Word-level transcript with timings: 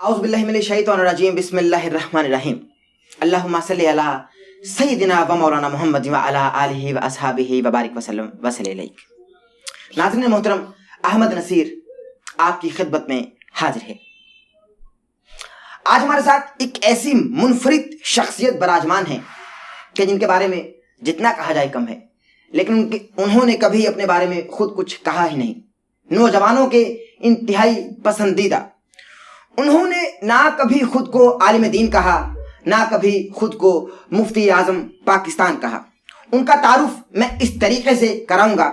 اعوذ 0.00 0.18
باللہ 0.18 0.44
من 0.44 0.54
الشیطان 0.54 1.00
الرجیم، 1.00 1.34
بسم 1.34 1.58
اللہ 1.58 1.82
الرحمن 1.84 2.24
الرحیم۔ 2.24 2.56
اللہم 3.20 3.56
صلی 3.66 3.88
علی 3.90 4.06
سیدنا 4.66 5.18
و 5.28 5.36
مولانا 5.36 5.68
محمد 5.68 6.06
و 6.06 6.14
علی 6.16 6.38
آلہ 6.38 6.94
و 6.94 7.04
اصحابہ 7.06 7.66
و 7.66 7.70
بارک 7.70 7.96
وسلم 7.96 8.28
وصلی 8.42 8.70
علیک۔ 8.72 9.00
ناظرین 9.96 10.30
محترم، 10.30 10.64
احمد 11.04 11.34
نصیر 11.38 11.66
آپ 12.46 12.60
کی 12.60 12.68
خدمت 12.76 13.08
میں 13.08 13.20
حاضر 13.62 13.84
ہے۔ 13.88 13.94
آج 15.84 16.04
ہمارے 16.04 16.22
ساتھ 16.24 16.50
ایک 16.58 16.78
ایسی 16.82 17.14
منفرد 17.14 17.92
شخصیت 18.14 18.56
براجمان 18.60 19.10
ہے 19.10 19.18
کہ 19.94 20.06
جن 20.06 20.18
کے 20.18 20.26
بارے 20.26 20.48
میں 20.48 20.62
جتنا 21.02 21.32
کہا 21.36 21.52
جائے 21.52 21.68
کم 21.68 21.88
ہے، 21.88 22.00
لیکن 22.52 22.88
انہوں 23.16 23.46
نے 23.46 23.56
کبھی 23.60 23.86
اپنے 23.86 24.06
بارے 24.06 24.26
میں 24.26 24.42
خود 24.52 24.76
کچھ 24.76 25.00
کہا 25.04 25.30
ہی 25.30 25.36
نہیں۔ 25.36 25.54
نوجوانوں 26.10 26.68
کے 26.70 26.84
انتہائی 27.18 27.88
پسندیدہ 28.04 28.66
انہوں 29.58 29.88
نے 29.88 30.02
نہ 30.22 30.48
کبھی 30.58 30.84
خود 30.84 31.10
کو 31.10 31.38
عالم 31.40 31.62
دین 31.62 31.90
کہا، 31.90 32.34
نہ 32.66 32.74
کبھی 32.90 33.28
خود 33.34 33.54
کو 33.54 33.88
مفتی 34.10 34.50
اعظم 34.50 34.82
پاکستان 35.04 35.56
کہا۔ 35.60 35.78
ان 36.32 36.44
کا 36.44 36.54
تعارف 36.62 37.02
میں 37.10 37.28
اس 37.40 37.54
طریقے 37.60 37.94
سے 37.94 38.24
کراؤں 38.28 38.58
گا۔ 38.58 38.72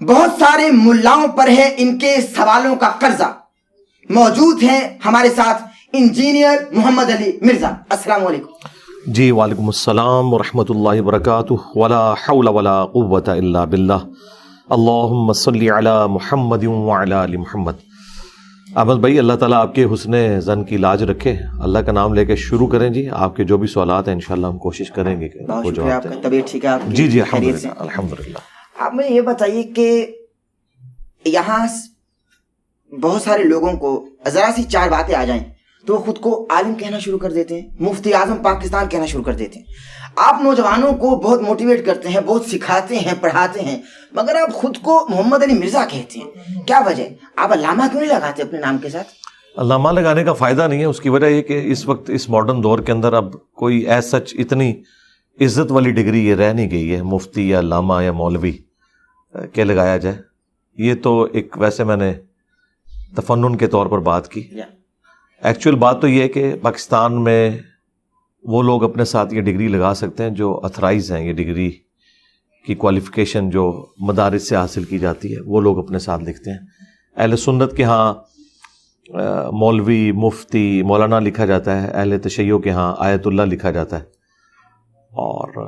بہت 0.00 0.30
سارے 0.38 0.70
ملاؤں 0.70 1.28
پر 1.28 1.48
ہے 1.48 1.74
ان 1.76 1.98
کے 1.98 2.16
سوالوں 2.36 2.76
کا 2.76 2.88
قرضہ۔ 2.88 3.34
موجود 4.10 4.62
ہیں 4.62 4.98
ہمارے 5.04 5.28
ساتھ 5.30 5.62
انجینئر 5.92 6.56
محمد 6.72 7.04
علی 7.04 7.32
مرزا۔ 7.42 7.68
السلام 7.68 8.26
علیکم۔ 8.26 8.50
جی 9.06 9.30
وعلیکم 9.30 9.66
السلام 9.66 10.34
ورحمۃ 10.34 10.64
اللہ 10.68 11.02
وبرکاتہ۔ 11.02 11.78
ولا 11.78 12.12
حول 12.12 12.48
ولا 12.48 12.84
قوت 12.84 13.28
الا 13.28 13.64
باللہ۔ 13.64 14.06
اللہم 14.70 15.32
صلی 15.32 15.70
علی 15.70 16.06
محمد 16.08 16.64
وعلی 16.64 17.12
آل 17.12 17.36
محمد۔ 17.36 17.72
احمد 18.76 18.94
بھائی 18.94 19.18
اللہ 19.18 19.32
تعالیٰ 19.32 19.58
آپ 19.58 19.74
کے 19.74 19.84
حسن 19.92 20.14
زن 20.40 20.64
کی 20.64 20.76
لاج 20.76 21.02
رکھے۔ 21.02 21.36
اللہ 21.60 21.78
کا 21.78 21.92
نام 21.92 22.14
لے 22.14 22.24
کے 22.24 22.36
شروع 22.36 22.66
کریں 22.66 22.88
جی 22.90 23.06
آپ 23.12 23.36
کے 23.36 23.44
جو 23.44 23.56
بھی 23.58 23.68
سوالات 23.68 24.08
ہیں 24.08 24.14
انشاءاللہ 24.14 24.46
ہم 24.46 24.58
کوشش 24.58 24.90
کریں 24.90 25.20
گے 25.20 25.28
طبیعت 26.22 26.50
ٹھیک 26.50 26.64
ہے 26.64 26.70
جی 26.88 27.06
جی؟ 27.08 27.20
الحمدللہ 27.20 27.68
الحمدللہ۔ 27.78 28.38
آپ 28.78 28.94
مجھے 28.94 29.08
یہ 29.08 29.20
بتائیے 29.20 29.62
کہ 29.62 29.88
یہاں 31.24 31.66
بہت 32.92 33.22
سارے 33.22 33.42
لوگوں 33.42 33.72
کو 33.76 33.92
ذرا 34.28 34.50
سی 34.56 34.62
چار 34.62 34.88
باتیں 34.88 35.14
آ 35.14 35.24
جائیں 35.24 35.42
تو 35.86 35.94
وہ 35.94 35.98
خود 35.98 36.18
کو 36.18 36.46
عالم 36.50 36.74
کہنا 36.74 36.98
شروع 36.98 37.18
کر 37.18 37.32
دیتے 37.32 37.60
ہیں 37.60 37.68
مفتی 37.80 38.14
اعظم 38.14 38.36
پاکستان 38.42 38.88
کہنا 38.88 39.06
شروع 39.06 39.22
کر 39.22 39.32
دیتے 39.32 39.58
ہیں۔ 39.58 39.66
آپ 40.16 40.40
نوجوانوں 40.42 40.92
کو 40.92 41.16
بہت 41.16 41.40
موٹیویٹ 41.42 41.86
کرتے 41.86 42.08
ہیں 42.08 42.20
بہت 42.26 42.44
سکھاتے 42.44 42.98
ہیں 42.98 43.12
پڑھاتے 43.20 43.60
ہیں 43.60 43.82
مگر 44.12 44.34
آپ 44.34 44.52
خود 44.52 44.76
کو 44.78 45.06
محمد 45.10 45.42
علی 45.42 45.54
مرزا 45.54 45.84
کہتے 45.90 46.18
ہیں۔ 46.18 46.62
کیا 46.62 46.80
وجہ 46.86 47.02
آپ 47.36 47.52
علامہ 47.52 47.82
کیوں 47.92 48.02
نہیں 48.02 48.10
لگاتے 48.10 48.42
اپنے 48.42 48.60
نام 48.60 48.78
کے 48.78 48.88
ساتھ؟ 48.88 49.08
علامہ 49.56 49.88
لگانے 49.88 50.24
کا 50.24 50.32
فائدہ 50.32 50.66
نہیں 50.68 50.80
ہے 50.80 50.84
اس 50.84 51.00
کی 51.00 51.08
وجہ 51.08 51.26
یہ 51.26 51.42
کہ 51.42 51.62
اس 51.64 51.86
وقت 51.86 52.10
اس 52.10 52.28
ماڈرن 52.28 52.62
دور 52.62 52.78
کے 52.78 52.92
اندر 52.92 53.12
اب 53.12 53.34
کوئی 53.52 53.78
ایز 53.78 54.04
سچ 54.04 54.34
اتنی 54.38 54.82
عزت 55.40 55.72
والی 55.72 55.90
ڈگری 55.90 56.26
یہ 56.26 56.34
رہ 56.34 56.52
نہیں 56.52 56.70
گئی 56.70 56.96
ہے 56.96 57.02
مفتی 57.02 57.50
یا 57.50 57.58
علامہ 57.58 58.02
یا 58.02 58.12
مولوی 58.12 58.52
کہ 59.52 59.64
لگایا 59.64 59.96
جائے۔ 59.96 60.16
یہ 60.78 60.94
تو 60.94 61.22
ایک 61.32 61.56
ویسے 61.58 61.84
میں 61.84 61.96
نے 61.96 62.12
تفنن 63.16 63.56
کے 63.56 63.66
طور 63.66 63.86
پر 63.86 63.98
بات 63.98 64.28
کی۔ 64.28 64.48
ایکچوئل 65.42 65.76
بات 65.76 66.00
تو 66.00 66.08
یہ 66.08 66.22
ہے 66.22 66.28
کہ 66.28 66.54
پاکستان 66.62 67.24
میں 67.24 67.50
وہ 68.46 68.62
لوگ 68.62 68.84
اپنے 68.84 69.04
ساتھ 69.04 69.34
یہ 69.34 69.40
ڈگری 69.40 69.68
لگا 69.68 69.94
سکتے 69.94 70.22
ہیں 70.22 70.30
جو 70.30 70.60
اتھرائز 70.62 71.12
ہیں 71.12 71.28
یہ 71.28 71.32
ڈگری 71.32 71.70
کی 72.66 72.74
کوالیفیکیشن 72.74 73.50
جو 73.50 73.86
مدارس 73.98 74.48
سے 74.48 74.56
حاصل 74.56 74.84
کی 74.84 74.98
جاتی 74.98 75.36
ہے 75.36 75.40
وہ 75.40 75.60
لوگ 75.60 75.78
اپنے 75.78 75.98
ساتھ 75.98 76.22
لکھتے 76.24 76.50
ہیں۔ 76.50 76.58
اہل 77.16 77.36
سنت 77.36 77.76
کے 77.76 77.84
ہاں 77.84 78.14
مولوی 79.52 80.12
مفتی 80.12 80.82
مولانا 80.82 81.18
لکھا 81.18 81.46
جاتا 81.46 81.82
ہے 81.82 81.88
اہل 81.88 82.18
تشیع 82.18 82.58
کے 82.58 82.70
ہاں 82.70 82.94
آیت 82.98 83.26
اللہ 83.26 83.42
لکھا 83.42 83.70
جاتا 83.70 83.98
ہے۔ 83.98 84.02
اور 85.12 85.66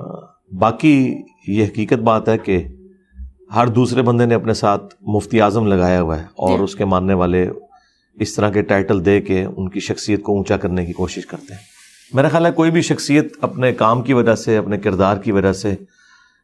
باقی 0.58 1.14
یہ 1.46 1.64
حقیقت 1.64 1.98
بات 1.98 2.28
ہے 2.28 2.38
کہ 2.38 2.64
ہر 3.54 3.66
دوسرے 3.66 4.02
بندے 4.02 4.26
نے 4.26 4.34
اپنے 4.34 4.54
ساتھ 4.54 4.94
مفتی 5.00 5.40
اعظم 5.40 5.66
لگایا 5.66 6.02
ہوا 6.02 6.18
ہے 6.18 6.24
اور 6.24 6.58
جی۔ 6.58 6.64
اس 6.64 6.74
کے 6.74 6.84
ماننے 6.84 7.14
والے 7.14 7.50
اس 8.14 8.34
طرح 8.34 8.50
کے 8.50 8.62
ٹائٹل 8.62 9.04
دے 9.04 9.20
کے 9.20 9.44
ان 9.44 9.68
کی 9.68 9.80
شخصیت 9.80 10.22
کو 10.22 10.32
اونچا 10.36 10.56
کرنے 10.56 10.86
کی 10.86 10.92
کوشش 10.92 11.26
کرتے 11.26 11.54
ہیں۔ 11.54 11.77
میرا 12.14 12.28
خیال 12.28 12.46
ہے 12.46 12.50
کوئی 12.50 12.70
بھی 12.70 12.82
شخصیت 12.82 13.36
اپنے 13.40 13.72
کام 13.72 14.02
کی 14.02 14.12
وجہ 14.12 14.34
سے، 14.34 14.56
اپنے 14.56 14.78
کردار 14.78 15.16
کی 15.16 15.32
وجہ 15.32 15.52
سے، 15.52 15.74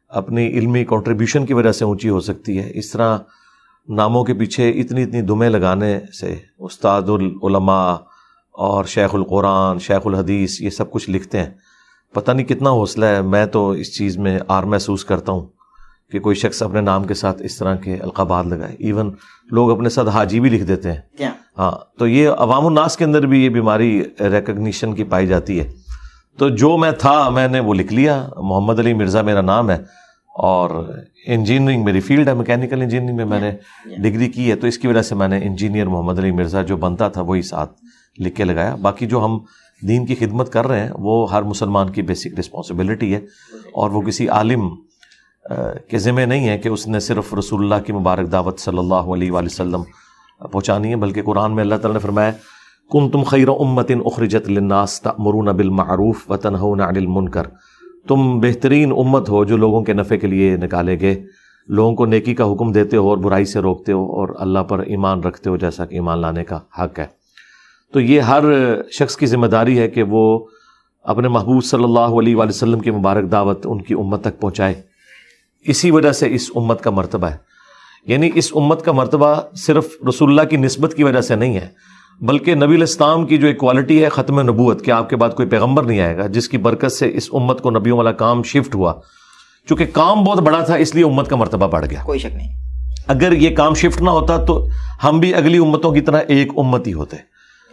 اپنی 0.09 0.47
علمی 0.47 0.85
کنٹریبیوشن 0.85 1.45
کی 1.45 1.53
وجہ 1.53 1.71
سے 1.71 1.85
اونچی 1.85 2.09
ہو 2.09 2.19
سکتی 2.19 2.59
ہے۔ 2.59 2.71
اس 2.73 2.91
طرح 2.91 3.17
ناموں 3.89 4.23
کے 4.23 4.33
پیچھے 4.33 4.69
اتنی 4.69 5.03
اتنی 5.03 5.21
دمیں 5.21 5.49
لگانے 5.49 5.99
سے 6.19 6.35
استاد 6.59 7.01
العلماء 7.07 7.95
اور 8.51 8.85
شیخ 8.85 9.15
القرآن، 9.15 9.79
شیخ 9.79 10.01
الحدیث 10.05 10.61
یہ 10.61 10.69
سب 10.69 10.91
کچھ 10.91 11.09
لکھتے 11.09 11.39
ہیں۔ 11.39 11.49
پتہ 12.13 12.31
نہیں 12.31 12.45
کتنا 12.45 12.69
حوصلہ 12.69 13.05
ہے۔ 13.05 13.21
میں 13.21 13.45
تو 13.45 13.69
اس 13.69 13.97
چیز 13.97 14.17
میں 14.17 14.39
آر 14.47 14.63
محسوس 14.63 15.05
کرتا 15.05 15.31
ہوں۔ 15.31 15.54
کہ 16.11 16.19
کوئی 16.19 16.35
شخص 16.35 16.63
اپنے 16.63 16.81
نام 16.81 17.03
کے 17.03 17.13
ساتھ 17.13 17.41
اس 17.41 17.57
طرح 17.57 17.75
کے 17.75 17.97
القابات 17.97 18.45
لگائے۔ 18.45 18.75
ایون 18.79 19.13
لوگ 19.51 19.71
اپنے 19.71 19.89
ساتھ 19.89 20.09
حاجی 20.09 20.39
بھی 20.39 20.49
لکھ 20.49 20.63
دیتے 20.63 20.91
ہیں۔ 20.91 20.99
ہاں 21.57 21.99
تو 21.99 22.07
یہ 22.07 22.29
عوام 22.29 22.65
الناس 22.65 22.97
کے 22.97 23.05
اندر 23.05 23.25
بھی 23.25 23.43
یہ 23.43 23.49
بیماری 23.49 24.03
ریکگنیشن 24.19 24.93
کی 24.93 25.03
پائی 25.03 25.27
جاتی 25.27 25.59
ہے۔ 25.59 25.71
تو 26.37 26.49
جو 26.49 26.77
میں 26.77 26.91
تھا 26.91 27.29
میں 27.29 27.47
نے 27.47 27.59
وہ 27.59 27.73
لکھ 27.73 27.93
لیا۔ 27.93 28.29
محمد 28.37 28.79
علی 28.79 28.93
مرزا 28.93 29.21
میرا 29.21 29.41
نام 29.41 29.71
ہے۔ 29.71 29.77
اور 30.35 30.93
انجینئرنگ 31.27 31.83
میری 31.83 31.99
فیلڈ 31.99 32.27
ہے 32.27 32.33
میکینیکل 32.33 32.81
انجینئرنگ 32.81 33.17
میں 33.17 33.25
میں 33.25 33.41
نے 33.41 33.51
ڈگری 33.97 34.29
کی 34.29 34.51
ہے۔ 34.51 34.55
تو 34.55 34.67
اس 34.67 34.77
کی 34.77 34.87
وجہ 34.87 35.01
سے 35.01 35.15
میں 35.15 35.27
نے 35.27 35.39
انجینئر 35.43 35.85
محمد 35.85 36.19
علی 36.19 36.31
مرزا 36.31 36.61
جو 36.61 36.77
بنتا 36.77 37.09
تھا 37.09 37.21
وہی 37.21 37.41
ساتھ 37.41 37.71
لکھ 38.19 38.35
کے 38.35 38.43
لگایا۔ 38.43 38.75
باقی 38.75 39.05
جو 39.05 39.25
ہم 39.25 39.39
دین 39.87 40.05
کی 40.05 40.15
خدمت 40.15 40.51
کر 40.51 40.67
رہے 40.67 40.79
ہیں 40.79 40.91
وہ 40.93 41.31
ہر 41.31 41.41
مسلمان 41.43 41.89
کی 41.89 42.01
بیسک 42.01 42.39
رسپانسبلٹی 42.39 43.13
ہے۔ 43.13 43.19
اور 43.73 43.89
وہ 43.89 44.01
کسی 44.01 44.29
عالم 44.29 44.69
کے 45.87 45.97
ذمہ 45.97 46.21
نہیں 46.21 46.47
ہے 46.47 46.57
کہ 46.57 46.69
اس 46.69 46.87
نے 46.87 46.99
صرف 46.99 47.33
رسول 47.33 47.63
اللہ 47.63 47.85
کی 47.85 47.93
مبارک 47.93 48.31
دعوت 48.31 48.59
صلی 48.59 48.77
اللہ 48.77 48.93
علیہ 48.93 49.31
وآلہ 49.31 49.45
وسلم 49.45 49.83
پہنچانی 50.51 50.91
ہے، 50.91 50.95
بلکہ 50.95 51.21
قرآن 51.21 51.55
میں 51.55 51.63
اللہ 51.63 51.75
تعالیٰ 51.75 51.93
نے 51.93 51.99
فرمایا 51.99 52.31
کن 52.91 53.09
تم 53.09 53.23
خیر 53.23 53.47
امت 53.47 53.91
اخرجت 54.05 54.49
للناس 54.49 55.01
تأمرون 55.01 55.45
بالمعروف 55.45 56.31
و 56.31 56.37
تنہون 56.37 56.81
عن 56.81 56.95
المنکر۔ 56.95 57.43
تم 58.07 58.39
بہترین 58.39 58.91
امت 58.91 59.29
ہو 59.29 59.43
جو 59.43 59.57
لوگوں 59.57 59.83
کے 59.83 59.93
نفع 59.93 60.15
کے 60.15 60.27
لیے 60.27 60.57
نکالے 60.57 60.99
گئے۔ 60.99 61.23
لوگوں 61.67 61.95
کو 61.95 62.05
نیکی 62.05 62.35
کا 62.35 62.53
حکم 62.53 62.71
دیتے 62.71 62.97
ہو 62.97 63.09
اور 63.09 63.17
برائی 63.17 63.45
سے 63.45 63.59
روکتے 63.59 63.91
ہو 63.91 64.05
اور 64.05 64.29
اللہ 64.39 64.59
پر 64.59 64.79
ایمان 64.79 65.23
رکھتے 65.23 65.49
ہو، 65.49 65.57
جیسا 65.57 65.85
کہ 65.85 65.95
ایمان 65.95 66.19
لانے 66.19 66.43
کا 66.43 66.59
حق 66.79 66.99
ہے۔ 66.99 67.05
تو 67.93 67.99
یہ 67.99 68.21
ہر 68.21 68.43
شخص 68.91 69.17
کی 69.17 69.25
ذمہ 69.25 69.47
داری 69.47 69.79
ہے 69.79 69.87
کہ 69.87 70.03
وہ 70.03 70.45
اپنے 71.03 71.27
محبوب 71.27 71.63
صلی 71.63 71.83
اللہ 71.83 71.99
علیہ 71.99 72.35
وآلہ 72.35 72.49
وسلم 72.49 72.79
کی 72.79 72.91
مبارک 72.91 73.31
دعوت 73.31 73.67
ان 73.69 73.81
کی 73.81 73.93
امت 73.93 74.21
تک 74.21 74.39
پہنچائے۔ 74.39 74.94
اسی 75.67 75.91
وجہ 75.91 76.11
سے 76.11 76.35
اس 76.35 76.51
امت 76.55 76.81
کا 76.81 76.89
مرتبہ 76.89 77.27
ہے۔ 77.27 77.37
یعنی 78.05 78.29
اس 78.35 78.51
امت 78.55 78.85
کا 78.85 78.91
مرتبہ 78.91 79.35
صرف 79.55 79.87
رسول 80.09 80.29
اللہ 80.29 80.41
کی 80.41 80.57
نسبت 80.57 80.93
کی 80.93 81.03
وجہ 81.03 81.21
سے 81.21 81.35
نہیں 81.35 81.55
ہے 81.55 81.67
بلکہ 82.21 82.55
نبی 82.55 82.75
الاسلام 82.75 83.25
کی 83.25 83.37
جو 83.37 83.47
ایک 83.47 83.57
کوالٹی 83.57 84.03
ہے 84.03 84.09
ختم 84.09 84.41
نبوت 84.41 84.85
کہ 84.85 84.91
آپ 84.91 85.09
کے 85.09 85.15
بعد 85.15 85.29
کوئی 85.29 85.47
پیغمبر 85.47 85.83
نہیں 85.83 85.99
آئے 85.99 86.17
گا 86.17 86.27
جس 86.27 86.49
کی 86.49 86.57
برکت 86.57 86.91
سے 86.91 87.11
اس 87.13 87.29
امت 87.33 87.61
کو 87.61 87.69
نبیوں 87.69 87.97
والا 87.97 88.11
کام 88.11 88.43
شفٹ 88.43 88.75
ہوا۔ 88.75 88.93
چونکہ 89.69 89.85
کام 89.93 90.23
بہت 90.23 90.39
بڑا 90.39 90.59
تھا 90.59 90.75
اس 90.75 90.95
لیے 90.95 91.03
امت 91.03 91.29
کا 91.29 91.35
مرتبہ 91.35 91.67
بڑھ 91.67 91.85
گیا۔ 91.89 92.03
کوئی 92.03 92.19
شک 92.19 92.35
نہیں۔ 92.35 92.53
اگر 93.07 93.31
یہ 93.31 93.55
کام 93.55 93.73
شفٹ 93.73 94.01
نہ 94.01 94.09
ہوتا 94.09 94.37
تو 94.37 94.67
ہم 95.03 95.19
بھی 95.19 95.33
اگلی 95.33 95.57
امتوں 95.57 95.91
کی 95.91 96.01
طرح 96.01 96.21
ایک 96.27 96.51
امت 96.57 96.87
ہی 96.87 96.93
ہوتے۔ 96.93 97.17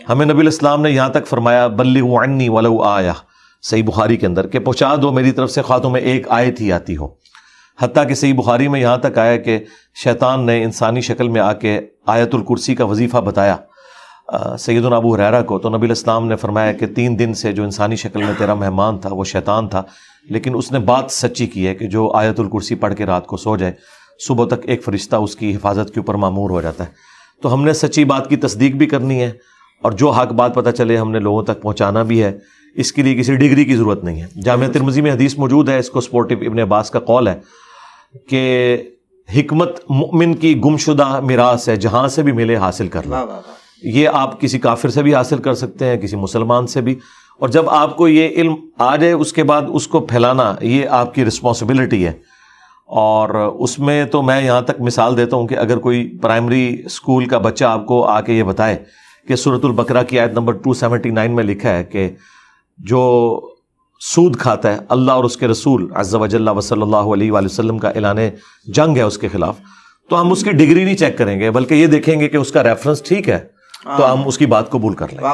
ہمیں 0.09 0.27
نبی 0.27 0.41
الاسلام 0.41 0.83
نے 0.83 0.91
یہاں 0.91 1.09
تک 1.09 1.27
فرمایا 1.27 1.67
بلغ 1.67 2.23
عنی 2.23 2.49
ولو 2.49 2.83
آیا 2.83 3.13
صحیح 3.63 3.85
بخاری 3.85 4.17
کے 4.17 4.27
اندر 4.27 4.47
کہ 4.47 4.59
پہنچا 4.59 4.95
دو 5.03 5.13
میری 5.13 5.33
طرف 5.33 5.51
سے 5.51 5.63
خاتوں 5.63 5.91
میں 5.91 6.01
ایک 6.01 6.27
آیت 6.29 6.61
ہی 6.61 6.73
آتی 6.73 6.97
ہو۔ 6.97 7.22
حتیٰ 7.81 8.09
کہ 8.09 8.15
صحیح 8.15 8.35
بخاری 8.35 8.69
میں 8.69 8.81
یہاں 8.81 8.97
تک 8.97 9.19
آیا 9.19 9.37
کہ 9.37 9.59
شیطان 9.95 10.47
نے 10.47 10.65
انسانی 10.65 11.01
شکل 11.01 11.29
میں 11.29 11.41
آ 11.41 11.53
کے 11.53 11.81
آیت 12.07 12.35
الکرسی 12.35 12.75
کا 12.75 12.85
وظیفہ 12.85 13.17
بتایا۔ 13.17 13.57
آ، 14.29 14.57
سیدنا 14.57 14.97
ابو 14.97 15.15
حریرہ 15.15 15.43
کو 15.43 15.59
تو 15.59 15.69
نبی 15.69 15.87
الاسلام 15.87 16.27
نے 16.27 16.37
فرمایا 16.37 16.73
کہ 16.73 16.87
تین 16.87 17.19
دن 17.19 17.35
سے 17.35 17.53
جو 17.53 17.65
انسانی 17.65 17.97
شکل 17.97 18.23
میں 18.23 18.33
تیرا 18.39 18.55
مہمان 18.55 18.99
تھا 18.99 19.09
وہ 19.13 19.25
شیطان 19.25 19.69
تھا 19.69 19.83
لیکن 20.31 20.53
اس 20.55 20.73
نے 20.73 20.79
بات 20.79 21.05
سچی 21.11 21.47
کی 21.47 21.67
ہے 21.67 21.75
کہ 21.75 21.87
جو 21.87 22.13
آیت 22.13 22.41
الکرسی 22.41 22.75
پڑھ 22.75 22.95
کے 22.95 23.07
رات 23.07 23.27
کو 23.27 23.37
سو 23.37 23.57
جائے 23.57 23.73
صبح 24.19 24.47
تک 24.47 24.61
ایک 24.63 24.85
فرشتہ 24.85 25.17
اس 25.17 25.37
کی 25.37 25.57
حفاظت 25.57 25.95
کے 25.95 26.01
اوپر 26.01 26.15
معمور 26.15 26.51
ہو 26.51 26.61
جاتا 26.61 26.85
ہے۔ 26.85 26.89
تو 27.43 27.55
ہم 27.55 27.65
نے 27.65 27.73
سچی 27.73 28.05
بات 28.05 28.29
کی 28.29 28.37
تصدیق 28.37 28.75
بھی 28.75 28.87
کرنی 28.87 29.21
ہے 29.21 29.31
اور 29.83 29.93
جو 29.93 30.11
حق 30.11 30.33
بات 30.33 30.55
پتہ 30.55 30.71
چلے 30.71 30.97
ہم 30.97 31.11
نے 31.11 31.19
لوگوں 31.19 31.43
تک 31.43 31.63
پہنچانا 31.63 32.03
بھی 32.03 32.23
ہے 32.23 32.39
اس 32.75 32.93
کے 32.93 33.03
لیے 33.03 33.15
کسی 33.15 33.37
ڈگری 33.37 33.65
کی 33.65 33.77
ضرورت 33.77 34.05
نہیں 34.05 34.23
ہے۔ 34.23 34.41
جامعہ 34.43 34.69
ترمزی 34.69 35.01
میں 35.01 35.13
حدیث 35.13 35.39
موجود 35.39 35.69
ہے 35.69 35.79
اس 35.79 35.91
کو 35.91 36.01
سپورٹو 36.01 36.35
ابن 36.47 36.59
عباس 36.59 36.91
کا 36.91 37.01
قول 37.01 37.29
ہے۔ 37.29 37.62
کہ 38.29 38.77
حکمت 39.37 39.77
مؤمن 39.89 40.35
کی 40.35 40.61
گمشدہ 40.61 41.21
میراث 41.21 41.69
ہے 41.69 41.77
جہاں 41.77 42.09
سے 42.09 42.23
بھی 42.23 42.33
ملے 42.33 42.57
حاصل 42.57 42.89
کر 42.89 43.03
لو 43.07 43.13
واہ 43.13 43.25
واہ 43.25 43.37
واہ۔ 43.37 43.55
یہ 43.83 44.09
آپ 44.13 44.41
کسی 44.41 44.59
کافر 44.59 44.89
سے 44.89 45.03
بھی 45.03 45.15
حاصل 45.15 45.39
کر 45.39 45.55
سکتے 45.55 45.87
ہیں 45.87 45.97
کسی 45.97 46.17
مسلمان 46.17 46.67
سے 46.67 46.81
بھی۔ 46.81 46.95
اور 47.39 47.49
جب 47.49 47.71
آپ 47.71 47.97
کو 47.97 48.09
یہ 48.09 48.29
علم 48.29 48.55
آ 48.79 48.97
جائے 48.97 49.13
اس 49.13 49.33
کے 49.33 49.43
بعد 49.43 49.63
اس 49.69 49.89
کو 49.89 50.01
پھیلانا 50.01 50.55
یہ 50.61 50.89
آپ 50.89 51.15
کی 51.15 51.25
رسپانسبلٹی 51.25 52.07
ہے۔ 52.07 52.13
اور 52.87 53.29
اس 53.59 53.79
میں 53.79 54.05
تو 54.05 54.23
میں 54.23 54.43
یہاں 54.43 54.61
تک 54.61 54.81
مثال 54.81 55.17
دیتا 55.17 55.37
ہوں 55.37 55.47
کہ 55.47 55.55
اگر 55.55 55.79
کوئی 55.79 56.19
پرائمری 56.23 56.83
اسکول 56.85 57.25
کا 57.25 57.39
بچہ 57.39 57.65
آپ 57.65 57.87
کو 57.87 58.05
آ 58.05 58.21
کے 58.21 58.33
یہ 58.33 58.43
بتائے 58.43 58.77
کہ 59.29 59.37
صورت 59.37 59.65
البقرہ 59.65 60.03
کی 60.03 60.21
آیت 60.21 60.33
نمبر 60.33 60.55
279 60.55 61.29
میں 61.29 61.45
لکھا 61.45 61.71
ہے 61.71 61.85
کہ 61.85 62.11
جو 62.79 63.41
سود 64.05 64.37
کھاتا 64.37 64.73
ہے 64.73 64.79
اللہ 64.89 65.13
اور 65.13 65.25
اس 65.25 65.37
کے 65.37 65.49
رسول 65.49 65.89
عز 65.95 66.15
و 66.15 66.27
جل 66.27 66.61
صلی 66.61 66.83
اللہ 66.83 66.97
علیہ 66.97 67.33
وآلہ 67.33 67.47
وسلم 67.47 67.79
کا 67.79 67.89
اعلان 67.89 68.19
جنگ 68.67 68.97
ہے 68.97 69.03
اس 69.03 69.19
کے 69.19 69.29
خلاف۔ 69.29 69.55
تو 70.11 70.21
ہم 70.21 70.33
اس 70.33 70.45
کی 70.45 70.51
ڈگری 70.51 70.85
نہیں 70.85 70.97
چیک 70.97 71.19
کریں 71.19 71.41
گے 71.41 71.51
بلکہ 71.51 71.75
یہ 71.75 71.87
دیکھیں 71.87 72.21
گے 72.21 72.29
کہ 72.29 72.37
اس 72.37 72.53
کا 72.53 72.63
ریفرنس 72.63 73.03
ٹھیک 73.03 73.29
ہے۔ 73.29 73.39
تو 73.97 74.13
ہم 74.13 74.27
اس 74.27 74.39
کی 74.39 74.47
بات 74.47 74.71
قبول 74.71 74.95
کر 74.95 75.07
لیں۔ 75.11 75.19
گے 75.19 75.25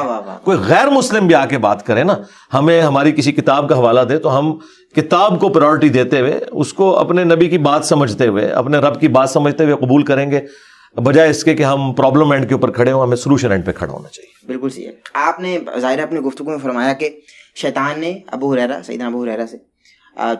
کوئی 0.43 0.57
غیر 0.67 0.89
مسلم 0.89 1.27
بھی 1.27 1.35
آ 1.35 1.45
کے 1.45 1.57
بات 1.57 1.85
کرے 1.85 2.03
نا 2.03 2.13
ہمیں 2.53 2.81
ہماری 2.81 3.11
کسی 3.11 3.31
کتاب 3.31 3.69
کا 3.69 3.75
حوالہ 3.75 4.01
دے 4.01 4.17
تو 4.17 4.39
ہم 4.39 4.53
کتاب 4.95 5.39
کو 5.39 5.49
پرائورٹی 5.49 5.89
دیتے 5.89 6.19
ہوئے 6.19 6.39
اس 6.51 6.73
کو 6.73 6.97
اپنے 6.97 7.23
نبی 7.23 7.47
کی 7.47 7.57
بات 7.57 7.85
سمجھتے 7.85 8.27
ہوئے 8.27 8.45
اپنے 8.45 8.77
رب 8.77 8.99
کی 8.99 9.07
بات 9.07 9.29
سمجھتے 9.29 9.63
ہوئے 9.63 9.75
قبول 9.75 10.03
کریں 10.03 10.31
گے۔ 10.31 10.41
بجائے 10.97 11.29
اس 11.29 11.43
کے 11.43 11.53
کہ 11.55 11.63
ہم 11.63 11.91
پرابلم 11.93 12.31
اینڈ 12.31 12.47
کے 12.47 12.53
اوپر 12.53 12.71
کھڑے 12.71 12.91
ہوں 12.91 13.01
ہمیں 13.01 13.15
سولوشن 13.15 13.51
اینڈ 13.51 13.65
پہ 13.65 13.71
کھڑا 13.71 13.91
ہونا 13.93 14.09
چاہیے۔ 14.09 14.45
بالکل 14.47 14.69
صحیح 14.69 14.87
ہے۔ 14.87 14.91
آپ 15.13 15.39
نے 15.39 15.57
ظاہر 15.79 15.99
اپنی 15.99 16.19
گفتگو 16.19 16.49
میں 16.49 16.57
فرمایا 16.57 16.93
کہ 16.93 17.09
شیطان 17.55 17.99
نے 17.99 18.19
ابو 18.27 18.53
حریرہ 18.53 18.81
سیدنا 18.85 19.07
ابو 19.07 19.23
حریرہ 19.23 19.45
سے 19.45 19.57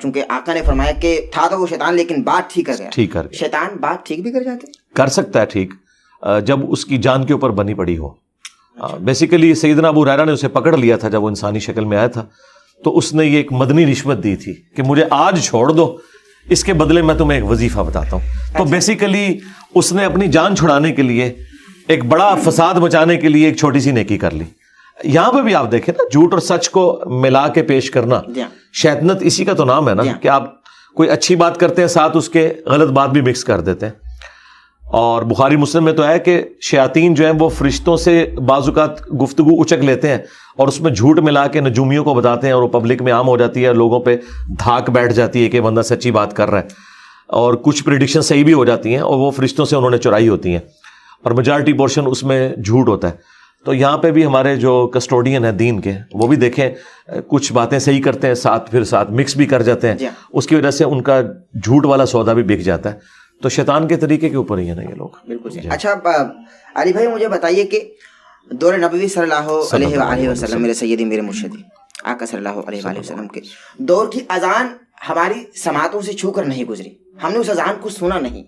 چونکہ 0.01 0.23
آقا 0.29 0.53
نے 0.53 0.61
فرمایا 0.65 0.91
کہ 0.91 1.19
تھا 1.31 1.47
تو 1.47 1.59
وہ 1.59 1.67
شیطان 1.67 1.95
لیکن 1.95 2.21
بات 2.23 2.53
ٹھیک 2.53 2.65
کر 2.65 2.75
گیا۔ 2.79 2.89
ٹھیک 2.89 3.11
کر 3.13 3.27
کے 3.27 3.35
شیطان 3.35 3.77
بات 3.79 4.05
ٹھیک 4.05 4.21
بھی 4.23 4.31
کر 4.31 4.43
جاتے 4.43 4.71
کر 4.95 5.07
سکتا 5.07 5.41
ہے 5.41 5.45
ٹھیک 5.45 5.73
جب 6.45 6.59
اس 6.71 6.85
کی 6.85 6.97
جان 6.97 7.25
کے 7.25 7.33
اوپر 7.33 7.49
بنی 7.49 7.73
پڑی 7.73 7.97
ہو۔ 7.97 8.09
بیسیکلی 9.01 9.53
سیدنا 9.55 9.87
ابو 9.87 10.05
ریرا 10.05 10.23
نے 10.25 10.31
اسے 10.31 10.47
پکڑ 10.47 10.77
لیا 10.77 10.97
تھا 10.97 11.09
جب 11.09 11.23
وہ 11.23 11.27
انسانی 11.27 11.59
شکل 11.59 11.85
میں 11.85 11.97
آیا 11.97 12.07
تھا 12.07 12.25
تو 12.83 12.97
اس 12.97 13.13
نے 13.13 13.25
یہ 13.25 13.37
ایک 13.37 13.51
مدنی 13.51 13.91
رشوت 13.91 14.23
دی 14.23 14.35
تھی 14.35 14.53
کہ 14.75 14.83
مجھے 14.83 15.05
آج 15.09 15.43
چھوڑ 15.45 15.69
دو 15.71 15.97
اس 16.49 16.63
کے 16.63 16.73
بدلے 16.73 17.01
میں 17.01 17.15
تمہیں 17.15 17.39
ایک 17.39 17.49
وظیفہ 17.49 17.79
بتاتا 17.79 18.15
ہوں۔ 18.15 18.57
تو 18.57 18.63
بیسیکلی 18.63 19.39
اس 19.75 19.93
نے 19.93 20.05
اپنی 20.05 20.27
جان 20.27 20.55
چھڑانے 20.55 20.91
کے 20.91 21.01
لیے 21.01 21.33
ایک 21.87 22.05
بڑا 22.05 22.35
فساد 22.35 22.73
بچانے 22.73 23.17
کے 23.17 23.29
لیے 23.29 23.45
ایک 23.45 23.57
چھوٹی 23.57 23.79
سی 23.79 23.91
نیکی 23.91 24.17
کر 24.17 24.31
لی۔ 24.31 24.43
یہاں 25.03 25.31
پہ 25.31 25.41
بھی 25.41 25.55
آپ 25.55 25.71
دیکھیں 25.71 25.93
نا 25.97 26.03
جھوٹ 26.11 26.33
اور 26.33 26.39
سچ 26.41 26.69
کو 26.69 27.03
ملا 27.05 27.47
کے 27.47 27.63
پیش 27.63 27.91
کرنا 27.91 28.21
جی۔ 28.27 28.41
شیطنت 28.73 29.17
اسی 29.21 29.45
کا 29.45 29.53
تو 29.53 29.65
نام 29.65 29.89
ہے 29.89 29.93
نا 29.93 30.03
جی۔ 30.03 30.09
کہ 30.21 30.27
آپ 30.27 30.43
کوئی 30.95 31.09
اچھی 31.09 31.35
بات 31.35 31.59
کرتے 31.59 31.81
ہیں 31.81 31.89
ساتھ 31.89 32.17
اس 32.17 32.29
کے 32.29 32.53
غلط 32.65 32.89
بات 32.89 33.09
بھی 33.09 33.21
مکس 33.21 33.43
کر 33.43 33.61
دیتے 33.61 33.85
ہیں۔ 33.85 34.08
اور 34.91 35.21
بخاری 35.21 35.55
مسلم 35.55 35.83
میں 35.83 35.93
تو 35.93 36.07
ہے 36.07 36.19
کہ 36.19 36.41
شیاطین 36.61 37.13
جو 37.13 37.25
ہیں 37.25 37.33
وہ 37.39 37.49
فرشتوں 37.49 37.97
سے 37.97 38.25
بعض 38.45 38.67
اوقات 38.69 39.01
گفتگو 39.21 39.61
اچک 39.61 39.83
لیتے 39.83 40.09
ہیں 40.09 40.17
اور 40.57 40.67
اس 40.67 40.81
میں 40.81 40.91
جھوٹ 40.91 41.19
ملا 41.19 41.47
کے 41.47 41.59
نجومیوں 41.59 42.03
کو 42.03 42.13
بتاتے 42.13 42.47
ہیں 42.47 42.53
اور 42.53 42.63
وہ 42.63 42.67
پبلک 42.67 43.01
میں 43.01 43.13
عام 43.13 43.27
ہو 43.27 43.37
جاتی 43.37 43.65
ہے 43.65 43.73
لوگوں 43.73 43.99
پہ 43.99 44.15
دھاک 44.59 44.89
بیٹھ 44.89 45.13
جاتی 45.13 45.43
ہے 45.43 45.49
کہ 45.49 45.61
بندہ 45.61 45.81
سچی 45.81 46.11
بات 46.11 46.35
کر 46.35 46.49
رہا 46.49 46.59
ہے 46.59 46.67
اور 47.27 47.53
کچھ 47.53 47.83
پریڈکشن 47.83 48.21
صحیح 48.21 48.43
بھی 48.43 48.53
ہو 48.53 48.65
جاتی 48.65 48.93
ہیں 48.93 49.01
اور 49.01 49.17
وہ 49.17 49.31
فرشتوں 49.31 49.65
سے 49.65 49.75
انہوں 49.75 49.91
نے 49.91 49.97
چرائی 49.97 50.29
ہوتی 50.29 50.51
ہیں 50.51 50.59
اور 51.23 51.31
میجارٹی 51.31 51.73
پورشن 51.73 52.07
اس 52.07 52.23
میں 52.23 52.49
جھوٹ 52.55 52.87
ہوتا 52.87 53.09
ہے۔ 53.09 53.37
تو 53.65 53.73
یہاں 53.73 53.97
پہ 53.97 54.11
بھی 54.11 54.25
ہمارے 54.25 54.55
جو 54.55 54.87
کسٹوڈین 54.87 55.45
ہیں 55.45 55.51
دین 55.51 55.79
کے 55.81 55.91
وہ 56.13 56.27
بھی 56.27 56.35
دیکھیں 56.35 56.69
کچھ 57.27 57.53
باتیں 57.53 57.79
صحیح 57.79 58.01
کرتے 58.01 58.27
ہیں 58.27 58.33
ساتھ 58.33 58.71
پھر 58.71 58.83
ساتھ 58.83 59.11
مکس 59.11 59.35
بھی 59.37 59.45
کر 59.45 59.61
جاتے 59.61 59.93
جی 59.93 60.05
ہیں 60.05 60.11
ہاں۔ 60.11 60.29
اس 60.33 60.47
کی 60.47 60.55
وجہ 60.55 60.71
سے 60.71 60.83
ان 60.83 61.01
کا 61.01 61.21
جھوٹ 61.63 61.85
والا 61.85 62.05
سودا 62.05 62.33
بھی 62.33 62.43
بک 62.43 62.59
جاتا 62.59 62.91
ہے۔ 62.91 63.18
تو 63.41 63.49
شیطان 63.49 63.87
کے 63.87 63.97
طریقے 63.97 64.29
کے 64.29 64.35
اوپر 64.35 64.57
ہی 64.57 64.69
ہے 64.69 64.75
نا 64.75 64.81
یہ 64.81 64.95
لوگ۔ 64.95 65.09
بالکل 65.27 65.49
جی۔ 65.49 65.59
اچھا 65.69 65.93
علی 66.75 66.93
بھائی 66.93 67.07
مجھے 67.07 67.27
بتائیے 67.27 67.63
کہ 67.63 67.79
دور 68.51 68.73
نبوی 68.73 69.07
صلی 69.07 69.23
اللہ 69.23 69.51
علیہ 69.75 69.97
وآلہ 69.97 70.29
وسلم 70.29 70.61
میرے 70.61 70.73
سیدی 70.73 71.05
میرے 71.05 71.21
مرشدی 71.21 71.61
آقا 72.03 72.25
صلی 72.25 72.37
اللہ 72.37 72.59
علیہ 72.67 72.81
وآلہ 72.83 72.99
وسلم 72.99 73.27
کے 73.27 73.41
دور 73.77 74.07
کی 74.11 74.19
اذان 74.29 74.67
ہماری 75.09 75.43
سماعتوں 75.55 76.01
سے 76.01 76.13
چھو 76.13 76.31
کر 76.31 76.43
نہیں 76.43 76.63
گزری۔ 76.63 76.89
ہم 77.23 77.31
نے 77.31 77.37
اس 77.37 77.49
اذان 77.49 77.75
کو 77.81 77.89
سنا 77.89 78.19
نہیں۔ 78.19 78.43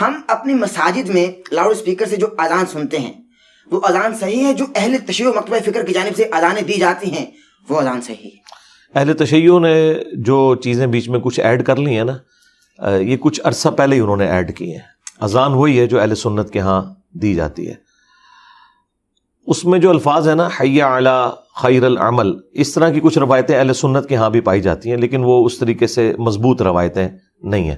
ہم 0.00 0.20
اپنی 0.26 0.54
مساجد 0.54 1.08
میں 1.08 1.26
لاؤڈ 1.52 1.70
اسپیکر 1.70 2.06
سے 2.06 2.16
جو 2.16 2.26
اذان 2.38 2.64
سنتے 2.66 2.98
ہیں 2.98 3.12
وہ 3.70 3.80
اذان 3.84 4.14
صحیح 4.14 4.44
ہے 4.46 4.52
جو 4.52 4.64
اہل 4.74 4.96
تشیع 5.06 5.28
و 5.28 5.32
مکتبہ 5.32 5.56
فکر 5.66 5.84
کی 5.84 5.92
جانب 5.92 6.16
سے 6.16 6.24
اذانیں 6.32 6.62
دی 6.62 6.72
جاتی 6.72 7.10
ہیں 7.10 7.26
وہ 7.68 7.80
اذان 7.80 8.00
صحیح 8.00 8.24
ہے۔ 8.24 8.38
اہل 8.94 9.12
تشیعوں 9.12 9.60
نے 9.60 9.94
جو 10.12 10.54
چیزیں 10.54 10.86
بیچ 10.86 11.08
میں 11.08 11.20
کچھ 11.20 11.40
ایڈ 11.40 11.66
کر 11.66 11.76
لی 11.76 11.96
ہیں 11.96 12.04
نا 12.04 12.16
یہ 12.84 13.16
کچھ 13.16 13.40
عرصہ 13.44 13.68
پہلے 13.68 13.96
ہی 13.96 14.00
انہوں 14.00 14.16
نے 14.16 14.26
ایڈ 14.28 14.56
کی 14.56 14.72
ہیں۔ 14.72 14.82
اذان 15.20 15.52
وہی 15.52 15.80
ہے 15.80 15.86
جو 15.86 16.00
اہل 16.00 16.14
سنت 16.14 16.50
کے 16.50 16.60
ہاں 16.60 16.82
دی 17.12 17.34
جاتی 17.34 17.68
ہے۔ 17.68 17.74
اس 19.46 19.64
میں 19.64 19.78
جو 19.78 19.90
الفاظ 19.90 20.28
ہیں 20.28 20.34
نا 20.34 20.48
حیا 20.60 20.94
اعلیٰ 20.94 21.30
خیر 21.54 21.84
العمل 21.84 22.32
اس 22.52 22.74
طرح 22.74 22.90
کی 22.90 23.00
کچھ 23.00 23.18
روایتیں 23.18 23.58
اہل 23.58 23.72
سنت 23.72 24.08
کے 24.08 24.16
ہاں 24.16 24.30
بھی 24.30 24.40
پائی 24.40 24.60
جاتی 24.60 24.90
ہیں 24.90 24.96
لیکن 24.96 25.20
وہ 25.24 25.46
اس 25.46 25.58
طریقے 25.58 25.86
سے 25.86 26.12
مضبوط 26.18 26.62
روایتیں 26.62 27.08
نہیں 27.42 27.68
ہیں۔ 27.68 27.76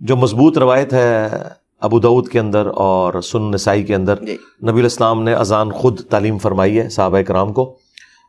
جو 0.00 0.16
مضبوط 0.16 0.58
روایت 0.58 0.92
ہے 0.92 1.28
ابو 1.80 2.00
دعود 2.00 2.28
کے 2.28 2.40
اندر 2.40 2.66
اور 2.66 3.20
سن 3.20 3.50
نسائی 3.50 3.84
کے 3.84 3.94
اندر 3.94 4.14
جی۔ 4.24 4.36
نبی 4.70 4.80
الاسلام 4.80 5.22
نے 5.22 5.34
اذان 5.34 5.72
خود 5.72 6.00
تعلیم 6.00 6.38
فرمائی 6.38 6.80
ہے 6.80 6.88
صحابہ 6.88 7.20
کرام 7.20 7.52
کو 7.52 7.78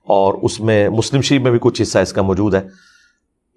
اور 0.07 0.33
اس 0.33 0.59
میں 0.59 0.89
مسلم 0.89 1.21
شریف 1.21 1.41
میں 1.41 1.51
بھی 1.51 1.59
کچھ 1.61 1.81
حصہ 1.81 1.99
اس 1.99 2.13
کا 2.13 2.21
موجود 2.21 2.55
ہے۔ 2.55 2.90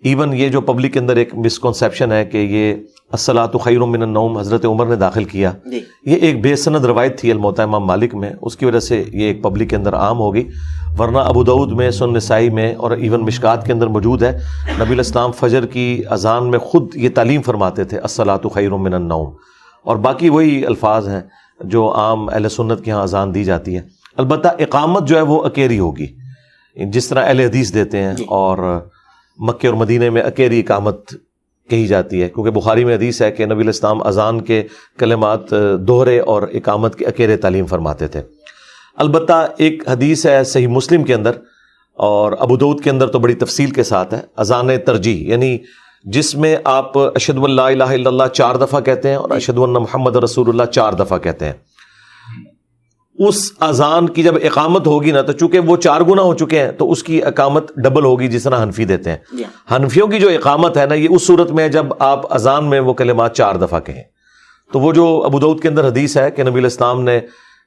ایون 0.05 0.33
یہ 0.35 0.49
جو 0.49 0.61
پبلک 0.61 0.93
کے 0.93 0.99
اندر 0.99 1.17
ایک 1.17 1.35
مسکنسیپشن 1.35 2.13
ہے 2.13 2.25
کہ 2.25 2.39
یہ 2.39 2.75
السلاۃ 3.13 3.59
خیر 3.61 3.81
من 3.81 4.03
النوم 4.03 4.37
حضرت 4.39 4.65
عمر 4.65 4.87
نے 4.87 4.97
داخل 4.97 5.25
کیا 5.25 5.53
جی۔ 5.65 5.81
یہ 6.07 6.17
ایک 6.17 6.41
بے 6.43 6.55
سند 6.57 6.85
روایت 6.85 7.19
تھی 7.19 7.31
الموتا 7.31 7.63
امام 7.63 7.87
مالک 7.87 8.15
میں 8.15 8.31
اس 8.43 8.57
کی 8.57 8.67
وجہ 8.67 8.81
سے 8.81 9.03
یہ 9.13 9.27
ایک 9.27 9.43
پبلک 9.43 9.71
کے 9.71 9.77
اندر 9.77 9.95
عام 9.95 10.19
ہوگی۔ 10.19 10.43
ورنہ 10.99 11.19
ابو 11.19 11.43
دعود 11.45 11.73
میں 11.73 11.91
سن 11.91 12.13
نسائی 12.15 12.51
میں 12.51 12.75
اور 12.75 12.91
ایون 12.91 13.25
مشکات 13.25 13.67
کے 13.67 13.73
اندر 13.73 13.87
موجود 13.87 14.23
ہے۔ 14.23 14.33
نبی 14.79 14.93
الاسلام 14.93 15.33
فجر 15.33 15.67
کی 15.67 16.03
اذان 16.11 16.51
میں 16.51 16.59
خود 16.59 16.97
یہ 16.97 17.09
تعلیم 17.15 17.43
فرماتے 17.43 17.85
تھے 17.85 17.99
السلاۃ 17.99 18.51
خیر 18.55 18.71
من 18.71 18.95
النوم۔ 18.95 19.31
اور 19.83 19.97
باقی 19.97 20.29
وہی 20.29 20.65
الفاظ 20.67 21.09
ہیں 21.09 21.21
جو 21.61 21.93
عام 21.97 22.29
اہل 22.29 22.49
سنت 22.49 22.85
کے 22.85 22.91
ہاں 22.91 23.03
اذان 23.03 23.35
دی 23.35 23.45
جاتی 23.45 23.77
ہے 23.77 23.81
البتہ 24.17 24.49
اقامت 24.59 25.09
جو 25.09 25.17
ہے 25.17 25.23
وہ 25.23 25.43
اکیری 25.45 25.79
ہوگی۔ 25.79 26.07
جس 26.77 27.09
طرح 27.09 27.27
اہل 27.27 27.41
حدیث 27.41 27.75
دیتے 27.75 28.03
ہیں 28.03 28.15
جی۔ 28.15 28.25
اور 28.29 28.59
مکے 29.39 29.69
اور 29.69 29.77
مدینے 29.77 30.11
میں 30.11 30.23
اکیری 30.23 30.61
اقامت 30.61 31.15
کہی 31.69 31.87
جاتی 31.87 32.23
ہے، 32.23 32.29
کیونکہ 32.29 32.51
بخاری 32.53 32.85
میں 32.85 32.95
حدیث 32.95 33.21
ہے 33.23 33.31
کہ 33.33 33.47
نبی 33.47 33.63
الاسلام 33.63 34.03
اذان 34.03 34.41
کے 34.41 34.63
کلمات 34.99 35.53
دوہرے 35.81 36.19
اور 36.21 36.43
اقامت 36.53 36.97
کے 36.97 37.07
اکیرے 37.07 37.37
تعلیم 37.37 37.67
فرماتے 37.67 38.07
تھے۔ 38.07 38.21
البتہ 38.99 39.47
ایک 39.57 39.83
حدیث 39.89 40.27
ہے 40.27 40.43
صحیح 40.45 40.69
مسلم 40.69 41.05
کے 41.05 41.15
اندر، 41.15 41.39
اور 41.97 42.33
ابو 42.39 42.57
دعود 42.57 42.83
کے 42.85 42.91
اندر 42.91 43.07
تو 43.07 43.19
بڑی 43.19 43.35
تفصیل 43.35 43.71
کے 43.71 43.83
ساتھ 43.83 44.15
ہے، 44.15 44.21
اذان 44.37 44.71
ترجیح 44.87 45.29
یعنی 45.29 45.57
جس 46.05 46.35
میں 46.35 46.57
آپ 46.65 46.99
اشد 46.99 47.39
اللہ 47.43 47.63
الہ 47.63 47.85
الا 47.85 48.11
اللہ 48.11 48.29
چار 48.35 48.55
دفعہ 48.57 48.81
کہتے 48.81 49.09
ہیں 49.09 49.17
اور 49.17 49.31
اشد 49.31 49.59
اللہ 49.59 49.79
محمد 49.79 50.17
رسول 50.17 50.49
اللہ 50.49 50.71
چار 50.71 50.93
دفعہ 50.93 51.19
کہتے 51.19 51.47
ہیں۔ 51.47 51.53
اس 53.19 53.53
اذان 53.61 54.09
کی 54.09 54.23
جب 54.23 54.35
اقامت 54.43 54.87
ہوگی 54.87 55.11
نا 55.11 55.23
تو 55.23 55.33
چونکہ 55.33 55.59
وہ 55.59 55.77
چار 55.77 56.01
گنا 56.01 56.23
ہو 56.23 56.35
چکے 56.35 56.61
ہیں 56.61 56.73
تو 56.73 56.91
اس 56.91 57.03
کی 57.03 57.25
اقامت 57.25 57.75
ڈبل 57.77 58.05
ہوگی 58.05 58.29
جس 58.29 58.43
طرح 58.43 58.63
حنفی 58.63 58.85
دیتے 58.85 59.11
ہیں۔ 59.11 59.17
جی۔ 59.33 59.45
حنفیوں 59.75 60.07
کی 60.07 60.19
جو 60.19 60.29
اقامت 60.29 60.77
ہے 60.77 60.87
نا 60.87 60.95
یہ 60.95 61.09
اس 61.11 61.27
صورت 61.27 61.51
میں 61.51 61.65
ہے 61.65 61.69
جب 61.69 61.87
آپ 61.99 62.35
اذان 62.35 62.65
میں 62.65 62.81
وہ 62.81 62.93
کلمات 62.93 63.37
چار 63.37 63.55
دفعہ 63.55 63.81
کہیں۔ 63.81 64.03
تو 64.73 64.81
وہ 64.81 64.93
جو 64.93 65.23
ابو 65.25 65.39
دعود 65.39 65.61
کے 65.61 65.69
اندر 65.69 65.89
حدیث 65.89 66.17
ہے 66.17 66.31
کہ 66.31 66.43
نبی 66.43 66.61
الاسلام 66.61 67.03
نے 67.03 67.21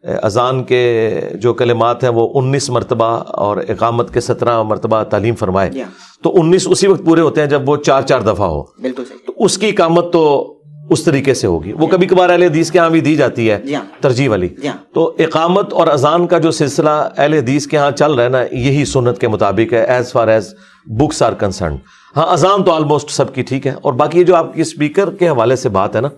اذان 0.04 0.64
کے 0.64 1.22
جو 1.34 1.54
کلمات 1.54 2.04
ہیں 2.04 2.12
وہ 2.12 2.30
انیس 2.34 2.70
مرتبہ 2.70 3.06
اور 3.28 3.58
اقامت 3.58 4.14
کے 4.14 4.20
سترہ 4.20 4.64
مرتبہ 4.64 5.04
تعلیم 5.04 5.36
فرمائے۔ 5.36 5.70
جی۔ 5.70 5.84
تو 6.24 6.42
انیس 6.42 6.68
اسی 6.68 6.88
وقت 6.88 7.06
پورے 7.06 7.22
ہوتے 7.22 7.42
ہیں 7.42 7.48
جب 7.48 7.70
وہ 7.70 7.78
چار 7.78 8.02
چار 8.02 8.20
دفعہ 8.22 8.48
ہو۔ 8.48 8.62
بالکل 8.62 9.04
تو 9.28 9.34
اس 9.38 9.58
کی 9.58 9.68
اقامت 9.68 10.14
تو 10.14 10.54
اس 10.90 11.04
طریقے 11.04 11.34
سے 11.34 11.48
ہوگی۔ 11.48 11.72
وہ 11.74 11.88
کبھی 11.88 12.08
کبھار 12.08 12.30
اہل 12.30 12.44
حدیث 12.44 12.72
کے 12.72 12.80
ہاں 12.80 12.90
بھی 12.90 13.00
دی 13.00 13.16
جاتی 13.16 13.52
ہے 13.52 13.62
جی 13.62 13.76
ہاں۔ 13.76 13.84
ترجیح 14.02 14.30
والی۔ 14.30 14.48
جی 14.48 14.68
ہاں۔ 14.68 14.78
تو 14.94 15.16
اقامت 15.20 15.74
اور 15.74 15.88
اذان 15.88 16.28
کا 16.28 16.38
جو 16.38 16.52
سلسلہ 16.52 16.90
اہل 17.18 17.34
حدیث 17.34 17.68
کے 17.68 17.78
ہاں 17.78 17.92
چل 17.92 18.14
رہا 18.14 18.24
ہے 18.24 18.30
نا 18.30 18.42
یہی 18.52 18.86
سنت 18.86 19.22
کے 19.22 19.28
مطابق 19.28 19.74
ہے 19.74 19.84
as 19.84 20.12
far 20.12 20.28
as 20.28 20.54
books 20.86 21.22
are 21.22 21.34
concern 21.34 21.76
ہاں 22.16 22.26
اذان 22.28 22.64
تو 22.64 22.72
آلموسٹ 22.72 23.10
سب 23.10 23.36
کی 23.36 23.42
ٹھیک 23.42 23.68
ہے۔ 23.68 23.74
اور 23.82 23.94
باقی 23.94 24.24
جو 24.24 24.36
آپ 24.36 24.54
کی 24.54 24.62
اسپیکر 24.62 25.10
کے 25.10 25.30
حوالے 25.30 25.56
سے 25.56 25.70
بات 25.70 25.96
ہے 25.96 26.02
نا 26.02 26.10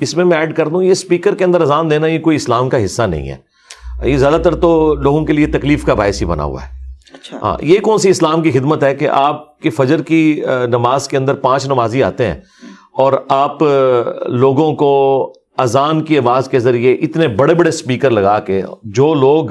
اس 0.00 0.16
میں 0.16 0.24
میں 0.24 0.38
ایڈ 0.38 0.56
کر 0.56 0.68
دوں 0.68 0.82
یہ 0.82 0.90
اسپیکر 0.90 1.34
کے 1.34 1.44
اندر 1.44 1.60
اذان 1.60 1.90
دینا 1.90 2.06
یہ 2.06 2.18
کوئی 2.18 2.36
اسلام 2.36 2.68
کا 2.68 2.84
حصہ 2.84 3.02
نہیں 3.02 3.28
ہے۔ 3.28 3.36
یہ 4.02 4.16
زیادہ 4.16 4.40
تر 4.42 4.54
تو 4.54 4.94
لوگوں 4.94 5.24
کے 5.24 5.32
لیے 5.32 5.46
تکلیف 5.46 5.84
کا 5.84 5.94
باعث 5.94 6.20
ہی 6.20 6.26
بنا 6.26 6.44
ہوا 6.44 6.62
ہے۔ 6.62 6.68
اچھا۔ 7.14 7.38
ہاں 7.42 7.56
یہ 7.62 7.80
کون 7.80 7.98
سی 7.98 8.10
اسلام 8.10 8.42
کی 8.42 8.50
خدمت 8.50 8.84
ہے 8.84 8.94
کہ 8.94 9.08
آپ 9.08 9.60
کی 9.60 9.70
فجر 9.70 10.02
کی 10.02 10.42
نماز 10.70 11.08
کے 11.08 11.16
اندر 11.16 11.34
پانچ 11.34 11.66
نمازی 11.66 12.02
آتے 12.02 12.26
ہیں؟ 12.26 12.34
اور 12.96 13.12
آپ 13.28 13.62
لوگوں 14.26 14.74
کو 14.74 15.32
اذان 15.58 16.02
کی 16.04 16.18
آواز 16.18 16.48
کے 16.48 16.58
ذریعے 16.58 16.94
اتنے 16.94 17.28
بڑے 17.28 17.54
بڑے 17.54 17.68
اسپیکر 17.68 18.10
لگا 18.10 18.38
کے 18.38 18.62
جو 18.82 19.14
لوگ 19.14 19.44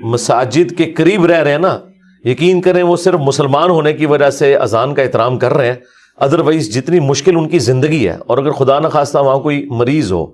مساجد 0.00 0.78
کے 0.78 0.92
قریب 0.92 1.26
رہ 1.26 1.38
رہے 1.38 1.50
ہیں 1.50 1.58
نا، 1.58 1.78
یقین 2.24 2.60
کریں 2.60 2.82
وہ 2.82 2.96
صرف 2.96 3.20
مسلمان 3.20 3.70
ہونے 3.70 3.92
کی 3.92 4.06
وجہ 4.06 4.30
سے 4.30 4.56
اذان 4.56 4.94
کا 4.94 5.02
احترام 5.02 5.38
کر 5.38 5.52
رہے 5.52 5.66
ہیں 5.66 5.74
ادروائز 6.16 6.74
جتنی 6.74 7.00
مشکل 7.00 7.36
ان 7.36 7.48
کی 7.48 7.58
زندگی 7.58 8.08
ہے۔ 8.08 8.16
اور 8.26 8.38
اگر 8.38 8.50
خدا 8.50 8.78
نخواستہ 8.78 9.18
وہاں 9.18 9.38
کوئی 9.38 9.66
مریض 9.70 10.12
ہو 10.12 10.26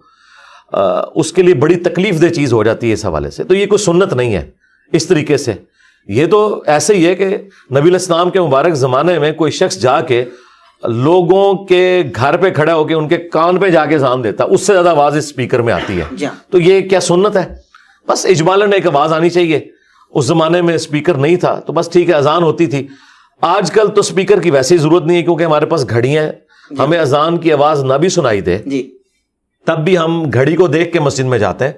اس 1.14 1.32
کے 1.32 1.42
لیے 1.42 1.54
بڑی 1.54 1.76
تکلیف 1.76 2.22
دہ 2.22 2.26
چیز 2.26 2.52
ہو 2.52 2.64
جاتی 2.64 2.88
ہے 2.88 2.92
اس 2.92 3.04
حوالے 3.04 3.30
سے۔ 3.30 3.44
تو 3.44 3.54
یہ 3.54 3.66
کوئی 3.66 3.78
سنت 3.78 4.12
نہیں 4.12 4.34
ہے 4.34 4.50
اس 4.92 5.06
طریقے 5.06 5.36
سے۔ 5.36 5.52
یہ 6.08 6.26
تو 6.26 6.62
ایسے 6.66 6.94
ہی 6.94 7.06
ہے 7.06 7.14
کہ 7.14 7.28
نبی 7.70 7.88
الاسلام 7.88 8.30
کے 8.30 8.40
مبارک 8.40 8.74
زمانے 8.74 9.18
میں 9.18 9.32
کوئی 9.32 9.50
شخص 9.50 9.78
جا 9.78 10.00
کے 10.00 10.24
لوگوں 10.84 11.54
کے 11.54 12.02
گھر 12.16 12.36
پہ 12.36 12.50
کھڑا 12.50 12.74
ہو 12.74 12.84
کے 12.84 12.94
ان 12.94 13.08
کے 13.08 13.16
کان 13.16 13.56
پہ 13.56 13.68
جا 13.68 13.86
کے 13.86 13.98
زان 13.98 14.24
دیتا 14.24 14.44
اس 14.44 14.66
سے 14.66 14.72
زیادہ 14.72 14.88
آواز 14.88 15.16
اسپیکر 15.16 15.62
میں 15.62 15.72
آتی 15.72 15.98
ہے۔ 15.98 16.04
جی 16.12 16.26
ہاں۔ 16.26 16.52
تو 16.52 16.58
یہ 16.60 16.88
کیا 16.88 17.00
سنت 17.00 17.36
ہے؟ 17.36 17.54
بس 18.08 18.26
اجمالن 18.26 18.72
ایک 18.72 18.86
آواز 18.86 19.12
آنی 19.12 19.30
چاہیے۔ 19.30 19.60
اس 20.14 20.24
زمانے 20.24 20.62
میں 20.62 20.74
اسپیکر 20.74 21.14
نہیں 21.14 21.36
تھا 21.36 21.60
تو 21.60 21.72
بس 21.72 21.88
ٹھیک 21.88 22.08
ہے 22.08 22.14
اذان 22.14 22.42
ہوتی 22.42 22.66
تھی۔ 22.66 22.86
آج 23.40 23.70
کل 23.70 23.88
تو 23.88 24.00
اسپیکر 24.00 24.40
کی 24.40 24.50
ویسے 24.50 24.74
ہی 24.74 24.80
ضرورت 24.80 25.04
نہیں 25.04 25.16
ہے 25.16 25.22
کیونکہ 25.22 25.44
ہمارے 25.44 25.66
پاس 25.66 25.90
گھڑیاں 25.90 26.22
ہیں۔ 26.22 26.32
ہمیں 26.78 26.98
اذان 26.98 27.38
کی 27.38 27.52
آواز 27.52 27.84
نہ 27.84 27.94
بھی 27.94 28.08
سنائی 28.08 28.40
دے 28.40 28.58
جی۔ 28.66 28.94
تب 29.66 29.78
بھی 29.78 29.98
ہم 29.98 30.30
گھڑی 30.32 30.56
کو 30.56 30.66
دیکھ 30.66 30.92
کے 30.92 31.00
مسجد 31.00 31.24
میں 31.24 31.38
جاتے 31.38 31.64
ہیں۔ 31.64 31.72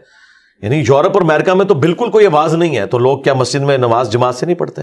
یعنی 0.63 0.79
یورپ 0.79 1.11
اور 1.15 1.23
امریکہ 1.23 1.55
میں 1.55 1.65
تو 1.65 1.75
بالکل 1.75 2.11
کوئی 2.11 2.27
آواز 2.27 2.55
نہیں 2.55 2.77
ہے 2.77 2.87
تو 2.87 2.99
لوگ 2.99 3.19
کیا 3.19 3.35
مسجد 3.35 3.61
میں 3.61 3.79
نماز 3.79 4.13
جماعت 4.13 4.35
سے 4.35 4.47
نہیں 4.47 4.57
پڑھتے؟ 4.57 4.83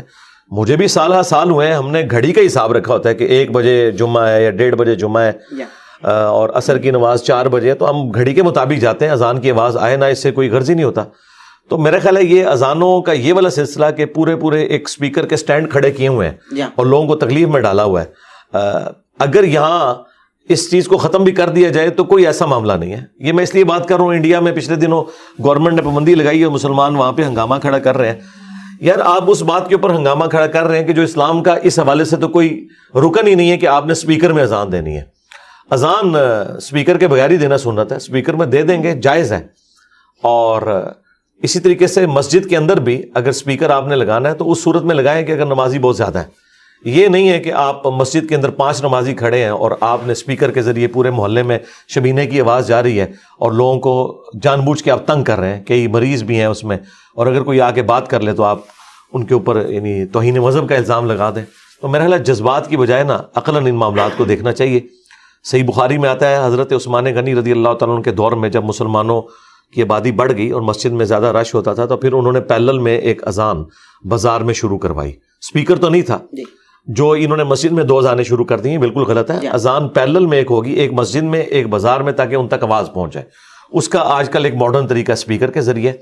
مجھے 0.51 0.75
بھی 0.75 0.87
سال 0.87 1.13
ہر 1.13 1.23
سال 1.23 1.49
ہوئے 1.49 1.67
ہیں 1.67 1.75
ہم 1.75 1.91
نے 1.91 2.03
گھڑی 2.11 2.33
کا 2.33 2.41
حساب 2.45 2.71
رکھا 2.71 2.93
ہوتا 2.93 3.09
ہے 3.09 3.15
کہ 3.15 3.23
ایک 3.23 3.51
بجے 3.51 3.91
جمعہ 3.91 4.27
ہے 4.27 4.43
یا 4.43 4.51
ڈیڑھ 4.51 4.75
بجے 4.75 4.95
جمعہ 4.95 5.23
ہے 5.23 5.63
اور 6.07 6.49
عصر 6.53 6.77
کی 6.77 6.91
نماز 6.91 7.23
چار 7.23 7.45
بجے 7.45 7.73
تو 7.73 7.89
ہم 7.89 8.11
گھڑی 8.11 8.33
کے 8.33 8.43
مطابق 8.43 8.81
جاتے 8.81 9.05
ہیں 9.05 9.11
اذان 9.11 9.41
کی 9.41 9.51
آواز 9.51 9.77
آئے 9.77 9.95
نہ 9.95 10.05
اس 10.05 10.23
سے 10.23 10.31
کوئی 10.31 10.49
غرض 10.49 10.69
ہی 10.69 10.75
نہیں 10.75 10.85
ہوتا۔ 10.85 11.03
تو 11.69 11.77
میرا 11.77 11.99
خیال 11.99 12.17
ہے 12.17 12.23
یہ 12.23 12.45
اذانوں 12.45 13.01
کا 13.01 13.11
یہ 13.11 13.33
والا 13.33 13.49
سلسلہ 13.49 13.85
کہ 13.97 14.05
پورے 14.05 14.35
پورے 14.35 14.63
ایک 14.63 14.87
اسپیکر 14.87 15.25
کے 15.25 15.35
سٹینڈ 15.35 15.71
کھڑے 15.71 15.91
کیے 15.91 16.07
ہوئے 16.07 16.29
ہیں 16.29 16.61
اور 16.75 16.85
لوگوں 16.85 17.07
کو 17.07 17.15
تکلیف 17.15 17.47
میں 17.47 17.61
ڈالا 17.61 17.83
ہوا 17.83 18.03
ہے۔ 18.03 18.57
اگر 19.19 19.43
یہاں 19.43 19.95
اس 20.49 20.69
چیز 20.71 20.87
کو 20.87 20.97
ختم 20.97 21.23
بھی 21.23 21.31
کر 21.31 21.49
دیا 21.49 21.69
جائے 21.69 21.89
تو 21.89 22.03
کوئی 22.03 22.25
ایسا 22.25 22.45
معاملہ 22.45 22.73
نہیں 22.73 22.93
ہے۔ 22.93 23.01
یہ 23.19 23.33
میں 23.33 23.43
اس 23.43 23.55
لیے 23.55 23.63
بات 23.63 23.87
کر 23.87 23.95
رہا 23.95 24.03
ہوں 24.03 24.13
انڈیا 24.13 24.39
میں 24.39 24.51
پچھلے 24.51 24.75
دنوں 24.75 25.03
گورنمنٹ 25.43 25.75
نے 25.75 25.81
پابندی 25.81 26.15
لگائی 26.15 26.41
ہے 26.43 26.49
مسلمان 26.49 26.95
وہاں 26.95 27.11
پہ 27.11 27.23
ہنگامہ 27.23 27.55
کھڑا 27.61 27.79
کر 27.79 27.97
رہے 27.97 28.09
ہیں۔ 28.09 28.19
یار 28.81 28.99
آپ 29.03 29.23
اس 29.27 29.41
بات 29.41 29.69
کے 29.69 29.75
اوپر 29.75 29.95
ہنگامہ 29.95 30.25
کھڑا 30.25 30.47
کر 30.47 30.63
رہے 30.63 30.79
ہیں 30.79 30.87
کہ 30.87 30.93
جو 30.93 31.01
اسلام 31.01 31.43
کا 31.43 31.55
اس 31.63 31.79
حوالے 31.79 32.05
سے 32.05 32.17
تو 32.17 32.27
کوئی 32.27 32.67
رکن 32.95 33.27
ہی 33.27 33.35
نہیں 33.35 33.51
ہے 33.51 33.57
کہ 33.57 33.65
آپ 33.65 33.85
نے 33.85 33.91
اسپیکر 33.91 34.33
میں 34.33 34.43
اذان 34.43 34.71
دینی 34.71 34.95
ہے۔ 34.97 35.03
اذان 35.69 36.15
اسپیکر 36.57 36.97
کے 36.97 37.07
بغیر 37.07 37.29
ہی 37.29 37.37
دینا 37.37 37.57
سنت 37.57 37.91
ہے۔ 37.91 37.97
اسپیکر 37.97 38.33
میں 38.33 38.45
دے 38.45 38.61
دیں 38.61 38.83
گے، 38.83 38.95
جائز 38.95 39.33
ہے۔ 39.33 39.47
اور 40.23 40.83
اسی 41.43 41.59
طریقے 41.59 41.87
سے 41.87 42.05
مسجد 42.05 42.49
کے 42.49 42.57
اندر 42.57 42.79
بھی 42.79 43.01
اگر 43.13 43.29
اسپیکر 43.29 43.69
آپ 43.69 43.87
نے 43.87 43.95
لگانا 43.95 44.29
ہے 44.29 44.33
تو 44.33 44.51
اس 44.51 44.63
صورت 44.63 44.83
میں 44.83 44.95
لگائیں 44.95 45.25
کہ 45.25 45.31
اگر 45.31 45.45
نمازی 45.45 45.79
بہت 45.79 45.97
زیادہ 45.97 46.17
ہے 46.17 46.47
یہ 46.85 47.07
نہیں 47.07 47.29
ہے 47.29 47.39
کہ 47.39 47.53
آپ 47.53 47.87
مسجد 47.87 48.29
کے 48.29 48.35
اندر 48.35 48.49
پانچ 48.49 48.81
نمازی 48.81 49.13
کھڑے 49.13 49.41
ہیں 49.41 49.49
اور 49.49 49.71
آپ 49.81 50.01
نے 50.05 50.11
اسپیکر 50.11 50.51
کے 50.51 50.61
ذریعے 50.61 50.87
پورے 50.87 51.11
محلے 51.11 51.43
میں 51.43 51.59
شبینے 51.87 52.25
کی 52.25 52.41
آواز 52.41 52.67
جا 52.67 52.83
رہی 52.83 52.99
ہے 52.99 53.05
اور 53.39 53.51
لوگوں 53.51 53.79
کو 53.79 54.23
جان 54.41 54.61
بوجھ 54.61 54.83
کے 54.83 54.91
آپ 54.91 55.07
تنگ 55.07 55.23
کر 55.23 55.39
رہے 55.39 55.57
ہیں 55.57 55.63
کئی 55.63 55.87
مریض 55.87 56.23
بھی 56.23 56.39
ہیں 56.39 56.45
اس 56.45 56.63
میں۔ 56.63 56.77
اور 57.17 57.27
اگر 57.27 57.43
کوئی 57.43 57.61
آ 57.61 57.71
کے 57.71 57.81
بات 57.81 58.09
کر 58.09 58.19
لے 58.19 58.33
تو 58.33 58.43
آپ 58.43 58.59
ان 59.13 59.25
کے 59.25 59.33
اوپر 59.33 59.69
یعنی 59.69 60.05
توہین 60.05 60.37
مذہب 60.37 60.69
کا 60.69 60.75
الزام 60.75 61.11
لگا 61.11 61.31
دیں۔ 61.35 61.45
تو 61.81 61.87
میرا 61.87 62.03
خیال 62.03 62.19
ہے 62.19 62.23
جذبات 62.23 62.69
کی 62.69 62.77
بجائے 62.77 63.03
نا 63.03 63.19
عقلاً 63.35 63.67
ان 63.67 63.75
معاملات 63.75 64.11
کو 64.17 64.23
دیکھنا 64.23 64.51
چاہیے۔ 64.51 64.79
صحیح 65.43 65.63
بخاری 65.63 65.97
میں 65.97 66.09
آتا 66.09 66.29
ہے 66.29 66.47
حضرت 66.47 66.73
عثمان 66.73 67.05
غنی 67.05 67.35
رضی 67.35 67.51
اللہ 67.51 67.73
تعالیٰ 67.73 67.95
عنہ 67.95 68.03
کے 68.03 68.11
دور 68.11 68.31
میں 68.31 68.49
جب 68.49 68.63
مسلمانوں 68.63 69.21
کی 69.73 69.81
آبادی 69.81 70.11
بڑھ 70.11 70.31
گئی 70.37 70.49
اور 70.49 70.61
مسجد 70.61 70.91
میں 70.91 71.05
زیادہ 71.05 71.25
رش 71.25 71.55
ہوتا 71.55 71.73
تھا 71.73 71.85
تو 71.85 71.97
پھر 71.97 72.13
انہوں 72.13 72.31
نے 72.31 72.41
پیلل 72.41 72.79
میں 72.79 72.97
ایک 72.97 73.27
اذان 73.27 73.63
بازار 74.03 74.41
میں 74.41 74.53
شروع 74.53 74.77
کروائی۔ 74.77 75.11
اسپیکر 75.41 75.75
تو 75.75 75.89
نہیں 75.89 76.01
تھا۔ 76.01 76.17
جی۔ 76.31 76.43
جو 76.87 77.11
انہوں 77.11 77.37
نے 77.37 77.43
مسجد 77.43 77.71
میں 77.71 77.83
دو 77.83 77.97
اذانیں 77.97 78.23
شروع 78.23 78.45
کر 78.45 78.59
دی 78.59 78.69
ہیں 78.69 78.77
بالکل 78.77 79.01
غلط 79.01 79.31
ہے۔ 79.31 79.39
جی۔ 79.39 79.47
اذان 79.47 79.87
پیرل 79.87 80.25
میں 80.25 80.37
ایک 80.37 80.47
ہوگی 80.51 80.71
ایک 80.71 80.93
مسجد 80.93 81.23
میں 81.23 81.41
ایک 81.41 81.67
بازار 81.67 82.01
میں 82.01 82.13
تاکہ 82.13 82.35
ان 82.35 82.47
تک 82.47 82.63
آواز 82.63 82.89
پہنچ 82.93 83.13
جائے۔ 83.13 83.25
اس 83.71 83.89
کا 83.89 83.99
آج 83.99 84.29
کل 84.29 84.45
ایک 84.45 84.55
ماڈرن 84.55 84.87
طریقہ 84.87 85.11
اسپیکر 85.11 85.51
کے 85.51 85.61
ذریعے۔ 85.61 85.93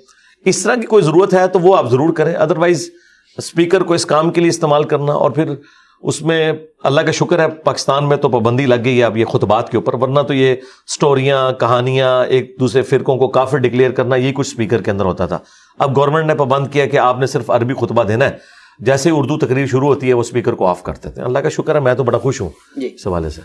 اس 0.45 0.63
طرح 0.63 0.75
کی 0.75 0.85
کوئی 0.87 1.03
ضرورت 1.03 1.33
ہے 1.33 1.47
تو 1.47 1.59
وہ 1.59 1.77
آپ 1.77 1.91
ضرور 1.91 2.13
کریں۔ 2.13 2.35
ادروائز 2.35 2.89
اسپیکر 3.37 3.81
کو 3.81 3.93
اس 3.93 4.05
کام 4.05 4.29
کے 4.31 4.41
لیے 4.41 4.49
استعمال 4.49 4.83
کرنا 4.83 5.13
اور 5.13 5.31
پھر 5.31 5.53
اس 6.01 6.21
میں 6.21 6.53
اللہ 6.83 7.01
کا 7.01 7.11
شکر 7.11 7.39
ہے 7.39 7.49
پاکستان 7.49 8.09
میں 8.09 8.17
تو 8.17 8.29
پابندی 8.29 8.65
لگ 8.65 8.75
گئی 8.85 8.99
ہے 8.99 9.03
اب 9.03 9.17
یہ 9.17 9.25
خطبات 9.25 9.69
کے 9.69 9.77
اوپر 9.77 9.93
ورنہ 9.93 10.19
تو 10.19 10.33
یہ 10.33 10.55
سٹوریاں 10.87 11.51
کہانیاں 11.51 12.25
ایک 12.25 12.55
دوسرے 12.59 12.81
فرقوں 12.81 13.17
کو 13.17 13.27
کافر 13.27 13.57
ڈکلیئر 13.57 13.91
کرنا 13.91 14.15
یہ 14.15 14.31
کچھ 14.31 14.47
اسپیکر 14.47 14.81
کے 14.81 14.91
اندر 14.91 15.05
ہوتا 15.05 15.25
تھا۔ 15.25 15.37
اب 15.79 15.97
گورنمنٹ 15.97 16.25
نے 16.25 16.35
پابند 16.35 16.67
کیا 16.67 16.85
کہ 16.85 16.97
آپ 16.97 17.19
نے 17.19 17.25
صرف 17.25 17.51
عربی 17.51 17.73
خطبہ 17.73 18.03
دینا 18.03 18.25
ہے۔ 18.25 18.37
جیسے 18.79 19.09
اردو 19.09 19.37
تقریر 19.37 19.65
شروع 19.65 19.87
ہوتی 19.87 20.07
ہے 20.07 20.13
وہ 20.13 20.21
اسپیکر 20.21 20.53
کو 20.53 20.67
آف 20.67 20.83
کر 20.83 20.93
دیتے 21.03 21.21
ہیں۔ 21.21 21.27
اللہ 21.27 21.39
کا 21.39 21.49
شکر 21.49 21.75
ہے 21.75 21.79
میں 21.79 21.93
تو 21.93 22.03
بڑا 22.03 22.17
خوش 22.17 22.41
ہوں۔ 22.41 22.49
جی۔ 22.77 22.89
اس 22.95 23.07
حوالے 23.07 23.29
سے۔ 23.29 23.41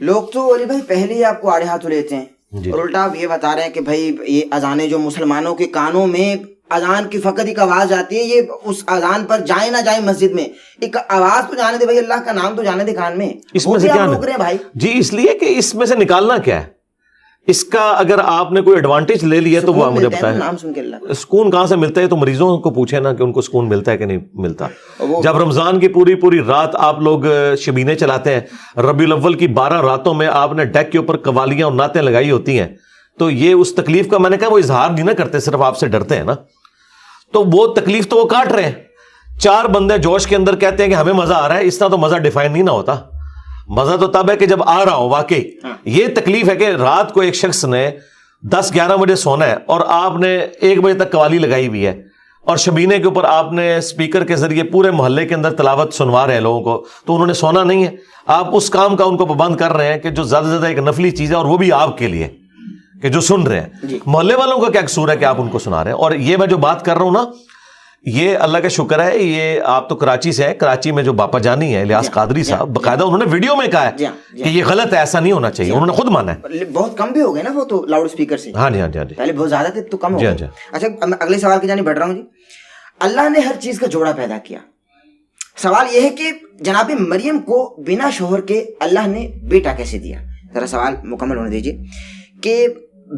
لوگ 0.00 0.22
تو 0.22 0.54
علی 0.54 0.64
بھائی 0.64 0.80
پہلے 0.80 1.14
ہی 1.14 1.24
آپ 1.24 1.40
کو 1.40 1.50
آڑے 1.50 1.64
ہاتھوں 1.64 1.90
لیتے 1.90 2.16
ہیں۔ 2.16 2.24
اور 2.52 2.78
الٹا 2.78 3.04
آپ 3.04 3.16
یہ 3.16 3.26
بتا 3.26 3.56
رہے 3.56 3.62
ہیں 3.62 3.70
کہ 3.70 3.80
بھائی 3.80 4.16
یہ 4.26 4.42
اذانیں 4.50 4.86
جو 4.86 4.98
مسلمانوں 4.98 5.54
کے 5.54 5.66
کانوں 5.66 6.06
میں 6.06 6.36
اذان 6.70 7.08
کی 7.08 7.18
فقط 7.18 7.40
ایک 7.40 7.58
آواز 7.58 7.92
آتی 7.92 8.16
ہے 8.18 8.22
یہ 8.22 8.42
اس 8.64 8.84
اذان 8.86 9.24
پر 9.24 9.40
جائیں 9.40 9.70
نہ 9.70 9.76
جائیں 9.84 10.00
مسجد 10.04 10.32
میں 10.32 10.44
ایک 10.80 10.96
آواز 11.08 11.50
تو 11.50 11.54
جانے 11.54 11.78
دے 11.78 11.84
بھائی 11.84 11.98
اللہ 11.98 12.22
کا 12.24 12.32
نام 12.32 12.56
تو 12.56 12.62
جانے 12.62 12.84
دے 12.84 12.94
کان 12.94 13.18
میں۔ 13.18 13.30
اس 13.54 13.66
میں 13.66 13.78
سے 13.78 13.86
کیا 13.86 14.36
بھائی؟ 14.36 14.56
جی 14.74 14.92
اس 14.94 15.12
لیے 15.12 15.38
کہ 15.38 15.54
اس 15.58 15.74
میں 15.74 15.86
سے 15.86 15.94
نکالنا 15.94 16.36
کیا 16.36 16.62
ہے؟ 16.62 16.79
اس 17.46 17.64
کا 17.64 17.90
اگر 17.90 18.14
آپ 18.24 18.52
نے 18.52 18.60
کوئی 18.60 18.76
ایڈوانٹیج 18.76 19.24
لے 19.24 19.40
لیا 19.40 19.60
تو 19.60 19.72
وہ 19.74 19.84
مجھے 19.90 20.08
بتائیں۔ 20.16 20.38
سکون 21.14 21.50
کہاں 21.50 21.66
سے 21.66 21.76
ملتا 21.76 22.00
ہے؟ 22.00 22.06
تو 22.06 22.16
مریضوں 22.16 22.58
کو 22.58 22.70
پوچھے 22.70 23.00
نا 23.00 23.12
کہ 23.12 23.22
ان 23.22 23.32
کو 23.32 23.40
سکون 23.42 23.68
ملتا 23.68 23.92
ہے 23.92 23.98
کہ 23.98 24.04
نہیں 24.04 24.18
ملتا۔ 24.34 24.66
جب 25.22 25.36
رمضان 25.38 25.80
کی 25.80 25.88
پوری 25.88 26.14
پوری 26.14 26.40
رات 26.46 26.76
آپ 26.76 27.00
لوگ 27.00 27.20
شبینے 27.58 27.94
چلاتے 27.94 28.34
ہیں 28.34 28.40
ربی 28.80 29.04
الاول 29.04 29.34
کی 29.34 29.48
بارہ 29.48 29.80
راتوں 29.80 30.14
میں 30.14 30.26
آپ 30.26 30.52
نے 30.52 30.64
ڈیک 30.64 30.92
کے 30.92 30.98
اوپر 30.98 31.16
قوالیاں 31.16 31.66
اور 31.66 31.74
نعتیں 31.74 32.02
لگائی 32.02 32.30
ہوتی 32.30 32.58
ہیں 32.58 32.68
تو 33.18 33.30
یہ 33.30 33.52
اس 33.52 33.74
تکلیف 33.74 34.08
کا 34.08 34.18
میں 34.18 34.30
نے 34.30 34.36
کہا 34.36 34.48
وہ 34.48 34.58
اظہار 34.58 34.90
نہیں 34.90 35.04
نہ 35.04 35.10
کرتے 35.10 35.40
صرف 35.40 35.60
آپ 35.60 35.78
سے 35.78 35.86
ڈرتے 35.86 36.16
ہیں 36.16 36.24
نا۔ 36.24 36.34
تو 37.32 37.44
وہ 37.52 37.66
تکلیف 37.66 38.08
تو 38.08 38.16
وہ 38.16 38.24
کاٹ 38.24 38.52
رہے 38.52 38.62
ہیں۔ 38.62 38.72
چار 39.40 39.64
بندے 39.64 39.98
جوش 39.98 40.26
کے 40.26 40.36
اندر 40.36 40.56
کہتے 40.56 40.82
ہیں 40.82 40.90
کہ 40.90 40.96
ہمیں 40.96 41.12
مزہ 41.12 41.34
آ 41.34 41.48
رہا 41.48 41.56
ہے 41.56 41.66
اس 41.66 41.78
طرح 41.78 41.88
تو 41.88 41.98
مزہ 41.98 42.16
ڈیفائن 42.16 42.52
نہیں 42.52 42.62
نہ 42.62 42.70
ہوتا۔ 42.70 42.96
مزہ 43.70 43.96
تو 43.96 44.06
تب 44.06 44.30
ہے 44.30 44.36
کہ 44.36 44.46
جب 44.46 44.62
آ 44.62 44.84
رہا 44.84 44.94
ہو 44.94 45.08
واقعی۔ 45.08 45.42
یہ 45.84 46.06
تکلیف 46.16 46.48
ہے 46.48 46.56
کہ 46.56 46.64
رات 46.64 47.12
کو 47.12 47.20
ایک 47.20 47.34
شخص 47.34 47.64
نے 47.64 47.90
دس 48.42 48.70
گیارہ 48.74 48.96
بجے 48.96 49.16
سونا 49.16 49.46
ہے 49.46 49.56
اور 49.66 49.80
آپ 49.86 50.16
نے 50.16 50.38
ایک 50.60 50.80
بجے 50.80 50.94
تک 50.94 51.12
قوالی 51.12 51.38
لگائی 51.38 51.68
ہوئی 51.68 51.86
ہے۔ 51.86 52.02
اور 52.44 52.56
شبینے 52.56 52.98
کے 52.98 53.04
اوپر 53.04 53.24
آپ 53.24 53.52
نے 53.52 53.76
اسپیکر 53.76 54.24
کے 54.24 54.36
ذریعے 54.36 54.62
پورے 54.62 54.90
محلے 54.90 55.26
کے 55.26 55.34
اندر 55.34 55.52
تلاوت 55.52 55.94
سنوا 55.94 56.26
رہے 56.26 56.34
ہیں 56.34 56.40
لوگوں 56.40 56.62
کو۔ 56.62 56.84
تو 57.06 57.14
انہوں 57.14 57.26
نے 57.26 57.32
سونا 57.32 57.64
نہیں 57.64 57.84
ہے۔ 57.84 57.90
آپ 58.26 58.48
اس 58.52 58.70
کام 58.70 58.96
کا 58.96 59.04
ان 59.04 59.16
کو 59.16 59.26
پابند 59.26 59.56
کر 59.56 59.72
رہے 59.72 59.92
ہیں 59.92 60.00
کہ 60.00 60.10
جو 60.10 60.22
زیادہ 60.22 60.44
سے 60.44 60.50
زیادہ 60.50 60.66
ایک 60.66 60.78
نفلی 60.78 61.10
چیز 61.10 61.30
ہے 61.30 61.36
اور 61.36 61.44
وہ 61.44 61.58
بھی 61.58 61.72
آپ 61.72 61.98
کے 61.98 62.06
لیے 62.06 62.28
کہ 63.02 63.08
جو 63.08 63.20
سن 63.20 63.42
رہے 63.42 63.60
ہیں۔ 63.60 63.68
محلے 64.06 64.34
والوں 64.34 64.58
کا 64.58 64.70
کیا 64.70 64.80
قصور 64.80 65.08
ہے 65.08 65.16
کہ 65.16 65.24
آپ 65.24 65.40
ان 65.40 65.48
کو 65.48 65.58
سنا 65.58 65.84
رہے 65.84 65.90
ہیں؟ 65.90 65.98
اور 65.98 66.12
یہ 66.12 66.36
میں 66.36 66.46
جو 66.46 66.56
بات 66.56 66.84
کر 66.84 66.94
رہا 66.94 67.02
ہوں 67.02 67.12
نا 67.12 67.24
یہ 68.04 68.36
اللہ 68.38 68.58
کا 68.58 68.68
شکر 68.68 69.02
ہے 69.04 69.16
یہ 69.18 69.60
آپ 69.64 69.88
تو 69.88 69.96
کراچی 69.96 70.32
سے 70.32 70.44
ہیں 70.44 70.54
کراچی 70.54 70.92
میں 70.92 71.02
جو 71.02 71.12
باپا 71.12 71.38
جانی 71.38 71.74
ہے 71.74 71.80
الیاس 71.80 72.10
قادری 72.10 72.42
صاحب 72.42 72.68
باقاعدہ 72.68 73.04
انہوں 73.04 73.18
نے 73.18 73.24
ویڈیو 73.30 73.56
میں 73.56 73.66
کہا 73.66 73.90
جی 73.90 74.04
ہے 74.06 74.10
جی 74.32 74.42
کہ 74.42 74.48
یہ 74.48 74.64
غلط 74.64 74.92
ہے 74.92 74.98
ایسا 74.98 75.20
نہیں 75.20 75.32
ہونا 75.32 75.50
چاہیے 75.50 75.72
انہوں 75.72 75.86
نے 75.86 75.92
خود 75.92 76.08
مانا 76.08 76.34
ہے۔ 76.34 76.64
بہت 76.64 76.98
کم 76.98 77.12
بھی 77.12 77.20
ہو 77.20 77.34
گئے 77.34 77.42
نا 77.42 77.50
وہ 77.54 77.64
تو 77.64 77.84
لاؤڈ 77.86 78.04
اسپیکر 78.04 78.36
سے۔ 78.36 78.52
ہاں 78.56 78.70
جی 78.70 78.80
ہاں 78.80 78.88
جی 78.88 78.98
ہاں 78.98 79.04
جی۔ 79.04 79.14
پہلے 79.14 79.32
بہت 79.32 79.48
زیادہ 79.50 79.68
تھے 79.68 79.82
تو 79.82 79.96
کم 79.96 80.14
ہو 80.14 80.18
جی 80.18 80.26
ہاں، 80.26 80.34
گئے۔ 80.38 80.46
جی۔ 80.46 80.86
اچھا 80.86 81.14
اگلے 81.20 81.38
سوال 81.38 81.60
کی 81.60 81.66
جانب 81.66 81.84
بڑھ 81.84 81.98
رہا 81.98 82.06
ہوں 82.06 82.14
جی۔ 82.14 82.22
اللہ 83.00 83.28
نے 83.28 83.40
ہر 83.40 83.52
چیز 83.60 83.78
کا 83.80 83.86
جوڑا 83.86 84.12
پیدا 84.12 84.38
کیا۔ 84.38 84.58
سوال 85.56 85.86
یہ 85.92 86.00
ہے 86.00 86.08
کہ 86.08 86.30
جناب 86.60 86.90
مریم 86.98 87.38
کو 87.38 87.82
بنا 87.86 88.10
شوہر 88.10 88.40
کے 88.40 88.64
اللہ 88.80 89.06
نے 89.06 89.28
بیٹا 89.42 89.72
کیسے 89.72 89.98
دیا؟ 89.98 90.18
ذرا 90.54 90.66
سوال 90.66 90.94
مکمل 91.04 91.36
ہونے 91.36 91.50
دیجیے 91.50 91.76
کہ 92.42 92.66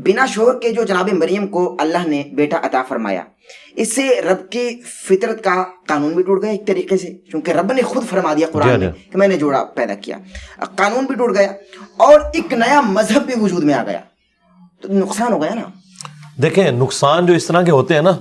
بنا 0.05 0.27
شوہر 0.27 0.59
کے 0.59 0.71
جو 0.71 0.83
جناب 0.83 1.13
مریم 1.13 1.47
کو 1.47 1.77
اللہ 1.81 2.07
نے 2.07 2.23
بیٹا 2.33 2.57
عطا 2.63 2.83
فرمایا 2.89 3.23
اس 3.77 3.95
سے 3.95 4.21
رب 4.21 4.51
کی 4.51 4.81
فطرت 5.09 5.45
کا 5.45 5.65
قانون 5.87 6.13
بھی 6.13 6.23
ٹوٹ 6.23 6.43
گیا 6.43 6.51
ایک 6.51 6.67
طریقے 6.67 6.97
سے 6.97 7.07
کیونکہ 7.07 7.51
رب 7.51 7.73
نے 7.73 7.83
خود 7.83 8.09
فرما 8.09 8.35
دیا 8.35 8.47
جی 8.47 8.53
قرآن 8.53 8.81
میں 8.81 8.91
کہ 9.13 9.19
میں 9.19 9.29
نے 9.29 9.37
جوڑا 9.37 9.65
پیدا 9.65 9.95
کیا۔ 9.95 10.19
قانون 10.77 11.05
بھی 11.05 11.15
ٹوٹ 11.15 11.39
گیا 11.39 11.53
اور 11.97 12.21
ایک 12.21 12.53
نیا 12.53 12.81
مذہب 12.81 13.23
بھی 13.23 13.35
وجود 13.41 13.65
میں 13.65 13.75
آ 13.75 13.83
گیا۔ 13.87 14.01
تو 14.83 14.93
نقصان 14.93 15.33
ہو 15.33 15.43
گیا 15.43 15.55
نا۔ 15.55 15.63
دیکھیں 16.43 16.71
نقصان 16.71 17.27
جو 17.27 17.35
اس 17.35 17.47
طرح 17.47 17.63
کے 17.63 17.71
ہوتے 17.71 17.95
ہیں 17.95 18.03
نا 18.03 18.13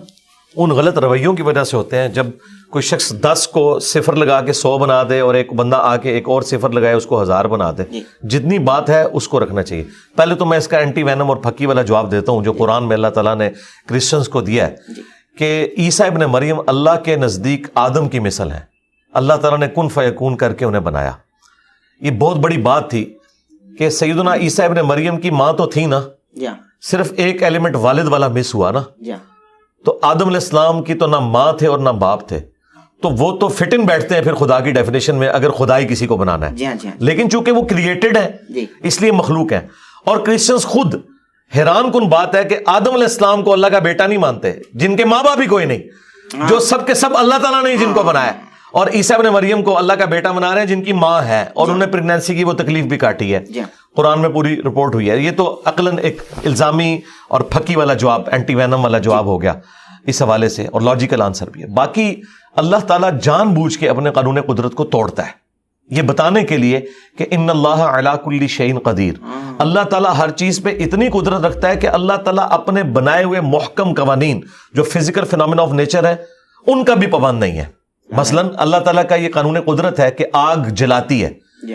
ان 0.55 0.69
غلط 0.69 0.97
رویوں 0.97 1.33
کی 1.33 1.41
وجہ 1.41 1.63
سے 1.63 1.77
ہوتے 1.77 1.97
ہیں۔ 1.97 2.07
جب 2.07 2.25
کوئی 2.69 2.83
شخص 2.83 3.11
دس 3.11 3.47
کو 3.47 3.79
صفر 3.79 4.15
لگا 4.15 4.41
کے 4.41 4.53
سو 4.53 4.77
بنا 4.77 5.03
دے 5.09 5.19
اور 5.19 5.35
ایک 5.35 5.53
بندہ 5.53 5.75
آ 5.75 5.97
کے 5.97 6.09
ایک 6.09 6.29
اور 6.29 6.41
صفر 6.41 6.69
لگائے 6.69 6.93
اس 6.93 7.05
کو 7.05 7.21
ہزار 7.21 7.45
بنا 7.45 7.71
دے۔ 7.71 7.83
جی۔ 7.91 8.03
جتنی 8.23 8.59
بات 8.59 8.89
ہے 8.89 9.03
اس 9.03 9.27
کو 9.27 9.39
رکھنا 9.39 9.63
چاہیے۔ 9.63 9.83
پہلے 10.15 10.35
تو 10.35 10.45
میں 10.45 10.57
اس 10.57 10.67
کا 10.67 10.77
اینٹی 10.77 11.03
وینم 11.03 11.29
اور 11.29 11.37
پھکی 11.37 11.65
والا 11.65 11.81
جواب 11.81 12.11
دیتا 12.11 12.31
ہوں 12.31 12.43
جو 12.43 12.51
قرآن 12.53 12.87
میں 12.87 12.95
اللہ 12.95 13.07
تعالیٰ 13.07 13.35
نے 13.35 13.49
کرسچنس 13.89 14.29
کو 14.29 14.41
دیا 14.41 14.67
ہے۔ 14.67 14.75
کہ 15.37 15.67
عیسیٰ 15.77 16.07
ابن 16.07 16.19
مریم 16.19 16.57
اللہ 16.67 17.03
کے 17.05 17.15
نزدیک 17.15 17.67
آدم 17.75 18.09
کی 18.09 18.19
مثل 18.19 18.51
ہے۔ 18.51 18.59
اللہ 19.13 19.33
تعالیٰ 19.33 19.59
نے 19.59 19.67
کن 19.67 19.89
فیکون 19.89 20.37
کر 20.37 20.53
کے 20.53 20.65
انہیں 20.65 20.81
بنایا۔ 20.81 21.11
یہ 22.01 22.11
بہت 22.11 22.37
بڑی 22.37 22.57
بات 22.57 22.89
تھی 22.89 23.13
کہ 23.77 23.89
سیدنا 23.89 24.35
عیسیٰ 24.35 24.65
ابن 24.65 24.75
مریم 24.75 25.17
کی 25.17 25.31
ماں 25.31 25.53
تو 25.53 25.65
تھی 25.65 25.85
نا۔ 25.85 26.01
صرف 26.81 27.13
ایک 27.17 27.43
ایلیمنٹ 27.43 27.75
والد 27.75 28.07
والا 28.07 28.27
مس 28.27 28.55
ہوا 28.55 28.71
نا۔ 28.71 28.81
تو 29.85 29.99
آدم 30.01 30.25
علیہ 30.25 30.37
السلام 30.37 30.83
کی 30.83 30.93
تو 30.93 31.07
نہ 31.07 31.19
ماں 31.19 31.53
تھے 31.53 31.67
اور 31.67 31.79
نہ 31.79 31.89
باپ 31.89 32.27
تھے۔ 32.27 32.39
تو 33.01 33.09
وہ 33.09 33.37
تو 33.37 33.47
فٹ 33.47 33.73
ان 33.73 33.81
بیٹھتے 33.81 34.15
ہیں 34.15 34.21
پھر 34.21 34.33
خدا 34.33 34.59
کی 34.59 34.71
ڈیفینیشن 34.71 35.15
میں 35.15 35.27
اگر 35.27 35.49
خدائی 35.49 35.87
کسی 35.87 36.07
کو 36.07 36.17
بنانا 36.17 36.49
ہے۔ 36.49 36.55
لیکن 36.99 37.29
چونکہ 37.29 37.51
وہ 37.51 37.61
کریٹڈ 37.63 38.17
ہے 38.17 38.31
جی۔ 38.49 38.65
اس 38.83 39.01
لیے 39.01 39.11
مخلوق 39.11 39.53
ہے 39.53 39.67
اور 40.05 40.17
کرسچنس 40.17 40.63
خود 40.63 40.95
حیران 41.55 41.91
کن 41.91 42.07
بات 42.07 42.35
ہے 42.35 42.43
کہ 42.43 42.57
آدم 42.65 42.93
علیہ 42.93 43.03
السلام 43.03 43.43
کو 43.43 43.53
اللہ 43.53 43.67
کا 43.67 43.79
بیٹا 43.79 44.07
نہیں 44.07 44.17
مانتے 44.17 44.51
جن 44.73 44.95
کے 44.95 45.05
ماں 45.05 45.23
باپ 45.23 45.41
ہی 45.41 45.47
کوئی 45.47 45.65
نہیں 45.65 45.79
جو 46.49 46.59
سب 46.59 46.87
کے 46.87 46.93
سب 46.93 47.09
اللہ 47.13 47.35
تعالیٰ 47.37 47.63
نے 47.63 47.77
جن 47.77 47.93
کو 47.93 48.03
بنایا۔ 48.03 48.31
اور 48.71 48.87
عیسیٰ 48.87 49.17
ابن 49.17 49.27
مریم 49.27 49.63
کو 49.63 49.77
اللہ 49.77 49.93
کا 49.93 50.05
بیٹا 50.05 50.31
بنا 50.31 50.51
رہے 50.53 50.59
ہیں 50.59 50.67
جن 50.67 50.83
کی 50.83 50.93
ماں 50.93 51.23
ہے 51.23 51.45
اور 51.53 51.67
انہوں 51.67 51.79
نے 51.79 51.87
پریگنینسی 51.87 52.35
کی 52.35 52.43
وہ 52.43 52.53
تکلیف 52.53 52.85
بھی 52.85 52.97
کاٹی 52.97 53.35
ہے۔ 53.35 53.39
جی۔ 53.39 53.61
قرآن 53.95 54.21
میں 54.21 54.29
پوری 54.29 54.61
رپورٹ 54.61 54.95
ہوئی 54.95 55.09
ہے۔ 55.09 55.17
یہ 55.17 55.31
تو 55.37 55.61
عقلاً 55.65 55.97
ایک 56.01 56.21
الزامی 56.45 56.99
اور 57.29 57.41
پھکی 57.41 57.75
والا 57.75 57.93
جواب 57.93 58.21
اینٹی 58.31 58.55
وینم 58.55 58.83
والا 58.83 58.97
جواب 58.97 59.25
ہو 59.25 59.41
گیا 59.41 59.53
اس 60.07 60.21
حوالے 60.21 60.49
سے 60.49 60.67
اور 60.67 60.81
لاجیکل 60.81 61.21
آنسر 61.21 61.49
بھی 61.49 61.61
ہے۔ 61.61 61.67
باقی 61.67 62.15
اللہ 62.55 62.77
تعالیٰ 62.77 63.09
جان 63.21 63.53
بوجھ 63.53 63.79
کے 63.79 63.89
اپنے 63.89 64.11
قانون 64.11 64.41
قدرت 64.41 64.73
کو 64.73 64.85
توڑتا 64.85 65.25
ہے۔ 65.25 65.50
یہ 65.91 66.01
بتانے 66.01 66.43
کے 66.43 66.57
لیے 66.57 66.79
کہ 67.17 67.25
ان 67.31 67.49
اللہ 67.49 67.67
علا 67.67 68.15
کل 68.15 68.47
شعین 68.47 68.79
قدیر۔ 68.79 69.13
اللہ 69.59 69.79
تعالیٰ 69.79 70.13
ہر 70.17 70.29
چیز 70.29 70.63
پہ 70.63 70.69
اتنی 70.69 71.09
قدرت 71.09 71.45
رکھتا 71.45 71.69
ہے 71.69 71.75
کہ 71.75 71.87
اللہ 71.87 72.13
تعالیٰ 72.13 72.47
اپنے 72.49 72.83
بنائے 72.83 73.23
ہوئے 73.23 73.41
محکم 73.41 73.93
قوانین 73.93 74.41
جو 74.73 74.83
فزیکل 74.83 75.25
فنامنا 75.25 75.61
آف 75.61 75.73
نیچر 75.73 76.05
ہے 76.05 76.15
ان 76.67 76.83
کا 76.83 76.93
بھی 76.93 77.07
پابند 77.07 77.39
نہیں 77.39 77.57
ہے۔ 77.57 77.65
مثلا 78.17 78.41
اللہ 78.57 78.77
تعالیٰ 78.77 79.03
کا 79.09 79.15
یہ 79.15 79.29
قانون 79.29 79.61
قدرت 79.61 79.99
ہے 79.99 80.11
کہ 80.11 80.25
آگ 80.33 80.57
جلاتی 80.67 81.25
ہے۔ 81.25 81.33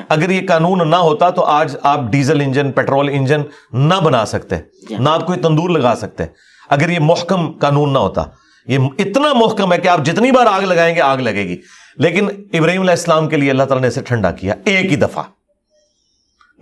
اگر 0.08 0.30
یہ 0.30 0.40
قانون 0.48 0.90
نہ 0.90 0.96
ہوتا 0.96 1.30
تو 1.30 1.44
آج 1.44 1.76
آپ 1.82 2.00
ڈیزل 2.10 2.40
انجن 2.40 2.72
پیٹرول 2.72 3.08
انجن 3.12 3.42
نہ 3.72 3.94
بنا 4.04 4.26
سکتے۔ 4.26 4.56
نہ 4.98 5.08
آپ 5.08 5.26
کوئی 5.26 5.38
تندور 5.38 5.70
لگا 5.70 5.94
سکتے۔ 5.96 6.24
اگر 6.70 6.88
یہ 6.88 6.98
محکم 7.00 7.52
قانون 7.52 7.92
نہ 7.92 7.98
ہوتا۔ 7.98 8.22
یہ 8.66 8.78
اتنا 8.98 9.32
محکم 9.32 9.72
ہے 9.72 9.78
کہ 9.78 9.88
آپ 9.88 10.04
جتنی 10.04 10.30
بار 10.30 10.46
آگ 10.46 10.60
لگائیں 10.60 10.96
گے 10.96 11.00
آگ 11.00 11.18
لگے 11.18 11.44
گی۔ 11.44 11.56
لیکن 11.96 12.28
ابراہیم 12.52 12.80
علیہ 12.80 12.90
السلام 12.90 13.28
کے 13.28 13.36
لیے 13.36 13.50
اللہ 13.50 13.62
تعالیٰ 13.62 13.82
نے 13.82 13.88
اسے 13.88 14.00
ٹھنڈا 14.00 14.30
کیا 14.30 14.54
ایک 14.64 14.90
ہی 14.90 14.96
دفعہ۔ 14.96 15.22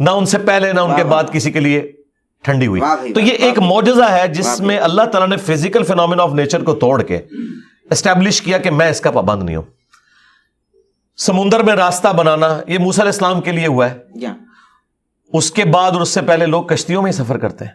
نہ 0.00 0.11
ان 0.11 0.26
سے 0.26 0.38
پہلے 0.38 0.73
نہ 0.73 0.81
ان 0.81 0.97
کے 0.97 1.05
بعد 1.05 1.25
کسی 1.33 1.53
کے 1.53 1.61
لیے 1.61 1.93
ٹھنڈی 2.43 2.67
ہوئی۔ 2.67 2.81
تو 3.12 3.21
یہ 3.21 3.33
ایک 3.33 3.59
معجزہ 3.59 4.11
ہے 4.11 4.29
جس 4.29 4.61
میں 4.61 4.79
اللہ 4.79 5.03
تعالیٰ 5.03 5.29
نے 5.29 5.37
فزیکل 5.37 5.83
فینومین 5.83 6.21
آف 6.21 6.33
نیچر 6.33 6.64
کو 6.64 6.75
توڑ 6.75 7.03
کے 7.03 7.17
اسٹیبلش 7.91 8.43
کیا 8.43 8.59
کہ 8.59 8.71
میں 8.71 8.91
اس 8.91 9.00
کا 9.00 9.11
پابند 9.11 9.43
نہیں 9.43 9.57
ہوں۔ 9.57 9.62
سمندر 11.17 11.62
میں 11.62 11.75
راستہ 11.75 12.09
بنانا 12.09 12.61
یہ 12.67 12.79
موسیٰ 12.79 13.00
علیہ 13.00 13.12
السلام 13.12 13.41
کے 13.41 13.53
لیے 13.53 13.67
ہوا 13.67 13.91
ہے۔ 13.91 13.99
اس 15.33 15.50
کے 15.50 15.64
بعد 15.64 15.91
اور 15.91 16.00
اس 16.00 16.09
سے 16.09 16.21
پہلے 16.23 16.47
لوگ 16.47 16.64
کشتیوں 16.64 17.03
میں 17.03 17.12
ہی 17.12 17.17
سفر 17.17 17.38
کرتے 17.38 17.64
ہیں۔ 17.64 17.73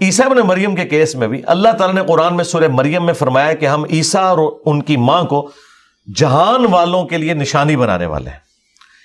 عیسیٰ 0.00 0.26
ابن 0.26 0.36
مریم 0.36 0.76
کے 0.76 0.84
کیس 0.84 1.14
میں 1.14 1.28
بھی 1.28 1.42
اللہ 1.46 1.68
تعالیٰ 1.68 2.02
نے 2.02 2.12
قرآن 2.12 2.36
میں 2.36 2.44
سورہ 2.44 2.68
مریم 2.68 3.06
میں 3.06 3.14
فرمایا 3.14 3.52
کہ 3.52 3.66
ہم 3.66 3.84
عیسیٰ 3.84 4.24
اور 4.24 4.60
ان 4.66 4.82
کی 4.82 4.96
ماں 4.96 5.22
کو 5.22 5.50
جہان 6.16 6.66
والوں 6.70 7.04
کے 7.04 7.18
لیے 7.18 7.34
نشانی 7.34 7.76
بنانے 7.76 8.06
والے 8.06 8.30
ہیں۔ 8.30 8.38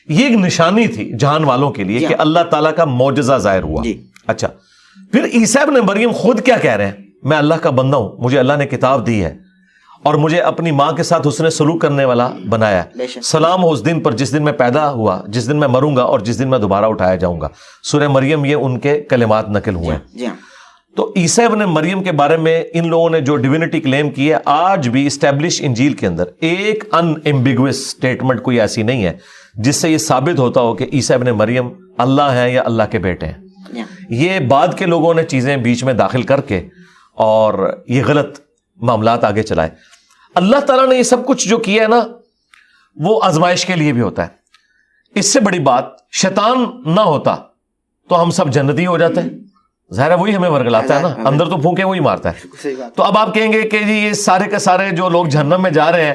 یہ 0.08 0.27
ایک 0.27 0.38
نشانی 0.38 0.88
تھی 0.88 1.18
جہان 1.20 1.44
والوں 1.44 1.72
کے 1.72 1.84
لیے 1.84 2.00
جی 2.00 2.06
کہ 2.06 2.13
ہاں۔ 2.13 2.22
اللہ 2.22 2.39
تعالیٰ 2.39 2.75
کا 2.75 2.86
معجزہ 2.86 3.34
ظاہر 3.38 3.63
ہوا۔ 3.63 3.84
جی۔ 3.84 4.03
اچھا۔ 4.27 4.48
پھر 5.12 5.25
عیسیٰ 5.25 5.62
ابن 5.62 5.74
مریم 5.74 6.12
خود 6.12 6.41
کیا 6.41 6.58
کہہ 6.58 6.75
رہے 6.75 6.86
ہیں؟ 6.86 6.91
میں 7.24 7.38
اللہ 7.38 7.53
کا 7.53 7.70
بندہ 7.70 7.98
ہوں 7.98 8.18
مجھے 8.20 8.39
اللہ 8.39 8.53
نے 8.53 8.65
کتاب 8.65 9.08
دی 9.08 9.25
ہے 9.25 9.38
اور 10.03 10.13
مجھے 10.13 10.41
اپنی 10.41 10.72
ماں 10.72 10.91
کے 10.91 11.03
ساتھ 11.03 11.27
اس 11.27 11.41
نے 11.41 11.50
سلوک 11.50 11.82
کرنے 11.82 12.06
والا 12.06 12.29
بنایا۔ 12.50 12.84
سلام 13.24 13.63
ہو 13.63 13.72
اس 13.72 13.86
دن 13.86 14.00
پر 14.00 14.12
جس 14.12 14.34
دن 14.34 14.44
میں 14.44 14.53
پیدا 14.53 14.91
ہوا 14.91 15.22
جس 15.27 15.50
دن 15.50 15.58
میں 15.58 15.68
مروں 15.68 15.96
گا 15.96 16.01
اور 16.01 16.20
جس 16.20 16.39
دن 16.39 16.50
میں 16.50 16.60
دوبارہ 16.60 16.86
اٹھایا 16.86 17.15
جاؤں 17.15 17.41
گا۔ 17.41 17.48
سورہ 17.84 18.08
مریم 18.08 18.46
یہ 18.46 18.56
ان 18.56 18.79
کے 18.79 19.01
کلمات 19.01 19.50
نقل 19.50 19.75
ہوئے 19.75 19.91
ہیں۔ 19.91 20.18
جی 20.18 20.25
ہاں۔ 20.25 20.36
تو 20.96 21.13
عیسیٰ 21.15 21.46
ابن 21.46 21.60
مریم 21.60 22.03
کے 22.03 22.12
بارے 22.12 22.38
میں 22.38 22.63
ان 22.74 22.89
لوگوں 22.89 23.10
نے 23.10 23.22
جو 23.22 23.36
ڈیوینٹی 23.36 23.81
کلیم 23.81 24.10
کی 24.10 24.34
ہے 24.34 24.38
آج 24.46 24.89
بھی 24.89 25.05
اسٹیبلش 25.08 25.62
انجیل 25.62 25.93
کے 25.93 26.08
اندر 26.08 26.24
ایک 26.39 26.84
ان 26.91 27.13
ایمبیگوس 27.24 27.75
اسٹیٹمنٹ 27.75 28.41
کوئی 28.43 28.62
ایسی 28.62 28.84
نہیں 28.84 29.05
ہے 29.05 29.17
جس 29.53 29.75
سے 29.75 29.89
یہ 29.89 29.98
ثابت 29.98 30.39
ہوتا 30.39 30.62
ہو 30.62 30.75
کہ 30.75 30.86
عیسیٰ 30.93 31.17
ابن 31.17 31.25
مریم 31.25 31.69
اللہ 31.98 32.22
ہیں 32.22 32.50
یا 32.50 32.62
اللہ 32.65 32.84
کے 32.91 33.00
بیٹے 33.00 33.25
ہیں۔ 33.25 33.34
ہاں 33.34 33.86
یہ 34.10 34.39
بعد 34.39 34.67
کے 34.77 34.86
لوگوں 34.86 35.13
نے 35.13 35.24
چیزیں 35.24 35.58
بیچ 35.58 35.84
میں 35.84 35.93
داخل 35.93 36.24
کر 36.24 36.41
کے 36.41 36.67
اور 37.13 37.84
یہ 37.88 38.03
غلط 38.08 38.39
معاملات 38.77 39.24
آگے 39.24 39.43
چلائے۔ 39.43 39.69
اللہ 40.36 40.58
تعالیٰ 40.58 40.88
نے 40.88 40.96
یہ 40.96 41.03
سب 41.03 41.25
کچھ 41.25 41.48
جو 41.48 41.58
کیا 41.58 41.84
ہے 41.84 41.88
نا 41.88 42.00
وہ 42.96 43.19
آزمائش 43.24 43.65
کے 43.65 43.75
لیے 43.75 43.93
بھی 43.93 44.01
ہوتا 44.01 44.22
ہے۔ 44.24 44.27
اس 45.15 45.34
سے 45.34 45.39
بڑی 45.39 45.60
بات 45.60 45.86
شیطان 46.12 46.65
نہ 46.86 47.01
ہوتا 47.01 47.36
تو 48.10 48.22
ہم 48.22 48.31
سب 48.31 48.50
جنتی 48.50 48.86
ہو 48.86 48.98
جاتے۔ 48.98 49.22
ہیں 49.22 49.29
ظاہر 49.93 50.12
ہے 50.12 50.15
وہی 50.15 50.36
ہمیں 50.36 50.50
ورگلاتا 50.50 50.96
ہے 50.96 51.01
نا 51.01 51.29
اندر 51.29 51.50
تو 51.50 51.58
پھونکے 51.58 51.84
وہی 51.84 52.00
مارتا 52.00 52.29
ہے۔ 52.29 52.63
تو 52.96 53.03
اب 53.03 53.17
آپ 53.17 53.34
کہیں 53.34 53.53
گے 53.53 53.62
کہ 53.62 53.79
جی 53.79 53.93
یہ 53.93 54.13
سارے 54.13 54.50
کے 54.50 54.60
سارے 54.60 54.89
جو 54.89 55.10
لوگ 55.10 55.25
جہنم 55.25 55.62
میں 55.62 55.72
جا 55.72 55.91
رہے 55.91 56.05
ہیں 56.05 56.13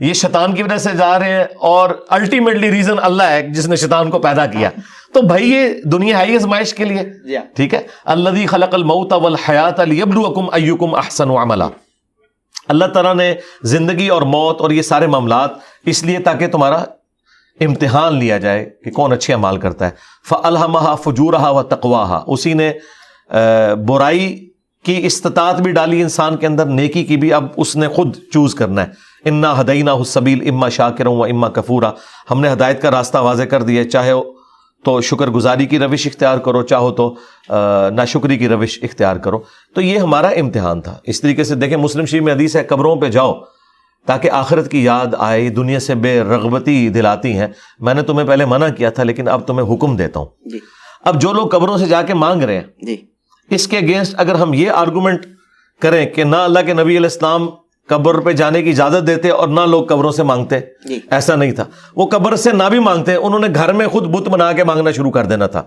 یہ 0.00 0.12
شیطان 0.12 0.54
کی 0.54 0.62
وجہ 0.62 0.76
سے 0.76 0.90
جا 0.96 1.18
رہے 1.18 1.32
ہیں 1.32 1.44
اور 1.58 1.90
الٹیمیٹلی 2.08 2.70
ریزن 2.70 2.96
اللہ 3.02 3.22
ہے 3.22 3.42
جس 3.42 3.68
نے 3.68 3.76
شیطان 3.76 4.10
کو 4.10 4.18
پیدا 4.18 4.46
کیا۔ 4.46 4.70
تو 5.14 5.22
بھائی 5.22 5.50
یہ 5.50 5.68
دنیا 5.84 6.18
ہے 6.18 6.24
ہی 6.24 6.34
آزمائش 6.34 6.74
کے 6.74 6.84
لیے۔ 6.84 7.28
جی 7.28 7.36
ہاں۔ 7.36 7.44
ٹھیک 7.54 7.74
ہے؟ 7.74 7.82
اللہ 8.04 8.46
خلق 8.48 8.74
الموت 8.74 9.12
والحیات 9.12 9.80
لیبلوکم 9.80 10.46
ایکم 10.52 10.94
احسن 10.94 11.30
عملا۔ 11.30 11.68
اللہ 12.68 12.84
تعالیٰ 12.84 13.14
نے 13.14 13.34
زندگی 13.62 14.08
اور 14.08 14.22
موت 14.22 14.60
اور 14.60 14.70
یہ 14.70 14.82
سارے 14.82 15.06
معاملات 15.06 15.50
اس 15.86 16.04
لیے 16.04 16.18
تاکہ 16.18 16.46
تمہارا 16.46 16.84
امتحان 17.60 18.16
لیا 18.16 18.38
جائے 18.38 18.70
کہ 18.84 18.90
کون 18.90 19.12
اچھے 19.12 19.32
اعمال 19.34 19.56
کرتا 19.56 19.84
ہے۔ 19.84 19.90
فَأَلْهَمَهَا 20.28 20.94
فُجُورَهَا 20.94 21.50
وَتَقْوَاهَا۔ 21.50 22.24
اسی 22.26 22.52
نے 22.52 22.72
برائی 23.86 24.50
کی 24.84 25.00
استطاعت 25.06 25.60
بھی 25.60 25.72
ڈالی 25.72 26.02
انسان 26.02 26.36
کے 26.36 26.46
اندر 26.46 26.66
نیکی 26.66 27.04
کی 27.04 27.16
بھی 27.16 27.32
اب 27.32 27.46
اس 27.56 27.76
نے 27.76 27.88
خود 27.88 28.16
چوز 28.32 28.54
کرنا 28.54 28.82
ہے۔ 28.82 29.02
انا 29.24 29.60
ہدینہ 29.60 29.90
السبیل 29.90 30.48
اما 30.48 30.68
شاکر 30.68 31.06
و 31.06 31.22
اما 31.22 31.48
کفورا 31.48 31.90
ہم 32.30 32.40
نے 32.40 32.52
ہدایت 32.52 32.82
کا 32.82 32.90
راستہ 32.90 33.18
واضح 33.18 33.42
کر 33.42 33.62
دیا 33.62 33.90
چاہے 33.90 34.12
تو 34.84 35.00
شکر 35.00 35.30
گزاری 35.30 35.66
کی 35.66 35.78
روش 35.78 36.06
اختیار 36.06 36.38
کرو 36.38 36.62
چاہو 36.62 36.90
تو 36.90 37.14
ناشکری 37.96 38.36
کی 38.38 38.48
روش 38.48 38.78
اختیار 38.82 39.16
کرو۔ 39.16 39.38
تو 39.74 39.80
یہ 39.80 39.98
ہمارا 39.98 40.28
امتحان 40.28 40.80
تھا۔ 40.80 40.98
اس 41.04 41.20
طریقے 41.20 41.44
سے 41.44 41.54
دیکھیں 41.54 41.76
مسلم 41.76 42.04
شریف 42.04 42.22
میں 42.22 42.32
حدیث 42.32 42.56
ہے 42.56 42.64
قبروں 42.64 42.96
پہ 42.96 43.06
جاؤ 43.06 43.32
تاکہ 44.06 44.30
آخرت 44.30 44.70
کی 44.70 44.84
یاد 44.84 45.14
آئے 45.18 45.48
دنیا 45.48 45.80
سے 45.80 45.94
بے 45.94 46.20
رغبتی 46.20 46.88
دلاتی 46.88 47.32
ہیں۔ 47.32 47.46
میں 47.80 47.94
نے 47.94 48.02
تمہیں 48.02 48.26
پہلے 48.26 48.44
منع 48.44 48.68
کیا 48.68 48.90
تھا 48.90 49.02
لیکن 49.02 49.28
اب 49.28 49.46
تمہیں 49.46 49.74
حکم 49.74 49.96
دیتا 49.96 50.20
ہوں۔ 50.20 50.26
جی۔ 50.50 50.58
اب 51.04 51.20
جو 51.20 51.32
لوگ 51.32 51.48
قبروں 51.48 51.78
سے 51.78 51.86
جا 51.86 52.02
کے 52.02 52.14
مانگ 52.14 52.42
رہے 52.42 52.54
ہیں 52.54 52.86
جی۔ 52.86 52.96
اس 53.50 53.68
کے 53.68 53.78
اگینسٹ 53.78 54.14
اگر 54.16 54.34
ہم 54.34 54.54
یہ 54.54 54.70
آرگومنٹ 54.70 55.26
کریں 55.82 56.06
کہ 56.06 56.24
نہ 56.24 56.36
اللہ 56.36 56.58
کے 56.66 56.72
نبی 56.72 56.82
علیہ 56.82 56.98
السلام 56.98 57.46
قبر 57.88 58.20
پہ 58.20 58.32
جانے 58.32 58.62
کی 58.62 58.70
اجازت 58.70 59.06
دیتے 59.06 59.30
اور 59.30 59.48
نہ 59.48 59.60
لوگ 59.60 59.84
قبروں 59.84 60.12
سے 60.12 60.22
مانگتے 60.22 60.60
جی۔ 60.88 61.00
ایسا 61.10 61.36
نہیں 61.36 61.52
تھا۔ 61.52 61.64
وہ 61.96 62.06
قبر 62.06 62.36
سے 62.36 62.50
نہ 62.50 62.62
بھی 62.70 62.78
مانگتے 62.78 63.14
انہوں 63.14 63.40
نے 63.40 63.46
گھر 63.54 63.72
میں 63.72 63.86
خود 63.86 64.04
بت 64.04 64.28
بنا 64.28 64.52
کے 64.52 64.64
مانگنا 64.64 64.90
شروع 64.90 65.10
کر 65.10 65.24
دینا 65.24 65.46
تھا۔ 65.46 65.62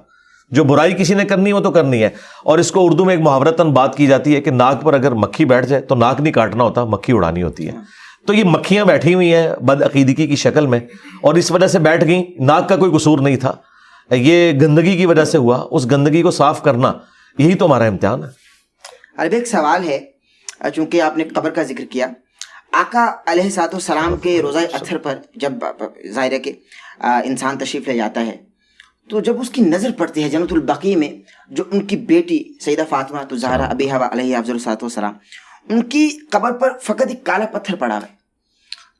جو 0.49 0.63
برائی 0.63 0.93
کسی 0.93 1.13
نے 1.13 1.25
کرنی 1.25 1.51
وہ 1.51 1.59
تو 1.59 1.71
کرنی 1.71 2.03
ہے۔ 2.03 2.09
اور 2.43 2.57
اس 2.57 2.71
کو 2.71 2.85
اردو 2.85 3.05
میں 3.05 3.15
ایک 3.15 3.23
محاورتاً 3.23 3.71
بات 3.71 3.97
کی 3.97 4.07
جاتی 4.07 4.35
ہے 4.35 4.41
کہ 4.41 4.51
ناک 4.51 4.81
پر 4.81 4.93
اگر 4.93 5.11
مکھی 5.11 5.45
بیٹھ 5.45 5.65
جائے 5.65 5.81
تو 5.81 5.95
ناک 5.95 6.21
نہیں 6.21 6.33
کاٹنا 6.33 6.63
ہوتا 6.63 6.85
مکھی 6.85 7.13
اڑانی 7.13 7.43
ہوتی 7.43 7.67
ہے۔ 7.67 7.71
تو 8.27 8.33
یہ 8.33 8.43
مکھیاں 8.43 8.85
بیٹھی 8.85 9.13
ہوئی 9.13 9.33
ہیں 9.35 9.49
بد 9.61 9.81
عقیدگی 9.81 10.27
کی 10.27 10.35
شکل 10.35 10.67
میں۔ 10.67 10.79
اور 11.21 11.35
اس 11.35 11.51
وجہ 11.51 11.67
سے 11.67 11.79
بیٹھ 11.79 12.05
گئیں 12.05 12.23
ناک 12.39 12.69
کا 12.69 12.75
کوئی 12.75 12.91
قصور 12.91 13.19
نہیں 13.19 13.35
تھا۔ 13.35 13.51
یہ 14.11 14.51
گندگی 14.61 14.97
کی 14.97 15.05
وجہ 15.05 15.23
سے 15.23 15.37
ہوا۔ 15.37 15.67
اس 15.71 15.91
گندگی 15.91 16.21
کو 16.21 16.31
صاف 16.31 16.63
کرنا 16.63 16.93
یہی 17.37 17.55
تو 17.55 17.65
ہمارا 17.65 17.85
امتحان 17.85 18.23
ہے۔ 18.23 18.29
اب 19.17 19.33
ایک 19.33 19.47
سوال 19.47 19.87
ہے، 19.87 19.99
چونکہ 20.75 21.01
آپ 21.01 21.17
نے 21.17 21.23
قبر 21.35 21.49
کا 21.49 21.63
ذکر 21.63 21.85
کیا۔ 21.91 22.07
آقا 22.73 23.05
علیہ 23.25 23.49
سات 23.49 23.73
السلام 23.73 24.15
کے 24.17 24.41
روزہ 24.41 24.59
اتھر 24.73 24.97
پر 24.97 25.17
جب 25.35 25.53
ظاہر 26.13 26.31
ہے 26.31 26.39
کہ 26.39 26.51
انسان 27.01 27.57
تشریف 27.57 27.87
لے 27.87 27.95
جاتا 27.97 28.25
ہے، 28.25 28.35
تو 29.09 29.19
جب 29.19 29.39
اس 29.41 29.49
کی 29.49 29.61
نظر 29.61 29.91
پڑتی 29.97 30.23
ہے 30.23 30.29
جنت 30.29 30.53
البقی 30.53 30.95
میں، 30.95 31.09
جو 31.49 31.63
ان 31.71 31.85
کی 31.87 31.97
بیٹی 32.11 32.43
سیدہ 32.65 32.83
فاطمہ، 32.89 33.23
تو 33.29 33.35
زہرا 33.35 33.65
ابی 33.65 33.89
ہوا 33.91 34.09
علیہ 34.11 34.37
افضل 34.37 34.53
الصلاۃ 34.53 34.81
والسلام، 34.81 35.13
ان 35.69 35.81
کی 35.83 36.07
قبر 36.31 36.51
پر 36.51 36.77
فقط 36.83 37.07
ایک 37.09 37.25
کالا 37.25 37.45
پتھر 37.51 37.75
پڑا 37.75 37.95
ہے۔ 37.95 38.15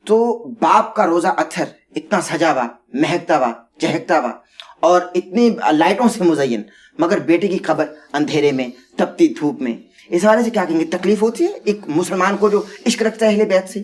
تو 0.06 0.18
باپ 0.62 0.96
کا 0.96 1.06
روزہ 1.08 1.28
اتھر 1.38 1.66
اتنا 1.96 2.22
سجا 2.22 2.52
ہوا، 2.54 2.68
مہکتا 2.94 3.38
ہوا، 3.38 3.52
چہکتا 3.82 4.20
ہوا 4.20 4.32
اور 4.80 5.02
اتنی 5.16 5.50
لائٹوں 5.72 6.08
سے 6.08 6.24
مزین۔ 6.24 6.62
مگر 7.00 7.20
بیٹے 7.20 7.48
کی 7.48 7.58
قبر 7.58 7.86
اندھیرے 8.14 8.52
میں 8.52 8.68
تپتی 8.98 9.28
دھوپ 9.28 9.62
میں۔ 9.62 9.74
اس 10.10 10.26
حوالے 10.26 10.44
سے 10.44 10.50
کیا 10.50 10.66
کہیں 10.66 10.80
گے؟ 10.80 10.86
تکلیف 10.86 11.22
ہوتی 11.22 11.44
ہے 11.44 11.50
ایک 11.64 11.80
مسلمان 11.88 12.38
کو 12.38 12.50
جو 12.50 12.62
عشق 12.88 13.02
رکھتا 13.04 13.26
ہے 13.26 13.32
اہل 13.32 13.46
بیت 13.50 13.70
سے؟ 13.70 13.82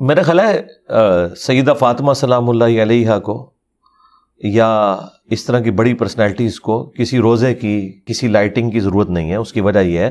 میرا 0.00 0.22
خیال 0.22 0.40
ہے 0.40 0.62
سیدہ 1.36 1.74
فاطمہ 1.78 2.12
سلام 2.12 2.50
اللہ 2.50 2.82
علیہ 2.82 3.18
کو 3.24 3.50
یا 4.38 4.96
اس 5.30 5.44
طرح 5.44 5.60
کی 5.60 5.70
بڑی 5.70 5.94
پرسنالٹیز 5.94 6.60
کو 6.60 6.92
کسی 6.98 7.18
روزے 7.18 7.54
کی 7.54 8.00
کسی 8.06 8.28
لائٹنگ 8.28 8.70
کی 8.70 8.80
ضرورت 8.80 9.10
نہیں 9.10 9.30
ہے۔ 9.30 9.36
اس 9.36 9.52
کی 9.52 9.60
وجہ 9.60 9.78
یہ 9.78 9.98
ہے 9.98 10.10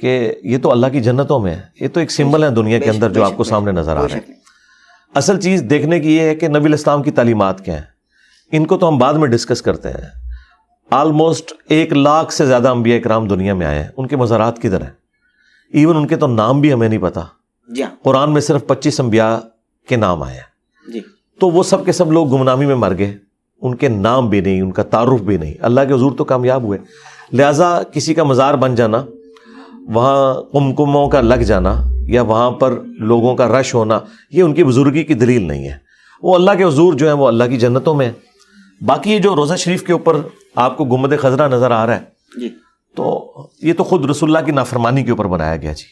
کہ 0.00 0.32
یہ 0.42 0.58
تو 0.58 0.70
اللہ 0.70 0.86
کی 0.86 1.00
جنتوں 1.00 1.40
میں 1.40 1.54
ہے۔ 1.54 1.60
یہ 1.80 1.88
تو 1.88 2.00
ایک 2.00 2.10
سمبل 2.10 2.44
ہے 2.44 2.50
دنیا 2.50 2.78
کے 2.78 2.90
اندر 2.90 3.12
جو 3.12 3.24
آپ 3.24 3.36
کو 3.36 3.44
سامنے 3.44 3.72
نظر 3.72 3.92
آ 3.92 4.00
کوئی 4.00 4.08
رہا 4.08 4.18
شک۔ 4.18 4.28
ہے۔ 4.28 4.34
نہیں۔ 4.34 4.40
اصل 5.14 5.40
چیز 5.40 5.62
دیکھنے 5.70 6.00
کی 6.00 6.16
یہ 6.16 6.20
ہے 6.20 6.34
کہ 6.36 6.48
نبی 6.48 6.64
الاسلام 6.64 7.02
کی 7.02 7.10
تعلیمات 7.10 7.64
کیا 7.64 7.74
ہیں۔ 7.74 7.95
ان 8.52 8.66
کو 8.66 8.78
تو 8.78 8.88
ہم 8.88 8.98
بعد 8.98 9.14
میں 9.14 9.28
ڈسکس 9.28 9.62
کرتے 9.62 9.88
ہیں۔ 9.88 10.08
آلموسٹ 10.90 11.52
ایک 11.68 11.92
لاکھ 11.92 12.32
سے 12.32 12.46
زیادہ 12.46 12.68
انبیاء 12.68 12.98
کرام 12.98 13.28
دنیا 13.28 13.54
میں 13.54 13.66
آئے 13.66 13.82
ہیں۔ 13.82 13.88
ان 13.96 14.06
کے 14.06 14.16
مزارات 14.16 14.58
کدھر 14.58 14.80
ہیں؟ 14.80 14.90
ایون 15.72 15.96
ان 15.96 16.06
کے 16.06 16.16
تو 16.16 16.26
نام 16.26 16.60
بھی 16.60 16.72
ہمیں 16.72 16.88
نہیں 16.88 16.98
پتا۔ 16.98 17.20
جی 17.68 17.82
ہاں۔ 17.82 17.90
قرآن 18.02 18.32
میں 18.32 18.40
صرف 18.40 18.66
پچیس 18.66 19.00
انبیاء 19.00 19.36
کے 19.88 19.96
نام 19.96 20.22
آئے 20.22 20.34
ہیں۔ 20.34 20.90
جی۔ 20.92 21.00
تو 21.40 21.50
وہ 21.50 21.62
سب 21.62 21.84
کے 21.84 21.92
سب 21.92 22.12
لوگ 22.12 22.28
گمنامی 22.28 22.66
میں 22.66 22.74
مر 22.74 22.98
گئے۔ 22.98 23.18
ان 23.62 23.74
کے 23.74 23.88
نام 23.88 24.28
بھی 24.28 24.40
نہیں 24.40 24.60
ان 24.60 24.72
کا 24.72 24.82
تعارف 24.82 25.20
بھی 25.20 25.36
نہیں۔ 25.36 25.54
اللہ 25.60 25.80
کے 25.88 25.94
حضور 25.94 26.12
تو 26.18 26.24
کامیاب 26.24 26.62
ہوئے۔ 26.62 26.78
لہٰذا 27.32 27.82
کسی 27.82 28.14
کا 28.14 28.24
مزار 28.24 28.54
بن 28.54 28.74
جانا 28.74 29.04
وہاں 29.86 30.34
کمکموں 30.52 31.08
کا 31.08 31.20
لگ 31.20 31.34
جانا 31.34 31.82
یا 32.06 32.22
وہاں 32.22 32.50
پر 32.50 32.74
لوگوں 32.84 33.36
کا 33.36 33.60
رش 33.60 33.74
ہونا 33.74 34.00
یہ 34.30 34.42
ان 34.42 34.54
کی 34.54 34.64
بزرگی 34.64 35.04
کی 35.04 35.14
دلیل 35.14 35.48
نہیں 35.48 35.68
ہے۔ 35.68 35.76
وہ 36.22 36.34
اللہ 36.34 36.50
کے 36.58 36.64
حضور 36.64 36.92
جو 36.92 37.06
ہیں 37.06 37.14
وہ 37.14 37.28
اللہ 37.28 37.44
کی 37.44 37.56
جنتوں 37.56 37.94
میں 37.94 38.06
ہیں۔ 38.06 38.25
باقی 38.80 39.10
یہ 39.10 39.18
جو 39.18 39.34
روزہ 39.36 39.54
شریف 39.54 39.82
کے 39.82 39.92
اوپر 39.92 40.16
آپ 40.56 40.76
کو 40.76 40.84
گمد 40.84 41.12
خزرہ 41.18 41.48
نظر 41.48 41.70
آ 41.70 41.86
رہا 41.86 41.96
ہے 41.96 42.40
جی۔ 42.40 42.48
تو 42.96 43.48
یہ 43.62 43.72
تو 43.72 43.84
خود 43.84 44.10
رسول 44.10 44.36
اللہ 44.36 44.46
کی 44.46 44.52
نافرمانی 44.52 45.04
کے 45.04 45.10
اوپر 45.10 45.24
بنایا 45.24 45.56
گیا 45.56 45.72
جی۔ 45.72 45.84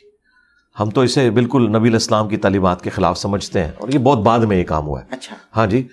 ہم 0.76 0.90
تو 0.90 1.00
اسے 1.00 1.28
بالکل 1.30 1.70
نبی 1.70 1.88
الاسلام 1.88 2.28
کی 2.28 2.36
تعلیمات 2.36 2.82
کے 2.82 2.90
خلاف 2.90 3.18
سمجھتے 3.18 3.62
ہیں 3.62 3.70
اور 3.78 3.88
یہ 3.88 3.98
بہت 3.98 4.18
بعد 4.18 4.38
میں 4.38 4.56
یہ 4.56 4.64
کام 4.64 4.86
ہوا 4.86 5.00
ہے۔ 5.00 5.06
اچھا۔ 5.10 5.36
ہاں 5.56 5.66
جی 5.66 5.86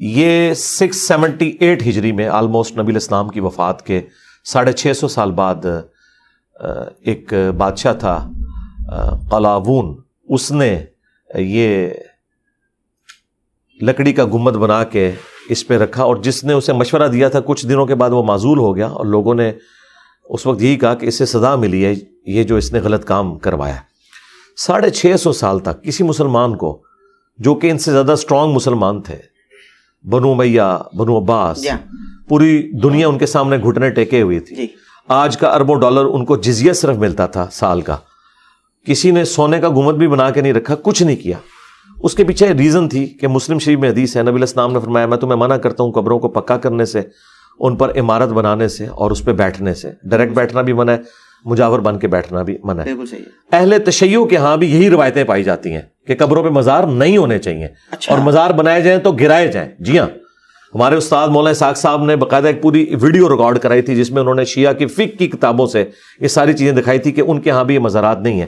یہ 0.00 0.54
سکس 0.54 1.06
سیونٹی 1.08 1.56
ایٹ 1.60 1.82
ہجری 1.82 2.12
میں 2.12 2.28
آلموسٹ 2.28 2.78
نبی 2.78 2.92
الاسلام 2.92 3.28
کی 3.28 3.40
وفات 3.40 3.84
کے 3.86 4.00
ساڑھے 4.46 4.72
چھ 4.72 4.96
سو 4.96 5.08
سال 5.08 5.32
بعد 5.32 5.66
ایک 7.00 7.34
بادشاہ 7.56 7.92
تھا 7.92 8.16
قلاوون 9.30 9.94
اس 10.28 10.50
نے 10.52 10.84
یہ 11.30 11.88
لکڑی 13.80 14.12
کا 14.12 14.24
گمت 14.24 14.54
بنا 14.54 14.82
کے 14.84 15.10
اس 15.50 15.66
پہ 15.66 15.78
رکھا 15.78 16.02
اور 16.02 16.16
جس 16.16 16.44
نے 16.44 16.52
اسے 16.52 16.72
مشورہ 16.72 17.08
دیا 17.08 17.28
تھا 17.28 17.40
کچھ 17.40 17.66
دنوں 17.66 17.86
کے 17.86 17.94
بعد 17.94 18.10
وہ 18.10 18.22
معذول 18.22 18.58
ہو 18.58 18.76
گیا 18.76 18.86
اور 18.86 19.06
لوگوں 19.06 19.34
نے 19.34 19.52
اس 20.24 20.46
وقت 20.46 20.62
یہی 20.62 20.76
کہا 20.76 20.94
کہ 20.94 21.06
اسے 21.06 21.26
سزا 21.26 21.54
ملی 21.56 21.84
ہے 21.84 21.94
یہ 22.26 22.42
جو 22.42 22.56
اس 22.56 22.72
نے 22.72 22.80
غلط 22.80 23.04
کام 23.04 23.38
کروایا 23.38 23.76
ساڑھے 24.56 24.90
چھ 24.90 25.14
سو 25.18 25.32
سال 25.32 25.58
تک 25.58 25.84
کسی 25.84 26.04
مسلمان 26.04 26.56
کو 26.56 26.82
جو 27.38 27.54
کہ 27.54 27.70
ان 27.70 27.78
سے 27.78 27.92
زیادہ 27.92 28.12
اسٹرانگ 28.12 28.52
مسلمان 28.52 29.02
تھے 29.02 29.16
بنو 30.04 30.34
میاں 30.34 30.78
بنو 30.96 31.18
عباس 31.18 31.66
پوری 32.28 32.70
دنیا 32.82 33.08
ان 33.08 33.18
کے 33.18 33.26
سامنے 33.26 33.56
گھٹنے 33.56 33.90
ٹیکے 33.90 34.22
ہوئی 34.22 34.40
تھی 34.40 34.56
جی۔ 34.56 34.66
آج 35.08 35.36
کا 35.36 35.48
اربوں 35.48 35.80
ڈالر 35.80 36.04
ان 36.04 36.24
کو 36.24 36.36
جزیہ 36.36 36.72
صرف 36.72 36.96
ملتا 36.96 37.26
تھا 37.26 37.46
سال 37.52 37.80
کا۔ 37.80 37.96
کسی 38.86 39.10
نے 39.10 39.24
سونے 39.24 39.60
کا 39.60 39.68
گمت 39.68 39.94
بھی 39.94 40.08
بنا 40.08 40.30
کے 40.30 40.40
نہیں 40.40 40.52
رکھا 40.52 40.74
کچھ 40.74 41.02
نہیں 41.02 41.16
کیا۔ 41.16 41.36
اس 42.02 42.14
کے 42.14 42.24
پیچھے 42.24 42.52
ریزن 42.52 42.88
تھی 42.88 43.06
کہ 43.06 43.28
مسلم 43.28 43.58
شریف 43.58 43.78
میں 43.78 43.90
حدیث 43.90 44.16
ہے 44.16 44.22
نبی 44.22 44.34
الاسلام 44.34 44.72
نے 44.72 44.80
فرمایا 44.80 45.06
میں 45.06 45.16
تمہیں 45.16 45.36
منع 45.36 45.56
کرتا 45.56 45.82
ہوں 45.82 45.92
قبروں 45.92 46.18
کو 46.18 46.28
پکا 46.28 46.56
کرنے 46.56 46.84
سے 46.84 47.00
ان 47.60 47.76
پر 47.76 47.98
عمارت 47.98 48.28
بنانے 48.28 48.68
سے 48.68 48.86
اور 48.86 49.10
اس 49.10 49.24
پہ 49.24 49.32
بیٹھنے 49.32 49.74
سے۔ 49.74 49.90
ڈائریکٹ 50.04 50.32
بیٹھنا 50.32 50.62
بھی 50.62 50.72
منع 50.72 50.92
ہے 50.92 50.98
مجاور 51.44 51.78
بن 51.78 51.98
کے 51.98 52.08
بیٹھنا 52.08 52.42
بھی 52.42 52.58
منع 52.64 52.82
ہے۔ 52.82 52.90
اہل 53.52 53.74
تشیع 53.86 54.24
کے 54.24 54.36
ہاں 54.36 54.56
بھی 54.56 54.74
یہی 54.74 54.90
روایتیں 54.90 55.24
پائی 55.24 55.44
جاتی 55.44 55.72
ہیں 55.72 55.80
کہ 56.06 56.14
قبروں 56.18 56.42
پہ 56.42 56.48
مزار 56.48 56.84
نہیں 56.84 57.16
ہونے 57.16 57.38
چاہیے۔ 57.38 57.68
اچھا۔ 57.90 58.14
اور 58.14 58.22
مزار 58.22 58.50
بنائے 58.50 58.80
جائیں 58.80 59.00
تو 59.00 59.12
گرائے 59.12 59.48
جائیں۔ 59.48 59.68
جی 59.78 59.98
ہاں۔ 59.98 60.06
ہمارے 60.74 60.96
استاد 60.96 61.28
مولانا 61.28 61.54
ساق 61.54 61.76
صاحب 61.76 62.04
نے 62.04 62.16
باقاعدہ 62.16 62.46
ایک 62.46 62.62
پوری 62.62 62.94
ویڈیو 63.00 63.28
ریکارڈ 63.28 63.58
کرائی 63.58 63.82
تھی 63.82 63.96
جس 63.96 64.10
میں 64.10 64.22
انہوں 64.22 64.34
نے 64.34 64.44
شیعہ 64.44 64.72
کی 64.72 64.86
فک 64.86 65.18
کی 65.18 65.26
کتابوں 65.26 65.66
سے 65.66 65.84
یہ 66.20 66.28
ساری 66.28 66.52
چیزیں 66.52 66.82
دکھائی 66.82 66.98
تھی 66.98 67.12
کہ 67.12 67.20
ان 67.20 67.40
کے 67.40 67.50
ہاں 67.50 67.64
بھی 67.64 67.74
یہ 67.74 67.80
مزارات 67.80 68.20
نہیں 68.20 68.38
ہیں۔ 68.38 68.46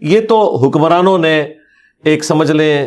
یہ 0.00 0.20
تو 0.20 0.56
حکمرانوں 0.56 1.18
نے 1.18 1.48
ایک 2.04 2.24
سمجھ 2.24 2.52
لیں 2.52 2.86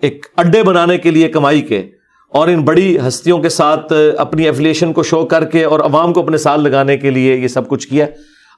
ایک 0.00 0.26
اڈے 0.36 0.62
بنانے 0.62 0.98
کے 0.98 1.10
لیے 1.10 1.28
کمائی 1.28 1.60
کے 1.60 1.82
اور 2.28 2.48
ان 2.48 2.62
بڑی 2.62 2.98
ہستیوں 3.08 3.38
کے 3.38 3.48
ساتھ 3.48 3.92
اپنی 4.18 4.44
ایفلیشن 4.44 4.92
کو 4.92 5.02
شو 5.02 5.24
کر 5.24 5.44
کے 5.44 5.64
اور 5.64 5.80
عوام 5.80 6.12
کو 6.12 6.20
اپنے 6.20 6.36
ساتھ 6.36 6.60
لگانے 6.60 6.96
کے 6.96 7.10
لیے 7.10 7.36
یہ 7.36 7.48
سب 7.48 7.68
کچھ 7.68 7.88
کیا۔ 7.88 8.06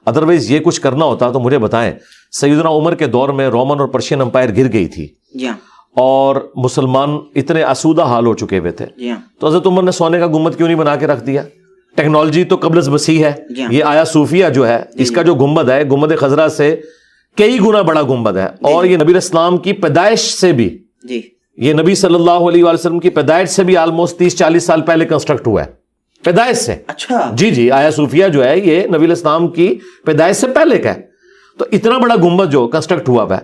ادروائز 0.05 0.51
یہ 0.51 0.59
کچھ 0.59 0.81
کرنا 0.81 1.05
ہوتا 1.05 1.31
تو 1.31 1.39
مجھے 1.39 1.57
بتائیں 1.57 1.93
سیدنا 2.31 2.69
عمر 2.69 2.95
کے 2.95 3.05
دور 3.05 3.29
میں 3.29 3.47
رومن 3.47 3.79
اور 3.79 3.87
پرشین 3.87 4.21
امپائر 4.21 4.49
گر 4.57 4.73
گئی 4.73 4.87
تھی۔ 4.87 5.07
جی 5.33 5.47
ہاں۔ 5.47 5.53
اور 5.95 6.35
مسلمان 6.55 7.17
اتنے 7.35 7.63
آسودہ 7.63 8.01
حال 8.01 8.25
ہو 8.25 8.33
چکے 8.33 8.59
ہوئے 8.59 8.71
تھے۔ 8.71 8.85
جی 8.97 9.09
ہاں۔ 9.09 9.17
تو 9.39 9.47
حضرت 9.47 9.67
عمر 9.67 9.83
نے 9.83 9.91
سونے 9.91 10.19
کا 10.19 10.27
گمت 10.27 10.57
کیوں 10.57 10.67
نہیں 10.67 10.77
بنا 10.77 10.95
کے 10.95 11.07
رکھ 11.07 11.23
دیا؟ 11.23 11.43
ٹیکنالوجی 11.95 12.43
تو 12.43 12.57
قبل 12.61 12.77
از 12.77 12.89
مسیح 12.89 13.25
ہے۔ 13.25 13.33
جی 13.55 13.63
ہاں۔ 13.63 13.73
یہ 13.73 13.83
آیا 13.83 14.03
صوفیہ 14.03 14.45
جو 14.49 14.67
ہے 14.67 14.83
اس 14.93 15.11
کا 15.11 15.21
جو 15.21 15.35
گمبد 15.35 15.69
ہے 15.69 15.83
گمبد 15.83 16.13
خزرہ 16.17 16.47
سے 16.47 16.81
کئی 17.37 17.59
گنا 17.59 17.81
بڑا 17.81 18.01
گمبد 18.01 18.37
ہے۔ 18.37 18.45
اور 18.45 18.85
یہ 18.85 18.97
نبی 18.97 19.17
اسلام 19.17 19.57
کی 19.57 19.73
پیدائش 19.73 20.19
سے 20.19 20.51
بھی 20.51 20.77
جی۔ 21.03 21.21
یہ 21.57 21.73
نبی 21.73 21.95
صلی 21.95 22.15
اللہ 22.15 22.31
علیہ 22.31 22.63
وسلم 22.63 22.99
کی 22.99 23.09
پیدائش 23.09 23.49
سے 23.49 23.63
بھی 23.63 23.77
آلموسٹ 23.77 24.17
تیس 24.17 24.37
چالیس 24.37 24.63
سال 24.63 24.81
پہلے 24.81 25.05
کنسٹرکٹ 25.05 25.47
ہوا 25.47 25.65
ہے۔ 25.65 25.71
پیدائش 26.23 26.57
سے۔ 26.57 26.75
اچھا۔ 26.87 27.31
جی 27.33 27.51
جی 27.51 27.71
آیا 27.71 27.91
صوفیہ 27.91 28.27
جو 28.27 28.45
ہے 28.45 28.59
یہ 28.59 28.83
نبی 28.87 29.11
اسلام 29.11 29.47
کی 29.47 29.75
پیدائش 30.05 30.35
سے 30.35 30.47
پہلے 30.47 30.77
کا 30.77 30.95
ہے۔ 30.95 31.01
تو 31.59 31.65
اتنا 31.71 31.97
بڑا 31.97 32.15
گمبد 32.15 32.51
جو 32.51 32.67
کنسٹرکٹ 32.67 33.09
ہوا 33.09 33.23
ہوا 33.23 33.37
ہے۔ 33.37 33.41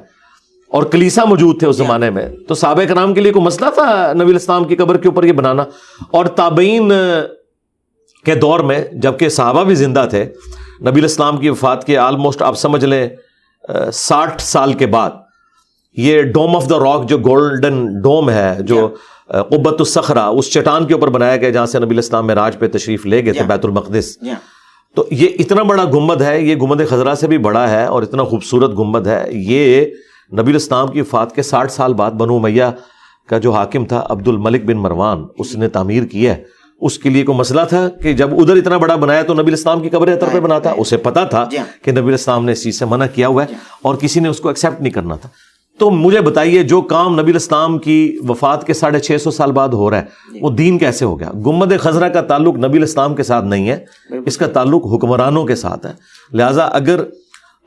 اور 0.68 0.84
کلیسا 0.84 1.26
موجود 1.26 1.60
تھے 1.60 1.68
اس 1.68 1.76
زمانے 1.76 2.10
میں۔ 2.10 2.30
تو 2.48 2.56
صحابہ 2.56 2.84
کرام 2.84 3.14
کے 3.14 3.22
لیے 3.22 3.32
کوئی 3.32 3.46
مسئلہ 3.46 3.70
تھا 3.70 4.14
نبی 4.14 4.36
اسلام 4.36 4.64
کی 4.64 4.76
قبر 4.76 4.98
کے 4.98 5.08
اوپر 5.08 5.24
یہ 5.24 5.32
بنانا؟ 5.32 5.66
اور 6.12 6.26
تابعین 6.26 6.92
کے 8.26 8.36
دور 8.36 8.60
میں 8.60 8.84
جبکہ 8.94 9.30
صحابہ 9.30 9.64
بھی 9.64 9.76
زندہ 9.76 10.08
تھے 10.10 10.26
نبی 10.82 11.06
اسلام 11.06 11.38
کی 11.38 11.50
وفات 11.50 11.88
کے 11.88 11.98
آلموسٹ 11.98 12.42
آپ 12.42 12.58
سمجھ 12.58 12.86
لیں 12.86 13.10
ساٹھ 13.94 14.42
سال 14.42 14.74
کے 14.74 14.86
بعد 14.86 15.12
یہ 15.98 16.22
ڈوم 16.22 16.56
آف 16.56 16.70
دا 16.70 16.80
راک 16.80 17.10
جو 17.10 17.18
گولڈن 17.18 18.02
ڈوم 18.02 18.30
ہے 18.30 18.58
جو 18.60 18.90
قبت 19.28 19.76
الصخرہ 19.80 20.20
اس 20.20 20.54
چٹان 20.54 20.86
کے 20.86 20.94
اوپر 20.94 21.08
بنایا 21.08 21.38
گیا 21.38 21.50
جہاں 21.50 21.66
سے 21.66 21.80
نبی 21.80 21.98
اسلام 21.98 22.28
میں 22.28 22.36
راج 22.36 22.60
پہ 22.60 22.68
تشریف 22.68 23.06
لے 23.06 23.26
گئے 23.26 23.34
تھے. 23.34 23.44
بیت 23.48 23.66
المقدس۔ 23.66 24.18
تو 24.96 25.06
یہ 25.12 25.28
اتنا 25.40 25.64
بڑا 25.64 25.86
گمبد 25.86 26.22
ہے 26.22 26.42
یہ 26.42 26.56
گمبد 26.56 26.90
خزرہ 26.90 27.16
سے 27.16 27.28
بھی 27.28 27.38
بڑا 27.38 27.70
ہے 27.70 27.86
اور 27.86 28.04
اتنا 28.04 28.24
خوبصورت 28.24 28.78
گمبد 28.78 29.08
ہے۔ 29.08 29.26
یہ 29.32 29.86
نبی 30.40 30.56
اسلام 30.56 30.88
کی 30.88 31.02
وفات 31.02 31.36
کے 31.36 31.42
ساٹھ 31.42 31.72
سال 31.72 31.94
بعد 31.94 32.12
بنو 32.12 32.40
میاں 32.40 32.72
کا 33.30 33.38
جو 33.38 33.52
حاکم 33.52 33.86
تھا 33.86 34.06
عبد 34.10 34.28
الملک 34.28 34.66
بن 34.66 34.78
مروان 34.78 35.26
اس 35.38 35.56
نے 35.56 35.68
تعمیر 35.68 36.04
کی 36.04 36.28
ہے۔ 36.28 36.44
اس 36.82 37.00
کے 37.00 37.10
لیے 37.10 37.24
کوئی 37.24 37.38
مسئلہ 37.38 37.62
تھا 37.70 37.90
کہ 37.90 38.14
جب 38.14 38.42
ادھر 38.42 38.56
اتنا 38.56 38.78
بڑا 38.78 38.96
بنایا 38.96 39.22
تو 39.22 39.34
نبی 39.34 39.54
اسلام 39.54 39.80
کی 39.80 39.90
قبر 39.90 40.08
اطر 40.08 40.28
پہ 40.34 40.40
بنا 40.40 40.60
تھا؟ 40.60 40.74
اسے 40.78 40.98
پتا 40.98 41.24
تھا 41.24 41.48
جی 41.52 41.58
ہاں۔ 41.58 41.86
کہ 41.86 41.92
نبی 41.92 42.14
اسلام 42.14 42.46
نے 42.46 42.52
اس 42.52 42.64
چیز 42.64 42.80
سے 42.80 42.86
منع 42.86 43.06
کیا 43.16 43.28
ہوا 43.28 43.44
ہے 43.44 43.54
اور 43.82 43.96
کسی 43.96 44.20
نے 44.20 44.30
اس 44.30 44.40
کو 44.40 44.48
ایکسیپٹ 44.48 44.82
نہیں 44.82 44.94
کرنا 44.94 45.16
تھا۔ 45.16 45.30
تو 45.80 45.90
مجھے 45.90 46.22
بتائیے 46.22 46.64
جو 46.64 46.82
کام 46.82 47.20
نبی 47.20 47.36
اسلام 47.36 47.80
کی 47.80 48.18
وفات 48.28 48.68
کے 48.68 48.74
ساڑھے 48.74 49.00
چھ 49.00 49.18
سو 49.22 49.32
سال 49.32 49.52
بعد 49.52 49.70
ہو 49.70 49.92
رہا 49.92 49.98
ہے 49.98 50.06
وہ 50.42 50.50
دین 50.50 50.78
کیسے 50.78 51.06
ہو 51.06 51.20
گیا؟ 51.20 51.32
گمبد 51.46 51.80
خزرہ 51.80 52.10
کا 52.10 52.22
تعلق 52.22 52.56
نبی 52.56 52.82
اسلام 52.84 53.16
کے 53.16 53.24
ساتھ 53.24 53.46
نہیں 53.46 53.70
ہے 53.70 53.86
اس 54.26 54.38
کا 54.38 54.48
تعلق 54.48 54.86
حکمرانوں 54.86 55.46
کے 55.46 55.56
ساتھ 55.56 55.86
ہے۔ 55.86 55.92
لہٰذا 56.34 56.64
اگر 56.64 57.04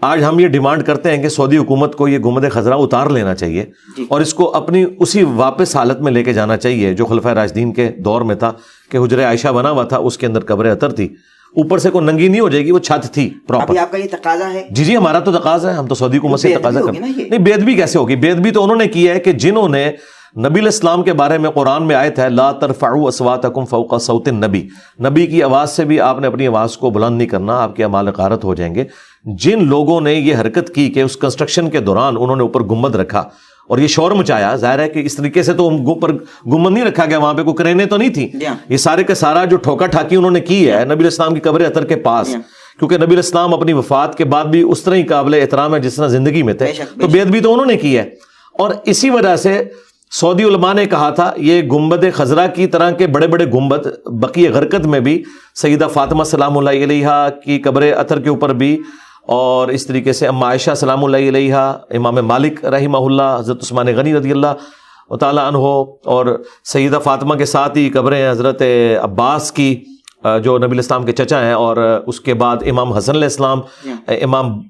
آج 0.00 0.24
ہم 0.24 0.38
یہ 0.38 0.48
ڈیمانڈ 0.48 0.83
کرتے 0.83 1.11
ہیں 1.11 1.22
کہ 1.22 1.29
سعودی 1.29 1.59
حکومت 1.59 1.96
کو 1.96 2.09
یہ 2.09 2.18
گمبد 2.18 2.53
خزرہ 2.53 2.74
اتار 2.74 3.07
لینا 3.07 3.35
چاہیے 3.35 3.64
جی۔ 3.96 4.07
اور 4.09 4.20
اس 4.20 4.35
کو 4.35 4.55
اپنی 4.55 4.85
اسی 4.98 5.22
واپس 5.22 5.77
حالت 5.77 6.00
میں 6.00 6.12
لے 6.12 6.24
کے 6.24 6.33
جانا 6.33 6.57
چاہیے 6.57 6.94
جو 6.94 7.07
خلفۂ 7.07 7.31
راجدین 7.31 7.72
کے 7.72 7.88
دور 7.88 8.20
میں 8.20 8.35
تھا۔ 8.35 8.53
کہ 8.90 8.99
حجر 8.99 9.25
عائشہ 9.25 9.49
بنا 9.49 9.70
ہوا 9.70 9.85
تھا 9.85 9.97
اس 9.97 10.18
کے 10.18 10.27
اندر 10.27 10.40
قبر 10.40 10.64
اطر 10.64 10.92
تھی۔ 10.92 11.09
اوپر 11.57 11.79
سے 11.79 11.90
کوئی 11.90 12.05
ننگی 12.05 12.29
نہیں 12.29 12.40
ہو 12.40 12.49
جائے 12.49 12.64
گی 12.64 12.70
وہ 12.70 12.79
چھت 12.79 13.14
تھی 13.14 13.31
پراپر 13.49 13.77
آپ 13.77 13.92
کا 13.92 13.99
یہ 13.99 14.09
تقاضا 14.11 14.53
ہے؟ 14.53 14.68
جی 14.70 14.85
جی 14.85 14.97
ہمارا 14.97 15.18
تو 15.18 15.33
تقاضا 15.33 15.70
ہے 15.70 15.75
ہم 15.77 15.87
تو 15.87 15.94
سعودی 15.94 16.18
حکومت 16.18 16.40
سے 16.40 16.55
تقاضا 16.61 16.81
کرتے؟ 16.81 16.99
نہیں 16.99 17.38
بے 17.38 17.53
ادبی 17.53 17.75
کیسے 17.75 17.99
ہوگی؟ 17.99 18.16
بے 18.16 18.31
ادبی 18.31 18.51
تو 18.51 18.64
انہوں 18.64 18.77
نے 18.77 18.88
کی 18.88 19.09
ہے 19.09 19.20
کہ 19.20 19.33
جنہوں 19.33 19.68
نے 19.68 19.92
نبی 20.37 20.61
الاسلام 20.61 21.03
کے 21.03 21.12
بارے 21.12 21.38
میں 21.38 21.51
قرآن 21.51 21.83
میں 21.83 21.97
آئے 21.97 22.11
تھے 22.11 22.29
لا 22.29 22.53
ترفعوا 22.53 23.09
اصواتکم 23.09 23.64
فوق 23.64 24.01
صوت 24.01 24.29
النبی۔ 24.29 24.68
نبی 25.01 25.27
کی 25.27 25.42
آواز 25.42 25.70
سے 25.70 25.85
بھی 25.85 26.01
آپ 26.01 26.20
نے 26.20 26.27
اپنی 26.27 26.47
آواز 26.47 26.77
کو 26.77 26.90
بلند 26.90 27.18
نہیں 27.18 27.29
کرنا 27.29 27.62
آپ 27.62 27.77
کے 27.77 27.85
اعمال 27.85 28.09
غارت 28.09 28.44
ہو 28.44 28.55
جائیں 28.55 28.75
گے۔ 28.75 28.85
جن 29.25 29.64
لوگوں 29.64 30.01
نے 30.01 30.14
یہ 30.14 30.37
حرکت 30.40 30.75
کی 30.75 30.88
کہ 30.88 31.03
اس 31.03 31.16
کنسٹرکشن 31.16 31.70
کے 31.70 31.81
دوران 31.81 32.16
انہوں 32.20 32.37
نے 32.37 32.42
اوپر 32.42 32.61
گمبد 32.61 32.94
رکھا 32.94 33.29
اور 33.68 33.79
یہ 33.79 33.87
شور 33.87 34.11
مچایا۔ 34.11 34.57
ظاہر 34.57 34.79
ہے 34.79 34.88
کہ 34.88 34.98
اس 34.98 35.16
طریقے 35.16 35.42
سے 35.42 35.53
تو 35.53 35.68
اوپر 35.68 36.12
گمبد 36.46 36.72
نہیں 36.72 36.85
رکھا 36.85 37.05
گیا 37.05 37.18
وہاں 37.18 37.35
پہ 37.35 37.42
کوئی 37.42 37.57
کرینے 37.57 37.87
تو 37.87 37.96
نہیں 37.96 38.09
تھی۔ 38.09 38.29
جی 38.35 38.46
ہاں۔ 38.46 38.55
یہ 38.68 38.77
سارے 38.77 39.05
کا 39.05 39.14
سارا 39.14 39.44
جو 39.44 39.57
ٹھوکا 39.57 39.87
ٹھاکی 39.87 40.16
انہوں 40.16 40.31
نے 40.31 40.40
کی 40.40 40.70
ہے 40.70 40.85
نبی 40.85 41.00
الاسلام 41.00 41.35
کی 41.35 41.40
قبر 41.40 41.61
اطر 41.61 41.85
کے 41.85 41.96
پاس۔ 41.96 42.27
جی 42.27 42.35
ہاں۔ 42.35 42.42
کیونکہ 42.79 42.96
نبی 42.96 43.12
الاسلام 43.12 43.55
اپنی 43.55 43.72
وفات 43.72 44.18
کے 44.18 44.24
بعد 44.24 44.44
بھی 44.44 44.62
اس 44.62 44.83
طرح 44.83 44.94
ہی 44.94 45.03
قابل 45.03 45.35
احترام 45.35 45.74
ہے 45.74 45.81
جس 45.81 45.94
طرح 45.94 46.07
زندگی 46.07 46.42
میں 46.42 46.55
تھے۔ 46.55 46.72
تو 47.00 47.07
بے 47.07 47.20
ادبی 47.20 47.40
تو 47.40 47.53
انہوں 47.53 47.66
نے 47.66 47.77
کی 47.77 47.98
ہے۔ 47.98 48.11
اور 48.59 48.70
اسی 48.85 49.11
وجہ 49.11 49.37
سے 49.37 49.62
سعودی 50.11 50.44
علماء 50.44 50.72
نے 50.72 50.87
کہا 50.87 51.11
تھا 51.11 51.33
یہ 51.37 51.62
گنبد 51.62 52.05
خزرہ 52.14 52.46
کی 52.46 52.66
طرح 52.66 52.90
کے 52.90 53.07
بڑے 53.07 53.27
بڑے 53.27 53.44
گنبد 53.44 53.87
بقی 54.07 54.48
غرکت 54.48 54.87
میں 54.87 55.00
بھی 55.00 55.22
سیدہ 55.55 55.88
فاطمہ 55.92 56.24
سلام 56.24 56.59
اللہ 56.59 56.70
علیہ 56.70 57.07
کی 57.44 57.59
قبر 57.59 57.83
اطر 57.83 58.20
کے 58.20 58.29
اوپر 58.29 58.53
بھی 58.53 58.83
اور 59.29 59.69
اس 59.69 59.87
طریقے 59.87 60.13
سے 60.13 60.27
اما 60.29 60.47
عائشہ 60.47 60.75
سلام 60.75 61.05
اللہ 61.05 61.29
علیہ 61.29 61.55
امام 61.91 62.15
مالک 62.15 62.65
رحمہ 62.65 62.99
اللہ 62.99 63.37
حضرت 63.39 63.63
عثمان 63.63 63.87
غنی 63.87 64.15
رضی 64.17 64.31
اللہ 64.31 65.15
تعالیٰ 65.17 65.47
عنہ 65.47 65.59
اور 66.05 66.27
سیدہ 66.65 66.99
فاطمہ 67.05 67.35
کے 67.35 67.45
ساتھ 67.45 67.79
ہی 67.79 67.89
قبریں 67.91 68.31
حضرت 68.31 68.63
عباس 69.03 69.53
کی 69.53 69.75
جو 70.45 70.59
نبی 70.59 70.71
الاسلام 70.71 71.05
کے 71.05 71.13
چچا 71.13 71.43
ہیں 71.43 71.53
اور 71.53 71.77
اس 72.07 72.21
کے 72.21 72.35
بعد 72.35 72.57
امام 72.67 72.93
حسن 72.93 73.15
علیہ 73.15 73.25
السلام 73.25 73.61
امام 74.23 74.61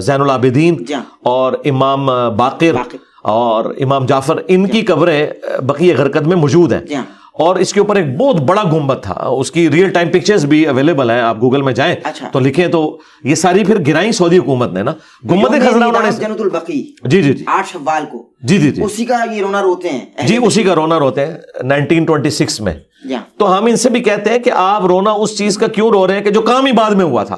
زین 0.00 0.20
العابدین 0.20 0.76
جی۔ 0.84 0.94
اور 1.22 1.52
امام 1.64 2.06
باقر۔ 2.36 2.76
اور 3.22 3.64
امام 3.80 4.06
جعفر 4.06 4.40
ان 4.48 4.66
کی 4.66 4.82
قبریں 4.82 5.26
بقیہ 5.62 5.94
غرکت 5.98 6.26
میں 6.26 6.36
موجود 6.36 6.72
ہیں 6.72 6.80
جی۔ 6.80 6.96
اور 7.38 7.56
اس 7.56 7.72
کے 7.72 7.80
اوپر 7.80 7.96
ایک 7.96 8.16
بہت 8.16 8.40
بڑا 8.40 8.62
گنبد 8.62 9.02
تھا۔ 9.02 9.14
اس 9.20 9.50
کی 9.50 9.70
ریئل 9.70 9.88
ٹائم 9.88 10.08
پکچرز 10.08 10.44
بھی 10.44 10.66
اویلیبل 10.66 11.10
ہیں 11.10 11.20
آپ 11.20 11.36
گوگل 11.40 11.62
میں 11.62 11.72
جائیں 11.72 11.96
اچھا۔ 12.04 12.28
تو 12.32 12.40
لکھیں 12.40 12.68
تو 12.68 12.98
یہ 13.24 13.34
ساری 13.34 13.64
پھر 13.64 13.76
گرائیں 13.86 14.12
سعودی 14.12 14.38
حکومت 14.38 14.72
نے 14.72 14.82
نا۔ 14.82 14.92
گنبد 15.30 15.50
خزرہ 15.50 15.84
انہوں 15.84 16.02
نے 16.02 16.10
جنت 16.10 16.40
البقی 16.40 16.92
جی 17.04 17.22
جی 17.22 17.32
جی۔ 17.32 17.44
آٹھ 17.46 17.68
شوال 17.68 18.04
کو۔ 18.12 18.26
جی 18.42 18.58
جی 18.58 18.70
جی۔ 18.70 18.82
اسی 18.82 19.04
کا 19.04 19.16
یہ 19.32 19.42
رونا 19.42 19.62
روتے 19.62 19.88
ہیں۔ 19.90 20.26
جی 20.26 20.38
اسی 20.42 20.62
کا 20.62 20.74
رونا 20.74 20.98
روتے 20.98 21.26
ہیں۔ 21.26 21.34
نائنٹین 21.62 22.04
ٹوینٹی 22.04 22.30
سکس 22.30 22.60
میں۔ 22.60 22.74
جی۔ 23.08 23.14
تو 23.38 23.58
ہم 23.58 23.64
ان 23.64 23.76
سے 23.76 23.90
بھی 23.90 24.00
کہتے 24.00 24.30
ہیں 24.30 24.38
کہ 24.38 24.50
آپ 24.54 24.84
رونا 24.84 25.10
اس 25.10 25.38
چیز 25.38 25.58
کا 25.58 25.66
کیوں 25.66 25.90
رو 25.90 26.06
رہے 26.06 26.14
ہیں 26.14 26.22
کہ 26.22 26.30
جو 26.30 26.42
کام 26.42 26.66
ہی 26.66 26.72
بعد 26.72 26.90
میں 26.90 27.04
ہوا 27.04 27.24
تھا۔ 27.24 27.36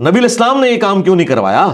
نبی 0.00 0.18
الاسلام 0.18 0.60
نے 0.60 0.70
یہ 0.70 0.80
کام 0.80 1.02
کیوں 1.02 1.16
نہیں 1.16 1.26
کروایا؟ 1.26 1.68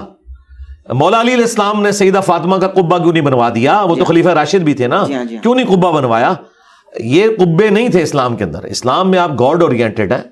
مولا 0.93 1.21
علی 1.21 1.35
علیہ 1.35 1.45
السلام 1.45 1.83
نے 1.83 1.93
سیدہ 1.93 2.21
فاطمہ 2.27 2.57
کا 2.57 2.69
قبہ 2.69 2.99
کیوں 2.99 3.13
نہیں 3.13 3.23
بنوا 3.23 3.49
دیا؟ 3.55 3.83
وہ 3.83 3.95
تو 3.95 4.05
خلیفہ 4.05 4.29
راشد 4.29 4.63
بھی 4.63 4.75
تھے 4.75 4.87
نا۔ 4.87 5.05
جی 5.07 5.15
ہاں، 5.15 5.25
جی 5.25 5.35
ہاں۔ 5.35 5.43
کیوں 5.43 5.55
نہیں 5.55 5.67
قبہ 5.67 5.93
بنوایا؟ 5.93 6.35
یہ 7.01 7.27
قبے 7.39 7.71
نہیں 7.71 7.89
تھے 7.89 8.03
اسلام 8.03 8.37
کے 8.37 8.45
اندر۔ 8.45 8.63
اسلام 8.65 9.11
میں 9.11 9.19
آپ 9.19 9.31
گاڈ 9.41 9.63
اورینٹیڈ 9.63 10.13
ہیں۔ 10.13 10.23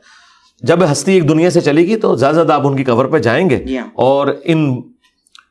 جب 0.63 0.93
ہستی 0.93 1.13
ایک 1.13 1.29
دنیا 1.29 1.51
سے 1.51 1.61
چلے 1.61 1.83
گی 1.83 1.97
تو 1.97 2.17
زیادہ 2.17 2.35
زیادہ 2.35 2.53
آپ 2.53 2.67
ان 2.67 2.77
کی 2.77 2.85
قبر 2.85 3.05
پہ 3.05 3.19
جائیں 3.19 3.51
گے۔ 3.51 3.65
اور 3.95 4.27
ان 4.45 4.83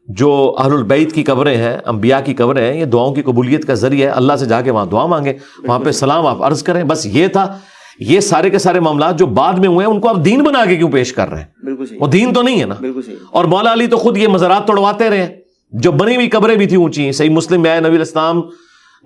جو 0.08 0.56
اہل 0.60 0.72
البیت 0.72 1.12
کی 1.12 1.24
قبریں 1.24 1.58
ہیں 1.58 1.78
انبیاء 1.86 2.20
کی 2.26 2.34
قبریں 2.34 2.74
ہیں 2.74 2.80
یہ 2.80 2.86
دعاؤں 2.86 3.16
کی 3.16 3.22
قبولیت 3.22 3.66
کا 3.66 3.74
ذریعہ 3.74 4.10
ہے۔ 4.10 4.14
اللہ 4.16 4.34
سے 4.36 4.46
جا 4.46 4.62
کے 4.62 4.72
وہاں 4.72 4.86
دعا 4.86 5.06
مانگے۔ 5.06 5.34
وہاں 5.64 5.80
پہ 5.80 5.92
سلام 5.92 6.28
آپ 6.28 6.44
عرض 6.44 6.64
کریں۔ 6.64 6.84
بس 6.84 7.06
یہ 7.06 7.28
تھا۔ 7.28 7.58
یہ 8.00 8.20
سارے 8.20 8.50
کے 8.50 8.60
سارے 8.60 8.80
معاملات 8.80 9.20
جو 9.20 9.26
بعد 9.26 9.54
میں 9.54 9.68
ہوئے 9.68 9.86
ہیں 9.86 9.94
ان 9.94 10.02
کو 10.02 10.10
آپ 10.10 10.16
دین 10.26 10.44
بنا 10.44 10.66
کے 10.66 10.76
کیوں 10.76 10.92
پیش 10.92 11.14
کر 11.14 11.30
رہے 11.30 11.38
ہیں؟ 11.38 11.66
بالکل 11.66 11.84
وہ 12.00 12.08
دین 12.08 12.34
تو 12.34 12.42
نہیں 12.42 12.62
ہے 12.62 12.66
نا۔ 12.66 12.76
بالکل 12.80 13.16
اور 13.32 13.46
مولا 13.46 13.74
علی 13.74 13.88
تو 13.88 13.98
خود 13.98 14.18
یہ 14.18 14.28
مزارات 14.28 14.68
توڑواتے 14.68 15.10
رہے۔ 15.10 15.40
جو 15.72 15.92
بنی 15.92 16.16
ہوئی 16.16 16.30
قبریں 16.30 16.56
بھی 16.56 16.66
تھیں 16.66 16.78
اونچی 16.78 17.12
صحیح 17.12 17.30
مسلم 17.30 17.62
میں 17.62 17.72
آئے 17.72 17.80
نبی 17.80 17.96
الاسلام 17.96 18.42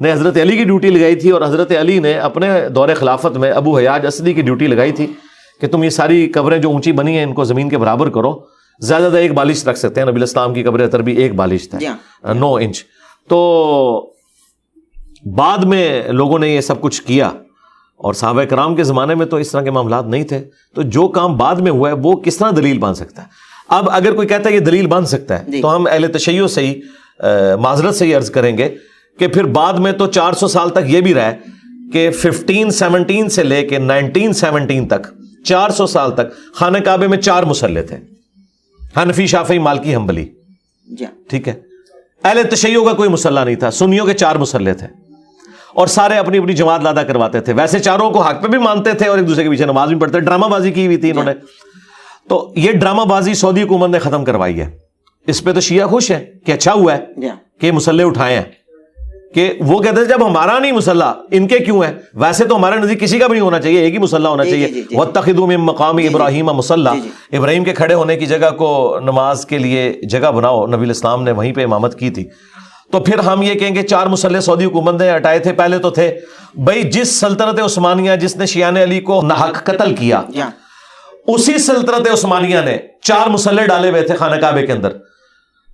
نے 0.02 0.12
حضرت 0.12 0.38
علی 0.38 0.58
کی 0.58 0.64
ڈیوٹی 0.64 0.90
لگائی 0.90 1.16
تھی 1.16 1.32
اور 1.32 1.42
حضرت 1.42 1.72
علی 1.80 2.00
نے 2.00 2.14
اپنے 2.20 2.70
دور 2.70 2.90
خلافت 2.96 3.38
میں 3.38 3.52
ابو 3.52 3.78
حیاج 3.78 4.06
اسدی 4.06 4.34
کی 4.34 4.42
ڈیوٹی 4.42 4.68
لگائی 4.68 4.92
تھی 4.92 5.06
کہ 5.62 5.68
تم 5.68 5.84
یہ 5.84 5.90
ساری 5.90 6.28
قبریں 6.28 6.58
جو 6.58 6.70
اونچی 6.70 6.92
بنی 6.92 7.18
ہیں 7.18 7.24
ان 7.24 7.34
کو 7.34 7.44
زمین 7.44 7.70
کے 7.70 7.78
برابر 7.78 8.10
کرو۔ 8.10 8.34
زیادہ 8.82 9.02
زیادہ 9.02 9.18
ایک 9.18 9.34
بالش 9.34 9.68
رکھ 9.68 9.80
سکتے 9.80 10.02
ہیں۔ 10.02 10.08
نبی 10.08 10.16
الاسلام 10.16 10.54
کی 10.54 10.64
قبر 10.64 10.80
اتر 10.80 11.02
بھی 11.02 11.14
ایک 11.14 11.36
بالش 11.36 11.64
جی 11.64 11.70
تھا 11.70 11.96
ہاں 12.24 12.34
نو 12.34 12.54
انچ۔ 12.56 12.84
تو 13.30 14.10
بعد 15.36 15.58
میں 15.58 16.04
لوگوں 16.08 16.40
نے 16.40 16.50
یہ 16.50 16.62
سب 16.62 16.82
کچھ 16.82 17.02
کیا 17.02 17.28
اور 17.96 18.14
صحابہ 18.14 18.44
کرام 18.44 18.76
کے 18.76 18.84
زمانے 18.84 19.16
میں 19.16 19.26
تو 19.26 19.38
اس 19.38 19.52
طرح 19.52 19.62
کے 19.62 19.72
معاملات 19.72 20.06
نہیں 20.06 20.24
تھے۔ 20.24 20.44
تو 20.76 20.82
جو 20.82 21.08
کام 21.08 21.38
بعد 21.38 21.56
میں 21.56 21.72
ہوا 21.72 21.90
ہے 21.90 21.96
وہ 22.04 22.16
کس 22.16 22.38
طرح 22.38 22.52
دلیل 22.56 22.78
بن 22.78 22.94
سکتا 22.94 23.22
ہے؟ 23.22 23.28
اب 23.70 23.90
اگر 23.92 24.14
کوئی 24.14 24.28
کہتا 24.28 24.50
ہے 24.50 24.56
یہ 24.56 24.60
دلیل 24.60 24.88
بن 24.88 25.06
سکتا 25.06 25.40
ہے 25.40 25.52
جی۔ 25.52 25.62
تو 25.62 25.76
ہم 25.76 25.88
اہل 25.92 26.12
تشیع 26.12 26.48
سے 26.48 26.62
ہی 26.62 26.80
معذرت 27.60 27.96
سے 27.96 28.06
ہی 28.06 28.14
عرض 28.14 28.30
کریں 28.32 28.58
گے 28.58 28.76
کہ 29.20 29.28
پھر 29.28 29.44
بعد 29.44 29.74
میں 29.74 29.92
تو 29.92 30.08
چار 30.08 30.34
سو 30.34 30.48
سال 30.48 30.70
تک 30.70 30.80
یہ 30.86 31.02
بھی 31.02 31.14
رہا 31.14 31.32
ہے 31.32 31.38
کہ 31.94 32.12
ففٹین 32.12 32.72
سیونٹین 32.72 33.30
سے 33.30 33.44
لے 33.44 33.68
کے 33.68 33.78
نائنٹین 33.78 34.34
سیونٹین 34.34 34.88
تک 34.88 35.08
چار 35.46 35.70
سو 35.70 35.88
سال 35.88 36.12
تک 36.12 36.54
خانہ 36.54 36.78
کعبے 36.78 37.08
میں 37.08 37.18
چار 37.18 37.44
مسلح 37.44 37.82
تھے۔ 37.82 37.98
حنفی 39.02 39.28
شافی 39.28 39.60
مالکی 39.60 39.96
ہمبلی 39.96 40.26
جی۔ 40.88 41.06
ٹھیک 41.30 41.48
ہے۔ 41.48 41.54
اہل 42.24 42.42
تشیعوں 42.52 42.86
کا 42.86 42.94
کوئی 42.94 43.10
مسلح 43.10 43.44
نہیں 43.44 43.56
تھا 43.56 43.72
سنیوں 43.72 44.06
کے 44.06 44.14
چار 44.14 44.36
مسلح 44.36 44.74
تھے۔ 44.74 44.88
اور 45.74 45.88
سارے 45.88 46.18
اپنی 46.18 46.38
اپنی 46.38 46.54
جماعت 46.54 46.82
لادا 46.82 47.04
کرواتے 47.04 47.40
تھے۔ 47.42 47.54
ویسے 47.54 47.80
چاروں 47.80 48.12
کو 48.12 48.22
حق 48.22 48.44
پہ 48.44 48.48
بھی 48.48 48.58
مانتے 48.58 48.94
تھے 48.94 49.08
اور 49.08 49.18
ایک 49.18 49.28
دوسرے 49.28 49.44
کے 49.44 49.50
پیچھے 49.50 49.66
نماز 49.66 49.90
بھی 49.90 50.00
پڑھتے 50.00 50.20
ڈرامہ 50.20 50.46
بازی 50.46 50.72
کی 50.72 50.86
ہوئی 50.86 50.98
تھی 50.98 51.12
انہوں 51.12 51.26
نے۔ 51.26 51.32
تو 52.30 52.54
یہ 52.56 52.72
ڈرامہ 52.72 53.02
بازی 53.02 53.34
سعودی 53.34 53.62
حکومت 53.62 53.90
نے 53.90 54.00
ختم 54.00 54.26
کروائی 54.26 54.62
ہے۔ 54.62 54.78
اس 55.28 55.44
پہ 55.44 55.54
تو 55.54 55.60
شیعہ 55.60 55.88
خوش 55.88 56.12
ہے 56.12 56.32
کہ 56.46 56.52
اچھا 56.52 56.74
ہوا 56.74 56.98
ہے 56.98 57.06
جی۔ 57.18 57.28
کہ 57.60 57.72
مسلح 57.72 58.06
اٹھائے 58.06 58.36
ہیں۔ 58.36 58.44
کہ 59.34 59.54
وہ 59.60 59.80
کہتے 59.80 60.02
ہیں 60.02 60.08
جب 60.08 60.28
ہمارا 60.28 60.60
نہیں 60.60 60.72
مسلح 60.72 61.14
ان 61.32 61.48
کے 61.48 61.60
کیوں 61.60 61.84
ہے 61.84 61.94
ویسے 62.14 62.46
تو 62.46 62.56
ہمارے 62.56 62.76
نزدیک 62.76 63.00
کسی 63.00 63.20
کا 63.20 63.28
بھی 63.28 63.34
نہیں 63.34 63.46
ہونا 63.46 63.60
چاہیے 63.60 63.80
ایک 63.80 63.94
ہی 63.94 64.00
مسلح 64.00 64.28
ہونا 64.28 64.44
جی، 64.44 64.50
چاہیے۔ 64.50 64.68
جی، 64.68 64.82
جی،۔ 64.90 64.96
وَاتَّخِذُوا 64.96 65.48
مِن 65.48 65.60
مقامی 65.60 66.08
ابراہیم 66.08 66.46
مسلح۔ 66.46 66.94
ابراہیم 67.32 67.64
کے 67.64 67.74
کھڑے 67.74 67.94
ہونے 67.94 68.18
کی 68.18 68.26
جگہ 68.26 68.50
کو 68.58 68.98
نماز 69.02 69.46
کے 69.46 69.58
لیے 69.58 70.02
جگہ 70.10 70.32
بناؤ 70.32 70.68
نبی 70.68 70.84
الاسلام 70.84 71.24
نے 71.24 71.32
وہیں 71.32 71.54
پہ 71.54 71.64
امامت 71.64 72.00
کی 72.00 72.10
تھی۔ 72.10 72.26
تو 72.92 73.00
پھر 73.00 73.20
ہم 73.20 73.42
یہ 73.42 73.54
کہیں 73.54 73.76
گے 73.76 73.84
چار 73.84 74.08
مسلح 74.08 74.40
سعودی 74.40 74.66
حکومت 74.66 75.02
نے 75.02 75.16
ہٹائے 75.16 75.40
تھے 75.40 75.54
پہلے 75.54 75.78
تو 75.78 75.90
تھے 75.90 76.20
بھائی 76.56 76.84
جس 76.84 77.20
سلطنت 77.20 77.60
عثمانیہ 77.60 78.16
جس 78.16 78.36
نے 78.36 78.46
شیان 78.46 78.78
علی 78.78 79.00
کو 79.00 79.22
ناحق 79.22 79.64
قتل 79.64 79.96
کیا 79.96 80.22
ہاں۔ 80.38 80.52
اسی 81.28 81.58
سلطنت 81.58 82.08
عثمانیہ 82.14 82.58
نے 82.66 82.78
چار 83.02 83.30
مسلح 83.30 83.66
ڈالے 83.66 83.90
ہوئے 83.90 84.02
تھے 84.02 84.16
خانہ 84.16 84.36
کعبے 84.36 84.66
کے 84.66 84.74
اندر۔ 84.74 84.90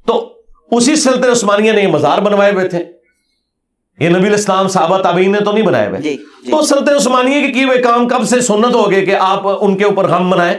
تو 0.05 0.33
اسی 0.71 0.95
سلطنت 0.95 1.29
عثمانیہ 1.31 1.71
نے 1.71 1.81
یہ 1.81 1.87
مزار 1.87 2.17
بنوائے 2.17 2.51
ہوئے 2.53 2.67
تھے۔ 2.67 3.00
یہ 3.99 4.09
نبی 4.09 4.27
الاسلام 4.27 4.67
صحابہ 4.67 4.97
تابعین 4.97 5.31
نے 5.31 5.39
تو 5.39 5.51
نہیں 5.51 5.65
بنائے 5.65 5.87
ہوئے؟ 5.87 6.01
جی 6.01 6.17
جی۔ 6.45 6.51
تو 6.51 6.61
سلطنت 6.61 6.89
عثمانیہ 6.89 7.47
کے 7.47 7.51
کیے 7.53 7.63
ہوئے 7.63 7.77
کام 7.77 8.07
کب 8.07 8.23
سے 8.23 8.41
سنت 8.41 8.75
ہو 8.75 8.91
گئے 8.91 9.05
کہ 9.05 9.15
آپ 9.15 9.47
ان 9.61 9.77
کے 9.77 9.83
اوپر 9.83 10.07
غم 10.07 10.29
منائیں 10.29 10.57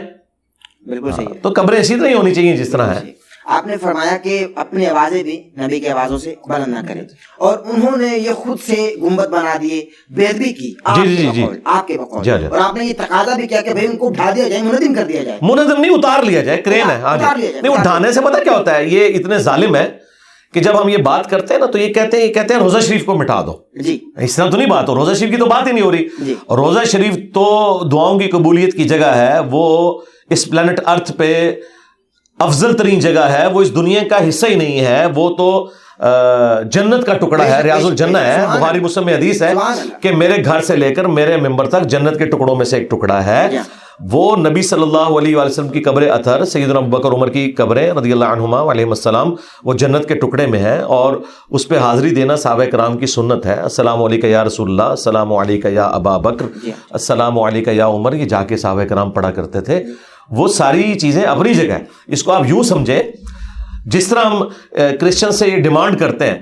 بالکل 0.87 1.11
صحیح 1.11 1.27
تو 1.41 1.49
قبریں 1.55 1.79
اسی 1.79 1.95
طرح 1.95 2.07
ہی 2.07 2.13
ہونی 2.13 2.33
چاہیے 2.35 2.57
جس 2.57 2.69
طرح 2.69 2.93
ہے 2.93 3.11
آپ 3.45 3.67
نے 3.67 3.77
فرمایا 3.77 4.17
کہ 4.17 4.47
اپنی 4.55 4.85
آوازیں 4.85 5.23
بھی 5.23 5.43
نبی 5.59 5.79
کی 5.79 5.87
آوازوں 5.87 6.17
سے 6.17 6.35
بلند 6.47 6.67
نہ 6.67 6.79
کریں۔ 6.87 7.01
اور 7.37 7.57
انہوں 7.65 7.97
نے 7.97 8.17
یہ 8.17 8.33
خود 8.33 8.59
سے 8.59 8.95
گنبد 9.01 9.27
بنا 9.27 9.57
دیے 9.61 9.85
بےدبی 10.09 10.53
کی۔ 10.53 10.73
آپ 10.83 10.95
جی، 10.95 11.07
جی، 11.07 11.15
جی، 11.15 11.29
جی۔ 11.31 11.45
آپ 11.63 11.87
کے 11.87 11.97
بقول۔ 11.97 12.23
جی، 12.23 12.31
جی۔ 12.39 12.45
اور 12.45 12.59
آپ 12.59 12.75
نے 12.75 12.85
یہ 12.85 12.93
تقاضا 12.97 13.35
بھی 13.35 13.47
کیا 13.47 13.61
کہ 13.61 13.73
بھائی 13.73 13.87
ان 13.87 13.97
کو 13.97 14.07
اٹھا 14.07 14.31
دیا 14.35 14.47
جائے 14.47 14.61
منظم 14.61 14.93
کر 14.93 15.03
دیا 15.03 15.23
جائے۔ 15.23 15.39
منظم 15.41 15.81
نہیں 15.81 15.91
اتار 15.91 16.23
لیا 16.23 16.41
جائے 16.43 16.61
کرین 16.61 16.89
ہے 16.89 17.01
جی 17.37 17.51
نہیں 17.61 17.73
اٹھانے 17.73 18.11
سے 18.11 18.21
پتہ 18.21 18.43
کیا 18.43 18.57
ہوتا 18.57 18.75
ہے؟ 18.75 18.85
یہ 18.89 19.05
اتنے 19.05 19.37
ظالم 19.37 19.75
ہے 19.75 19.91
کہ 20.53 20.59
جب 20.59 20.81
ہم 20.81 20.89
یہ 20.89 20.97
بات 20.97 21.29
کرتے 21.29 21.53
ہیں 21.53 21.59
نا 21.59 21.65
تو 21.65 21.77
یہ 21.77 21.93
کہتے 21.93 22.17
ہیں 22.17 22.27
یہ 22.27 22.33
کہتے 22.33 22.53
ہیں 22.53 22.61
روزہ 22.61 22.77
شریف 22.77 23.05
کو 23.05 23.15
مٹا 23.15 23.41
دو۔ 23.41 23.81
جی۔ 23.81 23.99
اس 24.17 24.35
طرح 24.35 24.49
تو 24.49 24.57
نہیں 24.57 24.69
بات 24.69 24.89
ہو 24.89 24.95
روزہ 24.95 25.13
شریف 25.13 25.29
کی 25.29 25.37
تو 25.37 25.45
بات 25.45 25.67
ہی 25.67 25.71
نہیں 25.71 25.85
ہو 25.85 25.95
جی۔ 25.95 26.07
رہی 26.21 26.33
روزہ 26.33 26.79
شریف 26.91 27.15
تو 27.33 27.79
دعاؤں 27.91 28.19
کی 28.19 28.27
قبولیت 28.27 28.73
کی 28.77 28.83
جگہ 28.83 29.05
ہے 29.05 29.39
وہ 29.51 30.01
اس 30.29 30.49
پلانٹ 30.49 30.79
ارتھ 30.85 31.11
پہ 31.17 31.51
افضل 32.39 32.73
ترین 32.73 32.99
جگہ 32.99 33.19
ہے 33.19 33.47
وہ 33.47 33.61
اس 33.61 33.75
دنیا 33.75 34.01
کا 34.09 34.29
حصہ 34.29 34.45
ہی 34.45 34.55
نہیں 34.55 34.79
ہے۔ 34.79 35.05
وہ 35.15 35.29
تو 35.29 35.69
جنت 36.71 37.05
کا 37.05 37.13
ٹکڑا 37.13 37.45
ہے 37.45 37.61
ریاض 37.61 37.85
الجنہ 37.85 38.17
ہے۔ 38.17 38.45
بخاری 38.59 38.79
مسلم 38.79 39.07
حدیث 39.07 39.41
ہے۔ 39.41 39.53
کہ 40.01 40.11
میرے 40.11 40.45
گھر 40.45 40.61
سے 40.61 40.75
لے 40.75 40.93
کر 40.93 41.05
میرے 41.05 41.37
ممبر 41.37 41.69
تک 41.69 41.83
جنت 41.83 42.17
کے 42.17 42.25
ٹکڑوں 42.25 42.55
میں 42.55 42.65
سے 42.65 42.77
ایک 42.77 42.89
ٹکڑا 42.91 43.25
ہے۔ 43.25 43.47
جی۔ 43.51 43.57
وہ 43.99 44.35
نبی 44.35 44.61
صلی 44.61 44.81
اللہ 44.81 44.97
علیہ 44.97 45.35
وآلہ 45.35 45.49
وسلم 45.49 45.67
کی 45.67 45.81
قبر 45.81 46.01
اثر 46.01 46.45
سیدنا 46.45 46.79
ابوبکر 46.79 47.09
عمر 47.09 47.29
کی 47.29 47.51
قبریں 47.51 47.91
رضی 47.93 48.11
اللہ 48.11 48.25
عنہما 48.25 48.71
علیہ 48.71 48.85
السلام 48.85 49.35
وہ 49.63 49.73
جنت 49.73 50.07
کے 50.07 50.13
ٹکڑے 50.13 50.47
میں 50.47 50.59
ہیں 50.59 50.79
اور 50.79 51.15
اس 51.49 51.67
پہ 51.67 51.77
حاضری 51.77 52.09
دینا 52.09 52.35
صحابہ 52.35 52.63
کرام 52.63 52.97
کی 52.97 53.05
سنت 53.05 53.45
ہے۔ 53.45 53.53
السلام 53.53 54.03
علیکم 54.03 54.27
یا 54.27 54.43
رسول 54.43 54.69
اللہ 54.69 54.83
السلام 54.83 55.33
علیکم 55.33 55.69
یا 55.69 55.85
ابا 55.85 56.17
بکر 56.17 56.45
جی۔ 56.63 56.71
السلام 56.89 57.39
علیکم 57.39 57.71
یا 57.71 57.87
عمر 57.87 58.13
یہ 58.13 58.25
جا 58.25 58.43
کے 58.43 58.57
صحابہ 58.57 58.83
کرام 58.83 59.11
پڑھا 59.11 59.31
کرتے 59.31 59.61
تھے۔ 59.61 59.83
وہ 60.29 60.47
ساری 60.47 60.99
چیزیں 60.99 61.23
اپنی 61.23 61.53
جگہ 61.53 61.71
ہیں۔ 61.71 61.83
اس 62.07 62.23
کو 62.23 62.31
آپ 62.31 62.43
یوں 62.47 62.63
سمجھیں 62.63 63.01
جس 63.85 64.07
طرح 64.07 64.19
ہم 64.19 64.43
کرسچن 64.99 65.31
سے 65.31 65.47
یہ 65.47 65.57
ڈیمانڈ 65.57 65.99
کرتے 65.99 66.27
ہیں 66.27 66.37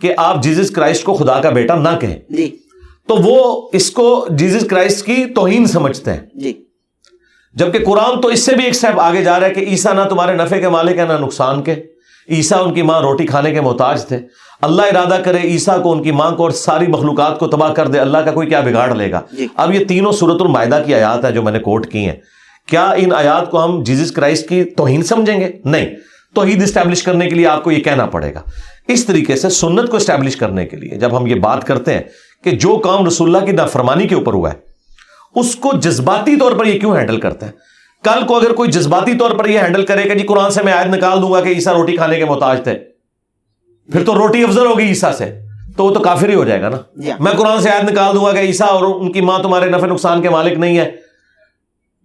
کہ 0.00 0.14
آپ 0.16 0.42
جیزس 0.42 0.70
کرائسٹ 0.70 1.04
کو 1.04 1.14
خدا 1.14 1.40
کا 1.40 1.50
بیٹا 1.50 1.74
نہ 1.74 1.98
کہیں۔ 2.00 2.18
جی۔ 2.30 2.56
تو 3.08 3.16
وہ 3.16 3.68
اس 3.72 3.90
کو 3.90 4.26
جیزس 4.30 4.66
کرائسٹ 4.66 5.06
کی 5.06 5.24
توہین 5.34 5.66
سمجھتے 5.66 6.12
ہیں۔ 6.12 6.20
جی۔ 6.34 6.52
جبکہ 7.54 7.84
قرآن 7.84 8.20
تو 8.20 8.28
اس 8.28 8.46
سے 8.46 8.54
بھی 8.54 8.64
ایک 8.64 8.74
سٹیپ 8.74 9.00
آگے 9.00 9.24
جا 9.24 9.40
رہا 9.40 9.46
ہے 9.46 9.54
کہ 9.54 9.60
عیسیٰ 9.60 9.94
نہ 9.94 10.00
تمہارے 10.00 10.32
نفع 10.32 10.56
کے 10.56 10.68
مالک 10.68 10.98
ہے 10.98 11.04
نہ 11.04 11.12
نقصان 11.12 11.62
کے۔ 11.62 11.74
عیسیٰ 12.28 12.66
ان 12.66 12.74
کی 12.74 12.82
ماں 12.82 13.00
روٹی 13.00 13.26
کھانے 13.26 13.50
کے 13.50 13.60
محتاج 13.60 14.06
تھے۔ 14.06 14.18
اللہ 14.62 14.82
ارادہ 14.82 15.22
کرے 15.22 15.38
عیسیٰ 15.44 15.82
کو 15.82 15.92
ان 15.92 16.02
کی 16.02 16.12
ماں 16.12 16.30
کو 16.30 16.42
اور 16.42 16.50
ساری 16.50 16.86
مخلوقات 16.86 17.38
کو 17.38 17.46
تباہ 17.46 17.72
کر 17.72 17.88
دے۔ 17.88 17.98
اللہ 17.98 18.18
کا 18.18 18.30
کوئی 18.30 18.48
کیا 18.48 18.60
بگاڑ 18.60 18.94
لے 18.94 19.10
گا؟ 19.10 19.20
جی۔ 19.32 19.46
اب 19.56 19.74
یہ 19.74 19.84
تینوں 19.84 20.12
صورت 20.12 20.42
المائدہ 20.42 20.82
کی 20.86 20.94
آیات 20.94 21.24
ہیں 21.24 21.32
جو 21.32 21.42
میں 21.42 21.52
نے 21.52 21.58
کوٹ 21.58 21.86
کی 21.86 21.98
ہیں۔ 21.98 22.16
کیا 22.66 22.90
ان 22.90 23.12
آیات 23.12 23.50
کو 23.50 23.64
ہم 23.64 23.82
جیزس 23.82 24.10
کرائسٹ 24.10 24.48
کی 24.48 24.64
توہین 24.64 25.02
سمجھیں 25.02 25.40
گے؟ 25.40 25.50
نہیں۔ 25.64 25.86
توحید 26.34 26.62
اسٹیبلش 26.62 27.02
کرنے 27.02 27.28
کے 27.28 27.34
لیے 27.34 27.46
آپ 27.46 27.64
کو 27.64 27.70
یہ 27.70 27.82
کہنا 27.82 28.06
پڑے 28.06 28.34
گا۔ 28.34 28.40
اس 28.88 29.04
طریقے 29.04 29.36
سے 29.36 29.48
سنت 29.48 29.90
کو 29.90 29.96
اسٹیبلش 29.96 30.36
کرنے 30.36 30.66
کے 30.66 30.76
لیے 30.76 30.98
جب 30.98 31.16
ہم 31.16 31.26
یہ 31.26 31.34
بات 31.34 31.64
کرتے 31.64 31.94
ہیں 31.94 32.02
کہ 32.44 32.50
جو 32.50 32.76
کام 32.76 33.06
رسول 33.06 33.36
اللہ 33.36 33.46
کی 33.46 33.52
نافرمانی 33.52 34.08
کے 34.08 34.14
اوپر 34.14 34.34
ہوا 34.34 34.50
ہے 34.50 34.71
اس 35.36 35.54
کو 35.56 35.70
جذباتی 35.80 36.36
طور 36.36 36.52
پر 36.52 36.66
یہ 36.66 36.78
کیوں 36.80 36.96
ہینڈل 36.96 37.20
کرتے 37.20 37.46
ہیں 37.46 37.52
کل 38.04 38.24
کو 38.26 38.36
اگر 38.36 38.52
کوئی 38.52 38.70
جذباتی 38.70 39.16
طور 39.18 39.30
پر 39.30 39.48
یہ 39.48 39.58
ہینڈل 39.58 39.84
کرے 39.86 40.02
کہ 40.02 40.14
جی 40.14 40.26
قرآن 40.26 40.50
سے 40.50 40.62
میں 40.62 40.72
آیت 40.72 40.86
نکال 40.86 41.20
دوں 41.22 41.32
گا 41.32 41.40
کہ 41.40 41.48
عیسیٰ 41.48 41.72
روٹی 41.72 41.96
کھانے 41.96 42.18
کے 42.18 42.24
محتاج 42.24 42.62
تھے 42.64 42.78
پھر 43.88 44.04
تو 44.04 44.14
روٹی 44.14 44.42
افضل 44.44 44.66
ہوگی 44.66 44.84
عیسیٰ 44.84 45.12
سے 45.12 45.30
تو 45.76 45.84
وہ 45.84 45.94
تو 45.94 46.00
کافر 46.00 46.28
ہی 46.28 46.34
ہو 46.34 46.44
جائے 46.44 46.60
گا 46.62 46.68
نا۔ 46.68 46.76
میں 47.20 47.32
قرآن 47.32 47.60
سے 47.62 47.70
آیت 47.70 47.90
نکال 47.90 48.14
دوں 48.14 48.24
گا 48.24 48.32
کہ 48.32 48.38
عیسیٰ 48.38 48.68
اور 48.68 48.82
ان 48.94 49.12
کی 49.12 49.20
ماں 49.20 49.38
تمہارے 49.38 49.68
نفع 49.70 49.86
نقصان 49.86 50.22
کے 50.22 50.30
مالک 50.30 50.58
نہیں 50.58 50.78
ہے 50.78 50.90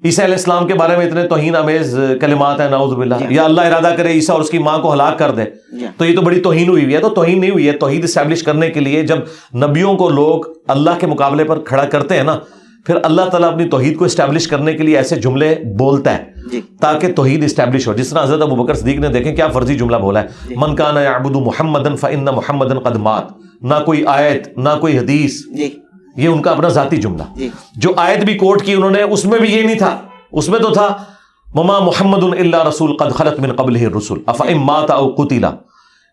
عیسیٰ 0.04 0.24
علیہ 0.24 0.36
السلام 0.36 0.68
کے 0.68 0.74
بارے 0.74 0.98
میں 0.98 1.06
اتنے 1.06 1.28
توہین 1.28 1.56
امیز 1.56 1.96
کلمات 2.22 2.60
ہیں 2.60 2.70
نعوذ 2.70 2.94
باللہ۔ 2.94 3.16
یا 3.30 3.44
اللہ 3.44 3.62
ارادہ 3.62 3.94
کرے 3.98 4.12
عیسیٰ 4.12 4.36
اور 4.36 4.42
اس 4.42 4.50
کی 4.50 4.58
ماں 4.60 4.78
کو 4.78 4.94
ہلاک 4.94 5.18
کر 5.20 5.32
دے۔ 5.32 5.46
تو 5.98 6.06
یہ 6.06 6.16
تو 6.16 6.22
بڑی 6.22 6.42
توہین 6.42 6.70
ہوئی 6.70 6.84
ہوئی 6.84 6.96
ہے 6.96 7.02
تو 7.02 7.10
توہین 7.12 7.40
نہیں 7.40 7.52
ہوئی 7.52 7.68
ہے 7.68 7.72
توحید 7.78 8.04
اسٹیبلش 8.04 8.44
کرنے 8.44 8.70
کے 8.70 8.80
لیے 8.80 9.02
جب 9.04 9.20
نبیوں 9.58 9.94
کو 9.96 10.10
لوگ 10.12 10.46
اللہ 10.68 11.00
کے 11.00 11.08
مقابلے 11.08 11.44
پر 11.44 11.60
کھڑا 11.64 11.86
کرتے 11.86 12.18
ہیں 12.18 12.24
نا 12.24 12.38
پھر 12.88 12.96
اللہ 13.04 13.22
تعالیٰ 13.22 13.52
اپنی 13.52 13.70
توحید 13.70 13.98
کو 13.98 14.06
اسٹیبلش 14.06 14.48
کرنے 14.48 14.74
کے 14.74 14.84
لیے 14.84 14.98
ایسے 14.98 15.16
جملے 15.16 15.56
بولتا 15.78 16.18
ہے 16.18 16.24
جی۔ 16.52 16.62
تاکہ 16.82 17.14
توحید 17.14 17.44
اسٹیبلش 17.44 17.88
ہو۔ 17.88 17.94
جس 17.94 18.10
طرح 18.10 18.24
حضرت 18.24 18.42
ابو 18.42 18.56
بکر 18.56 18.74
صدیق 18.74 19.00
نے 19.00 19.08
دیکھیں 19.08 19.36
کیا 19.36 19.48
فرضی 19.48 19.76
جملہ 19.76 19.98
بولا 19.98 20.22
جی۔ 20.22 20.54
ہے 20.54 20.60
من 20.60 20.76
کان 20.76 20.98
یعبد 20.98 21.36
محمدن 21.36 21.96
فان 21.96 22.26
محمدن 22.26 22.80
قد 22.80 22.96
مات۔ 22.96 23.24
نہ 23.62 23.74
کوئی 23.86 24.06
آیت 24.06 24.58
نہ 24.58 24.70
کوئی 24.82 24.98
حدیث۔ 24.98 25.46
جی۔ 25.58 25.70
یہ 26.18 26.28
ان 26.28 26.42
کا 26.42 26.52
اپنا 26.52 26.70
ذاتی 26.70 26.98
جملہ۔ 26.98 27.24
جی۔ 27.36 27.50
جو 27.76 27.92
آیت 27.98 28.26
بھی 28.26 28.34
کوٹ 28.38 28.64
کی 28.64 28.74
انہوں 28.74 28.92
نے 28.92 29.02
اس 29.02 29.26
میں 29.26 29.40
بھی 29.40 29.50
یہ 29.56 29.62
نہیں 29.62 29.78
تھا۔ 29.78 30.02
اس 30.32 30.50
میں 30.50 30.60
تو 30.60 30.70
تھا 30.70 30.98
مما 31.54 31.80
محمد 31.80 32.24
اللہ 32.24 32.68
رسول 32.68 32.98
قد 32.98 33.12
خلط 33.16 33.40
من 33.40 33.52
قبل 33.52 33.76
رسول 33.76 34.20
اف 34.26 34.42
مات 34.56 34.92
او 34.92 35.16
قتلا 35.16 35.52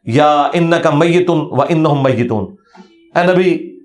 یا 0.05 0.49
ان 0.53 0.73
کا 0.83 0.91
میتن 0.91 1.41
و 1.51 1.63
ان 1.63 1.85
میتون۔ 2.03 2.55
اے 3.17 3.33
نبی 3.33 3.77